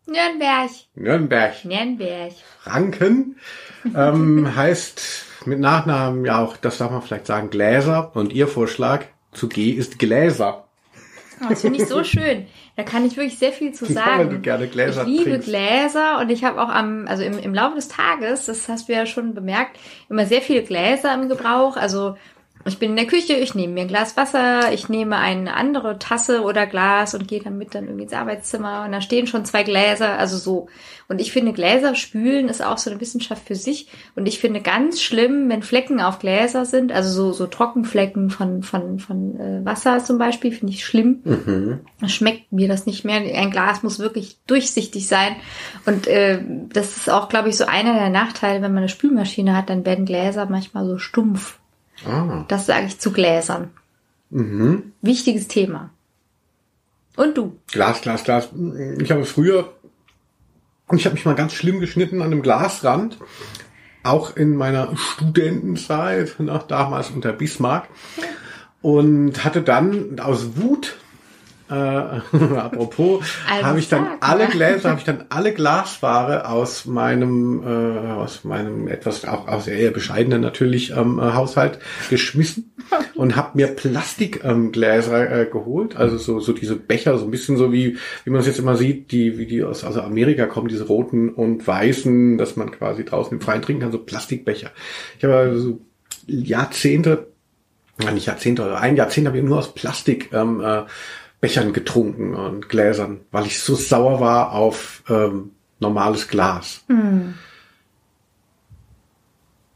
Nürnberg. 0.05 0.71
Nürnberg. 0.95 1.63
Nürnberg. 1.63 2.33
Franken. 2.59 3.37
ähm, 3.95 4.53
heißt 4.57 5.25
mit 5.45 5.61
Nachnamen 5.61 6.25
ja 6.25 6.43
auch, 6.43 6.57
das 6.57 6.79
darf 6.79 6.91
man 6.91 7.01
vielleicht 7.01 7.27
sagen, 7.27 7.49
Gläser. 7.49 8.11
Und 8.13 8.33
ihr 8.33 8.49
Vorschlag 8.49 9.05
zu 9.31 9.47
G 9.47 9.69
ist 9.69 9.97
Gläser. 9.97 10.64
Oh, 11.41 11.47
das 11.49 11.61
finde 11.61 11.81
ich 11.81 11.87
so 11.87 12.03
schön. 12.03 12.45
Da 12.75 12.83
kann 12.83 13.05
ich 13.05 13.17
wirklich 13.17 13.37
sehr 13.37 13.51
viel 13.51 13.73
zu 13.73 13.85
Ja, 13.85 13.93
sagen. 13.93 14.19
weil 14.19 14.29
du 14.29 14.39
gerne 14.39 14.67
Gläser 14.67 15.01
ich 15.03 15.07
liebe 15.07 15.23
trinkst. 15.31 15.47
Gläser 15.47 16.19
und 16.19 16.29
ich 16.29 16.43
habe 16.43 16.61
auch 16.61 16.69
am, 16.69 17.07
also 17.07 17.23
im, 17.23 17.37
im 17.39 17.53
Laufe 17.53 17.75
des 17.75 17.87
Tages, 17.87 18.45
das 18.45 18.67
hast 18.69 18.87
du 18.89 18.93
ja 18.93 19.05
schon 19.05 19.33
bemerkt, 19.33 19.77
immer 20.09 20.25
sehr 20.25 20.41
viele 20.41 20.63
Gläser 20.63 21.13
im 21.13 21.27
Gebrauch. 21.29 21.77
Also 21.77 22.15
ich 22.67 22.79
bin 22.79 22.91
in 22.91 22.95
der 22.95 23.05
Küche, 23.05 23.33
ich 23.33 23.53
nehme 23.53 23.73
mir 23.73 23.81
ein 23.81 23.87
Glas 23.87 24.17
Wasser, 24.17 24.73
ich 24.73 24.89
nehme 24.89 25.17
eine 25.17 25.53
andere 25.53 25.99
Tasse 25.99 26.41
oder 26.41 26.65
Glas 26.65 27.13
und 27.13 27.27
gehe 27.27 27.41
damit 27.41 27.75
dann 27.75 27.85
irgendwie 27.85 28.03
ins 28.03 28.13
Arbeitszimmer 28.13 28.83
und 28.85 28.91
da 28.91 29.01
stehen 29.01 29.27
schon 29.27 29.45
zwei 29.45 29.63
Gläser, 29.63 30.17
also 30.17 30.37
so. 30.37 30.67
Und 31.07 31.21
ich 31.21 31.31
finde, 31.31 31.53
Gläser 31.53 31.93
spülen 31.93 32.49
ist 32.49 32.63
auch 32.63 32.79
so 32.79 32.89
eine 32.89 32.99
Wissenschaft 32.99 33.47
für 33.47 33.53
sich. 33.53 33.89
Und 34.15 34.25
ich 34.25 34.39
finde 34.39 34.61
ganz 34.61 35.01
schlimm, 35.01 35.49
wenn 35.49 35.61
Flecken 35.61 36.01
auf 36.01 36.17
Gläser 36.17 36.65
sind, 36.65 36.91
also 36.91 37.09
so, 37.11 37.31
so 37.31 37.45
Trockenflecken 37.45 38.31
von, 38.31 38.63
von, 38.63 38.97
von 38.97 39.39
äh, 39.39 39.63
Wasser 39.63 40.03
zum 40.03 40.17
Beispiel, 40.17 40.51
finde 40.51 40.73
ich 40.73 40.83
schlimm. 40.83 41.19
Dann 41.99 42.09
schmeckt 42.09 42.51
mir 42.51 42.67
das 42.67 42.87
nicht 42.87 43.05
mehr. 43.05 43.17
Ein 43.17 43.51
Glas 43.51 43.83
muss 43.83 43.99
wirklich 43.99 44.37
durchsichtig 44.47 45.07
sein. 45.07 45.35
Und 45.85 46.07
äh, 46.07 46.41
das 46.73 46.97
ist 46.97 47.09
auch, 47.11 47.29
glaube 47.29 47.49
ich, 47.49 47.57
so 47.57 47.65
einer 47.65 47.93
der 47.93 48.09
Nachteile, 48.09 48.63
wenn 48.63 48.73
man 48.73 48.79
eine 48.79 48.89
Spülmaschine 48.89 49.55
hat, 49.55 49.69
dann 49.69 49.85
werden 49.85 50.05
Gläser 50.05 50.47
manchmal 50.49 50.87
so 50.87 50.97
stumpf. 50.97 51.59
Ah. 52.05 52.45
Das 52.47 52.65
sage 52.65 52.87
ich 52.87 52.99
zu 52.99 53.11
Gläsern. 53.11 53.71
Mhm. 54.29 54.91
Wichtiges 55.01 55.47
Thema. 55.47 55.91
Und 57.15 57.37
du? 57.37 57.57
Glas, 57.71 58.01
Glas, 58.01 58.23
Glas. 58.23 58.49
Ich 58.99 59.11
habe 59.11 59.25
früher, 59.25 59.71
ich 60.91 61.05
habe 61.05 61.15
mich 61.15 61.25
mal 61.25 61.35
ganz 61.35 61.53
schlimm 61.53 61.79
geschnitten 61.79 62.21
an 62.21 62.31
einem 62.31 62.41
Glasrand. 62.41 63.17
Auch 64.03 64.35
in 64.35 64.55
meiner 64.55 64.95
Studentenzeit, 64.97 66.35
damals 66.67 67.09
unter 67.09 67.33
Bismarck. 67.33 67.87
Und 68.81 69.43
hatte 69.43 69.61
dann 69.61 70.19
aus 70.19 70.57
Wut, 70.57 70.97
äh, 71.69 71.73
apropos, 72.57 73.23
habe 73.47 73.79
ich 73.79 73.89
dann 73.89 74.07
alle 74.19 74.45
mal. 74.45 74.51
Gläser, 74.51 74.89
habe 74.89 74.99
ich 74.99 75.05
dann 75.05 75.25
alle 75.29 75.53
Glasware 75.53 76.47
aus 76.47 76.85
meinem, 76.85 77.63
äh, 77.63 78.11
aus 78.11 78.43
meinem 78.43 78.87
etwas 78.87 79.25
auch 79.25 79.47
aus 79.47 79.67
eher 79.67 79.91
bescheidenen 79.91 80.41
natürlich 80.41 80.91
ähm, 80.91 81.19
äh, 81.19 81.33
Haushalt 81.33 81.79
geschmissen 82.09 82.73
und 83.15 83.35
habe 83.35 83.51
mir 83.55 83.67
Plastikgläser 83.67 85.31
ähm, 85.31 85.41
äh, 85.41 85.45
geholt, 85.45 85.95
also 85.95 86.17
so 86.17 86.39
so 86.39 86.53
diese 86.53 86.75
Becher, 86.75 87.17
so 87.17 87.25
ein 87.25 87.31
bisschen 87.31 87.57
so 87.57 87.73
wie 87.73 87.97
wie 88.23 88.29
man 88.29 88.41
es 88.41 88.47
jetzt 88.47 88.59
immer 88.59 88.75
sieht, 88.75 89.11
die 89.11 89.37
wie 89.39 89.47
die 89.47 89.63
aus 89.63 89.83
also 89.83 90.01
Amerika 90.01 90.45
kommen, 90.45 90.67
diese 90.67 90.85
roten 90.85 91.29
und 91.29 91.65
weißen, 91.65 92.37
dass 92.37 92.55
man 92.55 92.71
quasi 92.71 93.05
draußen 93.05 93.33
im 93.33 93.41
Freien 93.41 93.63
trinken 93.63 93.81
kann, 93.81 93.91
so 93.91 93.99
Plastikbecher. 93.99 94.69
Ich 95.17 95.23
habe 95.23 95.35
also 95.35 95.59
so 95.59 95.81
Jahrzehnte, 96.27 97.27
nicht 98.13 98.27
Jahrzehnte, 98.27 98.77
ein 98.77 98.95
Jahrzehnt 98.95 99.27
habe 99.27 99.37
ich 99.37 99.43
nur 99.43 99.57
aus 99.57 99.73
Plastik 99.73 100.31
ähm, 100.33 100.61
äh, 100.61 100.83
Bechern 101.45 101.73
getrunken 101.73 102.33
und 102.33 102.69
Gläsern, 102.69 103.19
weil 103.29 103.45
ich 103.45 103.59
so 103.61 103.75
sauer 103.75 104.19
war 104.19 104.53
auf 104.53 105.03
ähm, 105.07 105.51
normales 105.79 106.27
Glas. 106.27 106.83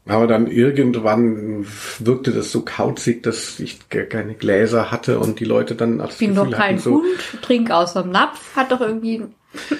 Aber 0.04 0.26
dann 0.26 0.48
irgendwann 0.48 1.64
wirkte 2.00 2.32
das 2.32 2.50
so 2.50 2.62
kauzig, 2.62 3.22
dass 3.22 3.60
ich 3.60 3.88
keine 3.88 4.34
Gläser 4.34 4.90
hatte 4.90 5.20
und 5.20 5.38
die 5.38 5.44
Leute 5.44 5.76
dann 5.76 5.98
das 5.98 6.14
Ich 6.14 6.18
bin 6.18 6.34
doch 6.34 6.50
kein 6.50 6.80
so, 6.80 6.94
Hund, 6.94 7.40
trink 7.40 7.70
aus 7.70 7.92
dem 7.92 8.10
Napf, 8.10 8.56
hat 8.56 8.72
doch 8.72 8.80
irgendwie 8.80 9.22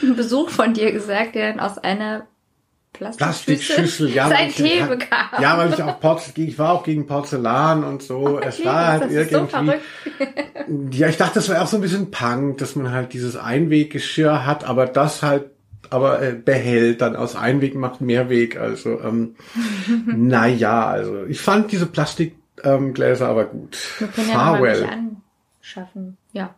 ein 0.00 0.14
Besuch 0.14 0.50
von 0.50 0.74
dir 0.74 0.92
gesagt, 0.92 1.34
der 1.34 1.60
aus 1.60 1.76
einer 1.76 2.28
Plastikschüssel, 2.92 4.10
ja, 4.10 4.28
sein 4.28 4.48
ich, 4.48 4.56
Tee 4.56 4.82
bekam. 4.82 5.28
ja, 5.40 5.56
weil 5.56 5.72
ich 5.72 5.82
auch 5.82 6.00
Porz, 6.00 6.32
ich 6.34 6.58
war 6.58 6.72
auch 6.72 6.82
gegen 6.82 7.06
Porzellan 7.06 7.84
und 7.84 8.02
so. 8.02 8.38
es 8.38 8.58
Okay, 8.58 8.68
war 8.68 8.86
halt 8.88 9.10
so 9.10 9.16
irgendwie, 9.16 9.46
verrückt. 9.48 9.82
ja, 10.92 11.08
ich 11.08 11.16
dachte, 11.16 11.34
das 11.34 11.48
wäre 11.48 11.62
auch 11.62 11.66
so 11.66 11.76
ein 11.76 11.82
bisschen 11.82 12.10
Punk, 12.10 12.58
dass 12.58 12.76
man 12.76 12.92
halt 12.92 13.12
dieses 13.12 13.36
Einweggeschirr 13.36 14.44
hat, 14.44 14.64
aber 14.64 14.86
das 14.86 15.22
halt 15.22 15.50
aber 15.88 16.22
äh, 16.22 16.32
behält, 16.32 17.00
dann 17.00 17.16
aus 17.16 17.36
Einweg 17.36 17.74
macht 17.74 18.00
Mehrweg. 18.00 18.58
Also, 18.58 19.00
ähm, 19.00 19.36
naja, 20.06 20.86
also 20.86 21.24
ich 21.24 21.40
fand 21.40 21.72
diese 21.72 21.86
Plastikgläser 21.86 23.24
ähm, 23.24 23.30
aber 23.30 23.44
gut. 23.46 23.78
Wir 23.98 24.08
können 24.08 24.28
ja 24.28 24.34
nochmal 24.34 24.74
Farewell. 24.74 24.88
anschaffen. 25.60 26.16
Ja. 26.32 26.54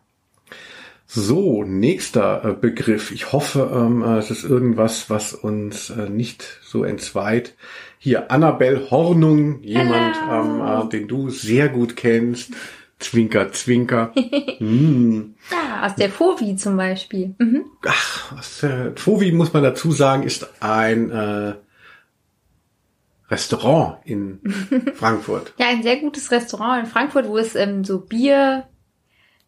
So, 1.15 1.63
nächster 1.63 2.43
äh, 2.43 2.53
Begriff. 2.53 3.11
Ich 3.11 3.33
hoffe, 3.33 3.71
ähm, 3.71 4.01
äh, 4.01 4.17
es 4.17 4.31
ist 4.31 4.43
irgendwas, 4.43 5.11
was 5.11 5.35
uns 5.35 5.91
äh, 5.91 6.09
nicht 6.09 6.43
so 6.63 6.83
entzweit. 6.83 7.53
Hier, 7.99 8.31
Annabel 8.31 8.89
Hornung, 8.89 9.61
jemand, 9.61 10.15
ähm, 10.31 10.59
äh, 10.59 10.89
den 10.89 11.07
du 11.07 11.29
sehr 11.29 11.69
gut 11.69 11.95
kennst. 11.95 12.53
Zwinker, 12.97 13.51
Zwinker. 13.51 14.11
hm. 14.57 15.35
Ja, 15.51 15.85
aus 15.85 15.95
der 15.97 16.09
Fovi 16.09 16.55
zum 16.55 16.77
Beispiel. 16.77 17.35
Mhm. 17.37 17.65
Ach, 17.85 18.35
was, 18.35 18.63
äh, 18.63 18.91
Fovi, 18.95 19.31
muss 19.33 19.53
man 19.53 19.61
dazu 19.61 19.91
sagen, 19.91 20.23
ist 20.23 20.47
ein 20.63 21.11
äh, 21.11 21.53
Restaurant 23.29 23.97
in 24.05 24.39
Frankfurt. 24.95 25.53
Ja, 25.59 25.67
ein 25.67 25.83
sehr 25.83 25.97
gutes 25.97 26.31
Restaurant 26.31 26.85
in 26.85 26.89
Frankfurt, 26.89 27.27
wo 27.27 27.37
es 27.37 27.53
ähm, 27.53 27.83
so 27.83 27.99
Bier, 27.99 28.67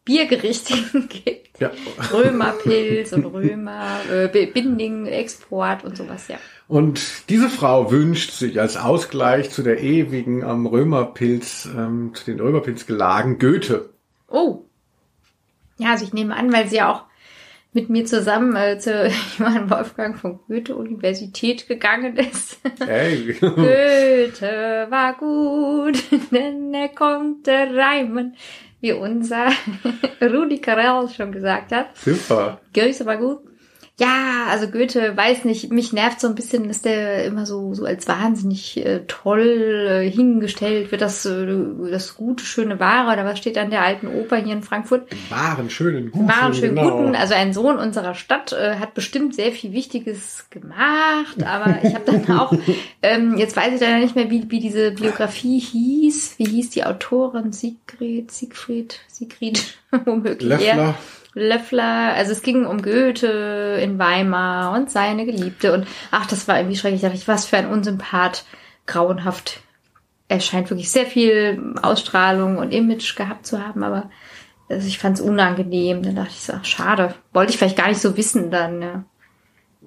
Biergerichte 0.06 0.76
gibt. 1.10 1.60
Ja. 1.60 1.72
Römerpilz 2.14 3.12
und 3.14 3.26
Römer, 3.34 4.01
äh, 4.10 4.45
Binding, 4.45 5.08
Export 5.08 5.84
und 5.84 5.97
sowas, 5.97 6.28
ja. 6.28 6.38
Und 6.68 7.30
diese 7.30 7.49
Frau 7.49 7.91
wünscht 7.91 8.32
sich 8.32 8.60
als 8.60 8.78
Ausgleich 8.78 9.51
zu 9.51 9.62
der 9.62 9.82
ewigen 9.82 10.41
ähm, 10.41 10.66
Römerpilz, 10.66 11.70
ähm, 11.76 12.12
zu 12.14 12.26
den 12.26 12.39
Römerpilzgelagen 12.39 13.38
Goethe. 13.39 13.89
Oh. 14.28 14.64
Ja, 15.78 15.91
also 15.91 16.06
ich 16.06 16.14
nehme 16.14 16.36
an, 16.36 16.53
weil 16.53 16.68
sie 16.68 16.78
ja 16.78 16.91
auch 16.91 17.03
mit 17.76 17.89
mir 17.89 18.06
zusammen 18.06 18.56
äh, 18.56 18.80
zur 18.80 19.08
Johann 19.38 19.70
Wolfgang 19.70 20.18
von 20.18 20.39
Goethe 20.47 20.76
Universität 20.76 21.68
gegangen 21.68 22.16
ist. 22.18 22.60
Ey. 22.88 23.34
Goethe 23.34 24.88
war 24.89 25.14
gut, 25.18 26.01
denn 26.32 26.74
er 26.74 26.89
konnte 26.89 27.51
reimen, 27.51 28.36
wie 28.86 28.94
unser 28.94 29.48
Rudi 30.22 30.60
Carell 30.60 31.10
schon 31.10 31.32
gesagt 31.32 31.72
hat. 31.72 31.88
Super. 31.98 32.62
Goethe 32.72 33.06
war 33.06 33.18
gut. 33.18 33.40
Ja, 33.98 34.48
also 34.50 34.68
Goethe, 34.68 35.16
weiß 35.16 35.46
nicht, 35.46 35.72
mich 35.72 35.93
nervt 35.93 36.20
so 36.20 36.28
ein 36.28 36.36
bisschen, 36.36 36.68
dass 36.68 36.82
der 36.82 37.24
immer 37.24 37.46
so, 37.46 37.74
so 37.74 37.86
als 37.86 38.10
wahnsinnig 38.10 38.86
äh, 38.86 39.06
toll 39.08 40.04
äh, 40.04 40.12
hingestellt 40.12 40.91
wird, 40.91 41.02
das, 41.02 41.26
äh, 41.26 41.48
das 41.89 42.16
gute, 42.16 42.43
schöne 42.43 42.82
Wahre, 42.82 43.14
oder 43.14 43.24
was 43.24 43.39
steht 43.39 43.58
an 43.58 43.70
der 43.70 43.84
alten 43.84 44.08
Oper 44.08 44.36
hier 44.36 44.52
in 44.52 44.64
Frankfurt? 44.64 45.08
Wahren, 45.30 45.70
schönen, 45.70 46.12
guten. 46.12 46.28
Waren 46.28 46.54
schön 46.54 46.76
genau. 46.76 46.98
guten, 46.98 47.16
also 47.16 47.36
ein 47.36 47.54
Sohn 47.54 47.78
unserer 47.78 48.16
Stadt 48.16 48.52
äh, 48.52 48.76
hat 48.80 48.96
bestimmt 48.96 49.34
sehr 49.34 49.54
viel 49.54 49.72
Wichtiges 49.72 50.48
gemacht, 50.50 51.41
aber 51.43 51.78
ich 51.84 51.96
habe 51.96 52.04
dann 52.06 52.38
auch, 52.38 52.54
ähm, 53.02 53.38
jetzt 53.38 53.56
weiß 53.56 53.76
ich 53.76 53.80
leider 53.80 54.00
nicht 54.00 54.18
mehr, 54.18 54.30
wie, 54.30 54.52
wie 54.52 54.60
diese 54.60 54.91
Biografie 54.91 55.60
hieß. 55.60 56.38
Wie 56.38 56.46
hieß 56.46 56.72
die 56.72 56.84
Autorin? 56.84 57.54
Sigrid, 57.54 58.30
Siegfried, 58.30 59.00
Sigrid, 59.08 59.78
womöglich. 60.06 60.62
eher. 60.62 60.96
Löffler. 61.36 62.14
Also 62.16 62.32
es 62.32 62.42
ging 62.42 62.66
um 62.66 62.82
Goethe 62.82 63.78
in 63.82 64.00
Weimar 64.00 64.74
und 64.74 64.90
seine 64.90 65.26
Geliebte 65.26 65.74
und 65.74 65.86
ach, 66.10 66.26
das 66.26 66.48
war 66.48 66.58
irgendwie 66.58 66.78
schrecklich. 66.78 67.02
Da 67.02 67.08
dachte 67.08 67.20
ich, 67.20 67.28
was 67.28 67.46
für 67.46 67.58
ein 67.58 67.70
Unsympath, 67.70 68.46
grauenhaft. 68.88 69.60
Er 70.28 70.40
scheint 70.40 70.70
wirklich 70.72 70.90
sehr 70.90 71.06
viel 71.06 71.76
Ausstrahlung 71.82 72.58
und 72.58 72.74
Image 72.74 73.16
gehabt 73.16 73.46
zu 73.46 73.64
haben, 73.64 73.84
aber 73.84 74.10
also 74.70 74.88
ich 74.88 74.98
fand 74.98 75.20
es 75.20 75.24
unangenehm. 75.24 76.02
Dann 76.02 76.16
dachte 76.16 76.32
ich 76.32 76.42
so, 76.42 76.54
ach, 76.54 76.66
schade. 76.66 77.14
Wollte 77.34 77.52
ich 77.52 77.60
vielleicht 77.60 77.78
gar 77.78 77.90
nicht 77.90 78.02
so 78.02 78.18
wissen 78.18 78.50
dann. 78.50 78.82
Ja. 78.82 79.04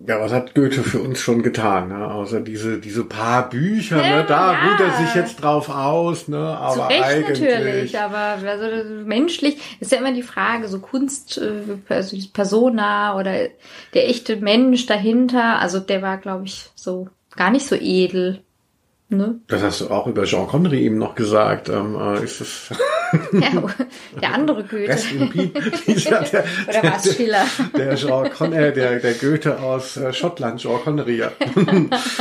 Ja, 0.07 0.21
was 0.21 0.33
hat 0.33 0.55
Goethe 0.55 0.83
für 0.83 1.01
uns 1.01 1.21
schon 1.21 1.43
getan, 1.43 1.89
ne? 1.89 2.11
Außer 2.11 2.41
diese, 2.41 2.79
diese 2.79 3.05
paar 3.05 3.49
Bücher, 3.51 3.97
ne? 3.97 4.25
Da 4.27 4.53
ja. 4.53 4.59
ruht 4.61 4.81
er 4.81 4.93
sich 4.93 5.15
jetzt 5.15 5.43
drauf 5.43 5.69
aus, 5.69 6.29
ne? 6.29 6.37
Zu 6.37 6.83
Aber 6.83 6.89
Recht 6.89 7.05
eigentlich. 7.05 7.41
natürlich, 7.41 7.99
aber 7.99 8.39
also 8.49 8.67
menschlich 9.05 9.59
ist 9.81 9.93
ja 9.93 9.99
immer 9.99 10.13
die 10.13 10.23
Frage, 10.23 10.69
so 10.69 10.79
Kunst, 10.79 11.39
äh, 11.39 11.79
also 11.89 12.17
die 12.17 12.29
Persona 12.29 13.19
oder 13.19 13.49
der 13.95 14.09
echte 14.09 14.37
Mensch 14.37 14.87
dahinter, 14.87 15.59
also 15.61 15.81
der 15.81 16.01
war, 16.01 16.19
glaube 16.19 16.45
ich, 16.45 16.71
so 16.75 17.09
gar 17.35 17.51
nicht 17.51 17.67
so 17.67 17.75
edel. 17.75 18.43
Ne? 19.11 19.41
Das 19.47 19.63
hast 19.63 19.81
du 19.81 19.89
auch 19.89 20.07
über 20.07 20.25
Jean 20.25 20.47
Connery 20.47 20.85
eben 20.85 20.99
noch 20.99 21.15
gesagt. 21.15 21.71
Ähm, 21.71 21.97
äh, 21.99 22.23
ist 22.23 22.43
es 22.43 22.69
Ja, 23.33 23.63
der 24.21 24.35
andere 24.35 24.65
Goethe. 24.65 24.89
Rest 24.89 25.13
in 25.13 25.31
Peace? 25.31 25.85
Dieser, 25.87 26.21
der, 26.21 26.45
Oder 26.69 26.83
war 26.83 26.97
es 26.99 27.17
Schiller? 27.17 27.45
Der, 27.77 27.95
Jean 27.95 28.31
Con 28.31 28.53
äh, 28.53 28.73
der, 28.73 28.99
der 28.99 29.15
Goethe 29.15 29.61
aus 29.61 29.97
äh, 29.97 30.13
Schottland, 30.13 30.61
Jean 30.61 30.81
Connery. 30.83 31.19
Ja. 31.19 31.33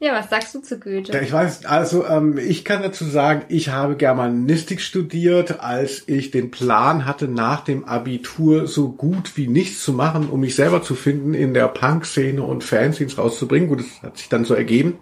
Ja, 0.00 0.12
was 0.12 0.28
sagst 0.28 0.54
du 0.54 0.60
zu 0.60 0.78
Goethe? 0.78 1.18
Ich 1.20 1.32
weiß, 1.32 1.64
also 1.64 2.04
ähm, 2.04 2.36
ich 2.36 2.64
kann 2.64 2.82
dazu 2.82 3.04
sagen, 3.04 3.42
ich 3.48 3.70
habe 3.70 3.96
Germanistik 3.96 4.82
studiert, 4.82 5.60
als 5.60 6.02
ich 6.08 6.30
den 6.30 6.50
Plan 6.50 7.06
hatte, 7.06 7.26
nach 7.26 7.64
dem 7.64 7.84
Abitur 7.84 8.66
so 8.66 8.90
gut 8.90 9.36
wie 9.36 9.46
nichts 9.46 9.82
zu 9.82 9.94
machen, 9.94 10.28
um 10.28 10.40
mich 10.40 10.56
selber 10.56 10.82
zu 10.82 10.94
finden 10.94 11.32
in 11.32 11.54
der 11.54 11.68
Punk-Szene 11.68 12.42
und 12.42 12.64
Fanzines 12.64 13.16
rauszubringen. 13.16 13.68
Gut, 13.68 13.80
das 13.80 14.02
hat 14.02 14.18
sich 14.18 14.28
dann 14.28 14.44
so 14.44 14.52
ergeben. 14.52 14.98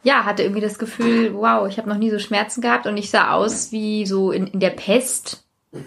ja, 0.02 0.24
hatte 0.24 0.42
irgendwie 0.42 0.62
das 0.62 0.78
Gefühl, 0.78 1.34
wow, 1.34 1.68
ich 1.68 1.76
habe 1.76 1.90
noch 1.90 1.98
nie 1.98 2.10
so 2.10 2.18
Schmerzen 2.18 2.62
gehabt 2.62 2.86
und 2.86 2.96
ich 2.96 3.10
sah 3.10 3.32
aus 3.32 3.70
wie 3.70 4.06
so 4.06 4.32
in, 4.32 4.46
in 4.46 4.60
der 4.60 4.70
Pest. 4.70 5.44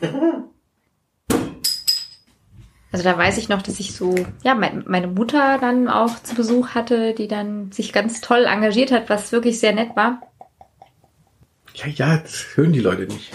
Also 2.91 3.03
da 3.03 3.17
weiß 3.17 3.37
ich 3.39 3.49
noch, 3.49 3.61
dass 3.61 3.81
ich 3.81 3.93
so, 3.93 4.15
ja, 4.45 4.55
mein, 4.55 4.85
meine 4.87 5.07
Mutter 5.07 5.57
dann 5.59 5.89
auch 5.89 6.17
zu 6.23 6.33
Besuch 6.33 6.69
hatte, 6.69 7.13
die 7.13 7.27
dann 7.27 7.73
sich 7.73 7.91
ganz 7.91 8.21
toll 8.21 8.45
engagiert 8.45 8.93
hat, 8.93 9.09
was 9.09 9.33
wirklich 9.33 9.59
sehr 9.59 9.73
nett 9.73 9.97
war. 9.97 10.21
Ja, 11.73 11.87
ja, 11.87 12.17
das 12.19 12.45
hören 12.55 12.71
die 12.71 12.79
Leute 12.79 13.01
nicht. 13.01 13.33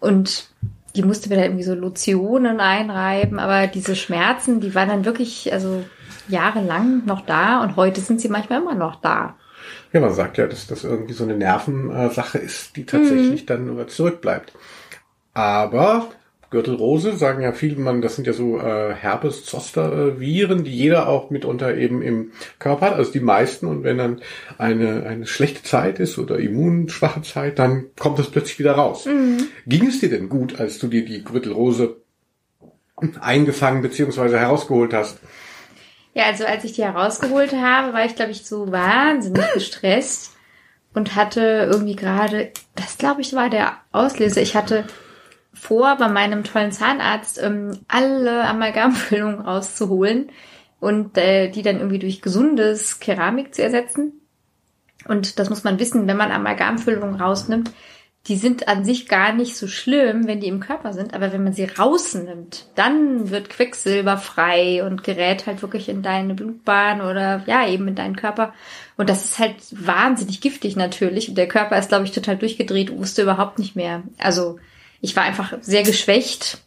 Und 0.00 0.48
die 0.94 1.02
musste 1.02 1.28
mir 1.28 1.36
da 1.36 1.42
irgendwie 1.42 1.64
so 1.64 1.74
Lotionen 1.74 2.60
einreiben, 2.60 3.38
aber 3.38 3.66
diese 3.66 3.96
Schmerzen, 3.96 4.60
die 4.60 4.74
waren 4.74 4.88
dann 4.88 5.04
wirklich, 5.04 5.52
also 5.52 5.84
jahrelang 6.28 7.04
noch 7.06 7.24
da 7.24 7.62
und 7.62 7.76
heute 7.76 8.00
sind 8.00 8.20
sie 8.20 8.28
manchmal 8.28 8.60
immer 8.60 8.74
noch 8.74 9.00
da. 9.00 9.36
Ja, 9.92 10.00
man 10.00 10.12
sagt 10.12 10.38
ja, 10.38 10.46
dass 10.46 10.66
das 10.66 10.84
irgendwie 10.84 11.12
so 11.12 11.24
eine 11.24 11.36
Nervensache 11.36 12.38
ist, 12.38 12.76
die 12.76 12.86
tatsächlich 12.86 13.42
mhm. 13.42 13.46
dann 13.46 13.88
zurückbleibt. 13.88 14.52
Aber 15.34 16.08
Gürtelrose 16.52 17.16
sagen 17.16 17.42
ja 17.42 17.52
viele, 17.52 17.76
man, 17.76 18.02
das 18.02 18.14
sind 18.14 18.26
ja 18.26 18.32
so 18.32 18.58
äh, 18.58 18.94
Herpes-Zoster-Viren, 18.94 20.62
die 20.62 20.70
jeder 20.70 21.08
auch 21.08 21.30
mitunter 21.30 21.74
eben 21.76 22.02
im 22.02 22.30
Körper 22.60 22.86
hat, 22.86 22.94
also 22.94 23.10
die 23.10 23.20
meisten. 23.20 23.66
Und 23.66 23.82
wenn 23.82 23.98
dann 23.98 24.20
eine, 24.58 25.04
eine 25.04 25.26
schlechte 25.26 25.64
Zeit 25.64 25.98
ist 25.98 26.18
oder 26.18 26.38
immunschwache 26.38 27.22
Zeit, 27.22 27.58
dann 27.58 27.86
kommt 27.98 28.18
das 28.18 28.30
plötzlich 28.30 28.60
wieder 28.60 28.72
raus. 28.72 29.06
Mhm. 29.06 29.48
Ging 29.66 29.86
es 29.88 29.98
dir 29.98 30.10
denn 30.10 30.28
gut, 30.28 30.60
als 30.60 30.78
du 30.78 30.86
dir 30.86 31.04
die 31.04 31.24
Gürtelrose 31.24 31.96
eingefangen 33.20 33.82
bzw. 33.82 34.38
herausgeholt 34.38 34.94
hast? 34.94 35.18
Ja, 36.14 36.26
also 36.26 36.44
als 36.44 36.64
ich 36.64 36.74
die 36.74 36.84
herausgeholt 36.84 37.54
habe, 37.54 37.94
war 37.94 38.04
ich, 38.04 38.14
glaube 38.14 38.30
ich, 38.30 38.44
so 38.44 38.70
wahnsinnig 38.70 39.44
gestresst 39.54 40.36
und 40.92 41.16
hatte 41.16 41.68
irgendwie 41.70 41.96
gerade, 41.96 42.52
das 42.74 42.98
glaube 42.98 43.22
ich 43.22 43.32
war 43.32 43.48
der 43.48 43.78
Auslöser. 43.90 44.42
Ich 44.42 44.54
hatte 44.54 44.84
vor, 45.54 45.96
bei 45.96 46.08
meinem 46.08 46.44
tollen 46.44 46.72
Zahnarzt 46.72 47.42
ähm, 47.42 47.78
alle 47.88 48.44
Amalgamfüllungen 48.44 49.40
rauszuholen 49.40 50.30
und 50.80 51.16
äh, 51.18 51.48
die 51.48 51.62
dann 51.62 51.76
irgendwie 51.76 51.98
durch 51.98 52.22
gesundes 52.22 53.00
Keramik 53.00 53.54
zu 53.54 53.62
ersetzen. 53.62 54.20
Und 55.06 55.38
das 55.38 55.50
muss 55.50 55.64
man 55.64 55.78
wissen, 55.78 56.06
wenn 56.06 56.16
man 56.16 56.30
Amalgamfüllungen 56.30 57.20
rausnimmt, 57.20 57.70
die 58.28 58.36
sind 58.36 58.68
an 58.68 58.84
sich 58.84 59.08
gar 59.08 59.32
nicht 59.32 59.56
so 59.56 59.66
schlimm, 59.66 60.28
wenn 60.28 60.38
die 60.38 60.46
im 60.46 60.60
Körper 60.60 60.92
sind, 60.92 61.12
aber 61.12 61.32
wenn 61.32 61.42
man 61.42 61.54
sie 61.54 61.64
rausnimmt, 61.64 62.66
dann 62.76 63.30
wird 63.30 63.50
Quecksilber 63.50 64.16
frei 64.16 64.84
und 64.86 65.02
gerät 65.02 65.46
halt 65.46 65.60
wirklich 65.60 65.88
in 65.88 66.02
deine 66.02 66.34
Blutbahn 66.34 67.00
oder 67.00 67.42
ja, 67.46 67.66
eben 67.66 67.88
in 67.88 67.96
deinen 67.96 68.14
Körper. 68.14 68.54
Und 68.96 69.08
das 69.10 69.24
ist 69.24 69.40
halt 69.40 69.56
wahnsinnig 69.72 70.40
giftig 70.40 70.76
natürlich. 70.76 71.28
Und 71.28 71.36
der 71.36 71.48
Körper 71.48 71.76
ist, 71.76 71.88
glaube 71.88 72.04
ich, 72.04 72.12
total 72.12 72.36
durchgedreht, 72.36 72.96
wusste 72.96 73.22
überhaupt 73.22 73.58
nicht 73.58 73.74
mehr. 73.74 74.04
Also 74.18 74.60
ich 75.02 75.14
war 75.14 75.24
einfach 75.24 75.52
sehr 75.60 75.82
geschwächt, 75.82 76.58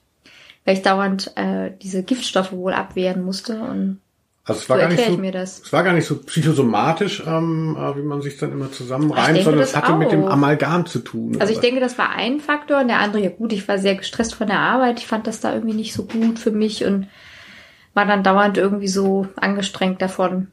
weil 0.65 0.75
ich 0.75 0.83
dauernd 0.83 1.35
äh, 1.35 1.71
diese 1.81 2.03
Giftstoffe 2.03 2.51
wohl 2.51 2.73
abwehren 2.73 3.23
musste 3.23 3.59
und 3.63 4.01
also 4.47 4.61
es 4.61 4.69
war, 4.69 4.77
so 4.77 4.81
gar 4.81 4.89
nicht 4.89 5.05
so, 5.05 5.17
mir 5.17 5.31
das. 5.31 5.61
es 5.65 5.73
war 5.73 5.83
gar 5.83 5.93
nicht 5.93 6.05
so 6.05 6.17
psychosomatisch, 6.21 7.23
ähm, 7.25 7.75
äh, 7.79 7.97
wie 7.97 8.03
man 8.03 8.21
sich 8.21 8.37
dann 8.37 8.51
immer 8.51 8.71
zusammenreimt, 8.71 9.41
sondern 9.41 9.63
es 9.63 9.75
hatte 9.75 9.93
auch. 9.93 9.97
mit 9.97 10.11
dem 10.11 10.25
Amalgam 10.25 10.85
zu 10.85 10.99
tun. 10.99 11.37
Also 11.39 11.51
ich 11.51 11.59
denke, 11.61 11.79
das 11.79 11.97
war 11.97 12.11
ein 12.11 12.39
Faktor 12.39 12.81
und 12.81 12.89
der 12.89 12.99
andere, 12.99 13.23
ja 13.23 13.31
gut, 13.31 13.53
ich 13.53 13.67
war 13.67 13.79
sehr 13.79 13.95
gestresst 13.95 14.35
von 14.35 14.45
der 14.45 14.59
Arbeit. 14.59 14.99
Ich 14.99 15.07
fand 15.07 15.25
das 15.25 15.39
da 15.39 15.51
irgendwie 15.51 15.73
nicht 15.73 15.93
so 15.93 16.03
gut 16.03 16.37
für 16.37 16.51
mich 16.51 16.85
und 16.85 17.07
war 17.95 18.05
dann 18.05 18.21
dauernd 18.21 18.59
irgendwie 18.59 18.87
so 18.87 19.27
angestrengt 19.35 19.99
davon. 19.99 20.49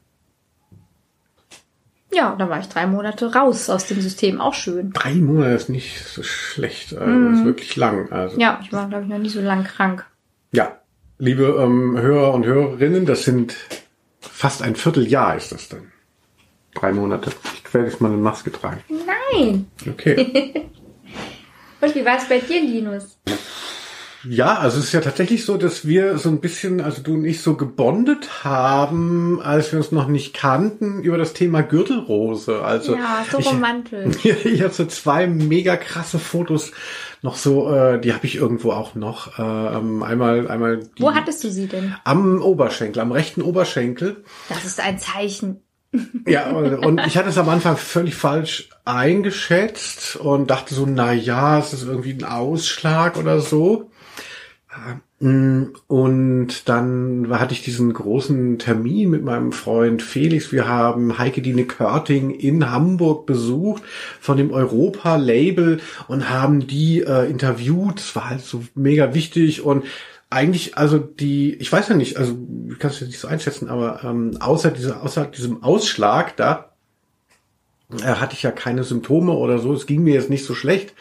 Ja, 2.15 2.35
dann 2.37 2.51
war 2.51 2.61
ich 2.61 2.69
drei 2.69 2.87
Monate 2.87 3.35
raus 3.35 3.71
aus 3.71 3.87
dem 3.87 4.01
System, 4.01 4.41
auch 4.41 4.55
schön. 4.55 4.93
Drei 4.93 5.15
Monate 5.15 5.55
ist 5.55 5.69
nicht 5.71 6.05
so 6.05 6.23
schlecht, 6.23 6.95
also 6.95 7.11
mm. 7.11 7.35
ist 7.35 7.45
wirklich 7.45 7.77
lang. 7.77 8.13
Also. 8.13 8.39
Ja, 8.39 8.61
ich 8.63 8.73
war, 8.73 8.89
glaube 8.89 9.05
ich, 9.05 9.11
noch 9.11 9.19
nie 9.19 9.31
so 9.31 9.41
lang 9.41 9.65
krank. 9.65 10.05
Ja, 10.53 10.77
liebe 11.19 11.57
ähm, 11.59 11.99
Hörer 11.99 12.35
und 12.35 12.45
Hörerinnen, 12.45 13.07
das 13.07 13.25
sind 13.25 13.57
fast 14.21 14.63
ein 14.63 14.77
Vierteljahr 14.77 15.37
ist 15.37 15.53
das 15.53 15.69
dann. 15.69 15.93
Drei 16.75 16.93
Monate. 16.93 17.31
Ich 17.65 17.73
werde 17.73 17.89
jetzt 17.89 18.01
mal 18.01 18.09
eine 18.09 18.19
Maske 18.19 18.51
tragen. 18.53 18.83
Nein. 18.89 19.67
Okay. 19.89 20.69
und 21.81 21.95
wie 21.95 22.05
war 22.05 22.19
es 22.19 22.29
bei 22.29 22.41
dir, 22.41 22.61
Linus? 22.61 23.19
Ja, 24.29 24.59
also 24.59 24.79
es 24.79 24.85
ist 24.85 24.93
ja 24.93 25.01
tatsächlich 25.01 25.45
so, 25.45 25.57
dass 25.57 25.87
wir 25.87 26.19
so 26.19 26.29
ein 26.29 26.41
bisschen, 26.41 26.81
also 26.81 27.03
du 27.03 27.15
und 27.15 27.25
ich 27.25 27.41
so 27.41 27.55
gebondet 27.57 28.45
haben, 28.45 29.41
als 29.43 29.73
wir 29.73 29.79
uns 29.79 29.93
noch 29.93 30.09
nicht 30.09 30.35
kannten, 30.35 31.03
über 31.03 31.19
das 31.19 31.33
Thema 31.33 31.63
Gürtelrose. 31.63 32.63
Also 32.63 32.95
ja, 32.95 33.25
so 33.31 33.39
romantisch. 33.39 34.17
Ich, 34.25 34.45
ich 34.45 34.63
habe 34.63 34.73
so 34.73 34.85
zwei 34.87 35.27
mega 35.27 35.77
krasse 35.77 36.19
Fotos 36.19 36.73
noch 37.23 37.37
so, 37.37 37.73
äh, 37.73 38.01
die 38.01 38.13
habe 38.13 38.27
ich 38.27 38.35
irgendwo 38.35 38.73
auch 38.73 38.95
noch. 38.97 39.39
Äh, 39.39 39.43
einmal, 39.43 40.49
einmal. 40.49 40.79
Die, 40.99 41.03
Wo 41.03 41.15
hattest 41.15 41.45
du 41.45 41.51
sie 41.51 41.69
denn? 41.69 41.95
Am 42.05 42.43
Oberschenkel, 42.43 43.01
am 43.01 43.13
rechten 43.13 43.43
Oberschenkel. 43.43 44.25
Das 44.49 44.65
ist 44.65 44.81
ein 44.81 44.99
Zeichen. 44.99 45.61
Ja, 46.27 46.51
und 46.51 47.03
ich 47.07 47.19
hatte 47.19 47.29
es 47.29 47.37
am 47.37 47.51
Anfang 47.51 47.77
völlig 47.77 48.15
falsch 48.15 48.71
eingeschätzt 48.87 50.17
und 50.17 50.51
dachte 50.51 50.75
so, 50.75 50.87
na 50.87 51.13
ja, 51.13 51.59
es 51.59 51.75
ist 51.75 51.85
irgendwie 51.85 52.15
ein 52.15 52.25
Ausschlag 52.25 53.19
oder 53.19 53.41
so. 53.41 53.91
Mm, 55.21 55.65
Und 55.87 56.69
dann 56.69 57.29
hatte 57.31 57.55
ich 57.55 57.63
diesen 57.63 57.93
großen 57.93 58.59
Termin 58.59 59.11
mit 59.11 59.23
meinem 59.23 59.53
Freund 59.53 60.03
Felix. 60.03 60.51
Wir 60.51 60.67
haben 60.67 61.19
Heike 61.19 61.43
Dine 61.43 61.65
Körting 61.65 62.31
in 62.31 62.71
Hamburg 62.71 63.27
besucht 63.27 63.83
von 64.21 64.37
dem 64.37 64.51
Europa-Label 64.51 65.81
und 66.09 66.31
haben 66.31 66.67
die 66.67 67.01
äh, 67.03 67.31
interviewt. 67.31 67.99
Das 67.99 68.17
war 68.17 68.31
halt 68.31 68.41
so 68.43 68.65
mega 68.75 69.15
wichtig 69.15 69.63
und 69.63 69.85
eigentlich, 70.31 70.79
also 70.79 70.99
die, 70.99 71.55
ich 71.55 71.71
weiß 71.71 71.89
ja 71.89 71.95
nicht, 71.95 72.17
also 72.17 72.37
ich 72.71 72.79
kann 72.79 72.91
es 72.91 73.01
jetzt 73.01 73.11
nicht 73.11 73.21
so 73.21 73.29
einschätzen, 73.29 73.69
aber 73.69 74.03
ähm, 74.03 74.39
außer, 74.41 74.71
dieser, 74.71 75.03
außer 75.03 75.27
diesem 75.27 75.63
Ausschlag 75.63 76.37
da 76.37 76.73
äh, 77.91 78.15
hatte 78.15 78.35
ich 78.35 78.43
ja 78.43 78.51
keine 78.51 78.85
Symptome 78.85 79.33
oder 79.33 79.59
so. 79.59 79.75
Es 79.75 79.87
ging 79.87 80.03
mir 80.03 80.15
jetzt 80.15 80.31
nicht 80.31 80.45
so 80.45 80.55
schlecht. 80.55 80.95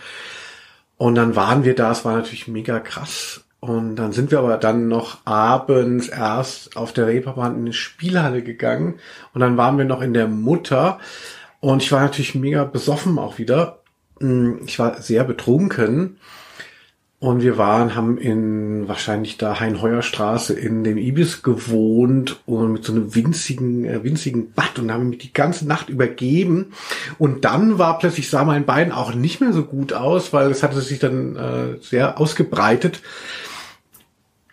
Und 0.98 1.16
dann 1.16 1.36
waren 1.36 1.64
wir 1.64 1.74
da, 1.76 1.92
es 1.92 2.06
war 2.06 2.16
natürlich 2.16 2.48
mega 2.48 2.80
krass. 2.80 3.44
Und 3.62 3.96
dann 3.96 4.12
sind 4.12 4.32
wir 4.32 4.40
aber 4.40 4.58
dann 4.58 4.88
noch 4.88 5.20
abends 5.24 6.10
erst 6.10 6.76
auf 6.76 6.94
der 6.94 7.06
Reeperbahn 7.06 7.56
in 7.56 7.68
die 7.68 7.74
Spielhalle 7.74 8.42
gegangen. 8.42 8.96
Und 9.36 9.42
dann 9.42 9.56
waren 9.56 9.78
wir 9.78 9.86
noch 9.86 10.02
in 10.02 10.16
der 10.16 10.28
Mutter. 10.28 11.00
Und 11.60 11.84
ich 11.84 11.92
war 11.92 12.02
natürlich 12.02 12.34
mega 12.34 12.64
besoffen 12.64 13.20
auch 13.20 13.38
wieder. 13.38 13.78
Mm, 14.20 14.64
Ich 14.66 14.80
war 14.80 15.00
sehr 15.00 15.24
betrunken. 15.24 16.18
Und 17.20 17.44
wir 17.44 17.60
waren, 17.60 17.94
haben 17.94 18.18
in 18.18 18.88
wahrscheinlich 18.88 19.38
da 19.38 19.60
Heinheuerstraße 19.60 20.54
in 20.54 20.84
dem 20.84 20.98
Ibis 20.98 21.44
gewohnt 21.44 22.42
und 22.48 22.74
mit 22.74 22.84
so 22.84 22.94
einem 22.94 23.14
winzigen, 23.14 23.86
äh, 23.86 24.04
winzigen 24.04 24.54
Bad 24.54 24.80
und 24.80 24.92
haben 24.92 25.10
mich 25.10 25.20
die 25.20 25.34
ganze 25.34 25.68
Nacht 25.68 25.90
übergeben. 25.90 26.74
Und 27.20 27.46
dann 27.46 27.78
war 27.78 28.00
plötzlich, 28.00 28.28
sah 28.28 28.44
mein 28.44 28.66
Bein 28.66 28.92
auch 28.92 29.14
nicht 29.14 29.40
mehr 29.40 29.54
so 29.54 29.66
gut 29.66 29.94
aus, 29.94 30.34
weil 30.34 30.50
es 30.50 30.64
hatte 30.64 30.82
sich 30.82 30.98
dann 30.98 31.36
äh, 31.36 31.78
sehr 31.80 32.20
ausgebreitet. 32.20 33.04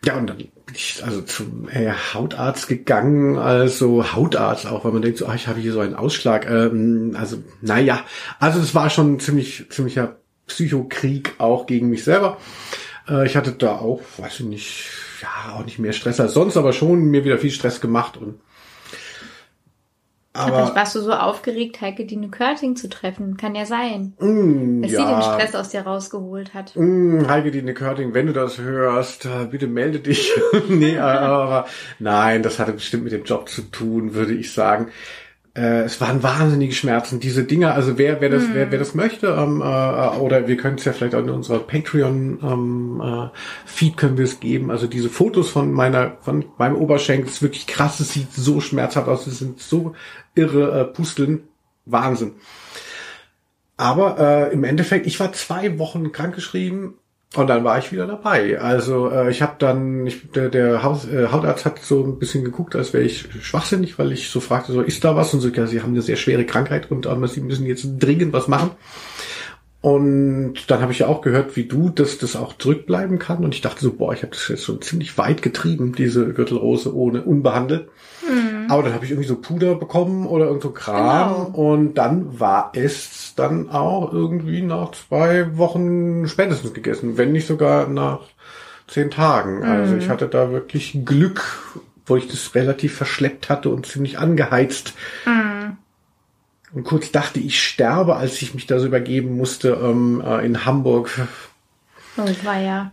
Ja, 0.09 0.17
und 0.17 0.27
dann 0.27 0.39
bin 0.39 0.49
ich 0.73 1.03
also 1.05 1.21
zum 1.21 1.69
äh, 1.69 1.93
Hautarzt 2.15 2.67
gegangen, 2.67 3.37
also 3.37 4.15
Hautarzt 4.15 4.67
auch, 4.67 4.87
weil 4.87 4.93
man 4.93 5.03
denkt 5.03 5.19
so, 5.19 5.27
ah, 5.27 5.35
ich 5.35 5.49
habe 5.49 5.61
hier 5.61 5.75
so 5.75 5.81
einen 5.81 5.95
Ausschlag. 5.95 6.49
Ähm, 6.49 7.15
also, 7.15 7.37
naja, 7.61 8.01
also 8.39 8.59
es 8.59 8.75
war 8.75 8.89
schon 8.89 9.21
ziemlich, 9.21 9.67
ziemlicher 9.69 10.17
Psychokrieg 10.47 11.35
auch 11.37 11.67
gegen 11.67 11.91
mich 11.91 12.05
selber. 12.05 12.39
Äh, 13.07 13.27
ich 13.27 13.37
hatte 13.37 13.53
da 13.53 13.73
auch, 13.73 14.01
weiß 14.17 14.41
ich 14.41 14.47
nicht, 14.47 14.85
ja, 15.21 15.53
auch 15.53 15.65
nicht 15.67 15.79
mehr 15.79 15.93
Stress 15.93 16.21
als 16.21 16.33
sonst, 16.33 16.57
aber 16.57 16.73
schon 16.73 17.03
mir 17.03 17.27
wieder 17.27 17.37
viel 17.37 17.51
Stress 17.51 17.83
gemacht 17.83 18.17
und 18.17 18.41
Vielleicht 20.45 20.69
aber 20.69 20.75
warst 20.75 20.95
du 20.95 21.01
so 21.01 21.13
aufgeregt, 21.13 21.81
Heike 21.81 22.05
Dine 22.07 22.29
Körting 22.29 22.77
zu 22.77 22.89
treffen. 22.89 23.37
Kann 23.37 23.55
ja 23.55 23.67
sein. 23.67 24.15
mm, 24.19 24.83
Dass 24.83 24.91
sie 24.91 24.97
den 24.97 25.07
ja, 25.09 25.23
Stress 25.23 25.55
aus 25.55 25.69
dir 25.71 25.83
rausgeholt 25.83 26.55
hat. 26.55 26.73
Mm, 26.75 27.27
Heike 27.29 27.51
Dine 27.51 27.75
Körting, 27.75 28.15
wenn 28.15 28.27
du 28.27 28.33
das 28.33 28.59
hörst, 28.59 29.27
äh, 29.27 29.47
bitte 29.51 29.67
melde 29.67 30.01
dich. 30.01 30.33
nee, 30.69 30.95
äh, 30.95 30.99
aber 30.99 31.67
nein, 31.99 32.43
das 32.43 32.59
hatte 32.59 32.73
bestimmt 32.73 33.05
mit 33.05 33.13
dem 33.13 33.25
Job 33.25 33.49
zu 33.49 33.63
tun, 33.63 34.15
würde 34.15 34.35
ich 34.35 34.53
sagen. 34.53 34.89
Äh, 35.59 35.83
es 35.83 36.01
waren 36.01 36.23
wahnsinnige 36.23 36.73
Schmerzen, 36.73 37.19
diese 37.19 37.43
Dinger. 37.43 37.75
Also 37.75 37.99
wer, 37.99 38.21
wer 38.21 38.29
das, 38.29 38.45
wer, 38.53 38.71
wer 38.71 38.79
das 38.79 38.95
möchte, 38.95 39.27
ähm, 39.27 39.61
äh, 39.61 39.65
oder 39.65 40.47
wir 40.47 40.57
können 40.57 40.77
es 40.77 40.85
ja 40.85 40.93
vielleicht 40.93 41.17
auch 41.17 41.21
in 41.21 41.31
unserer 41.31 41.59
Patreon 41.59 42.39
ähm, 42.43 43.03
äh, 43.05 43.37
Feed 43.67 43.97
können 43.97 44.17
wir 44.17 44.25
es 44.25 44.39
geben. 44.39 44.71
Also 44.71 44.87
diese 44.87 45.09
Fotos 45.09 45.51
von 45.51 45.73
meiner, 45.73 46.17
von 46.21 46.45
meinem 46.59 46.77
Oberschenkel, 46.77 47.27
ist 47.27 47.43
wirklich 47.43 47.67
krass. 47.67 47.99
Es 47.99 48.13
sieht 48.13 48.33
so 48.33 48.61
schmerzhaft 48.61 49.09
aus. 49.09 49.27
Es 49.27 49.41
sind 49.41 49.61
so 49.61 49.95
irre 50.37 50.81
äh, 50.81 50.85
Pusteln. 50.85 51.43
Wahnsinn. 51.87 52.33
Aber 53.77 54.19
äh, 54.19 54.53
im 54.53 54.63
Endeffekt, 54.63 55.07
ich 55.07 55.19
war 55.19 55.33
zwei 55.33 55.79
Wochen 55.79 56.13
krankgeschrieben 56.13 56.95
und 57.35 57.47
dann 57.47 57.63
war 57.63 57.79
ich 57.79 57.93
wieder 57.93 58.07
dabei. 58.07 58.59
Also 58.59 59.11
äh, 59.11 59.31
ich 59.31 59.43
habe 59.43 59.57
dann, 59.59 60.07
ich, 60.07 60.31
der, 60.31 60.49
der 60.49 60.83
Haus, 60.83 61.07
äh, 61.07 61.29
Hautarzt 61.31 61.67
hat 61.67 61.79
so 61.81 62.03
ein 62.03 62.19
bisschen 62.19 62.43
geguckt, 62.43 62.75
als 62.75 62.95
wäre 62.95 63.05
ich 63.05 63.29
schwachsinnig, 63.43 63.99
weil 63.99 64.13
ich 64.13 64.31
so 64.31 64.41
fragte, 64.41 64.73
so 64.73 64.81
ist 64.81 65.05
da 65.05 65.15
was? 65.15 65.35
Und 65.35 65.41
so, 65.41 65.49
ja, 65.49 65.67
sie 65.67 65.83
haben 65.83 65.93
eine 65.93 66.03
sehr 66.03 66.17
schwere 66.17 66.47
Krankheit 66.47 66.91
und 66.91 67.05
ähm, 67.05 67.27
sie 67.27 67.43
müssen 67.43 67.67
jetzt 67.67 67.87
dringend 67.99 68.33
was 68.33 68.49
machen. 68.49 68.71
Und 69.81 70.71
dann 70.71 70.81
habe 70.81 70.91
ich 70.91 71.01
ja 71.01 71.07
auch 71.07 71.21
gehört, 71.21 71.55
wie 71.57 71.65
du, 71.65 71.91
dass 71.91 72.19
das 72.19 72.35
auch 72.35 72.57
zurückbleiben 72.57 73.19
kann. 73.19 73.45
Und 73.45 73.55
ich 73.55 73.61
dachte 73.61 73.81
so, 73.81 73.93
boah, 73.93 74.13
ich 74.13 74.23
habe 74.23 74.33
das 74.33 74.49
jetzt 74.49 74.65
schon 74.65 74.81
ziemlich 74.81 75.17
weit 75.19 75.43
getrieben, 75.43 75.95
diese 75.95 76.33
Gürtelrose 76.33 76.95
ohne 76.95 77.23
unbehandelt. 77.23 77.89
Aber 78.69 78.83
dann 78.83 78.95
habe 78.95 79.05
ich 79.05 79.11
irgendwie 79.11 79.29
so 79.29 79.37
Puder 79.37 79.75
bekommen 79.75 80.27
oder 80.27 80.47
irgend 80.47 80.63
so 80.63 80.71
Kram. 80.71 81.47
Genau. 81.47 81.73
Und 81.73 81.95
dann 81.95 82.39
war 82.39 82.73
es 82.75 83.35
dann 83.37 83.71
auch 83.71 84.13
irgendwie 84.13 84.63
nach 84.63 84.93
zwei 84.93 85.57
Wochen 85.57 86.29
spätestens 86.29 86.75
gegessen, 86.75 87.17
wenn 87.17 87.33
nicht 87.33 87.47
sogar 87.47 87.89
nach 87.89 88.21
zehn 88.87 89.11
Tagen. 89.11 89.65
Also 89.65 89.97
ich 89.97 90.09
hatte 90.09 90.29
da 90.29 90.51
wirklich 90.51 91.01
Glück, 91.05 91.43
wo 92.07 92.17
ich 92.17 92.29
das 92.29 92.55
relativ 92.55 92.97
verschleppt 92.97 93.51
hatte 93.51 93.69
und 93.71 93.87
ziemlich 93.87 94.19
angeheizt. 94.19 94.95
Und 96.73 96.85
kurz 96.85 97.11
dachte, 97.11 97.41
ich 97.41 97.63
sterbe, 97.63 98.17
als 98.17 98.41
ich 98.43 98.55
mich 98.55 98.67
da 98.67 98.79
so 98.79 98.87
übergeben 98.87 99.37
musste 99.37 99.79
ähm, 99.83 100.23
äh, 100.25 100.45
in 100.45 100.65
Hamburg. 100.65 101.11
Oh, 102.17 102.27
war 102.45 102.61
ja. 102.61 102.93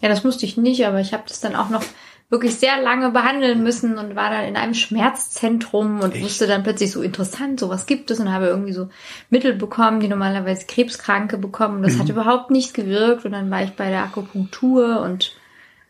Ja, 0.00 0.08
das 0.08 0.24
musste 0.24 0.46
ich 0.46 0.56
nicht, 0.56 0.86
aber 0.86 1.00
ich 1.00 1.12
habe 1.12 1.24
das 1.28 1.40
dann 1.40 1.56
auch 1.56 1.68
noch 1.68 1.84
wirklich 2.30 2.54
sehr 2.56 2.80
lange 2.80 3.10
behandeln 3.10 3.62
müssen 3.62 3.98
und 3.98 4.16
war 4.16 4.30
dann 4.30 4.44
in 4.44 4.56
einem 4.56 4.74
Schmerzzentrum 4.74 6.00
und 6.00 6.14
Echt? 6.14 6.24
wusste 6.24 6.46
dann 6.46 6.62
plötzlich 6.62 6.92
so 6.92 7.02
interessant, 7.02 7.60
sowas 7.60 7.86
gibt 7.86 8.10
es 8.10 8.20
und 8.20 8.32
habe 8.32 8.46
irgendwie 8.46 8.72
so 8.72 8.88
Mittel 9.28 9.54
bekommen, 9.54 10.00
die 10.00 10.08
normalerweise 10.08 10.66
Krebskranke 10.66 11.36
bekommen. 11.38 11.76
Und 11.78 11.82
das 11.82 11.98
hat 11.98 12.08
überhaupt 12.08 12.50
nicht 12.50 12.72
gewirkt 12.72 13.24
und 13.24 13.32
dann 13.32 13.50
war 13.50 13.62
ich 13.62 13.72
bei 13.72 13.90
der 13.90 14.04
Akupunktur 14.04 15.00
und 15.00 15.36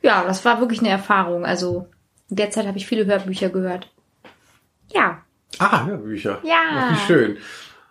ja, 0.03 0.25
das 0.25 0.45
war 0.45 0.61
wirklich 0.61 0.81
eine 0.81 0.89
Erfahrung. 0.89 1.45
Also 1.45 1.87
in 2.31 2.37
der 2.37 2.51
Zeit 2.51 2.67
habe 2.67 2.79
ich 2.79 2.87
viele 2.87 3.05
Hörbücher 3.05 3.51
gehört. 3.51 3.91
Ja, 4.93 5.19
Ah, 5.59 5.85
Hörbücher. 5.85 6.39
Ja. 6.43 6.91
Wie 6.93 6.97
schön. 7.07 7.37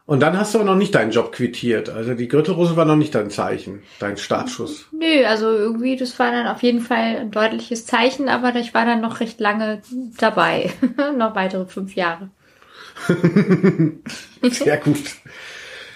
Und 0.10 0.22
dann 0.22 0.40
hast 0.40 0.56
du 0.56 0.58
aber 0.58 0.66
noch 0.66 0.76
nicht 0.76 0.96
deinen 0.96 1.12
Job 1.12 1.32
quittiert. 1.32 1.88
Also 1.88 2.16
die 2.16 2.28
Gürtelrose 2.28 2.76
war 2.76 2.84
noch 2.84 2.96
nicht 2.96 3.14
dein 3.14 3.30
Zeichen, 3.30 3.84
dein 4.00 4.18
Startschuss. 4.18 4.88
Nö, 4.92 5.24
also 5.24 5.52
irgendwie, 5.52 5.98
das 5.98 6.18
war 6.18 6.32
dann 6.32 6.48
auf 6.48 6.64
jeden 6.64 6.82
Fall 6.82 7.18
ein 7.18 7.30
deutliches 7.30 7.86
Zeichen, 7.86 8.28
aber 8.28 8.56
ich 8.56 8.74
war 8.74 8.88
dann 8.88 9.02
noch 9.02 9.20
recht 9.20 9.40
lange 9.40 9.84
dabei. 10.18 10.72
noch 11.16 11.36
weitere 11.36 11.68
fünf 11.68 11.94
Jahre. 11.94 12.32
Sehr 14.42 14.78
gut. 14.78 14.98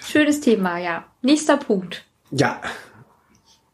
Schönes 0.06 0.40
Thema, 0.40 0.78
ja. 0.78 1.06
Nächster 1.20 1.56
Punkt. 1.56 2.04
Ja. 2.30 2.60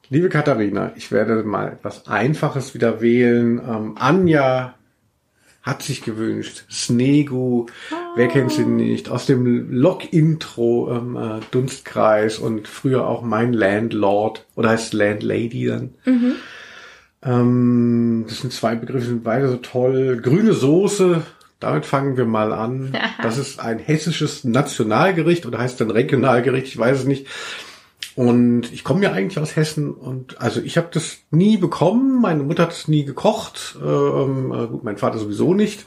Liebe 0.08 0.30
Katharina, 0.30 0.92
ich 0.96 1.12
werde 1.12 1.42
mal 1.42 1.68
etwas 1.68 2.08
Einfaches 2.08 2.72
wieder 2.72 3.02
wählen. 3.02 3.58
Ähm, 3.58 3.94
Anja 3.98 4.72
hat 5.62 5.82
sich 5.82 6.02
gewünscht. 6.02 6.64
Snegu, 6.70 7.66
wer 8.16 8.28
kennt 8.28 8.52
sie 8.52 8.64
nicht? 8.64 9.10
Aus 9.10 9.26
dem 9.26 9.70
Log-Intro 9.70 10.90
ähm, 10.90 11.16
äh, 11.16 11.40
Dunstkreis 11.50 12.38
und 12.38 12.66
früher 12.66 13.06
auch 13.06 13.22
mein 13.22 13.52
Landlord 13.52 14.46
oder 14.54 14.70
heißt 14.70 14.94
Landlady 14.94 15.66
dann. 15.66 15.94
Ähm, 17.22 18.24
das 18.28 18.38
sind 18.38 18.52
zwei 18.52 18.74
Begriffe, 18.74 19.06
sind 19.06 19.24
beide 19.24 19.48
so 19.48 19.56
toll. 19.56 20.18
Grüne 20.22 20.54
Soße, 20.54 21.22
damit 21.58 21.84
fangen 21.84 22.16
wir 22.16 22.24
mal 22.24 22.52
an. 22.52 22.96
Das 23.22 23.36
ist 23.36 23.60
ein 23.60 23.78
hessisches 23.78 24.44
Nationalgericht 24.44 25.44
oder 25.44 25.58
heißt 25.58 25.78
dann 25.78 25.90
Regionalgericht, 25.90 26.68
ich 26.68 26.78
weiß 26.78 27.00
es 27.00 27.04
nicht. 27.04 27.26
Und 28.16 28.72
ich 28.72 28.84
komme 28.84 29.04
ja 29.04 29.12
eigentlich 29.12 29.38
aus 29.38 29.56
Hessen 29.56 29.92
und 29.92 30.40
also 30.40 30.60
ich 30.60 30.76
habe 30.76 30.88
das 30.92 31.18
nie 31.30 31.56
bekommen. 31.56 32.20
Meine 32.20 32.42
Mutter 32.42 32.64
hat 32.64 32.72
es 32.72 32.88
nie 32.88 33.04
gekocht. 33.04 33.78
Ähm, 33.80 34.52
äh, 34.52 34.66
gut, 34.66 34.84
mein 34.84 34.96
Vater 34.96 35.18
sowieso 35.18 35.54
nicht. 35.54 35.86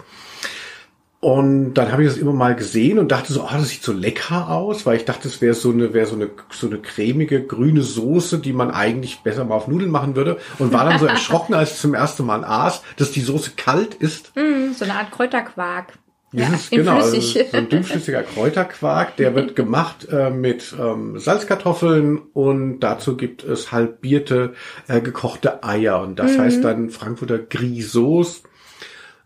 Und 1.23 1.75
dann 1.75 1.89
habe 1.93 2.03
ich 2.03 2.09
das 2.09 2.17
immer 2.17 2.33
mal 2.33 2.53
gesehen 2.53 2.99
und 2.99 3.09
dachte 3.13 3.31
so, 3.31 3.43
ah, 3.43 3.55
das 3.57 3.69
sieht 3.69 3.81
so 3.81 3.93
lecker 3.93 4.49
aus, 4.49 4.85
weil 4.85 4.97
ich 4.97 5.05
dachte, 5.05 5.29
es 5.29 5.39
wäre 5.39 5.53
so 5.53 5.71
eine, 5.71 5.93
wäre 5.93 6.05
so 6.05 6.15
eine, 6.15 6.29
so 6.49 6.67
eine 6.67 6.79
cremige 6.79 7.45
grüne 7.45 7.81
Soße, 7.81 8.39
die 8.39 8.51
man 8.51 8.71
eigentlich 8.71 9.21
besser 9.21 9.45
mal 9.45 9.55
auf 9.55 9.69
Nudeln 9.69 9.89
machen 9.89 10.17
würde. 10.17 10.37
Und 10.59 10.73
war 10.73 10.83
dann 10.83 10.99
so 10.99 11.05
erschrocken, 11.07 11.53
als 11.53 11.75
ich 11.75 11.77
zum 11.77 11.93
ersten 11.93 12.25
Mal 12.25 12.43
aß, 12.43 12.81
dass 12.97 13.11
die 13.11 13.21
Soße 13.21 13.51
kalt 13.55 13.93
ist. 13.95 14.33
Hm, 14.35 14.73
so 14.73 14.83
eine 14.83 14.95
Art 14.95 15.11
Kräuterquark. 15.11 15.93
Ja, 16.34 16.47
Dieses, 16.47 16.68
in 16.72 16.80
genau, 16.80 16.95
also 16.95 17.19
so 17.22 17.39
ein 17.53 17.69
dünnflüssiger 17.69 18.23
Kräuterquark, 18.23 19.15
der 19.18 19.35
wird 19.35 19.55
gemacht 19.55 20.07
äh, 20.11 20.31
mit 20.31 20.76
ähm, 20.80 21.19
Salzkartoffeln 21.19 22.18
und 22.34 22.80
dazu 22.80 23.15
gibt 23.15 23.43
es 23.43 23.72
halbierte 23.72 24.53
äh, 24.88 24.99
gekochte 24.99 25.64
Eier 25.64 26.01
und 26.01 26.18
das 26.18 26.38
heißt 26.38 26.64
dann 26.64 26.89
Frankfurter 26.89 27.38
Grisauce. 27.38 28.43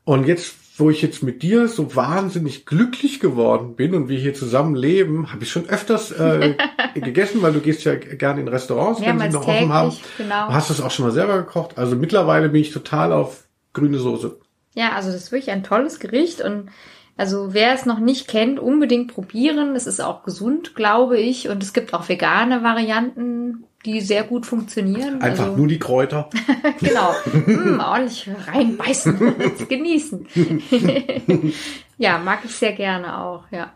Und 0.03 0.25
jetzt, 0.27 0.55
wo 0.77 0.89
ich 0.89 1.01
jetzt 1.01 1.23
mit 1.23 1.43
dir 1.43 1.67
so 1.67 1.95
wahnsinnig 1.95 2.65
glücklich 2.65 3.19
geworden 3.19 3.75
bin 3.75 3.93
und 3.93 4.09
wir 4.09 4.17
hier 4.17 4.33
zusammen 4.33 4.75
leben, 4.75 5.31
habe 5.33 5.43
ich 5.43 5.51
schon 5.51 5.67
öfters 5.67 6.11
äh, 6.11 6.55
gegessen, 6.93 7.41
weil 7.41 7.53
du 7.53 7.61
gehst 7.61 7.83
ja 7.83 7.95
gerne 7.95 8.41
in 8.41 8.47
Restaurants, 8.47 9.01
wenn 9.01 9.19
sie 9.19 9.29
noch 9.29 9.47
offen 9.47 9.73
haben. 9.73 9.89
täglich, 9.91 10.17
genau. 10.17 10.47
Du 10.47 10.53
hast 10.53 10.69
das 10.69 10.81
auch 10.81 10.91
schon 10.91 11.05
mal 11.05 11.11
selber 11.11 11.37
gekocht. 11.37 11.77
Also 11.77 11.95
mittlerweile 11.95 12.49
bin 12.49 12.61
ich 12.61 12.71
total 12.71 13.11
auf 13.11 13.45
grüne 13.73 13.97
Soße. 13.97 14.37
Ja, 14.75 14.91
also 14.91 15.11
das 15.11 15.23
ist 15.23 15.31
wirklich 15.31 15.51
ein 15.51 15.63
tolles 15.63 15.99
Gericht 15.99 16.39
und 16.41 16.69
also 17.17 17.53
wer 17.53 17.73
es 17.73 17.87
noch 17.87 17.97
nicht 17.97 18.27
kennt, 18.27 18.59
unbedingt 18.59 19.13
probieren. 19.13 19.75
Es 19.75 19.87
ist 19.87 19.99
auch 19.99 20.23
gesund, 20.23 20.75
glaube 20.75 21.19
ich. 21.19 21.49
Und 21.49 21.63
es 21.63 21.73
gibt 21.73 21.93
auch 21.93 22.07
vegane 22.07 22.63
Varianten. 22.63 23.63
die 23.85 24.01
sehr 24.01 24.23
gut 24.23 24.45
funktionieren. 24.45 25.21
Einfach 25.21 25.45
also, 25.45 25.57
nur 25.57 25.67
die 25.67 25.79
Kräuter. 25.79 26.29
genau. 26.79 27.13
Mm, 27.33 27.79
ordentlich 27.79 28.29
reinbeißen, 28.47 29.35
genießen. 29.69 30.27
ja, 31.97 32.17
mag 32.19 32.39
ich 32.43 32.55
sehr 32.55 32.73
gerne 32.73 33.19
auch, 33.19 33.45
ja. 33.49 33.71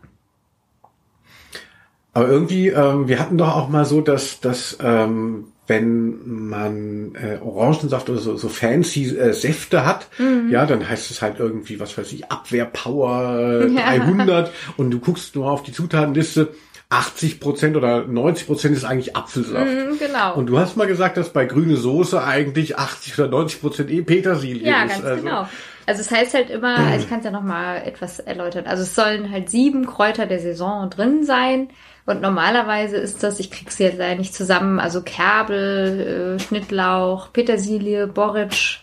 Aber 2.12 2.28
irgendwie, 2.28 2.68
ähm, 2.68 3.08
wir 3.08 3.18
hatten 3.18 3.38
doch 3.38 3.56
auch 3.56 3.68
mal 3.68 3.86
so, 3.86 4.02
dass, 4.02 4.40
dass 4.40 4.76
ähm, 4.82 5.51
wenn 5.72 6.48
man 6.50 7.14
äh, 7.14 7.38
Orangensaft 7.42 8.08
oder 8.10 8.18
so, 8.20 8.36
so 8.36 8.48
fancy 8.48 9.16
äh, 9.16 9.32
Säfte 9.32 9.84
hat, 9.86 10.06
Mhm. 10.18 10.50
ja, 10.50 10.66
dann 10.66 10.86
heißt 10.88 11.10
es 11.10 11.22
halt 11.22 11.38
irgendwie, 11.38 11.80
was 11.80 11.96
weiß 11.96 12.12
ich, 12.12 12.30
Abwehrpower 12.30 13.66
Ja. 13.68 13.86
300 13.96 14.50
und 14.76 14.90
du 14.90 14.98
guckst 15.00 15.34
nur 15.34 15.50
auf 15.50 15.62
die 15.62 15.72
Zutatenliste, 15.72 16.48
80 16.90 17.40
Prozent 17.40 17.74
oder 17.76 18.04
90 18.06 18.46
Prozent 18.46 18.76
ist 18.76 18.84
eigentlich 18.84 19.16
Apfelsaft. 19.16 19.64
Mm, 19.66 19.98
genau. 19.98 20.34
Und 20.34 20.46
du 20.46 20.58
hast 20.58 20.76
mal 20.76 20.86
gesagt, 20.86 21.16
dass 21.16 21.30
bei 21.32 21.46
grüne 21.46 21.76
Soße 21.76 22.22
eigentlich 22.22 22.76
80 22.78 23.18
oder 23.18 23.28
90 23.28 23.60
Prozent 23.62 23.90
eh 23.90 24.02
Petersilie 24.02 24.68
Ja, 24.68 24.82
ist. 24.84 24.92
ganz 24.96 25.04
also, 25.04 25.22
genau. 25.22 25.48
Also 25.86 26.00
es 26.02 26.10
heißt 26.10 26.34
halt 26.34 26.50
immer, 26.50 26.76
also 26.76 27.02
ich 27.04 27.08
kann 27.08 27.20
es 27.20 27.24
ja 27.24 27.30
noch 27.30 27.42
mal 27.42 27.78
etwas 27.78 28.18
erläutern. 28.20 28.66
Also 28.66 28.82
es 28.82 28.94
sollen 28.94 29.30
halt 29.32 29.48
sieben 29.48 29.86
Kräuter 29.86 30.26
der 30.26 30.38
Saison 30.38 30.90
drin 30.90 31.24
sein. 31.24 31.68
Und 32.04 32.20
normalerweise 32.20 32.96
ist 32.96 33.22
das, 33.22 33.38
ich 33.38 33.50
krieg's 33.50 33.78
jetzt 33.78 33.98
leider 33.98 34.18
nicht 34.18 34.34
zusammen, 34.34 34.80
also 34.80 35.02
Kerbel, 35.02 36.36
äh, 36.36 36.42
Schnittlauch, 36.42 37.32
Petersilie, 37.32 38.08
Borretsch 38.08 38.80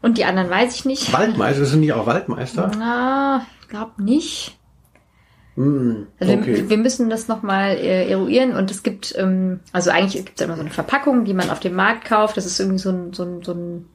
und 0.00 0.18
die 0.18 0.24
anderen 0.24 0.50
weiß 0.50 0.74
ich 0.74 0.84
nicht. 0.84 1.12
Waldmeister, 1.12 1.64
sind 1.64 1.82
die 1.82 1.92
auch 1.92 2.06
Waldmeister? 2.06 2.72
Na, 2.76 3.46
ich 3.60 3.68
glaube 3.68 4.02
nicht. 4.02 4.58
Hm, 5.54 6.08
Also 6.18 6.32
okay. 6.32 6.46
wir, 6.56 6.70
wir 6.70 6.78
müssen 6.78 7.10
das 7.10 7.28
nochmal 7.28 7.76
äh, 7.76 8.10
eruieren 8.10 8.56
und 8.56 8.70
es 8.70 8.82
gibt, 8.82 9.14
ähm, 9.16 9.60
also 9.72 9.90
eigentlich 9.90 10.24
gibt 10.24 10.40
es 10.40 10.44
immer 10.44 10.56
so 10.56 10.62
eine 10.62 10.70
Verpackung, 10.70 11.24
die 11.24 11.34
man 11.34 11.50
auf 11.50 11.60
dem 11.60 11.74
Markt 11.74 12.06
kauft. 12.06 12.36
Das 12.36 12.46
ist 12.46 12.58
irgendwie 12.58 12.78
so 12.78 12.90
ein, 12.90 13.12
so 13.12 13.22
ein, 13.22 13.42
so 13.42 13.52
ein 13.52 13.86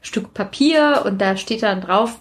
Stück 0.00 0.32
Papier 0.32 1.02
und 1.04 1.20
da 1.20 1.36
steht 1.36 1.62
dann 1.62 1.80
drauf 1.80 2.20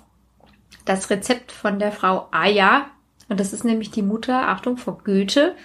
das 0.84 1.10
Rezept 1.10 1.52
von 1.52 1.80
der 1.80 1.92
Frau 1.92 2.28
Aya. 2.32 2.88
Und 3.32 3.40
das 3.40 3.54
ist 3.54 3.64
nämlich 3.64 3.92
die 3.92 4.02
Mutter, 4.02 4.50
Achtung, 4.50 4.76
von 4.76 4.98
Goethe. 5.06 5.56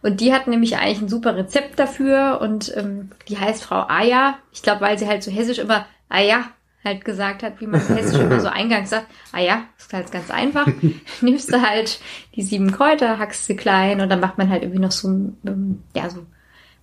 Und 0.00 0.22
die 0.22 0.32
hat 0.32 0.46
nämlich 0.46 0.78
eigentlich 0.78 1.02
ein 1.02 1.10
super 1.10 1.36
Rezept 1.36 1.78
dafür 1.78 2.38
und 2.40 2.74
ähm, 2.74 3.10
die 3.28 3.36
heißt 3.36 3.62
Frau 3.62 3.84
Aya. 3.88 4.38
Ich 4.52 4.62
glaube, 4.62 4.80
weil 4.80 4.98
sie 4.98 5.06
halt 5.06 5.22
so 5.22 5.30
hessisch 5.30 5.58
immer 5.58 5.84
Aya 6.08 6.44
halt 6.82 7.04
gesagt 7.04 7.42
hat, 7.42 7.60
wie 7.60 7.66
man 7.66 7.78
hessisch 7.88 8.18
immer 8.18 8.40
so 8.40 8.48
eingangs 8.48 8.88
sagt. 8.88 9.08
Ja, 9.38 9.64
ist 9.76 9.92
halt 9.92 10.10
ganz 10.10 10.30
einfach. 10.30 10.66
Nimmst 11.20 11.52
du 11.52 11.60
halt 11.60 12.00
die 12.36 12.42
sieben 12.42 12.72
Kräuter, 12.72 13.18
hackst 13.18 13.44
sie 13.44 13.54
klein 13.54 14.00
und 14.00 14.08
dann 14.08 14.20
macht 14.20 14.38
man 14.38 14.48
halt 14.48 14.62
irgendwie 14.62 14.80
noch 14.80 14.92
so, 14.92 15.08
ähm, 15.08 15.82
ja, 15.94 16.08
so, 16.08 16.24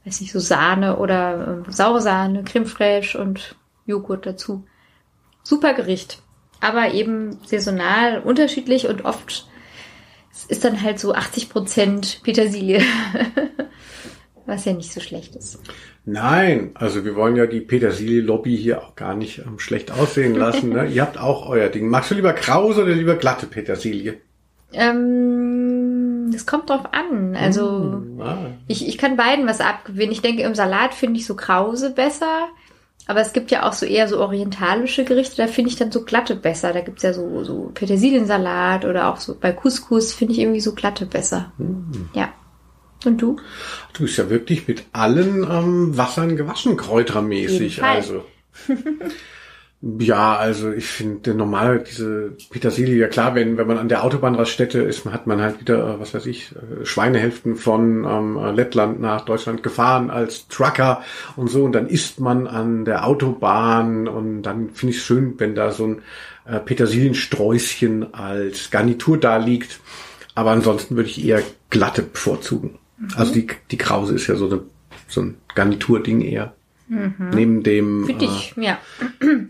weiß 0.06 0.22
nicht, 0.22 0.32
so 0.32 0.40
Sahne 0.40 0.98
oder 0.98 1.64
ähm, 1.66 1.72
saure 1.72 2.00
Sahne, 2.00 2.44
Creme 2.44 2.68
fraiche 2.68 3.18
und 3.18 3.56
Joghurt 3.88 4.28
dazu. 4.28 4.68
Super 5.42 5.74
Gericht. 5.74 6.22
Aber 6.62 6.94
eben 6.94 7.40
saisonal 7.44 8.20
unterschiedlich 8.20 8.88
und 8.88 9.04
oft 9.04 9.48
ist 10.46 10.64
dann 10.64 10.82
halt 10.82 11.00
so 11.00 11.14
80 11.14 11.50
Prozent 11.50 12.22
Petersilie. 12.24 12.82
Was 14.46 14.64
ja 14.64 14.72
nicht 14.74 14.94
so 14.94 15.02
schlecht 15.02 15.36
ist. 15.36 15.60
Nein, 16.06 16.72
also 16.76 17.04
wir 17.04 17.16
wollen 17.16 17.36
ja 17.36 17.48
die 17.48 17.60
Petersilie-Lobby 17.60 18.56
hier 18.56 18.82
auch 18.82 18.96
gar 18.96 19.14
nicht 19.14 19.40
ähm, 19.40 19.60
schlecht 19.60 19.92
aussehen 19.92 20.36
lassen. 20.36 20.70
Ne? 20.70 20.86
Ihr 20.94 21.02
habt 21.02 21.18
auch 21.18 21.50
euer 21.50 21.68
Ding. 21.68 21.90
Magst 21.90 22.12
du 22.12 22.16
lieber 22.16 22.32
krause 22.32 22.84
oder 22.84 22.94
lieber 22.94 23.16
glatte 23.16 23.46
Petersilie? 23.46 24.22
Ähm, 24.72 26.30
das 26.32 26.46
kommt 26.46 26.70
drauf 26.70 26.94
an. 26.94 27.36
Also 27.36 28.02
Hm, 28.06 28.22
ah. 28.22 28.38
ich, 28.68 28.88
ich 28.88 28.98
kann 28.98 29.18
beiden 29.18 29.48
was 29.48 29.60
abgewinnen. 29.60 30.14
Ich 30.14 30.22
denke, 30.22 30.44
im 30.44 30.56
Salat 30.56 30.94
finde 30.94 31.20
ich 31.20 31.26
so 31.26 31.36
Krause 31.36 31.90
besser. 31.90 32.48
Aber 33.08 33.22
es 33.22 33.34
gibt 33.34 33.52
ja 33.52 33.64
auch 33.64 33.74
so 33.74 33.86
eher 33.86 34.08
so 34.08 34.20
orientalische 34.20 35.06
Gerichte, 35.06 35.38
da 35.38 35.48
finde 35.48 35.70
ich 35.72 35.78
dann 35.78 35.92
so 35.92 36.04
glatte 36.04 36.36
besser. 36.36 36.74
Da 36.74 36.82
gibt's 36.82 37.04
ja 37.04 37.14
so, 37.14 37.44
so 37.44 37.72
Petersiliensalat 37.74 38.86
oder 38.86 39.08
auch 39.08 39.18
so 39.18 39.36
bei 39.40 39.52
Couscous 39.54 40.14
finde 40.14 40.34
ich 40.34 40.40
irgendwie 40.40 40.60
so 40.60 40.74
glatte 40.74 41.06
besser. 41.06 41.52
Ja. 42.14 42.34
Und 43.06 43.22
du? 43.22 43.38
Du 43.94 44.04
bist 44.04 44.18
ja 44.18 44.30
wirklich 44.30 44.68
mit 44.68 44.86
allen 44.92 45.44
ähm, 45.50 45.98
Wassern 45.98 46.36
gewaschen, 46.36 46.76
kräutermäßig. 46.78 47.82
Also. 47.82 48.26
Ja, 50.00 50.36
also 50.36 50.74
ich 50.74 50.86
finde 50.86 51.34
normal 51.34 51.80
diese 51.80 52.36
Petersilie, 52.50 52.98
ja 52.98 53.08
klar, 53.08 53.36
wenn, 53.36 53.58
wenn 53.58 53.68
man 53.68 53.78
an 53.78 53.88
der 53.88 54.04
Autobahnraststätte 54.04 54.80
ist, 54.80 55.06
hat 55.06 55.28
man 55.28 55.40
halt 55.40 55.62
wieder, 55.62 55.96
äh, 55.96 56.00
was 56.00 56.14
weiß 56.14 56.26
ich, 56.26 56.54
äh, 56.56 56.86
Schweinehälften 56.86 57.56
von 57.56 58.04
ähm, 58.04 58.38
äh, 58.38 58.52
Lettland 58.52 59.00
nach 59.00 59.22
Deutschland 59.22 59.64
gefahren 59.64 60.10
als 60.10 60.50
Trucker 60.50 61.04
und 61.38 61.50
so 61.50 61.64
und 61.64 61.72
dann 61.72 61.88
isst 61.88 62.20
man 62.20 62.48
an 62.48 62.84
der 62.84 63.08
Autobahn 63.08 64.10
und 64.10 64.42
dann 64.42 64.72
finde 64.72 64.92
ich 64.92 65.00
es 65.00 65.06
schön, 65.06 65.36
wenn 65.38 65.56
da 65.56 65.72
so 65.72 65.86
ein 65.88 66.02
äh, 66.46 66.60
Petersiliensträußchen 66.60 68.14
als 68.14 68.72
Garnitur 68.72 69.18
da 69.18 69.38
liegt. 69.38 69.80
Aber 70.36 70.52
ansonsten 70.52 70.98
würde 70.98 71.10
ich 71.10 71.24
eher 71.24 71.42
glatte 71.70 72.04
bevorzugen. 72.04 72.78
Also 73.16 73.34
die, 73.34 73.48
die 73.72 73.78
Krause 73.78 74.16
ist 74.16 74.28
ja 74.28 74.36
so, 74.36 74.48
eine, 74.48 74.62
so 75.08 75.22
ein 75.22 75.38
Garniturding 75.56 76.22
eher. 76.22 76.57
Neben 76.90 77.64
dem. 77.64 78.06
Für 78.06 78.14
äh, 78.14 78.16
dich, 78.16 78.54
ja. 78.56 78.78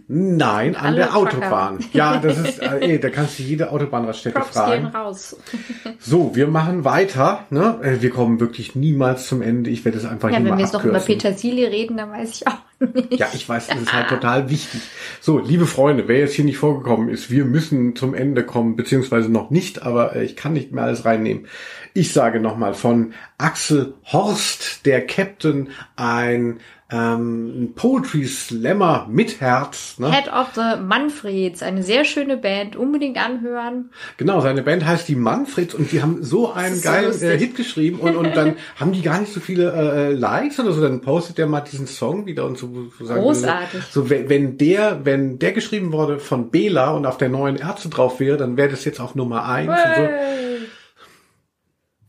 Nein, 0.08 0.76
an 0.76 0.96
der. 0.96 1.16
Autobahn. 1.16 1.80
Ja, 1.94 2.18
das 2.18 2.38
ist, 2.38 2.62
äh, 2.62 2.80
ey, 2.80 3.00
da 3.00 3.10
kannst 3.10 3.40
du 3.40 3.44
jede 3.44 3.72
Autobahnraststätte 3.72 4.40
Props 4.40 4.54
gehen 4.54 4.64
fragen. 4.64 4.86
raus. 4.88 5.36
So, 6.00 6.36
wir 6.36 6.48
machen 6.48 6.86
weiter. 6.86 7.46
Ne? 7.50 7.80
Äh, 7.82 8.02
Wir 8.02 8.10
kommen 8.12 8.40
wirklich 8.40 8.76
niemals 8.76 9.28
zum 9.28 9.42
Ende. 9.42 9.70
Ich 9.70 9.84
werde 9.84 9.98
es 9.98 10.06
einfach 10.06 10.30
Ja, 10.30 10.38
wenn 10.38 10.46
mal 10.48 10.58
wir 10.58 10.64
jetzt 10.64 10.74
noch 10.74 10.84
über. 10.84 11.00
Petersilie 11.00 11.70
reden, 11.72 11.98
dann 11.98 12.12
weiß 12.12 12.30
ich 12.36 12.48
auch 12.48 12.58
nicht. 12.94 13.20
Ja, 13.20 13.28
ich 13.34 13.48
weiß, 13.48 13.68
das 13.68 13.82
ist 13.82 13.94
halt 13.94 14.08
total 14.10 14.50
wichtig. 14.50 14.82
So, 15.20 15.40
liebe 15.40 15.66
Freunde, 15.66 16.08
wer 16.08 16.20
jetzt 16.20 16.34
hier 16.36 16.46
nicht 16.46 16.58
vorgekommen 16.58 17.10
ist, 17.10 17.32
wir 17.32 17.46
müssen 17.46 17.96
zum 17.96 18.14
Ende 18.14 18.44
kommen, 18.46 18.76
beziehungsweise 18.76 19.32
noch 19.32 19.50
nicht, 19.50 19.82
aber 19.84 20.16
äh, 20.16 20.24
ich 20.24 20.36
kann 20.36 20.54
nicht 20.54 20.72
mehr 20.72 20.84
alles 20.84 21.04
reinnehmen. 21.06 21.48
Ich 21.94 22.14
sage 22.14 22.40
nochmal 22.40 22.74
von 22.76 23.14
Axel 23.40 23.96
Horst, 24.06 24.86
der 24.86 25.06
Captain, 25.06 25.70
ein 25.96 26.60
ähm, 26.90 27.74
Poetry 27.76 28.26
Slammer 28.26 29.08
mit 29.10 29.42
Herz. 29.42 30.00
Ne? 30.00 30.10
Head 30.10 30.32
of 30.32 30.48
the 30.56 30.82
Manfreds, 30.82 31.62
eine 31.62 31.84
sehr 31.84 32.06
schöne 32.06 32.38
Band, 32.38 32.78
unbedingt 32.78 33.18
anhören. 33.18 33.90
Genau, 34.16 34.40
seine 34.40 34.64
Band 34.64 34.86
heißt 34.86 35.08
die 35.10 35.16
Manfreds 35.16 35.74
und 35.74 35.92
die 35.92 36.02
haben 36.02 36.24
so 36.24 36.54
einen 36.54 36.76
so 36.76 36.84
geilen 36.84 37.22
äh, 37.22 37.38
Hit 37.38 37.56
geschrieben 37.56 38.00
und, 38.00 38.16
und 38.16 38.36
dann 38.36 38.56
haben 38.78 38.94
die 38.94 39.02
gar 39.02 39.20
nicht 39.20 39.34
so 39.34 39.42
viele 39.42 39.74
äh, 39.74 40.14
Likes 40.14 40.60
oder 40.62 40.72
so, 40.72 40.82
dann 40.82 41.02
postet 41.02 41.38
der 41.38 41.48
mal 41.48 41.62
diesen 41.62 41.88
Song 41.88 42.26
wieder 42.26 42.46
und 42.46 42.58
so. 42.58 42.90
so 42.98 43.06
sagen 43.06 43.20
wir 43.20 43.24
Großartig. 43.24 43.84
So, 43.90 44.10
wenn, 44.10 44.30
wenn 44.30 44.58
der, 44.58 45.02
wenn 45.04 45.40
der 45.40 45.52
geschrieben 45.52 45.92
wurde 45.92 46.20
von 46.20 46.52
Bela 46.52 46.92
und 46.92 47.06
auf 47.06 47.18
der 47.18 47.28
neuen 47.28 47.58
Ärzte 47.58 47.90
drauf 47.90 48.22
wäre, 48.22 48.38
dann 48.38 48.56
wäre 48.56 48.70
das 48.70 48.86
jetzt 48.86 49.02
auf 49.02 49.14
Nummer 49.14 49.46
eins 49.46 49.72
und 49.72 49.96
so. 49.96 50.47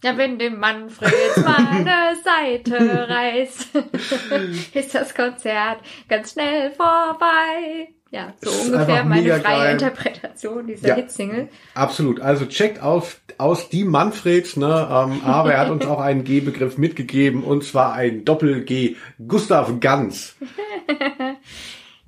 Ja, 0.04 0.16
wenn 0.16 0.38
dem 0.38 0.60
Manfred 0.60 1.12
meine 1.44 2.14
Seite 2.24 3.08
reißt, 3.08 3.68
ist 4.74 4.94
das 4.94 5.14
Konzert 5.14 5.78
ganz 6.08 6.32
schnell 6.32 6.70
vorbei. 6.70 7.88
Ja, 8.10 8.32
so 8.40 8.48
ist 8.48 8.66
ungefähr 8.66 9.04
meine 9.04 9.34
freie 9.40 9.42
geil. 9.42 9.72
Interpretation 9.72 10.66
dieser 10.66 10.88
Ja. 10.88 10.94
Hitsingle. 10.94 11.48
Absolut. 11.74 12.20
Also 12.20 12.46
checkt 12.46 12.80
auf, 12.80 13.20
aus 13.36 13.68
die 13.68 13.84
Manfreds, 13.84 14.56
ne? 14.56 14.88
Ähm, 14.90 15.20
aber 15.24 15.52
er 15.52 15.60
hat 15.60 15.70
uns 15.70 15.84
auch 15.84 16.00
einen 16.00 16.24
G-Begriff 16.24 16.78
mitgegeben 16.78 17.42
und 17.42 17.64
zwar 17.64 17.92
ein 17.92 18.24
Doppel-G. 18.24 18.96
Gustav 19.26 19.80
Ganz. 19.80 20.36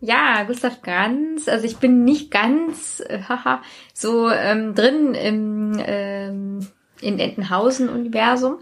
Ja, 0.03 0.45
Gustav 0.45 0.81
Ganz. 0.81 1.47
Also 1.47 1.67
ich 1.67 1.77
bin 1.77 2.05
nicht 2.05 2.31
ganz 2.31 3.01
äh, 3.07 3.19
haha, 3.29 3.61
so 3.93 4.31
ähm, 4.31 4.75
drin 4.75 5.15
im 5.15 5.79
ähm, 5.85 6.67
in 7.01 7.19
Entenhausen-Universum. 7.19 8.59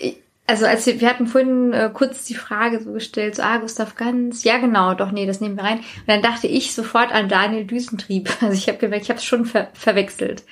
Ich- 0.00 0.16
Also 0.48 0.64
als 0.66 0.86
wir, 0.86 1.00
wir 1.00 1.08
hatten 1.08 1.26
vorhin 1.26 1.72
äh, 1.72 1.90
kurz 1.92 2.24
die 2.24 2.34
Frage 2.36 2.80
so 2.80 2.92
gestellt, 2.92 3.34
so, 3.34 3.42
ah, 3.42 3.56
Gustav 3.58 3.96
Ganz, 3.96 4.44
ja 4.44 4.58
genau, 4.58 4.94
doch, 4.94 5.10
nee, 5.10 5.26
das 5.26 5.40
nehmen 5.40 5.56
wir 5.56 5.64
rein. 5.64 5.78
Und 5.78 6.06
dann 6.06 6.22
dachte 6.22 6.46
ich 6.46 6.72
sofort 6.72 7.12
an 7.12 7.28
Daniel 7.28 7.64
Düsentrieb. 7.64 8.28
Also 8.40 8.54
ich 8.54 8.68
habe 8.68 8.78
gemerkt, 8.78 9.04
ich 9.04 9.10
habe 9.10 9.18
es 9.18 9.24
schon 9.24 9.44
ver 9.44 9.68
verwechselt. 9.74 10.44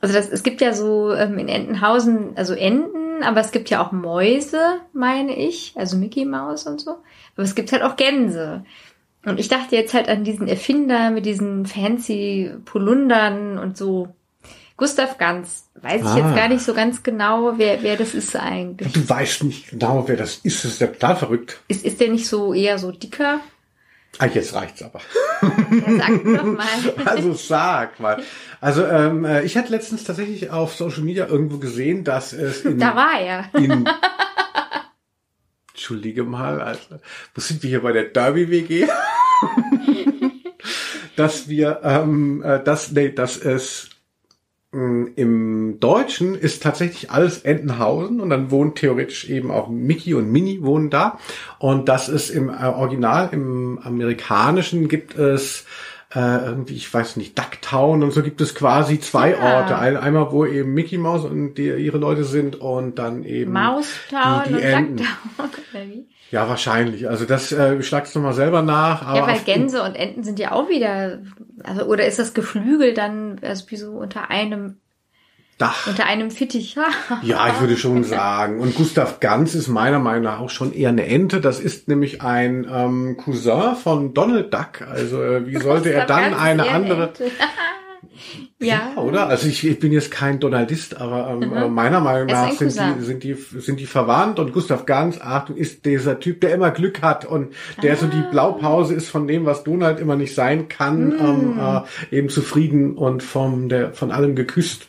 Also 0.00 0.14
das, 0.14 0.28
es 0.30 0.42
gibt 0.44 0.60
ja 0.62 0.72
so 0.72 1.12
ähm, 1.12 1.38
in 1.38 1.48
Entenhausen, 1.48 2.30
also 2.36 2.54
Enten, 2.54 3.22
aber 3.22 3.40
es 3.40 3.50
gibt 3.50 3.68
ja 3.68 3.84
auch 3.84 3.90
Mäuse, 3.92 4.60
meine 4.94 5.36
ich, 5.36 5.72
also 5.76 5.96
Mickey 5.98 6.24
Maus 6.24 6.66
und 6.66 6.80
so. 6.80 6.92
Aber 7.34 7.42
es 7.42 7.54
gibt 7.54 7.72
halt 7.72 7.82
auch 7.82 7.96
Gänse. 7.96 8.64
Und 9.26 9.38
ich 9.40 9.48
dachte 9.48 9.74
jetzt 9.76 9.92
halt 9.92 10.08
an 10.08 10.22
diesen 10.24 10.46
Erfinder 10.48 11.10
mit 11.10 11.26
diesen 11.26 11.66
fancy 11.66 12.50
Polundern 12.64 13.58
und 13.58 13.76
so. 13.76 14.08
Gustav 14.78 15.18
Ganz. 15.18 15.68
Weiß 15.74 16.00
ich 16.00 16.06
Ah. 16.06 16.16
jetzt 16.16 16.34
gar 16.36 16.48
nicht 16.48 16.64
so 16.64 16.72
ganz 16.72 17.02
genau, 17.02 17.54
wer, 17.58 17.82
wer 17.82 17.96
das 17.96 18.14
ist 18.14 18.34
eigentlich. 18.34 18.92
Du 18.92 19.06
weißt 19.08 19.44
nicht 19.44 19.70
genau, 19.70 20.08
wer 20.08 20.16
das 20.16 20.36
ist. 20.38 20.64
Das 20.64 20.72
ist 20.72 20.80
ja 20.80 20.86
total 20.86 21.16
verrückt. 21.16 21.60
Ist, 21.68 21.84
ist 21.84 22.00
der 22.00 22.08
nicht 22.08 22.26
so 22.26 22.54
eher 22.54 22.78
so 22.78 22.90
dicker? 22.90 23.40
Ah, 24.18 24.26
jetzt 24.26 24.54
reicht's 24.54 24.82
aber. 24.82 25.00
Ja, 25.42 25.98
sag 25.98 26.24
doch 26.24 26.44
mal. 26.44 26.66
Also 27.04 27.34
sag 27.34 28.00
mal. 28.00 28.22
Also 28.60 28.84
ähm, 28.86 29.24
äh, 29.24 29.42
ich 29.42 29.56
hatte 29.56 29.70
letztens 29.70 30.04
tatsächlich 30.04 30.50
auf 30.50 30.74
Social 30.74 31.02
Media 31.02 31.26
irgendwo 31.26 31.58
gesehen, 31.58 32.02
dass 32.04 32.32
es 32.32 32.60
in, 32.64 32.78
Da 32.78 32.96
war 32.96 33.20
er. 33.20 33.44
in 33.54 33.84
entschuldige 35.72 36.24
mal, 36.24 36.60
also, 36.60 36.80
wo 37.34 37.40
sind 37.40 37.62
wir 37.62 37.70
hier 37.70 37.82
bei 37.82 37.92
der 37.92 38.04
Derby 38.04 38.50
WG? 38.50 38.88
dass 41.16 41.48
wir, 41.48 41.80
ähm, 41.84 42.42
äh, 42.42 42.62
das, 42.62 42.90
nee, 42.92 43.10
dass 43.10 43.36
es 43.36 43.90
im 44.70 45.80
Deutschen 45.80 46.34
ist 46.34 46.62
tatsächlich 46.62 47.10
alles 47.10 47.38
Entenhausen 47.38 48.20
und 48.20 48.28
dann 48.28 48.50
wohnt 48.50 48.76
theoretisch 48.76 49.30
eben 49.30 49.50
auch 49.50 49.68
Mickey 49.68 50.12
und 50.12 50.30
Minnie 50.30 50.62
wohnen 50.62 50.90
da. 50.90 51.18
Und 51.58 51.88
das 51.88 52.10
ist 52.10 52.28
im 52.28 52.50
äh, 52.50 52.66
Original, 52.66 53.30
im 53.32 53.78
amerikanischen 53.78 54.88
gibt 54.88 55.16
es 55.16 55.64
äh, 56.14 56.38
irgendwie, 56.46 56.74
ich 56.74 56.92
weiß 56.92 57.16
nicht, 57.16 57.38
Ducktown 57.38 58.02
und 58.02 58.12
so 58.12 58.22
gibt 58.22 58.40
es 58.40 58.54
quasi 58.54 58.98
zwei 58.98 59.32
Ja. 59.32 59.58
Orte. 59.58 59.78
Ein, 59.78 59.96
einmal, 59.96 60.32
wo 60.32 60.46
eben 60.46 60.72
Mickey 60.72 60.96
Mouse 60.98 61.24
und 61.24 61.54
die, 61.54 61.68
ihre 61.68 61.98
Leute 61.98 62.24
sind 62.24 62.56
und 62.60 62.98
dann 62.98 63.24
eben 63.24 63.52
Maustown 63.52 64.42
die, 64.44 64.48
die 64.50 64.54
und 64.54 64.62
Enten. 64.62 64.96
Ducktown. 64.96 65.50
Oder 65.74 65.86
wie? 65.86 66.08
Ja, 66.30 66.48
wahrscheinlich. 66.48 67.08
Also 67.08 67.24
das 67.24 67.52
äh, 67.52 67.82
schlagst 67.82 68.14
du 68.14 68.20
mal 68.20 68.32
selber 68.34 68.62
nach. 68.62 69.02
Aber 69.02 69.18
Ja, 69.18 69.26
weil 69.26 69.38
Gänse 69.40 69.82
und 69.82 69.94
Enten 69.96 70.24
sind 70.24 70.38
ja 70.38 70.52
auch 70.52 70.68
wieder, 70.68 71.20
also 71.64 71.84
oder 71.84 72.06
ist 72.06 72.18
das 72.18 72.34
Geflügel 72.34 72.92
dann, 72.94 73.38
also 73.42 73.64
wie 73.70 73.76
so 73.76 73.92
unter 73.92 74.30
einem, 74.30 74.76
Dach. 75.58 75.86
unter 75.88 76.06
einem 76.06 76.30
Fittich? 76.30 76.76
Ja, 77.22 77.48
ich 77.48 77.60
würde 77.60 77.76
schon 77.76 78.04
sagen. 78.04 78.60
Und 78.60 78.74
Gustav 78.76 79.18
Ganz 79.20 79.54
ist 79.54 79.66
meiner 79.68 79.98
Meinung 79.98 80.22
nach 80.24 80.38
auch 80.40 80.50
schon 80.50 80.72
eher 80.72 80.90
eine 80.90 81.06
Ente. 81.06 81.40
Das 81.40 81.58
ist 81.60 81.88
nämlich 81.88 82.22
ein 82.22 82.66
ähm, 82.72 83.16
Cousin 83.16 83.74
von 83.76 84.14
Donald 84.14 84.54
Duck. 84.54 84.82
Also 84.88 85.22
äh, 85.22 85.46
wie 85.46 85.56
sollte 85.60 85.92
er 85.92 86.06
dann 86.06 86.30
Ganz 86.30 86.40
eine 86.42 86.68
andere... 86.68 87.02
Ente. 87.08 87.24
ja. 88.60 88.92
oder? 88.96 89.28
Also 89.28 89.48
ich, 89.48 89.66
ich 89.66 89.78
bin 89.78 89.92
jetzt 89.92 90.10
kein 90.10 90.40
Donaldist, 90.40 91.00
aber 91.00 91.30
ähm, 91.30 91.52
äh, 91.52 91.68
meiner 91.68 92.00
Meinung 92.00 92.26
Mhm. 92.26 92.32
Nach 92.32 92.52
sind 92.52 92.74
die, 92.78 93.04
sind, 93.04 93.22
die, 93.24 93.34
sind 93.34 93.80
die 93.80 93.86
verwandt 93.86 94.38
und 94.38 94.52
Gustav 94.52 94.86
Ganz, 94.86 95.20
Achtung, 95.20 95.56
ist 95.56 95.84
dieser 95.84 96.18
Typ, 96.20 96.40
der 96.40 96.54
immer 96.54 96.70
Glück 96.70 97.02
hat 97.02 97.24
und 97.24 97.52
der 97.82 97.96
so 97.96 98.06
Ah. 98.06 98.10
die 98.12 98.22
Blaupause 98.30 98.94
ist 98.94 99.08
von 99.08 99.26
dem, 99.26 99.44
was 99.46 99.64
Donald 99.64 100.00
immer 100.00 100.16
nicht 100.16 100.34
sein 100.34 100.68
kann, 100.68 101.08
Mhm. 101.08 101.18
ähm, 101.20 101.60
äh, 102.12 102.16
eben 102.16 102.28
zufrieden 102.28 102.96
und 102.96 103.22
vom, 103.22 103.68
der, 103.68 103.92
von 103.92 104.10
allem 104.10 104.34
geküsst. 104.36 104.88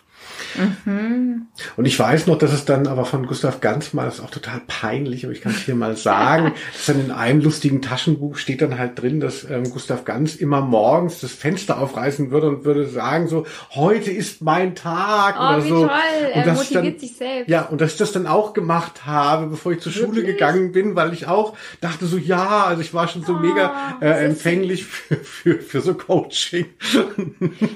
Mhm. 0.86 1.48
Und 1.78 1.86
ich 1.86 1.98
weiß 1.98 2.28
noch, 2.28 2.38
dass 2.38 2.54
es 2.54 2.66
dann 2.66 2.88
aber 2.88 3.06
von 3.06 3.26
Gustav 3.28 3.62
Ganz 3.62 3.94
mal, 3.94 4.06
das 4.06 4.16
ist 4.16 4.24
auch 4.24 4.30
total 4.30 4.62
peinlich, 4.68 5.26
aber 5.26 5.34
ich 5.34 5.42
kann 5.42 5.52
es 5.52 5.60
hier 5.60 5.76
mal 5.76 5.96
sagen, 5.96 6.54
dass 6.74 6.86
dann 6.88 7.00
in 7.00 7.12
einem 7.12 7.42
lustigen 7.42 7.82
Taschenbuch 7.82 8.38
steht 8.38 8.62
dann 8.62 8.78
halt 8.78 9.02
drin, 9.02 9.20
dass 9.20 9.44
ähm, 9.50 9.70
Gustav 9.72 10.06
Ganz 10.06 10.36
immer 10.36 10.62
morgens 10.62 11.20
das 11.20 11.32
Fenster 11.32 11.80
aufreißen 11.80 12.32
würde 12.32 12.48
und 12.48 12.66
würde 12.66 12.88
sagen 12.88 13.28
so, 13.28 13.46
heute 13.72 14.12
ist 14.12 14.42
mein 14.42 14.76
Tag 14.76 15.36
Oh, 15.40 15.44
oder 15.56 15.66
wie 15.66 15.70
so. 15.70 15.88
toll. 15.88 15.90
Er 16.34 16.36
und 16.38 16.48
dass 16.48 16.64
ich 16.64 16.70
motiviert 16.72 16.96
dann, 16.96 17.00
sich 17.00 17.16
selbst. 17.18 17.50
Ja, 17.50 17.62
und 17.64 17.82
dass 17.82 17.92
ich 17.94 17.98
das 17.98 18.12
dann 18.12 18.28
auch 18.28 18.54
gemacht 18.54 19.06
habe, 19.06 19.48
bevor 19.48 19.72
ich 19.72 19.80
zur 19.80 19.92
Schule 19.92 20.18
Wirklich? 20.18 20.38
gegangen 20.38 20.72
bin, 20.72 20.96
weil 20.96 21.14
ich 21.14 21.28
auch 21.28 21.56
dachte 21.82 22.06
so, 22.06 22.18
ja, 22.18 22.66
also 22.66 22.82
ich 22.82 22.94
war 22.94 23.08
schon 23.08 23.24
so 23.24 23.34
mega 23.34 23.70
Oh, 23.70 24.04
äh, 24.04 24.10
das 24.10 24.18
ist 24.20 24.26
empfänglich 24.26 24.86
für, 24.86 25.16
für, 25.18 25.60
für 25.60 25.82
so 25.82 25.94
Coaching. 25.94 26.66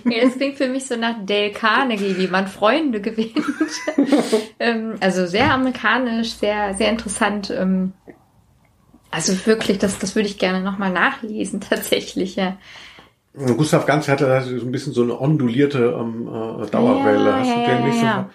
Ja, 0.06 0.24
das 0.24 0.36
klingt 0.36 0.58
für 0.58 0.68
mich 0.68 0.86
so 0.86 0.96
nach 0.96 1.16
Dale 1.26 1.52
Carnegie, 1.52 2.16
wie 2.18 2.28
man 2.28 2.48
Freunde 2.48 2.63
gewinnt. 3.02 3.34
ähm, 4.60 4.96
also 5.00 5.26
sehr 5.26 5.52
amerikanisch, 5.52 6.34
sehr, 6.34 6.74
sehr 6.76 6.90
interessant. 6.90 7.50
Ähm, 7.50 7.94
also 9.12 9.46
wirklich, 9.46 9.78
das, 9.78 10.00
das 10.00 10.16
würde 10.16 10.28
ich 10.28 10.38
gerne 10.40 10.62
nochmal 10.62 10.92
nachlesen, 10.92 11.62
tatsächlich, 11.70 12.36
ja. 12.36 12.58
Gustav 13.36 13.86
Ganz 13.88 14.08
hatte 14.08 14.28
da 14.28 14.42
so 14.42 14.54
ein 14.54 14.72
bisschen 14.72 14.94
so 14.94 15.02
eine 15.02 15.20
ondulierte 15.20 15.98
ähm, 16.00 16.28
äh, 16.28 16.68
Dauerwelle. 16.68 17.30
Ja, 17.30 17.40
Hast 17.40 17.48
ja, 17.48 17.56
du 17.56 17.62
ja, 17.62 17.68
den 17.68 17.86
nicht 17.88 18.04
ja. 18.04 18.30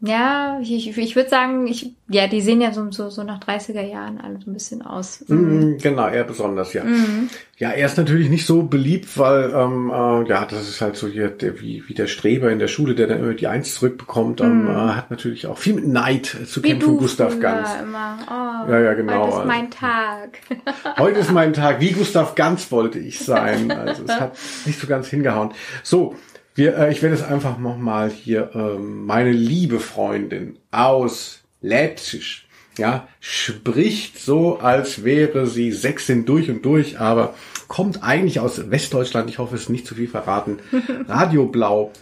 Ja, 0.00 0.58
ich, 0.60 0.98
ich, 0.98 1.16
würde 1.16 1.30
sagen, 1.30 1.66
ich, 1.66 1.94
ja, 2.08 2.26
die 2.26 2.42
sehen 2.42 2.60
ja 2.60 2.70
so, 2.70 2.90
so, 2.90 3.08
so 3.08 3.22
nach 3.22 3.40
30er 3.40 3.80
Jahren 3.80 4.20
alle 4.20 4.38
so 4.44 4.50
ein 4.50 4.52
bisschen 4.52 4.82
aus. 4.82 5.24
Mhm, 5.26 5.78
genau, 5.78 6.06
er 6.08 6.24
besonders, 6.24 6.74
ja. 6.74 6.84
Mhm. 6.84 7.30
Ja, 7.56 7.70
er 7.70 7.86
ist 7.86 7.96
natürlich 7.96 8.28
nicht 8.28 8.44
so 8.44 8.64
beliebt, 8.64 9.18
weil, 9.18 9.54
ähm, 9.54 9.90
äh, 9.90 10.28
ja, 10.28 10.44
das 10.44 10.68
ist 10.68 10.82
halt 10.82 10.96
so 10.96 11.08
hier 11.08 11.28
der, 11.28 11.62
wie, 11.62 11.82
wie 11.86 11.94
der 11.94 12.08
Streber 12.08 12.50
in 12.50 12.58
der 12.58 12.68
Schule, 12.68 12.94
der 12.94 13.06
dann 13.06 13.20
immer 13.20 13.32
die 13.32 13.46
Eins 13.46 13.74
zurückbekommt, 13.74 14.42
ähm, 14.42 14.68
äh, 14.68 14.72
hat 14.72 15.10
natürlich 15.10 15.46
auch 15.46 15.56
viel 15.56 15.74
mit 15.74 15.88
Neid 15.88 16.26
zu 16.26 16.60
Mhm. 16.60 16.64
Wie 16.64 16.68
kämpfen, 16.68 16.98
Gustav 16.98 17.40
Ganz. 17.40 17.70
immer. 17.82 18.18
Oh, 18.28 18.70
Ja, 18.70 18.80
ja, 18.80 18.92
genau, 18.92 19.20
Heute 19.20 19.28
ist 19.28 19.34
also. 19.36 19.48
mein 19.48 19.70
Tag. 19.70 20.38
Heute 20.98 21.20
ist 21.20 21.32
mein 21.32 21.52
Tag. 21.54 21.80
Wie 21.80 21.92
Gustav 21.92 22.34
Ganz 22.34 22.70
wollte 22.70 22.98
ich 22.98 23.20
sein. 23.20 23.70
Also 23.70 24.02
es 24.04 24.20
hat 24.20 24.36
nicht 24.66 24.78
so 24.78 24.86
ganz 24.86 25.08
hingehauen. 25.08 25.52
So, 25.82 26.14
wir, 26.56 26.76
äh, 26.76 26.90
ich 26.90 27.02
werde 27.02 27.14
jetzt 27.14 27.30
einfach 27.30 27.58
nochmal 27.58 28.10
hier 28.10 28.50
ähm, 28.54 29.06
meine 29.06 29.30
liebe 29.30 29.78
Freundin 29.78 30.58
aus 30.70 31.42
Leipzig, 31.60 32.46
ja, 32.78 33.08
spricht 33.20 34.18
so, 34.18 34.58
als 34.58 35.04
wäre 35.04 35.46
sie 35.46 35.72
Sächsin 35.72 36.24
durch 36.24 36.50
und 36.50 36.64
durch, 36.64 36.98
aber 36.98 37.34
kommt 37.68 38.02
eigentlich 38.02 38.40
aus 38.40 38.70
Westdeutschland. 38.70 39.30
Ich 39.30 39.38
hoffe, 39.38 39.54
es 39.54 39.62
ist 39.62 39.70
nicht 39.70 39.86
zu 39.86 39.94
viel 39.94 40.08
verraten. 40.08 40.58
Radio 41.08 41.46
Blau. 41.46 41.92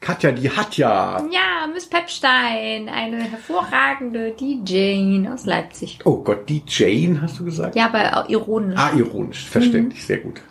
Katja, 0.00 0.32
die 0.32 0.50
hat 0.50 0.76
ja. 0.76 1.24
Ja, 1.32 1.66
Miss 1.72 1.86
Pepstein, 1.86 2.90
eine 2.90 3.22
hervorragende 3.22 4.32
DJ 4.32 5.26
aus 5.32 5.46
Leipzig. 5.46 5.98
Oh 6.04 6.18
Gott, 6.18 6.48
die 6.48 6.62
Jane, 6.66 7.22
hast 7.22 7.40
du 7.40 7.44
gesagt? 7.44 7.74
Ja, 7.74 7.86
aber 7.86 8.28
ironisch. 8.28 8.78
Ah, 8.78 8.92
ironisch, 8.94 9.46
verständlich, 9.46 10.04
sehr 10.04 10.18
gut. 10.18 10.42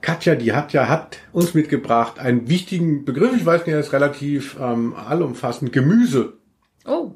Katja, 0.00 0.34
die 0.34 0.52
hat 0.52 0.72
ja 0.72 0.88
hat 0.88 1.18
uns 1.32 1.54
mitgebracht 1.54 2.18
einen 2.18 2.48
wichtigen 2.48 3.04
Begriff, 3.04 3.36
ich 3.36 3.44
weiß 3.44 3.66
nicht, 3.66 3.74
er 3.74 3.80
ist 3.80 3.92
relativ 3.92 4.56
ähm, 4.60 4.94
allumfassend, 4.94 5.72
Gemüse. 5.72 6.38
Oh. 6.84 7.12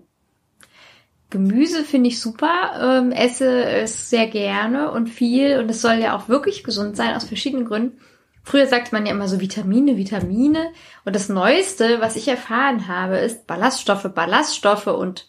Gemüse 1.30 1.84
finde 1.84 2.08
ich 2.08 2.20
super, 2.20 2.72
ähm, 2.80 3.10
esse 3.10 3.64
es 3.64 4.10
sehr 4.10 4.26
gerne 4.26 4.90
und 4.90 5.08
viel 5.08 5.58
und 5.58 5.70
es 5.70 5.80
soll 5.80 5.94
ja 5.94 6.16
auch 6.16 6.28
wirklich 6.28 6.62
gesund 6.62 6.96
sein 6.96 7.14
aus 7.14 7.24
verschiedenen 7.24 7.64
Gründen. 7.64 7.98
Früher 8.44 8.66
sagte 8.66 8.94
man 8.94 9.06
ja 9.06 9.12
immer 9.12 9.28
so 9.28 9.40
Vitamine, 9.40 9.96
Vitamine 9.96 10.72
und 11.04 11.14
das 11.14 11.28
Neueste, 11.28 12.00
was 12.00 12.16
ich 12.16 12.26
erfahren 12.26 12.88
habe, 12.88 13.18
ist 13.18 13.46
Ballaststoffe, 13.46 14.10
Ballaststoffe 14.14 14.88
und 14.88 15.28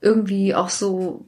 irgendwie 0.00 0.54
auch 0.54 0.70
so 0.70 1.26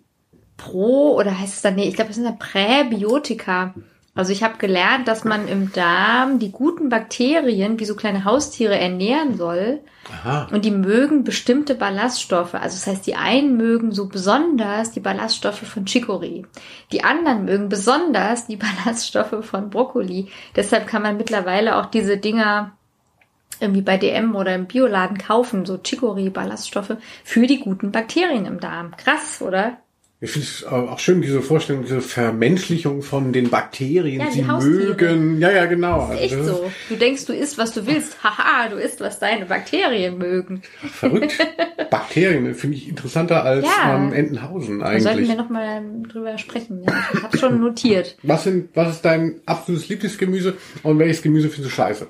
Pro 0.57 1.15
oder 1.17 1.39
heißt 1.39 1.55
es 1.55 1.63
dann, 1.63 1.75
nee, 1.75 1.89
ich 1.89 1.95
glaube, 1.95 2.11
es 2.11 2.17
sind 2.17 2.25
ja 2.25 2.33
Präbiotika. 2.33 3.75
Also 4.15 4.33
ich 4.33 4.43
habe 4.43 4.59
gelernt, 4.59 5.07
dass 5.07 5.25
man 5.25 5.47
im 5.47 5.73
Darm 5.73 6.41
die 6.41 6.51
guten 6.51 6.89
Bakterien 6.89 7.79
wie 7.79 7.85
so 7.85 7.95
kleine 7.95 8.25
Haustiere 8.25 8.77
ernähren 8.77 9.37
soll. 9.37 9.81
Aha. 10.13 10.49
Und 10.51 10.65
die 10.65 10.73
mögen 10.73 11.23
bestimmte 11.23 11.77
Ballaststoffe. 11.77 12.55
Also 12.55 12.77
das 12.77 12.87
heißt, 12.89 13.07
die 13.07 13.15
einen 13.15 13.57
mögen 13.57 13.93
so 13.93 14.09
besonders 14.09 14.91
die 14.91 15.01
Ballaststoffe 15.01 15.63
von 15.63 15.85
Chicorée. 15.85 16.45
Die 16.91 17.05
anderen 17.05 17.45
mögen 17.45 17.69
besonders 17.69 18.47
die 18.47 18.57
Ballaststoffe 18.85 19.45
von 19.45 19.71
Brokkoli. 19.71 20.29
Deshalb 20.57 20.89
kann 20.89 21.03
man 21.03 21.17
mittlerweile 21.17 21.77
auch 21.77 21.87
diese 21.87 22.17
Dinger 22.17 22.73
irgendwie 23.61 23.83
bei 23.83 23.97
DM 23.97 24.35
oder 24.35 24.55
im 24.55 24.67
Bioladen 24.67 25.19
kaufen, 25.19 25.67
so 25.67 25.75
Chicorée-Ballaststoffe 25.75 26.97
für 27.25 27.47
die 27.47 27.61
guten 27.61 27.93
Bakterien 27.93 28.47
im 28.47 28.59
Darm. 28.59 28.97
Krass, 28.97 29.43
oder? 29.43 29.77
Ich 30.23 30.33
finde 30.33 30.47
es 30.47 30.65
auch 30.67 30.99
schön, 30.99 31.23
diese 31.23 31.41
Vorstellung, 31.41 31.83
diese 31.85 32.03
Vermenschlichung 32.03 33.01
von 33.01 33.33
den 33.33 33.49
Bakterien. 33.49 34.21
Ja, 34.21 34.27
die 34.27 34.43
Sie 34.43 34.69
mögen, 34.69 35.41
ja, 35.41 35.51
ja, 35.51 35.65
genau. 35.65 36.09
Das 36.09 36.17
ist 36.17 36.21
echt 36.25 36.35
Also, 36.35 36.53
so. 36.57 36.73
Du 36.91 36.97
denkst, 36.97 37.25
du 37.25 37.33
isst, 37.33 37.57
was 37.57 37.73
du 37.73 37.87
willst. 37.87 38.17
Haha, 38.23 38.69
du 38.69 38.77
isst, 38.77 39.01
was 39.01 39.19
deine 39.19 39.47
Bakterien 39.47 40.19
mögen. 40.19 40.61
Verrückt. 40.93 41.39
Bakterien 41.91 42.55
finde 42.55 42.77
ich 42.77 42.89
interessanter 42.91 43.45
als 43.45 43.65
Ja. 43.65 43.97
ähm, 43.97 44.13
Entenhausen 44.13 44.81
Da 44.81 44.89
sollten 45.01 45.09
eigentlich. 45.09 45.29
wir 45.31 45.37
nochmal 45.37 45.83
drüber 46.13 46.37
sprechen. 46.37 46.83
Ja, 46.87 46.93
ich 47.15 47.23
habe 47.23 47.39
schon 47.39 47.61
notiert. 47.61 48.19
Was, 48.23 48.45
sind, 48.45 48.69
was 48.75 48.97
ist 48.97 49.05
dein 49.07 49.41
absolutes 49.47 49.89
Lieblingsgemüse 49.89 50.55
und 50.83 50.99
welches 50.99 51.23
Gemüse 51.23 51.49
findest 51.49 51.73
du 51.73 51.77
scheiße? 51.77 52.07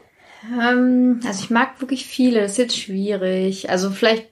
Ähm, 0.61 1.21
also 1.25 1.45
ich 1.45 1.51
mag 1.51 1.81
wirklich 1.81 2.07
viele, 2.07 2.41
das 2.41 2.53
ist 2.53 2.59
jetzt 2.59 2.77
schwierig. 2.79 3.71
Also 3.71 3.91
vielleicht, 3.91 4.27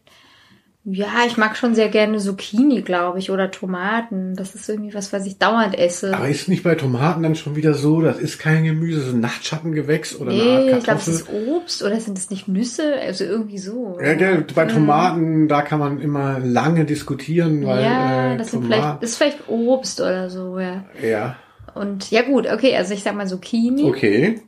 ja, 0.90 1.26
ich 1.26 1.36
mag 1.36 1.56
schon 1.56 1.74
sehr 1.74 1.88
gerne 1.88 2.18
Zucchini, 2.18 2.80
glaube 2.80 3.18
ich, 3.18 3.30
oder 3.30 3.50
Tomaten. 3.50 4.34
Das 4.34 4.54
ist 4.54 4.68
irgendwie 4.68 4.94
was, 4.94 5.12
was 5.12 5.26
ich 5.26 5.36
dauernd 5.36 5.78
esse. 5.78 6.16
Aber 6.16 6.28
ist 6.28 6.48
nicht 6.48 6.62
bei 6.62 6.76
Tomaten 6.76 7.22
dann 7.22 7.34
schon 7.34 7.56
wieder 7.56 7.74
so, 7.74 8.00
das 8.00 8.18
ist 8.18 8.38
kein 8.38 8.64
Gemüse, 8.64 9.00
das 9.00 9.08
ist 9.08 9.14
ein 9.14 9.20
Nachtschattengewächs 9.20 10.16
oder 10.16 10.32
eine 10.32 10.40
Art 10.42 10.64
nee, 10.64 10.70
ich 10.78 10.84
glaube, 10.84 11.00
es 11.00 11.06
Kartoffel? 11.06 11.14
ist 11.14 11.48
Obst 11.48 11.82
oder 11.82 12.00
sind 12.00 12.16
es 12.16 12.30
nicht 12.30 12.48
Nüsse? 12.48 12.94
Also 13.00 13.24
irgendwie 13.24 13.58
so. 13.58 13.98
Ja, 14.02 14.14
gell, 14.14 14.46
bei 14.54 14.64
Tomaten, 14.64 15.46
da 15.46 15.60
kann 15.60 15.78
man 15.78 16.00
immer 16.00 16.38
lange 16.38 16.86
diskutieren, 16.86 17.66
weil 17.66 17.82
ja, 17.84 18.32
äh, 18.32 18.36
das 18.38 18.52
sind 18.52 18.62
Tomaten, 18.62 18.82
vielleicht, 18.82 19.02
ist 19.02 19.16
vielleicht 19.16 19.48
Obst 19.48 20.00
oder 20.00 20.30
so, 20.30 20.58
ja. 20.58 20.84
ja, 21.02 21.36
Und 21.74 22.10
ja 22.10 22.22
gut, 22.22 22.46
okay, 22.50 22.74
also 22.76 22.94
ich 22.94 23.02
sag 23.02 23.14
mal 23.14 23.26
Zucchini. 23.26 23.84
okay. 23.84 24.40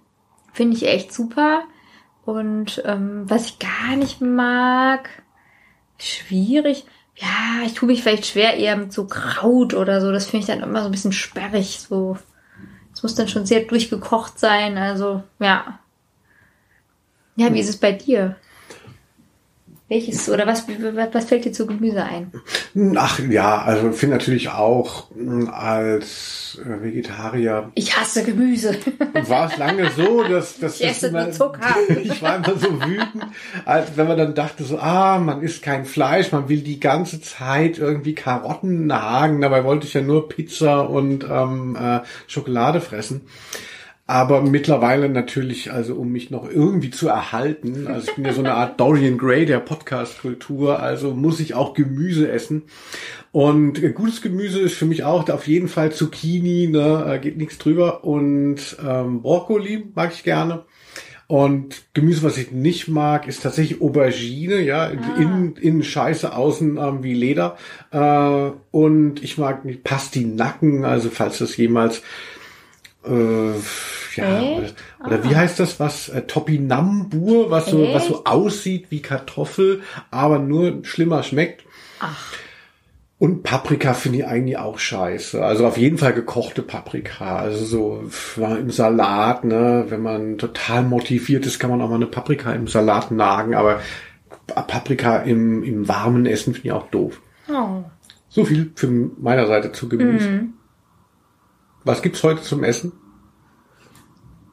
Finde 0.52 0.76
ich 0.76 0.86
echt 0.86 1.12
super. 1.12 1.62
Und 2.24 2.82
ähm, 2.86 3.24
was 3.26 3.46
ich 3.46 3.58
gar 3.58 3.96
nicht 3.96 4.20
mag, 4.20 5.08
schwierig. 6.02 6.84
Ja, 7.16 7.66
ich 7.66 7.74
tue 7.74 7.86
mich 7.86 8.02
vielleicht 8.02 8.26
schwer 8.26 8.54
eher 8.54 8.76
mit 8.76 8.92
so 8.92 9.06
Kraut 9.06 9.74
oder 9.74 10.00
so. 10.00 10.10
Das 10.10 10.26
finde 10.26 10.40
ich 10.40 10.46
dann 10.46 10.62
immer 10.62 10.80
so 10.80 10.86
ein 10.86 10.92
bisschen 10.92 11.12
sperrig. 11.12 11.80
So, 11.80 12.16
es 12.94 13.02
muss 13.02 13.14
dann 13.14 13.28
schon 13.28 13.46
sehr 13.46 13.60
durchgekocht 13.60 14.38
sein. 14.38 14.78
Also 14.78 15.22
ja. 15.38 15.78
Ja, 17.36 17.52
wie 17.54 17.60
ist 17.60 17.68
es 17.68 17.76
bei 17.78 17.92
dir? 17.92 18.36
Welches 19.90 20.28
oder 20.28 20.46
was, 20.46 20.68
was, 20.68 21.24
fällt 21.24 21.44
dir 21.44 21.50
zu 21.50 21.66
Gemüse 21.66 22.04
ein? 22.04 22.30
Ach 22.96 23.18
ja, 23.28 23.60
also 23.60 23.90
ich 23.90 23.96
finde 23.96 24.18
natürlich 24.18 24.48
auch 24.48 25.10
mh, 25.12 25.50
als 25.50 26.60
äh, 26.64 26.80
Vegetarier 26.80 27.72
Ich 27.74 27.96
hasse 27.96 28.22
Gemüse. 28.22 28.76
war 29.26 29.50
es 29.50 29.56
lange 29.58 29.90
so, 29.90 30.22
dass, 30.22 30.60
dass 30.60 30.80
Ich 30.80 30.86
esse 30.86 31.10
dass 31.10 31.24
nur 31.24 31.32
Zucker. 31.32 31.76
ich 32.04 32.22
war 32.22 32.36
immer 32.36 32.56
so 32.56 32.80
wütend, 32.80 33.26
als 33.64 33.96
wenn 33.96 34.06
man 34.06 34.16
dann 34.16 34.36
dachte 34.36 34.62
so, 34.62 34.78
ah, 34.78 35.18
man 35.18 35.42
isst 35.42 35.60
kein 35.62 35.84
Fleisch, 35.84 36.30
man 36.30 36.48
will 36.48 36.60
die 36.60 36.78
ganze 36.78 37.20
Zeit 37.20 37.78
irgendwie 37.78 38.14
Karotten 38.14 38.86
nagen, 38.86 39.40
dabei 39.40 39.64
wollte 39.64 39.88
ich 39.88 39.94
ja 39.94 40.02
nur 40.02 40.28
Pizza 40.28 40.88
und 40.88 41.26
ähm, 41.28 41.74
äh, 41.74 42.02
Schokolade 42.28 42.80
fressen. 42.80 43.22
Aber 44.10 44.42
mittlerweile 44.42 45.08
natürlich, 45.08 45.72
also 45.72 45.94
um 45.94 46.10
mich 46.10 46.32
noch 46.32 46.50
irgendwie 46.50 46.90
zu 46.90 47.06
erhalten, 47.06 47.86
also 47.86 48.08
ich 48.08 48.16
bin 48.16 48.24
ja 48.24 48.32
so 48.32 48.40
eine 48.40 48.54
Art 48.54 48.80
Dorian 48.80 49.18
Gray 49.18 49.46
der 49.46 49.60
Podcast-Kultur, 49.60 50.80
also 50.80 51.14
muss 51.14 51.38
ich 51.38 51.54
auch 51.54 51.74
Gemüse 51.74 52.28
essen. 52.28 52.64
Und 53.30 53.80
äh, 53.80 53.92
gutes 53.92 54.20
Gemüse 54.20 54.58
ist 54.58 54.74
für 54.74 54.84
mich 54.84 55.04
auch 55.04 55.28
auf 55.28 55.46
jeden 55.46 55.68
Fall 55.68 55.92
Zucchini, 55.92 56.66
ne, 56.66 57.04
äh, 57.06 57.18
geht 57.20 57.36
nichts 57.36 57.58
drüber. 57.58 58.02
Und 58.02 58.78
ähm, 58.84 59.22
Brokkoli 59.22 59.84
mag 59.94 60.10
ich 60.12 60.24
gerne. 60.24 60.64
Und 61.28 61.84
Gemüse, 61.94 62.24
was 62.24 62.36
ich 62.36 62.50
nicht 62.50 62.88
mag, 62.88 63.28
ist 63.28 63.44
tatsächlich 63.44 63.80
Aubergine, 63.80 64.60
ja, 64.60 64.86
innen, 64.88 65.54
innen 65.54 65.84
scheiße, 65.84 66.34
außen 66.34 66.78
ähm, 66.78 67.04
wie 67.04 67.14
Leder. 67.14 67.56
Äh, 67.92 68.50
und 68.72 69.22
ich 69.22 69.38
mag 69.38 69.62
Pastinaken, 69.84 70.84
also 70.84 71.10
falls 71.10 71.38
das 71.38 71.56
jemals 71.56 72.02
äh, 73.04 73.52
ja, 74.16 74.40
Echt? 74.42 74.74
oder, 75.00 75.06
oder 75.06 75.24
wie 75.24 75.36
heißt 75.36 75.58
das, 75.60 75.78
was 75.80 76.08
äh, 76.08 76.22
Topinambur, 76.22 77.50
was 77.50 77.66
so, 77.66 77.92
was 77.92 78.06
so 78.06 78.24
aussieht 78.24 78.86
wie 78.90 79.00
Kartoffel, 79.02 79.82
aber 80.10 80.38
nur 80.38 80.84
schlimmer 80.84 81.22
schmeckt. 81.22 81.64
Ach, 82.00 82.32
Und 83.18 83.42
Paprika 83.42 83.92
finde 83.94 84.18
ich 84.18 84.26
eigentlich 84.26 84.56
auch 84.58 84.78
scheiße. 84.78 85.44
Also 85.44 85.66
auf 85.66 85.76
jeden 85.76 85.98
Fall 85.98 86.14
gekochte 86.14 86.62
Paprika. 86.62 87.36
Also 87.36 87.64
so 87.64 88.04
im 88.56 88.70
Salat, 88.70 89.44
ne, 89.44 89.84
wenn 89.88 90.00
man 90.02 90.38
total 90.38 90.82
motiviert 90.82 91.44
ist, 91.46 91.58
kann 91.58 91.70
man 91.70 91.82
auch 91.82 91.88
mal 91.90 91.96
eine 91.96 92.06
Paprika 92.06 92.52
im 92.52 92.66
Salat 92.66 93.10
nagen, 93.10 93.54
aber 93.54 93.80
Pa- 94.46 94.62
Paprika 94.62 95.18
im, 95.18 95.62
im 95.62 95.86
warmen 95.86 96.24
Essen 96.26 96.54
finde 96.54 96.68
ich 96.68 96.72
auch 96.72 96.88
doof. 96.90 97.20
oh. 97.48 97.84
So 98.32 98.44
viel 98.44 98.70
von 98.76 99.10
meiner 99.20 99.46
Seite 99.48 99.72
zu 99.72 99.88
Gemüse. 99.88 100.44
Was 101.82 102.00
gibt's 102.00 102.22
heute 102.22 102.42
zum 102.42 102.62
Essen? 102.62 102.92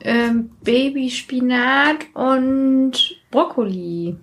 Ähm, 0.02 0.52
Babyspinat 0.64 2.06
und 2.14 3.18
Brokkoli. 3.32 4.16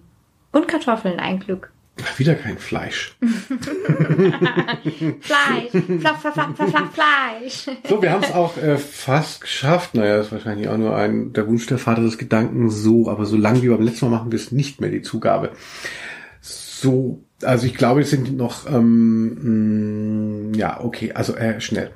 Und 0.53 0.69
Kartoffeln, 0.69 1.19
ein 1.19 1.41
Glück. 1.41 1.73
Wieder 2.17 2.35
kein 2.35 2.59
Fleisch. 2.59 3.17
Fleisch, 5.21 5.71
flach, 6.01 6.21
flach, 6.21 6.35
flach, 6.35 6.55
flach, 6.57 6.93
Fleisch. 6.93 7.67
So, 7.89 8.03
wir 8.03 8.11
haben 8.11 8.25
es 8.25 8.33
auch 8.33 8.57
äh, 8.57 8.79
fast 8.79 9.41
geschafft. 9.43 9.95
Naja, 9.95 10.17
das 10.17 10.27
ist 10.27 10.33
wahrscheinlich 10.33 10.69
auch 10.69 10.77
nur 10.77 10.97
ein 10.97 11.33
der 11.33 11.47
Wunsch 11.47 11.67
der 11.67 11.79
Vater 11.79 12.03
des 12.03 12.19
Gedanken 12.19 12.69
so, 12.69 13.09
aber 13.09 13.27
so 13.27 13.37
lang 13.37 13.63
wie 13.63 13.69
beim 13.69 13.83
letzten 13.83 14.07
Mal 14.07 14.19
machen 14.19 14.33
wir 14.33 14.39
es 14.39 14.51
nicht 14.51 14.81
mehr, 14.81 14.91
die 14.91 15.03
Zugabe. 15.03 15.53
So, 16.41 17.23
also 17.43 17.67
ich 17.67 17.75
glaube, 17.75 18.01
es 18.01 18.11
sind 18.11 18.37
noch, 18.37 18.67
ähm, 18.69 20.51
mh, 20.51 20.59
ja, 20.59 20.81
okay, 20.81 21.13
also 21.13 21.37
äh, 21.37 21.61
schnell. 21.61 21.93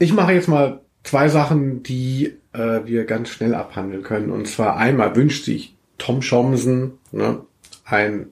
Ich 0.00 0.12
mache 0.12 0.32
jetzt 0.32 0.48
mal 0.48 0.80
zwei 1.04 1.28
Sachen, 1.28 1.84
die 1.84 2.39
äh, 2.52 2.80
wir 2.84 3.04
ganz 3.04 3.28
schnell 3.30 3.54
abhandeln 3.54 4.02
können. 4.02 4.30
Und 4.30 4.46
zwar 4.48 4.76
einmal 4.76 5.16
wünscht 5.16 5.44
sich 5.44 5.76
Tom 5.98 6.22
Schomsen, 6.22 6.92
ne, 7.12 7.40
ein 7.84 8.26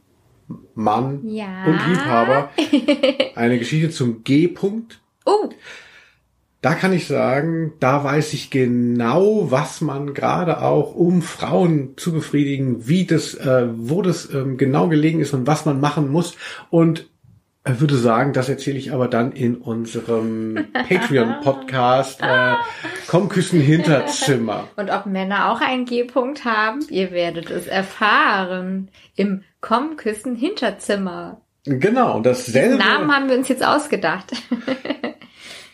Mann 0.74 1.20
Ja. 1.28 1.64
und 1.66 1.78
Liebhaber, 1.88 2.50
eine 3.34 3.58
Geschichte 3.58 3.90
zum 3.90 4.24
G-Punkt. 4.24 5.00
Oh, 5.26 5.50
Da 6.62 6.74
kann 6.74 6.92
ich 6.92 7.06
sagen, 7.06 7.74
da 7.80 8.02
weiß 8.02 8.32
ich 8.32 8.50
genau, 8.50 9.50
was 9.50 9.80
man 9.82 10.14
gerade 10.14 10.62
auch, 10.62 10.94
um 10.94 11.20
Frauen 11.22 11.90
zu 11.96 12.12
befriedigen, 12.12 12.88
wie 12.88 13.04
das, 13.04 13.34
äh, 13.34 13.68
wo 13.76 14.00
das 14.02 14.32
ähm, 14.32 14.56
genau 14.56 14.88
gelegen 14.88 15.20
ist 15.20 15.34
und 15.34 15.46
was 15.46 15.66
man 15.66 15.80
machen 15.80 16.08
muss. 16.10 16.34
Und 16.70 17.08
er 17.68 17.80
würde 17.80 17.98
sagen, 17.98 18.32
das 18.32 18.48
erzähle 18.48 18.78
ich 18.78 18.92
aber 18.92 19.08
dann 19.08 19.32
in 19.32 19.56
unserem 19.56 20.68
Patreon-Podcast 20.72 22.22
äh, 22.22 22.54
Komm 23.06 23.28
küssen 23.28 23.60
Hinterzimmer. 23.60 24.68
und 24.76 24.90
ob 24.90 25.04
Männer 25.04 25.52
auch 25.52 25.60
einen 25.60 25.84
G-Punkt 25.84 26.46
haben, 26.46 26.80
ihr 26.88 27.10
werdet 27.10 27.50
es 27.50 27.66
erfahren. 27.66 28.88
Im 29.16 29.44
Komm, 29.60 29.96
Küssen, 29.96 30.34
Hinterzimmer. 30.34 31.42
Genau, 31.64 32.16
und 32.16 32.24
dasselbe. 32.24 32.76
Namen 32.76 33.14
haben 33.14 33.28
wir 33.28 33.36
uns 33.36 33.48
jetzt 33.48 33.64
ausgedacht. 33.64 34.32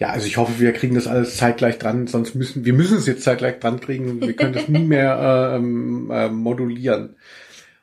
Ja, 0.00 0.08
also 0.08 0.26
ich 0.26 0.38
hoffe, 0.38 0.58
wir 0.58 0.72
kriegen 0.72 0.96
das 0.96 1.06
alles 1.06 1.36
zeitgleich 1.36 1.78
dran, 1.78 2.08
sonst 2.08 2.34
müssen 2.34 2.64
wir 2.64 2.72
müssen 2.72 2.98
es 2.98 3.06
jetzt 3.06 3.22
zeitgleich 3.22 3.60
dran 3.60 3.78
kriegen. 3.78 4.20
Wir 4.20 4.34
können 4.34 4.52
das 4.52 4.66
nie 4.66 4.82
mehr 4.82 5.52
äh, 5.52 5.56
ähm, 5.56 6.10
äh, 6.12 6.28
modulieren. 6.28 7.14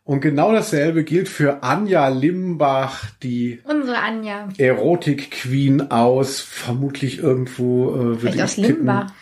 Und 0.04 0.22
genau 0.22 0.52
dasselbe 0.52 1.04
gilt 1.04 1.30
für 1.30 1.64
Anja 1.64 2.08
Limbach, 2.08 3.06
die 3.22 3.60
Unsere 3.64 4.00
Anja. 4.00 4.50
Erotik-Queen 4.58 5.92
aus 5.92 6.40
vermutlich 6.40 7.20
irgendwo 7.20 7.92
äh, 7.92 7.98
würde 7.98 8.18
Vielleicht 8.18 8.36
ich 8.36 8.44
aus 8.44 8.56
tippen. 8.56 8.76
Limbach. 8.78 9.14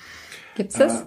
Gibt's 0.56 0.76
das? 0.76 1.06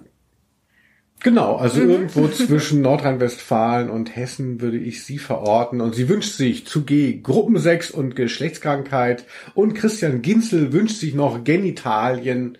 Genau, 1.20 1.56
also 1.56 1.80
irgendwo 1.80 2.28
zwischen 2.28 2.82
Nordrhein-Westfalen 2.82 3.90
und 3.90 4.14
Hessen 4.14 4.60
würde 4.60 4.78
ich 4.78 5.04
sie 5.04 5.18
verorten. 5.18 5.80
Und 5.80 5.94
sie 5.94 6.08
wünscht 6.08 6.34
sich 6.34 6.66
zu 6.66 6.84
G 6.84 7.20
Gruppensex 7.22 7.90
und 7.90 8.16
Geschlechtskrankheit. 8.16 9.24
Und 9.54 9.74
Christian 9.74 10.20
Ginzel 10.20 10.72
wünscht 10.72 10.96
sich 10.96 11.14
noch 11.14 11.44
Genitalien. 11.44 12.58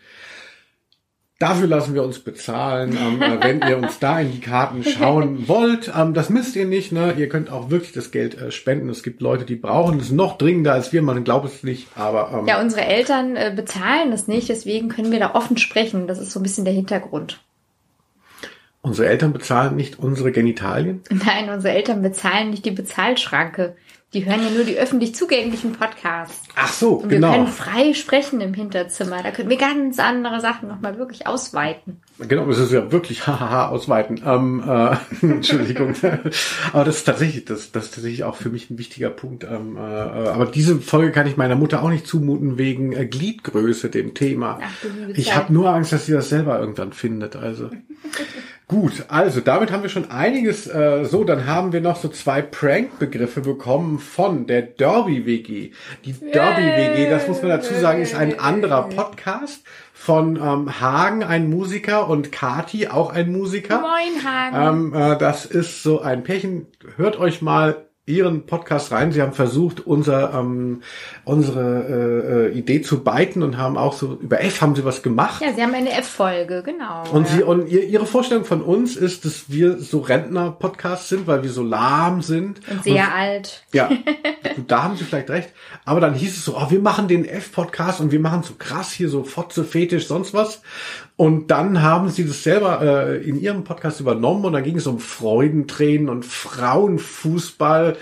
Dafür 1.43 1.66
lassen 1.66 1.94
wir 1.94 2.05
uns 2.05 2.20
bezahlen, 2.20 2.97
ähm, 2.97 3.20
äh, 3.20 3.43
wenn 3.43 3.60
ihr 3.62 3.77
uns 3.77 3.98
da 3.98 4.20
in 4.20 4.31
die 4.31 4.39
Karten 4.39 4.85
schauen 4.98 5.48
wollt. 5.48 5.90
Ähm, 5.93 6.14
das 6.14 6.31
müsst 6.31 6.55
ihr 6.55 6.66
nicht, 6.66 6.93
ne? 6.93 7.14
Ihr 7.19 7.28
könnt 7.28 7.51
auch 7.51 7.69
wirklich 7.69 7.90
das 7.90 8.12
Geld 8.12 8.40
äh, 8.40 8.52
spenden. 8.52 8.89
Es 8.89 9.02
gibt 9.02 9.20
Leute, 9.20 9.44
die 9.44 9.56
brauchen 9.56 9.98
es 9.98 10.12
noch 10.12 10.39
dringender 10.39 10.73
als 10.73 10.93
wir. 10.93 11.02
Man 11.02 11.24
glaubt 11.24 11.47
es 11.47 11.64
nicht, 11.64 11.89
aber 11.97 12.31
ähm, 12.32 12.47
Ja, 12.47 12.60
unsere 12.60 12.82
Eltern 12.82 13.35
äh, 13.35 13.52
bezahlen 13.56 14.12
das 14.12 14.28
nicht, 14.28 14.48
deswegen 14.51 14.89
können 14.89 15.10
wir 15.10 15.19
da 15.19 15.35
offen 15.35 15.56
sprechen. 15.56 16.06
Das 16.06 16.20
ist 16.20 16.31
so 16.31 16.39
ein 16.39 16.44
bisschen 16.44 16.64
der 16.64 16.74
Hintergrund. 16.74 17.40
unsere 18.81 19.09
Eltern 19.09 19.32
bezahlen 19.32 19.74
nicht 19.74 19.98
unsere 19.98 20.31
Genitalien. 20.31 21.02
Nein, 21.10 21.51
unsere 21.51 21.74
Eltern 21.74 22.02
bezahlen 22.02 22.51
nicht 22.51 22.64
die 22.64 22.70
Bezahlschranke. 22.70 23.74
Die 24.14 24.26
hören 24.26 24.43
ja 24.43 24.51
nur 24.51 24.64
die 24.64 24.76
öffentlich 24.76 25.14
zugänglichen 25.14 25.72
Podcasts. 25.72 26.43
Ach 26.55 26.70
so, 26.70 26.97
Und 26.97 27.09
wir 27.09 27.16
genau. 27.16 27.32
können 27.32 27.47
frei 27.47 27.94
sprechen 27.94 28.43
im 28.43 28.52
Hinterzimmer. 28.52 29.22
Da 29.22 29.30
können 29.30 29.48
wir 29.48 29.56
ganz 29.56 29.98
andere 29.98 30.43
Sachen 30.43 30.68
nochmal 30.68 30.98
wirklich 30.98 31.26
ausweiten. 31.26 32.02
Genau, 32.18 32.44
das 32.44 32.59
ist 32.59 32.72
ja 32.72 32.93
wirklich 32.93 33.26
hahaha 33.26 33.68
ausweiten. 33.68 34.20
Ähm, 34.24 34.62
äh, 34.66 34.97
Entschuldigung. 35.22 35.94
aber 36.72 36.84
das 36.84 36.97
ist 36.97 37.05
tatsächlich, 37.05 37.47
das, 37.47 37.72
das 37.72 37.84
ist 37.84 37.94
tatsächlich 37.94 38.24
auch 38.24 38.36
für 38.36 38.51
mich 38.51 38.68
ein 38.68 38.76
wichtiger 38.76 39.09
Punkt. 39.09 39.44
Ähm, 39.44 39.76
äh, 39.76 39.80
aber 39.80 40.44
diese 40.44 40.78
Folge 40.78 41.10
kann 41.10 41.26
ich 41.26 41.39
meiner 41.39 41.56
Mutter 41.56 41.82
auch 41.82 41.89
nicht 41.89 42.06
zumuten 42.06 42.59
wegen 42.59 42.93
äh, 42.93 43.06
Gliedgröße, 43.06 43.89
dem 43.89 44.12
Thema. 44.12 44.60
Ach, 44.62 44.70
ich 45.14 45.34
habe 45.34 45.52
nur 45.55 45.70
Angst, 45.70 45.90
dass 45.90 46.05
sie 46.05 46.12
das 46.12 46.28
selber 46.28 46.60
irgendwann 46.60 46.93
findet. 46.93 47.34
Also 47.36 47.70
gut, 48.72 49.04
also 49.08 49.40
damit 49.40 49.70
haben 49.70 49.82
wir 49.82 49.90
schon 49.90 50.10
einiges. 50.10 50.66
Äh, 50.66 51.04
so, 51.04 51.24
dann 51.24 51.46
haben 51.46 51.74
wir 51.74 51.82
noch 51.82 51.96
so 51.96 52.08
zwei 52.08 52.40
Prank-Begriffe 52.40 53.42
bekommen 53.42 53.98
von 53.98 54.46
der 54.46 54.62
Derby 54.62 55.26
WG. 55.26 55.72
Die 56.06 56.12
Derby 56.12 56.62
WG, 56.62 57.10
das 57.10 57.28
muss 57.28 57.42
man 57.42 57.50
dazu 57.50 57.74
sagen, 57.74 58.00
ist 58.00 58.14
ein 58.14 58.40
anderer 58.40 58.88
Podcast 58.88 59.62
von 59.92 60.36
ähm, 60.36 60.80
Hagen, 60.80 61.22
ein 61.22 61.50
Musiker, 61.50 62.08
und 62.08 62.32
Kati, 62.32 62.88
auch 62.88 63.12
ein 63.12 63.30
Musiker. 63.30 63.80
Moin, 63.80 64.24
Hagen. 64.24 64.94
Ähm, 64.94 64.94
äh, 64.94 65.18
das 65.18 65.44
ist 65.44 65.82
so 65.82 66.00
ein 66.00 66.22
Pärchen. 66.22 66.66
Hört 66.96 67.18
euch 67.18 67.42
mal 67.42 67.84
ihren 68.04 68.46
Podcast 68.46 68.90
rein. 68.90 69.12
Sie 69.12 69.22
haben 69.22 69.32
versucht, 69.32 69.78
unser, 69.86 70.34
ähm, 70.34 70.82
unsere 71.24 72.48
äh, 72.48 72.48
äh, 72.48 72.58
Idee 72.58 72.82
zu 72.82 73.04
beiten 73.04 73.44
und 73.44 73.56
haben 73.56 73.78
auch 73.78 73.92
so 73.92 74.18
über 74.20 74.42
F 74.42 74.60
haben 74.60 74.74
sie 74.74 74.84
was 74.84 75.04
gemacht. 75.04 75.40
ja, 75.40 75.52
sie 75.52 75.62
haben 75.62 75.72
eine 75.72 75.92
F-Folge, 75.92 76.64
genau. 76.64 77.04
Und 77.12 77.28
ja. 77.28 77.36
sie 77.36 77.42
und 77.44 77.68
ihr, 77.68 77.84
ihre 77.84 78.06
Vorstellung 78.06 78.44
von 78.44 78.60
uns 78.60 78.96
ist, 78.96 79.24
dass 79.24 79.52
wir 79.52 79.78
so 79.78 80.00
Rentner-Podcasts 80.00 81.10
sind, 81.10 81.28
weil 81.28 81.44
wir 81.44 81.50
so 81.50 81.62
lahm 81.62 82.22
sind. 82.22 82.60
Und 82.68 82.82
sehr 82.82 83.14
alt. 83.14 83.64
Ja, 83.72 83.88
da 84.66 84.82
haben 84.82 84.96
sie 84.96 85.04
vielleicht 85.04 85.30
recht. 85.30 85.50
Aber 85.84 86.00
dann 86.00 86.14
hieß 86.14 86.36
es 86.36 86.44
so, 86.44 86.56
oh, 86.56 86.70
wir 86.70 86.80
machen 86.80 87.06
den 87.06 87.24
F-Podcast 87.24 88.00
und 88.00 88.10
wir 88.10 88.20
machen 88.20 88.42
so 88.42 88.54
krass 88.58 88.90
hier 88.90 89.08
so 89.08 89.22
Fotze, 89.22 89.62
Fetisch, 89.62 90.08
sonst 90.08 90.34
was. 90.34 90.62
Und 91.22 91.52
dann 91.52 91.82
haben 91.82 92.08
sie 92.08 92.26
das 92.26 92.42
selber 92.42 92.82
äh, 92.82 93.16
in 93.18 93.40
ihrem 93.40 93.62
Podcast 93.62 94.00
übernommen 94.00 94.44
und 94.44 94.54
dann 94.54 94.64
ging 94.64 94.78
es 94.78 94.88
um 94.88 94.98
Freudentränen 94.98 96.08
und 96.08 96.24
Frauenfußball. 96.24 97.96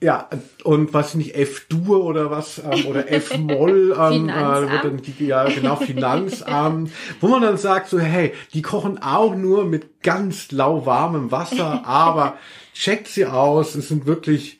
Ja, 0.00 0.28
und 0.62 0.94
was 0.94 1.16
nicht, 1.16 1.34
F-Dur 1.34 2.04
oder 2.04 2.30
was, 2.30 2.58
ähm, 2.60 2.86
oder 2.86 3.10
F-Moll, 3.12 3.96
ähm, 3.98 4.28
äh, 4.28 5.24
ja, 5.24 5.48
genau, 5.48 5.74
Finanzamt, 5.74 6.92
wo 7.20 7.26
man 7.26 7.42
dann 7.42 7.56
sagt 7.56 7.88
so, 7.88 7.98
hey, 7.98 8.32
die 8.54 8.62
kochen 8.62 9.02
auch 9.02 9.34
nur 9.34 9.64
mit 9.64 10.04
ganz 10.04 10.52
lauwarmem 10.52 11.32
Wasser, 11.32 11.84
aber 11.88 12.34
checkt 12.72 13.08
sie 13.08 13.26
aus, 13.26 13.74
es 13.74 13.88
sind 13.88 14.06
wirklich 14.06 14.55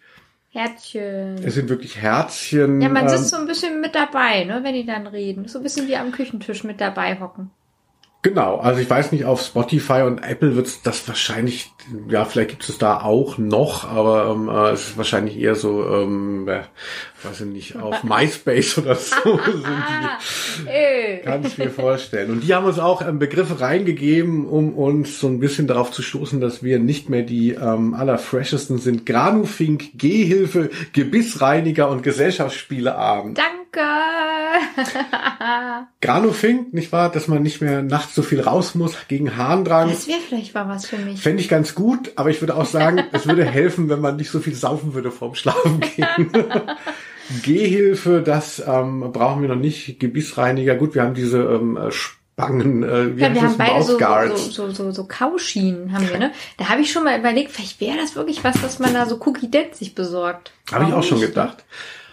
Herzchen. 0.57 1.37
Es 1.45 1.55
sind 1.55 1.69
wirklich 1.69 1.99
Herzchen. 1.99 2.81
Ja, 2.81 2.89
man 2.89 3.09
sitzt 3.09 3.29
so 3.29 3.37
ein 3.37 3.47
bisschen 3.47 3.81
mit 3.81 3.95
dabei, 3.95 4.45
ne, 4.45 4.61
wenn 4.63 4.75
die 4.75 4.87
dann 4.87 5.07
reden. 5.07 5.49
So 5.49 5.59
ein 5.59 5.63
bisschen 5.63 5.87
wie 5.87 5.97
am 5.97 6.13
Küchentisch 6.13 6.65
mit 6.65 6.81
dabei 6.81 7.21
hocken. 7.21 7.51
Genau, 8.27 8.57
also 8.57 8.81
ich 8.81 8.91
weiß 8.91 9.13
nicht, 9.13 9.25
auf 9.25 9.41
Spotify 9.41 10.03
und 10.03 10.19
Apple 10.19 10.57
wird 10.57 10.85
das 10.85 11.07
wahrscheinlich, 11.07 11.71
ja, 12.09 12.25
vielleicht 12.25 12.51
gibt 12.51 12.69
es 12.69 12.77
da 12.77 13.01
auch 13.01 13.39
noch, 13.39 13.89
aber 13.89 14.33
ähm, 14.33 14.49
äh, 14.49 14.73
es 14.73 14.89
ist 14.89 14.97
wahrscheinlich 14.97 15.39
eher 15.39 15.55
so, 15.55 15.87
ähm, 15.89 16.49
äh, 16.49 16.63
weiß 17.23 17.43
ich 17.43 17.47
nicht, 17.47 17.77
auf 17.77 18.03
MySpace 18.03 18.79
oder 18.79 18.97
so 18.97 19.15
sind 19.45 19.65
die. 20.59 21.23
Kann 21.23 21.45
ich 21.47 21.57
mir 21.57 21.71
vorstellen. 21.71 22.33
Und 22.33 22.41
die 22.41 22.53
haben 22.53 22.67
uns 22.67 22.81
auch 22.81 23.07
ähm, 23.07 23.21
Begriffe 23.21 23.61
reingegeben, 23.61 24.45
um 24.45 24.75
uns 24.75 25.21
so 25.21 25.29
ein 25.29 25.39
bisschen 25.39 25.69
darauf 25.69 25.93
zu 25.93 26.03
stoßen, 26.03 26.41
dass 26.41 26.65
wir 26.65 26.81
nicht 26.81 27.09
mehr 27.09 27.23
die 27.23 27.53
ähm, 27.53 27.95
allerfreshesten 27.95 28.79
sind. 28.79 29.07
Granufink, 29.07 29.97
Gehhilfe, 29.99 30.71
Gebissreiniger 30.93 31.89
und 31.91 32.03
Gesellschaftsspieleabend. 32.03 33.39
Danke! 33.39 33.87
Granufink, 36.01 36.73
nicht 36.73 36.93
wahr, 36.93 37.11
dass 37.11 37.29
man 37.29 37.43
nicht 37.43 37.61
mehr 37.61 37.83
nachts 37.83 38.15
so 38.17 38.23
viel 38.23 38.41
raus 38.41 38.75
muss 38.75 38.97
gegen 39.09 39.37
Harndrang. 39.37 39.91
Das 39.91 40.09
wäre 40.09 40.19
vielleicht 40.27 40.55
mal 40.55 40.67
was 40.69 40.87
für 40.87 40.97
mich. 40.97 41.21
Fände 41.21 41.43
ich 41.43 41.49
ganz 41.49 41.75
gut, 41.75 42.13
aber 42.17 42.31
ich 42.31 42.41
würde 42.41 42.57
auch 42.57 42.65
sagen, 42.65 43.05
es 43.13 43.29
würde 43.29 43.45
helfen, 43.45 43.89
wenn 43.91 44.01
man 44.01 44.17
nicht 44.17 44.31
so 44.31 44.41
viel 44.41 44.55
saufen 44.55 44.95
würde 44.95 45.13
vorm 45.13 45.35
Schlafen 45.35 45.81
gehen. 45.81 46.33
Gehhilfe, 47.43 48.23
das 48.25 48.63
ähm, 48.67 49.13
brauchen 49.13 49.43
wir 49.43 49.51
noch 49.51 49.57
nicht. 49.57 50.01
Gebissreiniger, 50.01 50.77
gut, 50.77 50.95
wir 50.95 51.03
haben 51.03 51.15
diese 51.15 51.43
ähm, 51.43 51.79
Spangen, 51.91 52.83
äh, 52.85 53.17
wie 53.17 53.21
ja, 53.21 53.35
wir 53.35 53.43
haben 53.43 53.57
beide 53.59 53.83
so, 53.83 53.99
so, 53.99 54.37
so, 54.37 54.71
so, 54.71 54.91
so 54.93 55.05
Kauschienen 55.05 55.93
haben 55.93 56.09
wir, 56.09 56.19
ne? 56.19 56.33
Da 56.57 56.71
habe 56.71 56.81
ich 56.81 56.91
schon 56.91 57.05
mal 57.05 57.19
überlegt, 57.19 57.51
vielleicht 57.51 57.81
wäre 57.81 57.99
das 57.99 58.17
wirklich 58.17 58.45
was, 58.45 58.61
dass 58.63 58.79
man 58.79 58.95
da 58.95 59.07
so 59.07 59.21
Cookie 59.27 59.51
Dead 59.51 59.75
sich 59.75 59.95
besorgt. 59.95 60.53
Habe 60.73 60.87
ich 60.89 60.95
auch 60.95 61.03
schon 61.03 61.19
nicht, 61.19 61.29
gedacht. 61.29 61.59
Ne? 61.59 61.65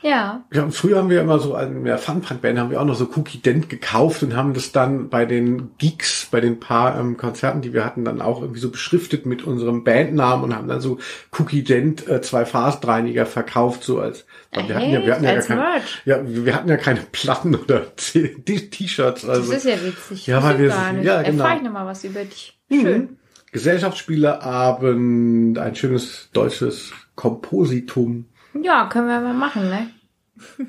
Ja. 0.03 0.43
Ja, 0.51 0.63
und 0.63 0.73
früher 0.75 0.97
haben 0.97 1.09
wir 1.09 1.21
immer 1.21 1.39
so 1.39 1.55
in 1.57 1.85
der 1.85 1.97
Funpunk-Band 1.97 2.59
haben 2.59 2.69
wir 2.71 2.81
auch 2.81 2.85
noch 2.85 2.95
so 2.95 3.09
Cookie 3.15 3.37
Dent 3.37 3.69
gekauft 3.69 4.21
und 4.21 4.35
haben 4.35 4.53
das 4.53 4.73
dann 4.73 5.07
bei 5.09 5.25
den 5.25 5.71
Geeks, 5.77 6.27
bei 6.29 6.41
den 6.41 6.59
paar 6.59 6.99
ähm, 6.99 7.15
Konzerten, 7.15 7.61
die 7.61 7.71
wir 7.73 7.85
hatten, 7.85 8.03
dann 8.03 8.21
auch 8.21 8.41
irgendwie 8.41 8.59
so 8.59 8.69
beschriftet 8.69 9.25
mit 9.25 9.43
unserem 9.43 9.85
Bandnamen 9.85 10.43
und 10.43 10.53
haben 10.55 10.67
dann 10.67 10.81
so 10.81 10.99
Cookie 11.39 11.63
Dent 11.63 12.07
äh, 12.09 12.21
zwei 12.21 12.43
Phasenreiniger 12.45 13.25
verkauft, 13.25 13.83
so 13.85 13.99
als 13.99 14.25
wir 14.51 14.75
hatten 14.75 14.91
ja, 14.91 15.03
wir 15.05 15.13
hatten 15.15 15.23
ja, 15.23 15.39
keine, 15.41 15.61
Merch. 15.61 16.01
ja, 16.05 16.19
wir 16.23 16.53
hatten 16.53 16.69
ja 16.69 16.77
keine 16.77 16.99
Platten 17.11 17.55
oder 17.63 17.95
T-Shirts. 17.95 19.21
Das 19.21 19.29
Also 19.29 19.53
ist 19.53 19.65
ja 19.65 19.81
witzig. 19.83 20.27
Ja, 20.27 20.41
Das 20.41 20.49
weil 20.49 20.59
wir- 20.59 20.67
ja, 21.01 21.21
genau. 21.23 21.43
erfahre 21.43 21.57
ich 21.57 21.63
nochmal 21.63 21.85
was 21.85 22.03
über 22.03 22.23
dich. 22.25 22.59
Mhm. 22.69 22.81
Schön. 22.81 23.17
Gesellschaftsspieleabend, 23.53 25.57
ein 25.59 25.75
schönes 25.75 26.29
deutsches 26.33 26.91
Kompositum. 27.15 28.25
Ja, 28.61 28.85
können 28.87 29.07
wir 29.07 29.19
mal 29.19 29.33
machen, 29.33 29.69
ne? 29.69 29.87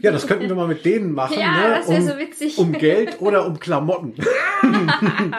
Ja, 0.00 0.12
das 0.12 0.26
könnten 0.26 0.48
wir 0.48 0.54
mal 0.54 0.68
mit 0.68 0.84
denen 0.84 1.12
machen, 1.12 1.38
Ja, 1.38 1.52
ne? 1.52 1.74
das 1.76 1.88
wär 1.88 1.98
um, 1.98 2.06
so 2.06 2.18
witzig. 2.18 2.58
um 2.58 2.72
Geld 2.72 3.20
oder 3.20 3.46
um 3.46 3.58
Klamotten. 3.58 4.14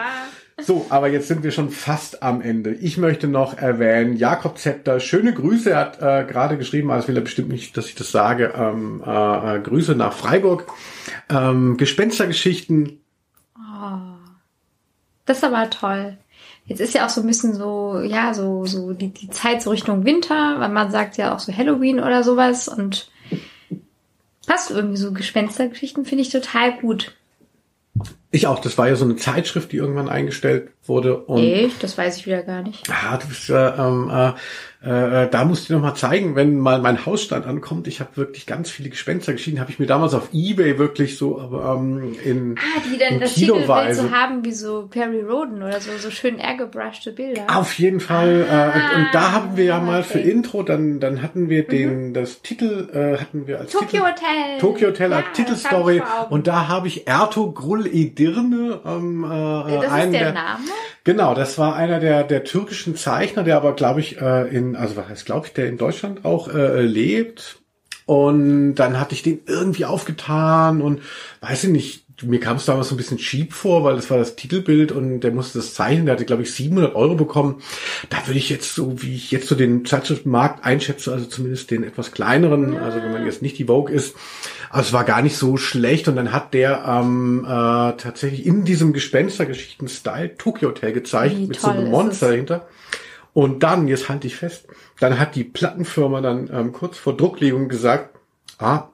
So, 0.58 0.86
aber 0.88 1.08
jetzt 1.08 1.28
sind 1.28 1.42
wir 1.42 1.50
schon 1.50 1.68
fast 1.68 2.22
am 2.22 2.40
Ende. 2.40 2.72
Ich 2.72 2.96
möchte 2.96 3.28
noch 3.28 3.58
erwähnen, 3.58 4.16
Jakob 4.16 4.56
Zepter, 4.56 5.00
schöne 5.00 5.34
Grüße. 5.34 5.68
Er 5.68 5.78
hat 5.78 6.00
äh, 6.00 6.24
gerade 6.24 6.56
geschrieben, 6.56 6.90
also 6.90 7.08
will 7.08 7.16
er 7.16 7.20
bestimmt 7.20 7.50
nicht, 7.50 7.76
dass 7.76 7.88
ich 7.88 7.94
das 7.94 8.10
sage, 8.10 8.54
ähm, 8.56 9.02
äh, 9.06 9.56
äh, 9.56 9.60
Grüße 9.60 9.94
nach 9.94 10.14
Freiburg. 10.14 10.72
Ähm, 11.28 11.76
Gespenstergeschichten. 11.76 13.00
Das 15.26 15.38
ist 15.38 15.44
aber 15.44 15.68
toll. 15.68 16.16
Jetzt 16.64 16.80
ist 16.80 16.94
ja 16.94 17.04
auch 17.04 17.10
so 17.10 17.20
ein 17.20 17.26
bisschen 17.26 17.52
so, 17.54 18.00
ja, 18.00 18.32
so, 18.32 18.64
so 18.64 18.94
die, 18.94 19.08
die 19.08 19.28
Zeit 19.28 19.60
so 19.60 19.70
Richtung 19.70 20.06
Winter, 20.06 20.56
weil 20.58 20.70
man 20.70 20.90
sagt 20.90 21.18
ja 21.18 21.34
auch 21.34 21.38
so 21.38 21.52
Halloween 21.54 22.00
oder 22.00 22.22
sowas 22.24 22.66
und 22.66 23.10
passt 24.46 24.70
irgendwie 24.70 24.96
so 24.96 25.12
Gespenstergeschichten, 25.12 26.04
finde 26.04 26.22
ich 26.22 26.30
total 26.30 26.78
gut. 26.78 27.14
Ich 28.30 28.46
auch, 28.46 28.60
das 28.60 28.78
war 28.78 28.88
ja 28.88 28.96
so 28.96 29.04
eine 29.04 29.16
Zeitschrift, 29.16 29.72
die 29.72 29.76
irgendwann 29.76 30.08
eingestellt 30.08 30.70
wurde. 30.88 31.16
Und 31.16 31.42
Echt? 31.42 31.82
Das 31.82 31.96
weiß 31.96 32.18
ich 32.18 32.26
wieder 32.26 32.42
gar 32.42 32.62
nicht. 32.62 32.84
Ah, 32.90 33.16
du 33.16 33.28
bist, 33.28 33.50
äh, 33.50 33.54
äh, 33.54 34.32
äh, 34.84 35.28
da 35.30 35.44
musst 35.44 35.68
du 35.68 35.74
noch 35.74 35.80
mal 35.80 35.94
zeigen, 35.94 36.36
wenn 36.36 36.58
mal 36.58 36.80
mein 36.80 37.06
Hausstand 37.06 37.44
ankommt. 37.46 37.88
Ich 37.88 37.98
habe 38.00 38.16
wirklich 38.16 38.46
ganz 38.46 38.70
viele 38.70 38.88
Gespenstergeschichten. 38.88 39.60
Habe 39.60 39.70
ich 39.70 39.78
mir 39.78 39.86
damals 39.86 40.14
auf 40.14 40.28
eBay 40.32 40.78
wirklich 40.78 41.16
so 41.16 41.40
ähm, 41.40 42.14
in, 42.24 42.56
Ah, 42.58 42.80
die 42.84 42.98
dann 42.98 43.18
das 43.18 43.34
Titelbild 43.34 43.94
so 43.96 44.10
haben 44.10 44.44
wie 44.44 44.52
so 44.52 44.86
Perry 44.88 45.22
Roden 45.22 45.62
oder 45.62 45.80
so, 45.80 45.90
so 45.98 46.10
schön 46.10 46.38
airgebrushte 46.38 47.12
Bilder. 47.12 47.46
Auf 47.52 47.78
jeden 47.78 48.00
Fall. 48.00 48.46
äh, 48.48 48.96
und, 48.96 49.06
und 49.06 49.08
da 49.12 49.32
haben 49.32 49.56
wir 49.56 49.64
ja 49.64 49.80
mal 49.80 50.04
für 50.04 50.18
okay. 50.18 50.30
Intro, 50.30 50.62
dann 50.62 51.00
dann 51.00 51.22
hatten 51.22 51.48
wir 51.48 51.66
den 51.66 52.14
das 52.14 52.42
Titel 52.42 52.88
äh, 52.92 53.20
hatten 53.20 53.46
wir 53.46 53.58
als 53.60 53.72
Tokyo 53.72 53.86
Titel, 53.88 54.02
Hotel. 54.02 54.58
Tokyo 54.60 54.88
Hotel 54.88 55.10
Ja, 55.10 55.16
als 55.16 55.26
Titelstory 55.34 56.02
und 56.30 56.46
da 56.46 56.68
habe 56.68 56.86
ich 56.88 57.06
Erto 57.08 57.50
Grull 57.50 57.86
Edirne 57.86 58.80
ähm, 58.86 59.24
äh, 59.24 59.28
das 59.74 59.84
ist 59.84 59.90
einen 59.90 60.12
der 60.12 60.32
Name? 60.32 60.64
Genau, 61.04 61.34
das 61.34 61.56
war 61.58 61.76
einer 61.76 62.00
der, 62.00 62.24
der 62.24 62.44
türkischen 62.44 62.96
Zeichner, 62.96 63.44
der 63.44 63.56
aber, 63.56 63.74
glaube 63.74 64.00
ich, 64.00 64.20
äh, 64.20 64.48
in, 64.48 64.74
also 64.74 64.96
was 64.96 65.08
heißt, 65.08 65.26
glaube 65.26 65.46
ich, 65.46 65.52
der 65.52 65.68
in 65.68 65.78
Deutschland 65.78 66.24
auch 66.24 66.48
äh, 66.48 66.82
lebt. 66.82 67.58
Und 68.06 68.76
dann 68.76 69.00
hatte 69.00 69.14
ich 69.14 69.22
den 69.22 69.40
irgendwie 69.46 69.84
aufgetan 69.84 70.80
und 70.80 71.02
weiß 71.40 71.64
ich 71.64 71.70
nicht, 71.70 72.06
mir 72.22 72.40
kam 72.40 72.56
es 72.56 72.64
damals 72.64 72.88
so 72.88 72.94
ein 72.94 72.98
bisschen 72.98 73.18
cheap 73.18 73.52
vor, 73.52 73.84
weil 73.84 73.96
das 73.96 74.10
war 74.10 74.16
das 74.16 74.36
Titelbild 74.36 74.90
und 74.90 75.20
der 75.20 75.32
musste 75.32 75.58
das 75.58 75.74
zeichnen, 75.74 76.06
der 76.06 76.14
hatte, 76.14 76.24
glaube 76.24 76.42
ich, 76.42 76.52
700 76.52 76.94
Euro 76.94 77.14
bekommen. 77.14 77.62
Da 78.08 78.26
würde 78.26 78.38
ich 78.38 78.48
jetzt 78.48 78.74
so, 78.74 79.02
wie 79.02 79.14
ich 79.14 79.30
jetzt 79.32 79.48
so 79.48 79.54
den 79.54 79.84
Zeitschriftenmarkt 79.84 80.64
einschätze, 80.64 81.12
also 81.12 81.26
zumindest 81.26 81.70
den 81.70 81.82
etwas 81.82 82.12
kleineren, 82.12 82.78
also 82.78 83.02
wenn 83.02 83.12
man 83.12 83.26
jetzt 83.26 83.42
nicht 83.42 83.58
die 83.58 83.64
Vogue 83.64 83.94
ist, 83.94 84.16
also 84.70 84.88
es 84.88 84.92
war 84.92 85.04
gar 85.04 85.22
nicht 85.22 85.36
so 85.36 85.56
schlecht 85.56 86.08
und 86.08 86.16
dann 86.16 86.32
hat 86.32 86.54
der 86.54 86.84
ähm, 86.86 87.44
äh, 87.44 87.48
tatsächlich 87.48 88.46
in 88.46 88.64
diesem 88.64 88.92
Gespenstergeschichten-Style 88.92 90.36
Tokyo 90.36 90.70
Hotel 90.70 90.92
gezeigt 90.92 91.36
Wie 91.36 91.46
mit 91.46 91.60
so 91.60 91.68
einem 91.68 91.90
Monster 91.90 92.28
dahinter. 92.28 92.66
Und 93.32 93.62
dann, 93.62 93.86
jetzt 93.86 94.08
halte 94.08 94.26
ich 94.26 94.36
fest, 94.36 94.66
dann 94.98 95.18
hat 95.18 95.34
die 95.34 95.44
Plattenfirma 95.44 96.20
dann 96.22 96.48
ähm, 96.52 96.72
kurz 96.72 96.96
vor 96.96 97.16
Drucklegung 97.16 97.68
gesagt, 97.68 98.18
ah, 98.58 98.88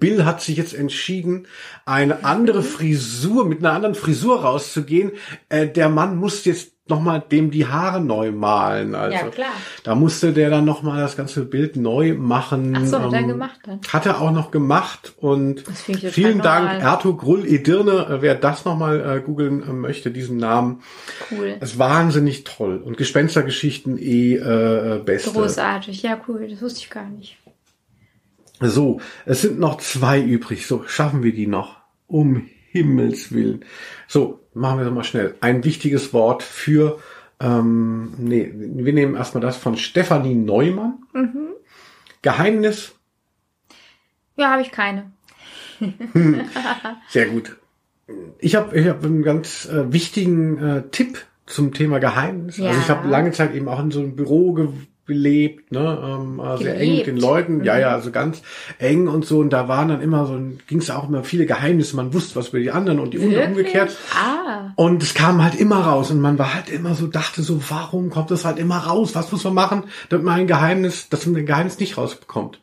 Bill 0.00 0.24
hat 0.24 0.40
sich 0.40 0.56
jetzt 0.56 0.74
entschieden, 0.74 1.46
eine 1.84 2.24
andere 2.24 2.62
Frisur, 2.62 3.44
mit 3.44 3.58
einer 3.58 3.74
anderen 3.74 3.94
Frisur 3.94 4.40
rauszugehen. 4.40 5.12
Äh, 5.50 5.68
der 5.68 5.88
Mann 5.88 6.16
muss 6.16 6.44
jetzt 6.46 6.72
nochmal 6.90 7.22
dem 7.30 7.50
die 7.50 7.66
Haare 7.66 8.00
neu 8.00 8.32
malen. 8.32 8.94
Also, 8.94 9.16
Ja, 9.16 9.28
klar. 9.28 9.52
Da 9.82 9.94
musste 9.94 10.32
der 10.32 10.50
dann 10.50 10.64
nochmal 10.64 11.00
das 11.00 11.16
ganze 11.16 11.44
Bild 11.44 11.76
neu 11.76 12.14
machen. 12.14 12.76
Ach 12.76 12.84
so, 12.86 13.00
hat 13.00 13.12
er 13.12 13.20
Ähm, 13.20 13.28
gemacht 13.28 13.60
dann. 13.64 13.80
Hat 13.92 14.06
er 14.06 14.20
auch 14.20 14.30
noch 14.30 14.50
gemacht 14.50 15.12
und 15.18 15.66
Das 15.68 15.88
ich 15.88 16.08
vielen 16.08 16.40
Dank, 16.40 16.66
normal. 16.66 16.80
Erto 16.80 17.16
Grull 17.16 17.46
Edirne, 17.46 18.06
äh, 18.08 18.22
wer 18.22 18.34
das 18.34 18.64
nochmal 18.64 19.18
äh, 19.18 19.20
googeln 19.20 19.62
äh, 19.62 19.72
möchte, 19.72 20.10
diesen 20.10 20.36
Namen. 20.36 20.82
Cool. 21.30 21.56
Es 21.60 21.72
ist 21.72 21.78
wahnsinnig 21.78 22.44
toll 22.44 22.78
und 22.84 22.96
Gespenstergeschichten 22.96 23.98
eh 23.98 24.34
äh, 24.36 25.00
beste. 25.04 25.30
Großartig. 25.30 26.02
Ja, 26.02 26.20
cool. 26.28 26.48
Das 26.48 26.62
wusste 26.62 26.80
ich 26.80 26.90
gar 26.90 27.08
nicht. 27.08 27.38
So, 28.60 29.00
es 29.24 29.42
sind 29.42 29.58
noch 29.58 29.78
zwei 29.78 30.20
übrig. 30.20 30.66
So, 30.66 30.82
schaffen 30.86 31.22
wir 31.22 31.32
die 31.32 31.46
noch? 31.46 31.76
Um 32.08 32.48
Himmels 32.70 33.32
Willen. 33.32 33.64
So, 34.06 34.40
machen 34.54 34.78
wir 34.78 34.84
doch 34.84 34.92
mal 34.92 35.04
schnell. 35.04 35.34
Ein 35.40 35.64
wichtiges 35.64 36.12
Wort 36.12 36.42
für, 36.42 36.98
ähm, 37.40 38.12
nee, 38.18 38.52
wir 38.54 38.92
nehmen 38.92 39.14
erstmal 39.14 39.42
das 39.42 39.56
von 39.56 39.76
Stefanie 39.76 40.34
Neumann. 40.34 40.98
Mhm. 41.12 41.48
Geheimnis, 42.22 42.94
Ja, 44.36 44.50
habe 44.52 44.62
ich 44.62 44.70
keine. 44.72 45.12
sehr 47.08 47.26
gut. 47.26 47.56
Ich 48.38 48.56
habe 48.56 48.76
ich 48.76 48.88
hab 48.88 49.04
einen 49.04 49.22
ganz 49.22 49.66
äh, 49.66 49.92
wichtigen 49.92 50.58
äh, 50.58 50.82
Tipp 50.90 51.24
zum 51.46 51.72
Thema 51.72 51.98
Geheimnis. 51.98 52.56
Ja. 52.56 52.68
Also 52.68 52.80
ich 52.80 52.90
habe 52.90 53.08
lange 53.08 53.32
Zeit 53.32 53.54
eben 53.54 53.68
auch 53.68 53.80
in 53.80 53.90
so 53.90 54.00
einem 54.00 54.16
Büro 54.16 54.52
ge 54.54 54.68
gelebt, 55.08 55.72
ne, 55.72 55.98
ähm, 56.04 56.38
äh, 56.38 56.58
sehr 56.58 56.78
eng 56.80 56.96
mit 56.98 57.06
den. 57.08 57.16
Leuten, 57.16 57.64
ja, 57.64 57.74
Mhm. 57.74 57.80
ja, 57.80 57.88
also 57.94 58.12
ganz 58.12 58.42
eng 58.78 59.08
und 59.08 59.24
so 59.24 59.40
und 59.40 59.50
da 59.50 59.66
waren 59.66 59.88
dann 59.88 60.00
immer 60.00 60.26
so, 60.26 60.38
ging 60.68 60.78
es 60.78 60.90
auch 60.90 61.08
immer 61.08 61.24
viele 61.24 61.46
Geheimnisse, 61.46 61.96
man 61.96 62.14
wusste 62.14 62.36
was 62.36 62.50
über 62.50 62.60
die 62.60 62.70
anderen 62.70 63.00
und 63.00 63.12
die 63.14 63.18
und 63.18 63.34
umgekehrt. 63.36 63.96
Ah. 64.14 64.70
Und 64.76 65.02
es 65.02 65.14
kam 65.14 65.42
halt 65.42 65.56
immer 65.56 65.80
raus 65.80 66.12
und 66.12 66.20
man 66.20 66.38
war 66.38 66.54
halt 66.54 66.68
immer 66.68 66.94
so, 66.94 67.08
dachte 67.08 67.42
so, 67.42 67.60
warum 67.68 68.10
kommt 68.10 68.30
das 68.30 68.44
halt 68.44 68.58
immer 68.60 68.76
raus? 68.78 69.16
Was 69.16 69.32
muss 69.32 69.42
man 69.42 69.54
machen, 69.54 69.84
damit 70.10 70.24
man 70.24 70.38
ein 70.40 70.46
Geheimnis, 70.46 71.08
dass 71.08 71.26
man 71.26 71.40
ein 71.40 71.46
Geheimnis 71.46 71.80
nicht 71.80 71.98
rausbekommt? 71.98 72.60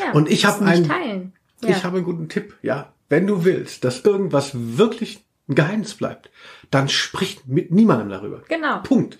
Ja, 0.00 0.12
Und 0.12 0.30
ich 0.30 0.42
das 0.42 0.52
hab 0.52 0.60
nicht 0.62 0.90
einen-. 0.90 1.32
Ja. 1.64 1.70
Ich 1.70 1.84
habe 1.84 1.96
einen 1.96 2.04
guten 2.04 2.28
Tipp, 2.28 2.54
ja. 2.62 2.92
Wenn 3.08 3.26
du 3.26 3.44
willst, 3.44 3.82
dass 3.84 4.04
irgendwas 4.04 4.50
wirklich 4.54 5.24
ein 5.48 5.54
Geheimnis 5.54 5.94
bleibt, 5.94 6.30
dann 6.70 6.88
spricht 6.88 7.46
mit 7.48 7.70
niemandem 7.70 8.10
darüber. 8.10 8.42
Genau. 8.48 8.80
Punkt. 8.82 9.18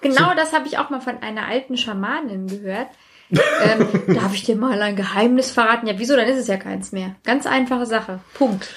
Genau 0.00 0.34
das 0.34 0.52
habe 0.52 0.66
ich 0.66 0.78
auch 0.78 0.90
mal 0.90 1.00
von 1.00 1.18
einer 1.22 1.46
alten 1.46 1.76
Schamanin 1.76 2.46
gehört. 2.46 2.88
ähm, 3.30 3.88
darf 4.14 4.34
ich 4.34 4.44
dir 4.44 4.56
mal 4.56 4.80
ein 4.82 4.96
Geheimnis 4.96 5.52
verraten? 5.52 5.86
Ja, 5.86 5.94
wieso? 5.98 6.16
Dann 6.16 6.28
ist 6.28 6.38
es 6.38 6.46
ja 6.48 6.56
keins 6.56 6.92
mehr. 6.92 7.16
Ganz 7.24 7.46
einfache 7.46 7.86
Sache. 7.86 8.20
Punkt. 8.34 8.68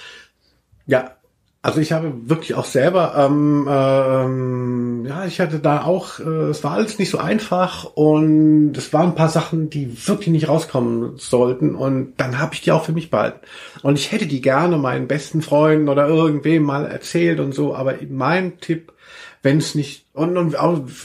Ja, 0.86 1.16
also 1.66 1.80
ich 1.80 1.94
habe 1.94 2.12
wirklich 2.30 2.56
auch 2.56 2.66
selber, 2.66 3.16
ähm, 3.18 3.66
ähm, 3.70 5.06
ja, 5.08 5.26
ich 5.26 5.40
hatte 5.40 5.60
da 5.60 5.84
auch, 5.86 6.20
äh, 6.20 6.50
es 6.50 6.62
war 6.62 6.74
alles 6.74 7.00
nicht 7.00 7.10
so 7.10 7.20
einfach 7.20 7.86
und 7.86 8.74
es 8.76 8.92
waren 8.92 9.12
ein 9.12 9.16
paar 9.16 9.30
Sachen, 9.30 9.70
die 9.70 10.06
wirklich 10.06 10.28
nicht 10.28 10.50
rauskommen 10.50 11.14
sollten 11.16 11.74
und 11.76 12.16
dann 12.18 12.38
habe 12.38 12.54
ich 12.54 12.62
die 12.62 12.74
auch 12.74 12.84
für 12.84 12.92
mich 12.92 13.10
behalten. 13.10 13.40
Und 13.82 13.98
ich 13.98 14.12
hätte 14.12 14.28
die 14.28 14.42
gerne 14.42 14.78
meinen 14.78 15.08
besten 15.08 15.42
Freunden 15.42 15.88
oder 15.88 16.06
irgendwem 16.06 16.64
mal 16.64 16.86
erzählt 16.86 17.40
und 17.40 17.54
so, 17.54 17.74
aber 17.74 17.96
mein 18.10 18.60
Tipp, 18.60 18.92
wenn 19.44 19.58
es 19.58 19.76
nicht 19.76 20.06
und, 20.14 20.38
und 20.38 20.56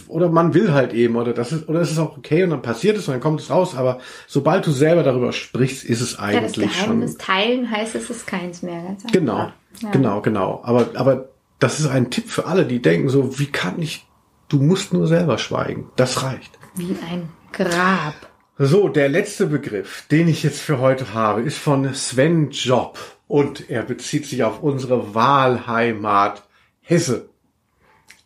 oder 0.08 0.28
man 0.30 0.54
will 0.54 0.72
halt 0.72 0.94
eben 0.94 1.16
oder 1.16 1.34
das 1.34 1.52
ist 1.52 1.68
oder 1.68 1.80
es 1.80 1.90
ist 1.90 1.98
auch 1.98 2.16
okay 2.16 2.44
und 2.44 2.50
dann 2.50 2.62
passiert 2.62 2.96
es 2.96 3.08
und 3.08 3.14
dann 3.14 3.20
kommt 3.20 3.40
es 3.40 3.50
raus, 3.50 3.74
aber 3.76 3.98
sobald 4.28 4.64
du 4.66 4.70
selber 4.70 5.02
darüber 5.02 5.32
sprichst, 5.32 5.84
ist 5.84 6.00
es 6.00 6.18
eigentlich 6.18 6.56
ja, 6.56 6.62
das 6.66 6.74
Geheimnis 6.76 7.10
schon 7.12 7.18
teilen 7.18 7.70
heißt, 7.70 7.96
es 7.96 8.08
ist 8.08 8.26
keins 8.26 8.62
mehr. 8.62 8.80
Ganz 8.80 9.02
einfach. 9.04 9.12
Genau, 9.12 9.52
Ja. 9.80 9.90
genau, 9.90 10.20
genau. 10.22 10.60
Aber, 10.62 10.90
aber 10.94 11.28
das 11.58 11.80
ist 11.80 11.88
ein 11.88 12.10
Tipp 12.10 12.30
für 12.30 12.46
alle, 12.46 12.64
die 12.64 12.80
denken 12.80 13.08
so, 13.08 13.40
wie 13.40 13.46
kann 13.46 13.82
ich, 13.82 14.06
du 14.48 14.58
musst 14.60 14.92
nur 14.92 15.08
selber 15.08 15.38
schweigen. 15.38 15.90
Das 15.96 16.22
reicht. 16.22 16.56
Wie 16.76 16.96
ein 17.10 17.28
Grab. 17.52 18.14
So, 18.56 18.88
der 18.88 19.08
letzte 19.08 19.46
Begriff, 19.46 20.04
den 20.10 20.28
ich 20.28 20.44
jetzt 20.44 20.60
für 20.60 20.78
heute 20.78 21.12
habe, 21.12 21.42
ist 21.42 21.58
von 21.58 21.92
Sven 21.92 22.50
Job 22.50 22.98
und 23.26 23.68
er 23.68 23.82
bezieht 23.82 24.26
sich 24.26 24.44
auf 24.44 24.62
unsere 24.62 25.14
Wahlheimat 25.14 26.44
Hesse 26.80 27.28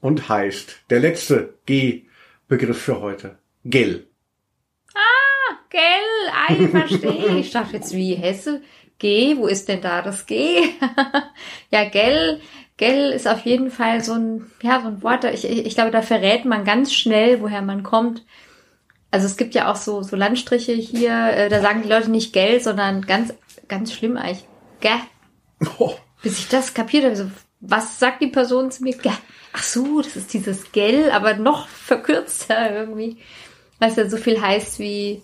und 0.02 0.28
heißt, 0.28 0.82
der 0.90 1.00
letzte 1.00 1.54
G-Begriff 1.64 2.82
für 2.82 3.00
heute, 3.00 3.38
Gell. 3.64 4.06
Gell, 5.72 5.80
ei, 6.48 6.68
verstehe. 6.68 7.38
Ich 7.38 7.50
dachte 7.50 7.76
jetzt 7.76 7.94
wie 7.94 8.14
Hesse. 8.14 8.60
G, 8.98 9.38
wo 9.38 9.46
ist 9.46 9.68
denn 9.68 9.80
da 9.80 10.02
das 10.02 10.26
G? 10.26 10.60
ja, 11.70 11.84
gell, 11.88 12.40
gell 12.76 13.10
ist 13.10 13.26
auf 13.26 13.46
jeden 13.46 13.70
Fall 13.70 14.04
so 14.04 14.12
ein, 14.12 14.50
ja, 14.62 14.82
so 14.82 14.88
ein 14.88 15.02
Wort. 15.02 15.24
Ich, 15.24 15.48
ich, 15.48 15.64
ich 15.64 15.74
glaube, 15.74 15.90
da 15.90 16.02
verrät 16.02 16.44
man 16.44 16.66
ganz 16.66 16.92
schnell, 16.92 17.40
woher 17.40 17.62
man 17.62 17.82
kommt. 17.82 18.22
Also 19.10 19.24
es 19.24 19.38
gibt 19.38 19.54
ja 19.54 19.72
auch 19.72 19.76
so, 19.76 20.02
so 20.02 20.14
Landstriche 20.14 20.72
hier, 20.72 21.12
äh, 21.12 21.48
da 21.48 21.62
sagen 21.62 21.82
die 21.82 21.88
Leute 21.88 22.10
nicht 22.10 22.34
gell, 22.34 22.60
sondern 22.60 23.06
ganz, 23.06 23.32
ganz 23.66 23.94
schlimm 23.94 24.18
eigentlich. 24.18 24.46
Gell. 24.80 25.00
Oh, 25.78 25.94
Bis 26.22 26.38
ich 26.38 26.48
das 26.48 26.74
kapiert 26.74 27.04
habe, 27.06 27.16
so, 27.16 27.30
was 27.62 27.98
sagt 27.98 28.20
die 28.20 28.26
Person 28.26 28.70
zu 28.70 28.82
mir? 28.82 28.94
Ach 29.54 29.62
so, 29.62 30.02
das 30.02 30.16
ist 30.16 30.34
dieses 30.34 30.72
gell, 30.72 31.10
aber 31.10 31.34
noch 31.34 31.68
verkürzter 31.68 32.70
irgendwie. 32.74 33.18
Was 33.78 33.96
ja 33.96 34.08
so 34.08 34.16
viel 34.16 34.40
heißt 34.40 34.78
wie 34.78 35.22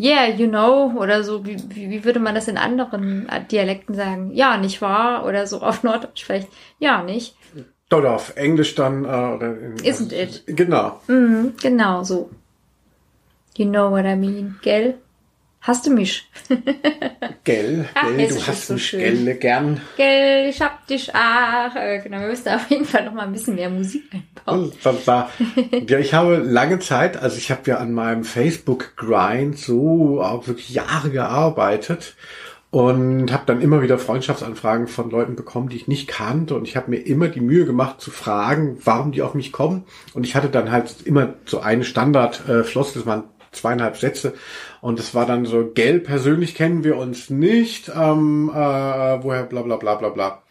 Yeah, 0.00 0.28
you 0.28 0.46
know, 0.46 0.94
oder 0.96 1.24
so, 1.24 1.44
wie, 1.44 1.58
wie, 1.70 2.04
würde 2.04 2.20
man 2.20 2.36
das 2.36 2.46
in 2.46 2.56
anderen 2.56 3.28
Dialekten 3.50 3.96
sagen? 3.96 4.30
Ja, 4.32 4.56
nicht 4.56 4.80
wahr? 4.80 5.26
Oder 5.26 5.48
so 5.48 5.60
auf 5.60 5.82
Norddeutsch 5.82 6.24
vielleicht. 6.24 6.48
Ja, 6.78 7.02
nicht. 7.02 7.34
oder 7.92 8.14
auf 8.14 8.36
Englisch 8.36 8.76
dann, 8.76 9.04
äh, 9.04 9.08
oder 9.08 9.58
in, 9.58 9.76
Isn't 9.78 10.12
it? 10.12 10.44
Genau. 10.46 11.00
Mhm, 11.08 11.54
genau 11.60 12.04
so. 12.04 12.30
You 13.56 13.68
know 13.68 13.90
what 13.90 14.04
I 14.04 14.14
mean, 14.14 14.60
gell? 14.62 14.98
Hast 15.68 15.84
du 15.86 15.90
mich? 15.90 16.26
Gell, 17.44 17.84
Ach, 17.94 18.06
gell, 18.16 18.28
du 18.28 18.46
hast 18.46 18.68
so 18.68 18.72
mich 18.72 18.86
schön. 18.86 19.00
gelle 19.00 19.34
gern. 19.34 19.78
Gell, 19.98 20.48
ich 20.48 20.62
hab 20.62 20.86
dich 20.86 21.14
ach. 21.14 21.76
Äh, 21.76 21.98
Genau, 21.98 22.20
wir 22.20 22.28
müssen 22.28 22.48
auf 22.54 22.70
jeden 22.70 22.86
Fall 22.86 23.04
noch 23.04 23.12
mal 23.12 23.26
ein 23.26 23.32
bisschen 23.32 23.54
mehr 23.54 23.68
Musik 23.68 24.04
einbauen. 24.46 24.72
Ja, 25.86 25.98
ich 25.98 26.14
habe 26.14 26.36
lange 26.38 26.78
Zeit, 26.78 27.18
also 27.18 27.36
ich 27.36 27.50
habe 27.50 27.60
ja 27.66 27.76
an 27.76 27.92
meinem 27.92 28.24
Facebook-Grind 28.24 29.58
so 29.58 30.22
auch 30.22 30.46
wirklich 30.46 30.70
Jahre 30.70 31.10
gearbeitet 31.10 32.16
und 32.70 33.30
habe 33.30 33.42
dann 33.44 33.60
immer 33.60 33.82
wieder 33.82 33.98
Freundschaftsanfragen 33.98 34.88
von 34.88 35.10
Leuten 35.10 35.36
bekommen, 35.36 35.68
die 35.68 35.76
ich 35.76 35.86
nicht 35.86 36.08
kannte 36.08 36.54
und 36.54 36.66
ich 36.66 36.76
habe 36.76 36.90
mir 36.90 36.96
immer 36.98 37.28
die 37.28 37.42
Mühe 37.42 37.66
gemacht 37.66 38.00
zu 38.00 38.10
fragen, 38.10 38.78
warum 38.84 39.12
die 39.12 39.20
auf 39.20 39.34
mich 39.34 39.52
kommen 39.52 39.84
und 40.14 40.24
ich 40.24 40.34
hatte 40.34 40.48
dann 40.48 40.72
halt 40.72 40.94
immer 41.04 41.34
so 41.44 41.60
eine 41.60 41.84
Standard-Floss, 41.84 42.94
das 42.94 43.04
waren 43.04 43.24
zweieinhalb 43.52 43.96
Sätze 43.96 44.34
und 44.80 44.98
das 44.98 45.14
war 45.14 45.26
dann 45.26 45.44
so, 45.46 45.70
gell, 45.74 46.00
persönlich 46.00 46.54
kennen 46.54 46.84
wir 46.84 46.96
uns 46.96 47.30
nicht, 47.30 47.90
ähm, 47.94 48.50
äh, 48.52 48.56
woher 48.56 49.44
bla 49.44 49.62
bla 49.62 49.76
bla 49.76 49.94
bla 49.96 50.08
bla. 50.10 50.42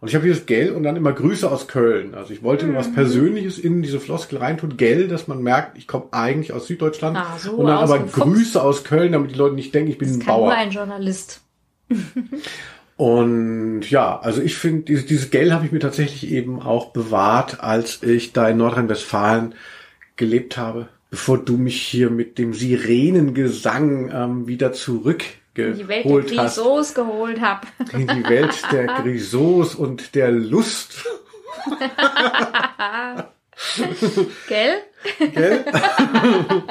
Und 0.00 0.06
ich 0.08 0.14
habe 0.14 0.24
dieses 0.26 0.46
Gell 0.46 0.70
und 0.70 0.84
dann 0.84 0.94
immer 0.94 1.12
Grüße 1.12 1.50
aus 1.50 1.66
Köln. 1.66 2.14
Also 2.14 2.32
ich 2.32 2.44
wollte 2.44 2.66
nur 2.66 2.74
Mhm. 2.74 2.78
was 2.78 2.92
Persönliches 2.92 3.58
in 3.58 3.82
diese 3.82 3.98
Floskel 3.98 4.38
reintun. 4.38 4.76
Gell, 4.76 5.08
dass 5.08 5.26
man 5.26 5.42
merkt, 5.42 5.76
ich 5.76 5.88
komme 5.88 6.04
eigentlich 6.12 6.52
aus 6.52 6.68
Süddeutschland. 6.68 7.16
Ah, 7.16 7.36
so 7.36 7.52
und 7.52 7.66
dann 7.66 7.78
aber. 7.78 7.98
Grüße 7.98 8.62
aus 8.62 8.84
Köln, 8.84 9.10
damit 9.10 9.32
die 9.32 9.34
Leute 9.34 9.56
nicht 9.56 9.74
denken, 9.74 9.90
ich 9.90 9.98
bin 9.98 10.06
Das 10.08 10.18
ein 10.18 10.20
kann 10.24 10.36
nur 10.36 10.44
Bauer. 10.46 10.54
ein 10.54 10.70
Journalist. 10.70 11.40
Und 12.96 13.88
ja, 13.90 14.18
also 14.18 14.42
ich 14.42 14.56
finde, 14.56 14.82
dieses, 14.82 15.06
dieses 15.06 15.30
Gell 15.30 15.52
habe 15.52 15.64
ich 15.64 15.70
mir 15.72 15.78
tatsächlich 15.78 16.30
eben 16.32 16.60
auch 16.60 16.86
bewahrt, 16.92 17.60
als 17.62 18.02
ich 18.02 18.32
da 18.32 18.48
in 18.48 18.56
Nordrhein-Westfalen 18.56 19.54
gelebt 20.16 20.56
habe, 20.56 20.88
bevor 21.10 21.38
du 21.38 21.56
mich 21.56 21.80
hier 21.80 22.10
mit 22.10 22.38
dem 22.38 22.52
Sirenengesang 22.54 24.10
ähm, 24.12 24.46
wieder 24.46 24.72
In 25.72 25.78
die 25.78 25.88
Welt 25.88 26.04
der. 26.04 26.36
Grisons 26.36 26.94
geholt 26.94 27.40
hab. 27.40 27.66
In 27.92 28.06
die 28.06 28.24
Welt 28.28 28.54
der 28.70 28.86
Grisos 29.02 29.74
und 29.74 30.14
der 30.14 30.30
Lust. 30.30 31.04
Gell? 34.48 34.82
Gell? 35.18 35.64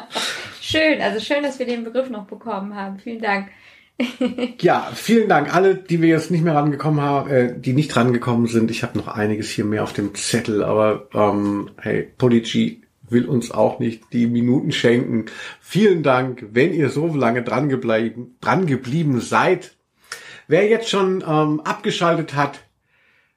Schön, 0.62 1.02
also 1.02 1.20
schön, 1.22 1.44
dass 1.44 1.60
wir 1.60 1.66
den 1.66 1.86
Begriff 1.86 2.10
noch 2.10 2.28
bekommen 2.28 2.76
haben. 2.76 3.00
Vielen 3.00 3.22
Dank. 3.22 3.48
Ja, 4.60 4.92
vielen 4.94 5.30
Dank. 5.30 5.56
Alle, 5.56 5.76
die 5.76 6.02
wir 6.02 6.10
jetzt 6.10 6.30
nicht 6.30 6.44
mehr 6.44 6.56
rangekommen 6.56 7.00
haben, 7.00 7.30
äh, 7.30 7.58
die 7.58 7.72
nicht 7.72 7.96
rangekommen 7.96 8.48
sind. 8.48 8.70
Ich 8.70 8.84
habe 8.84 8.98
noch 8.98 9.08
einiges 9.08 9.50
hier 9.50 9.64
mehr 9.64 9.84
auf 9.84 9.94
dem 9.94 10.14
Zettel, 10.14 10.64
aber 10.64 11.08
ähm, 11.14 11.72
hey, 11.78 12.04
Podigy 12.18 12.82
will 13.10 13.26
uns 13.26 13.52
auch 13.52 13.80
nicht 13.80 14.14
die 14.14 14.28
Minuten 14.28 14.72
schenken. 14.72 15.26
Vielen 15.60 16.04
Dank, 16.04 16.46
wenn 16.52 16.74
ihr 16.74 16.90
so 16.90 17.08
lange 17.08 17.44
dran 17.44 17.70
geblieben, 17.70 18.36
dran 18.42 18.66
geblieben 18.66 19.20
seid. 19.22 19.76
Wer 20.48 20.68
jetzt 20.68 20.90
schon 20.90 21.24
ähm, 21.28 21.60
abgeschaltet 21.62 22.36
hat, 22.36 22.60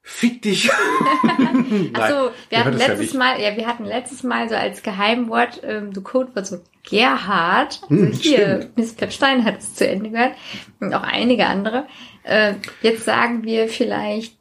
fick 0.02 0.42
dich. 0.42 0.70
Achso, 1.92 2.30
wir 2.48 2.58
hatten 2.58 2.74
es 2.74 2.80
ja 2.80 2.86
letztes 2.88 2.98
nicht. 2.98 3.14
Mal, 3.14 3.40
ja, 3.40 3.56
wir 3.56 3.66
hatten 3.66 3.84
letztes 3.84 4.22
Mal 4.22 4.48
so 4.48 4.54
als 4.54 4.82
Geheimwort, 4.82 5.60
ähm, 5.64 5.92
so 5.94 6.02
Codewort 6.02 6.46
so 6.46 6.60
Gerhard. 6.88 7.80
Also 7.82 7.88
Hm, 7.88 8.12
hier, 8.12 8.56
stimmt. 8.58 8.76
Miss 8.76 8.94
Pepstein 8.94 9.44
hat 9.44 9.58
es 9.58 9.74
zu 9.74 9.88
Ende 9.88 10.10
gehört. 10.10 10.34
Und 10.80 10.94
auch 10.94 11.02
einige 11.02 11.46
andere. 11.46 11.86
Äh, 12.22 12.54
jetzt 12.82 13.04
sagen 13.04 13.44
wir 13.44 13.68
vielleicht 13.68 14.36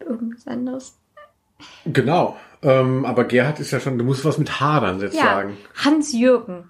irgendwas 0.00 0.46
anderes. 0.46 0.96
Genau. 1.84 2.36
Ähm, 2.62 3.04
aber 3.04 3.24
Gerhard 3.24 3.60
ist 3.60 3.72
ja 3.72 3.80
schon, 3.80 3.98
du 3.98 4.04
musst 4.04 4.24
was 4.24 4.38
mit 4.38 4.60
H 4.60 4.80
dann 4.80 5.00
jetzt 5.00 5.16
Ja, 5.16 5.22
sagen. 5.24 5.56
Hans-Jürgen. 5.74 6.68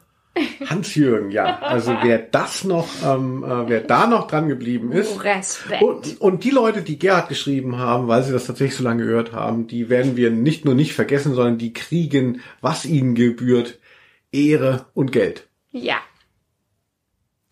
Hans-Jürgen, 0.65 1.31
ja. 1.31 1.59
Also 1.59 1.95
wer 2.03 2.19
das 2.19 2.65
noch, 2.65 2.89
ähm, 3.05 3.45
äh, 3.45 3.69
wer 3.69 3.81
da 3.81 4.07
noch 4.07 4.27
dran 4.27 4.49
geblieben 4.49 4.91
ist. 4.93 5.23
Respekt. 5.23 5.83
Und, 5.83 6.21
und 6.23 6.45
die 6.45 6.51
Leute, 6.51 6.81
die 6.81 6.99
Gerhard 6.99 7.29
geschrieben 7.29 7.77
haben, 7.79 8.09
weil 8.09 8.23
sie 8.23 8.33
das 8.33 8.47
tatsächlich 8.47 8.77
so 8.77 8.85
lange 8.85 9.05
gehört 9.05 9.33
haben, 9.33 9.67
die 9.67 9.91
werden 9.91 10.17
wir 10.17 10.31
nicht 10.31 10.65
nur 10.65 10.75
nicht 10.75 10.95
vergessen, 10.95 11.35
sondern 11.35 11.59
die 11.59 11.75
kriegen, 11.75 12.41
was 12.63 12.87
ihnen 12.87 13.15
gebührt, 13.15 13.79
Ehre 14.31 14.87
und 14.95 15.13
Geld. 15.13 15.49
Ja. 15.71 15.97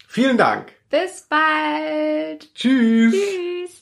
Vielen 0.09 0.39
Dank. 0.39 0.73
Bis 0.89 1.27
bald. 1.29 2.55
Tschüss. 2.55 3.15
Tschüss. 3.15 3.80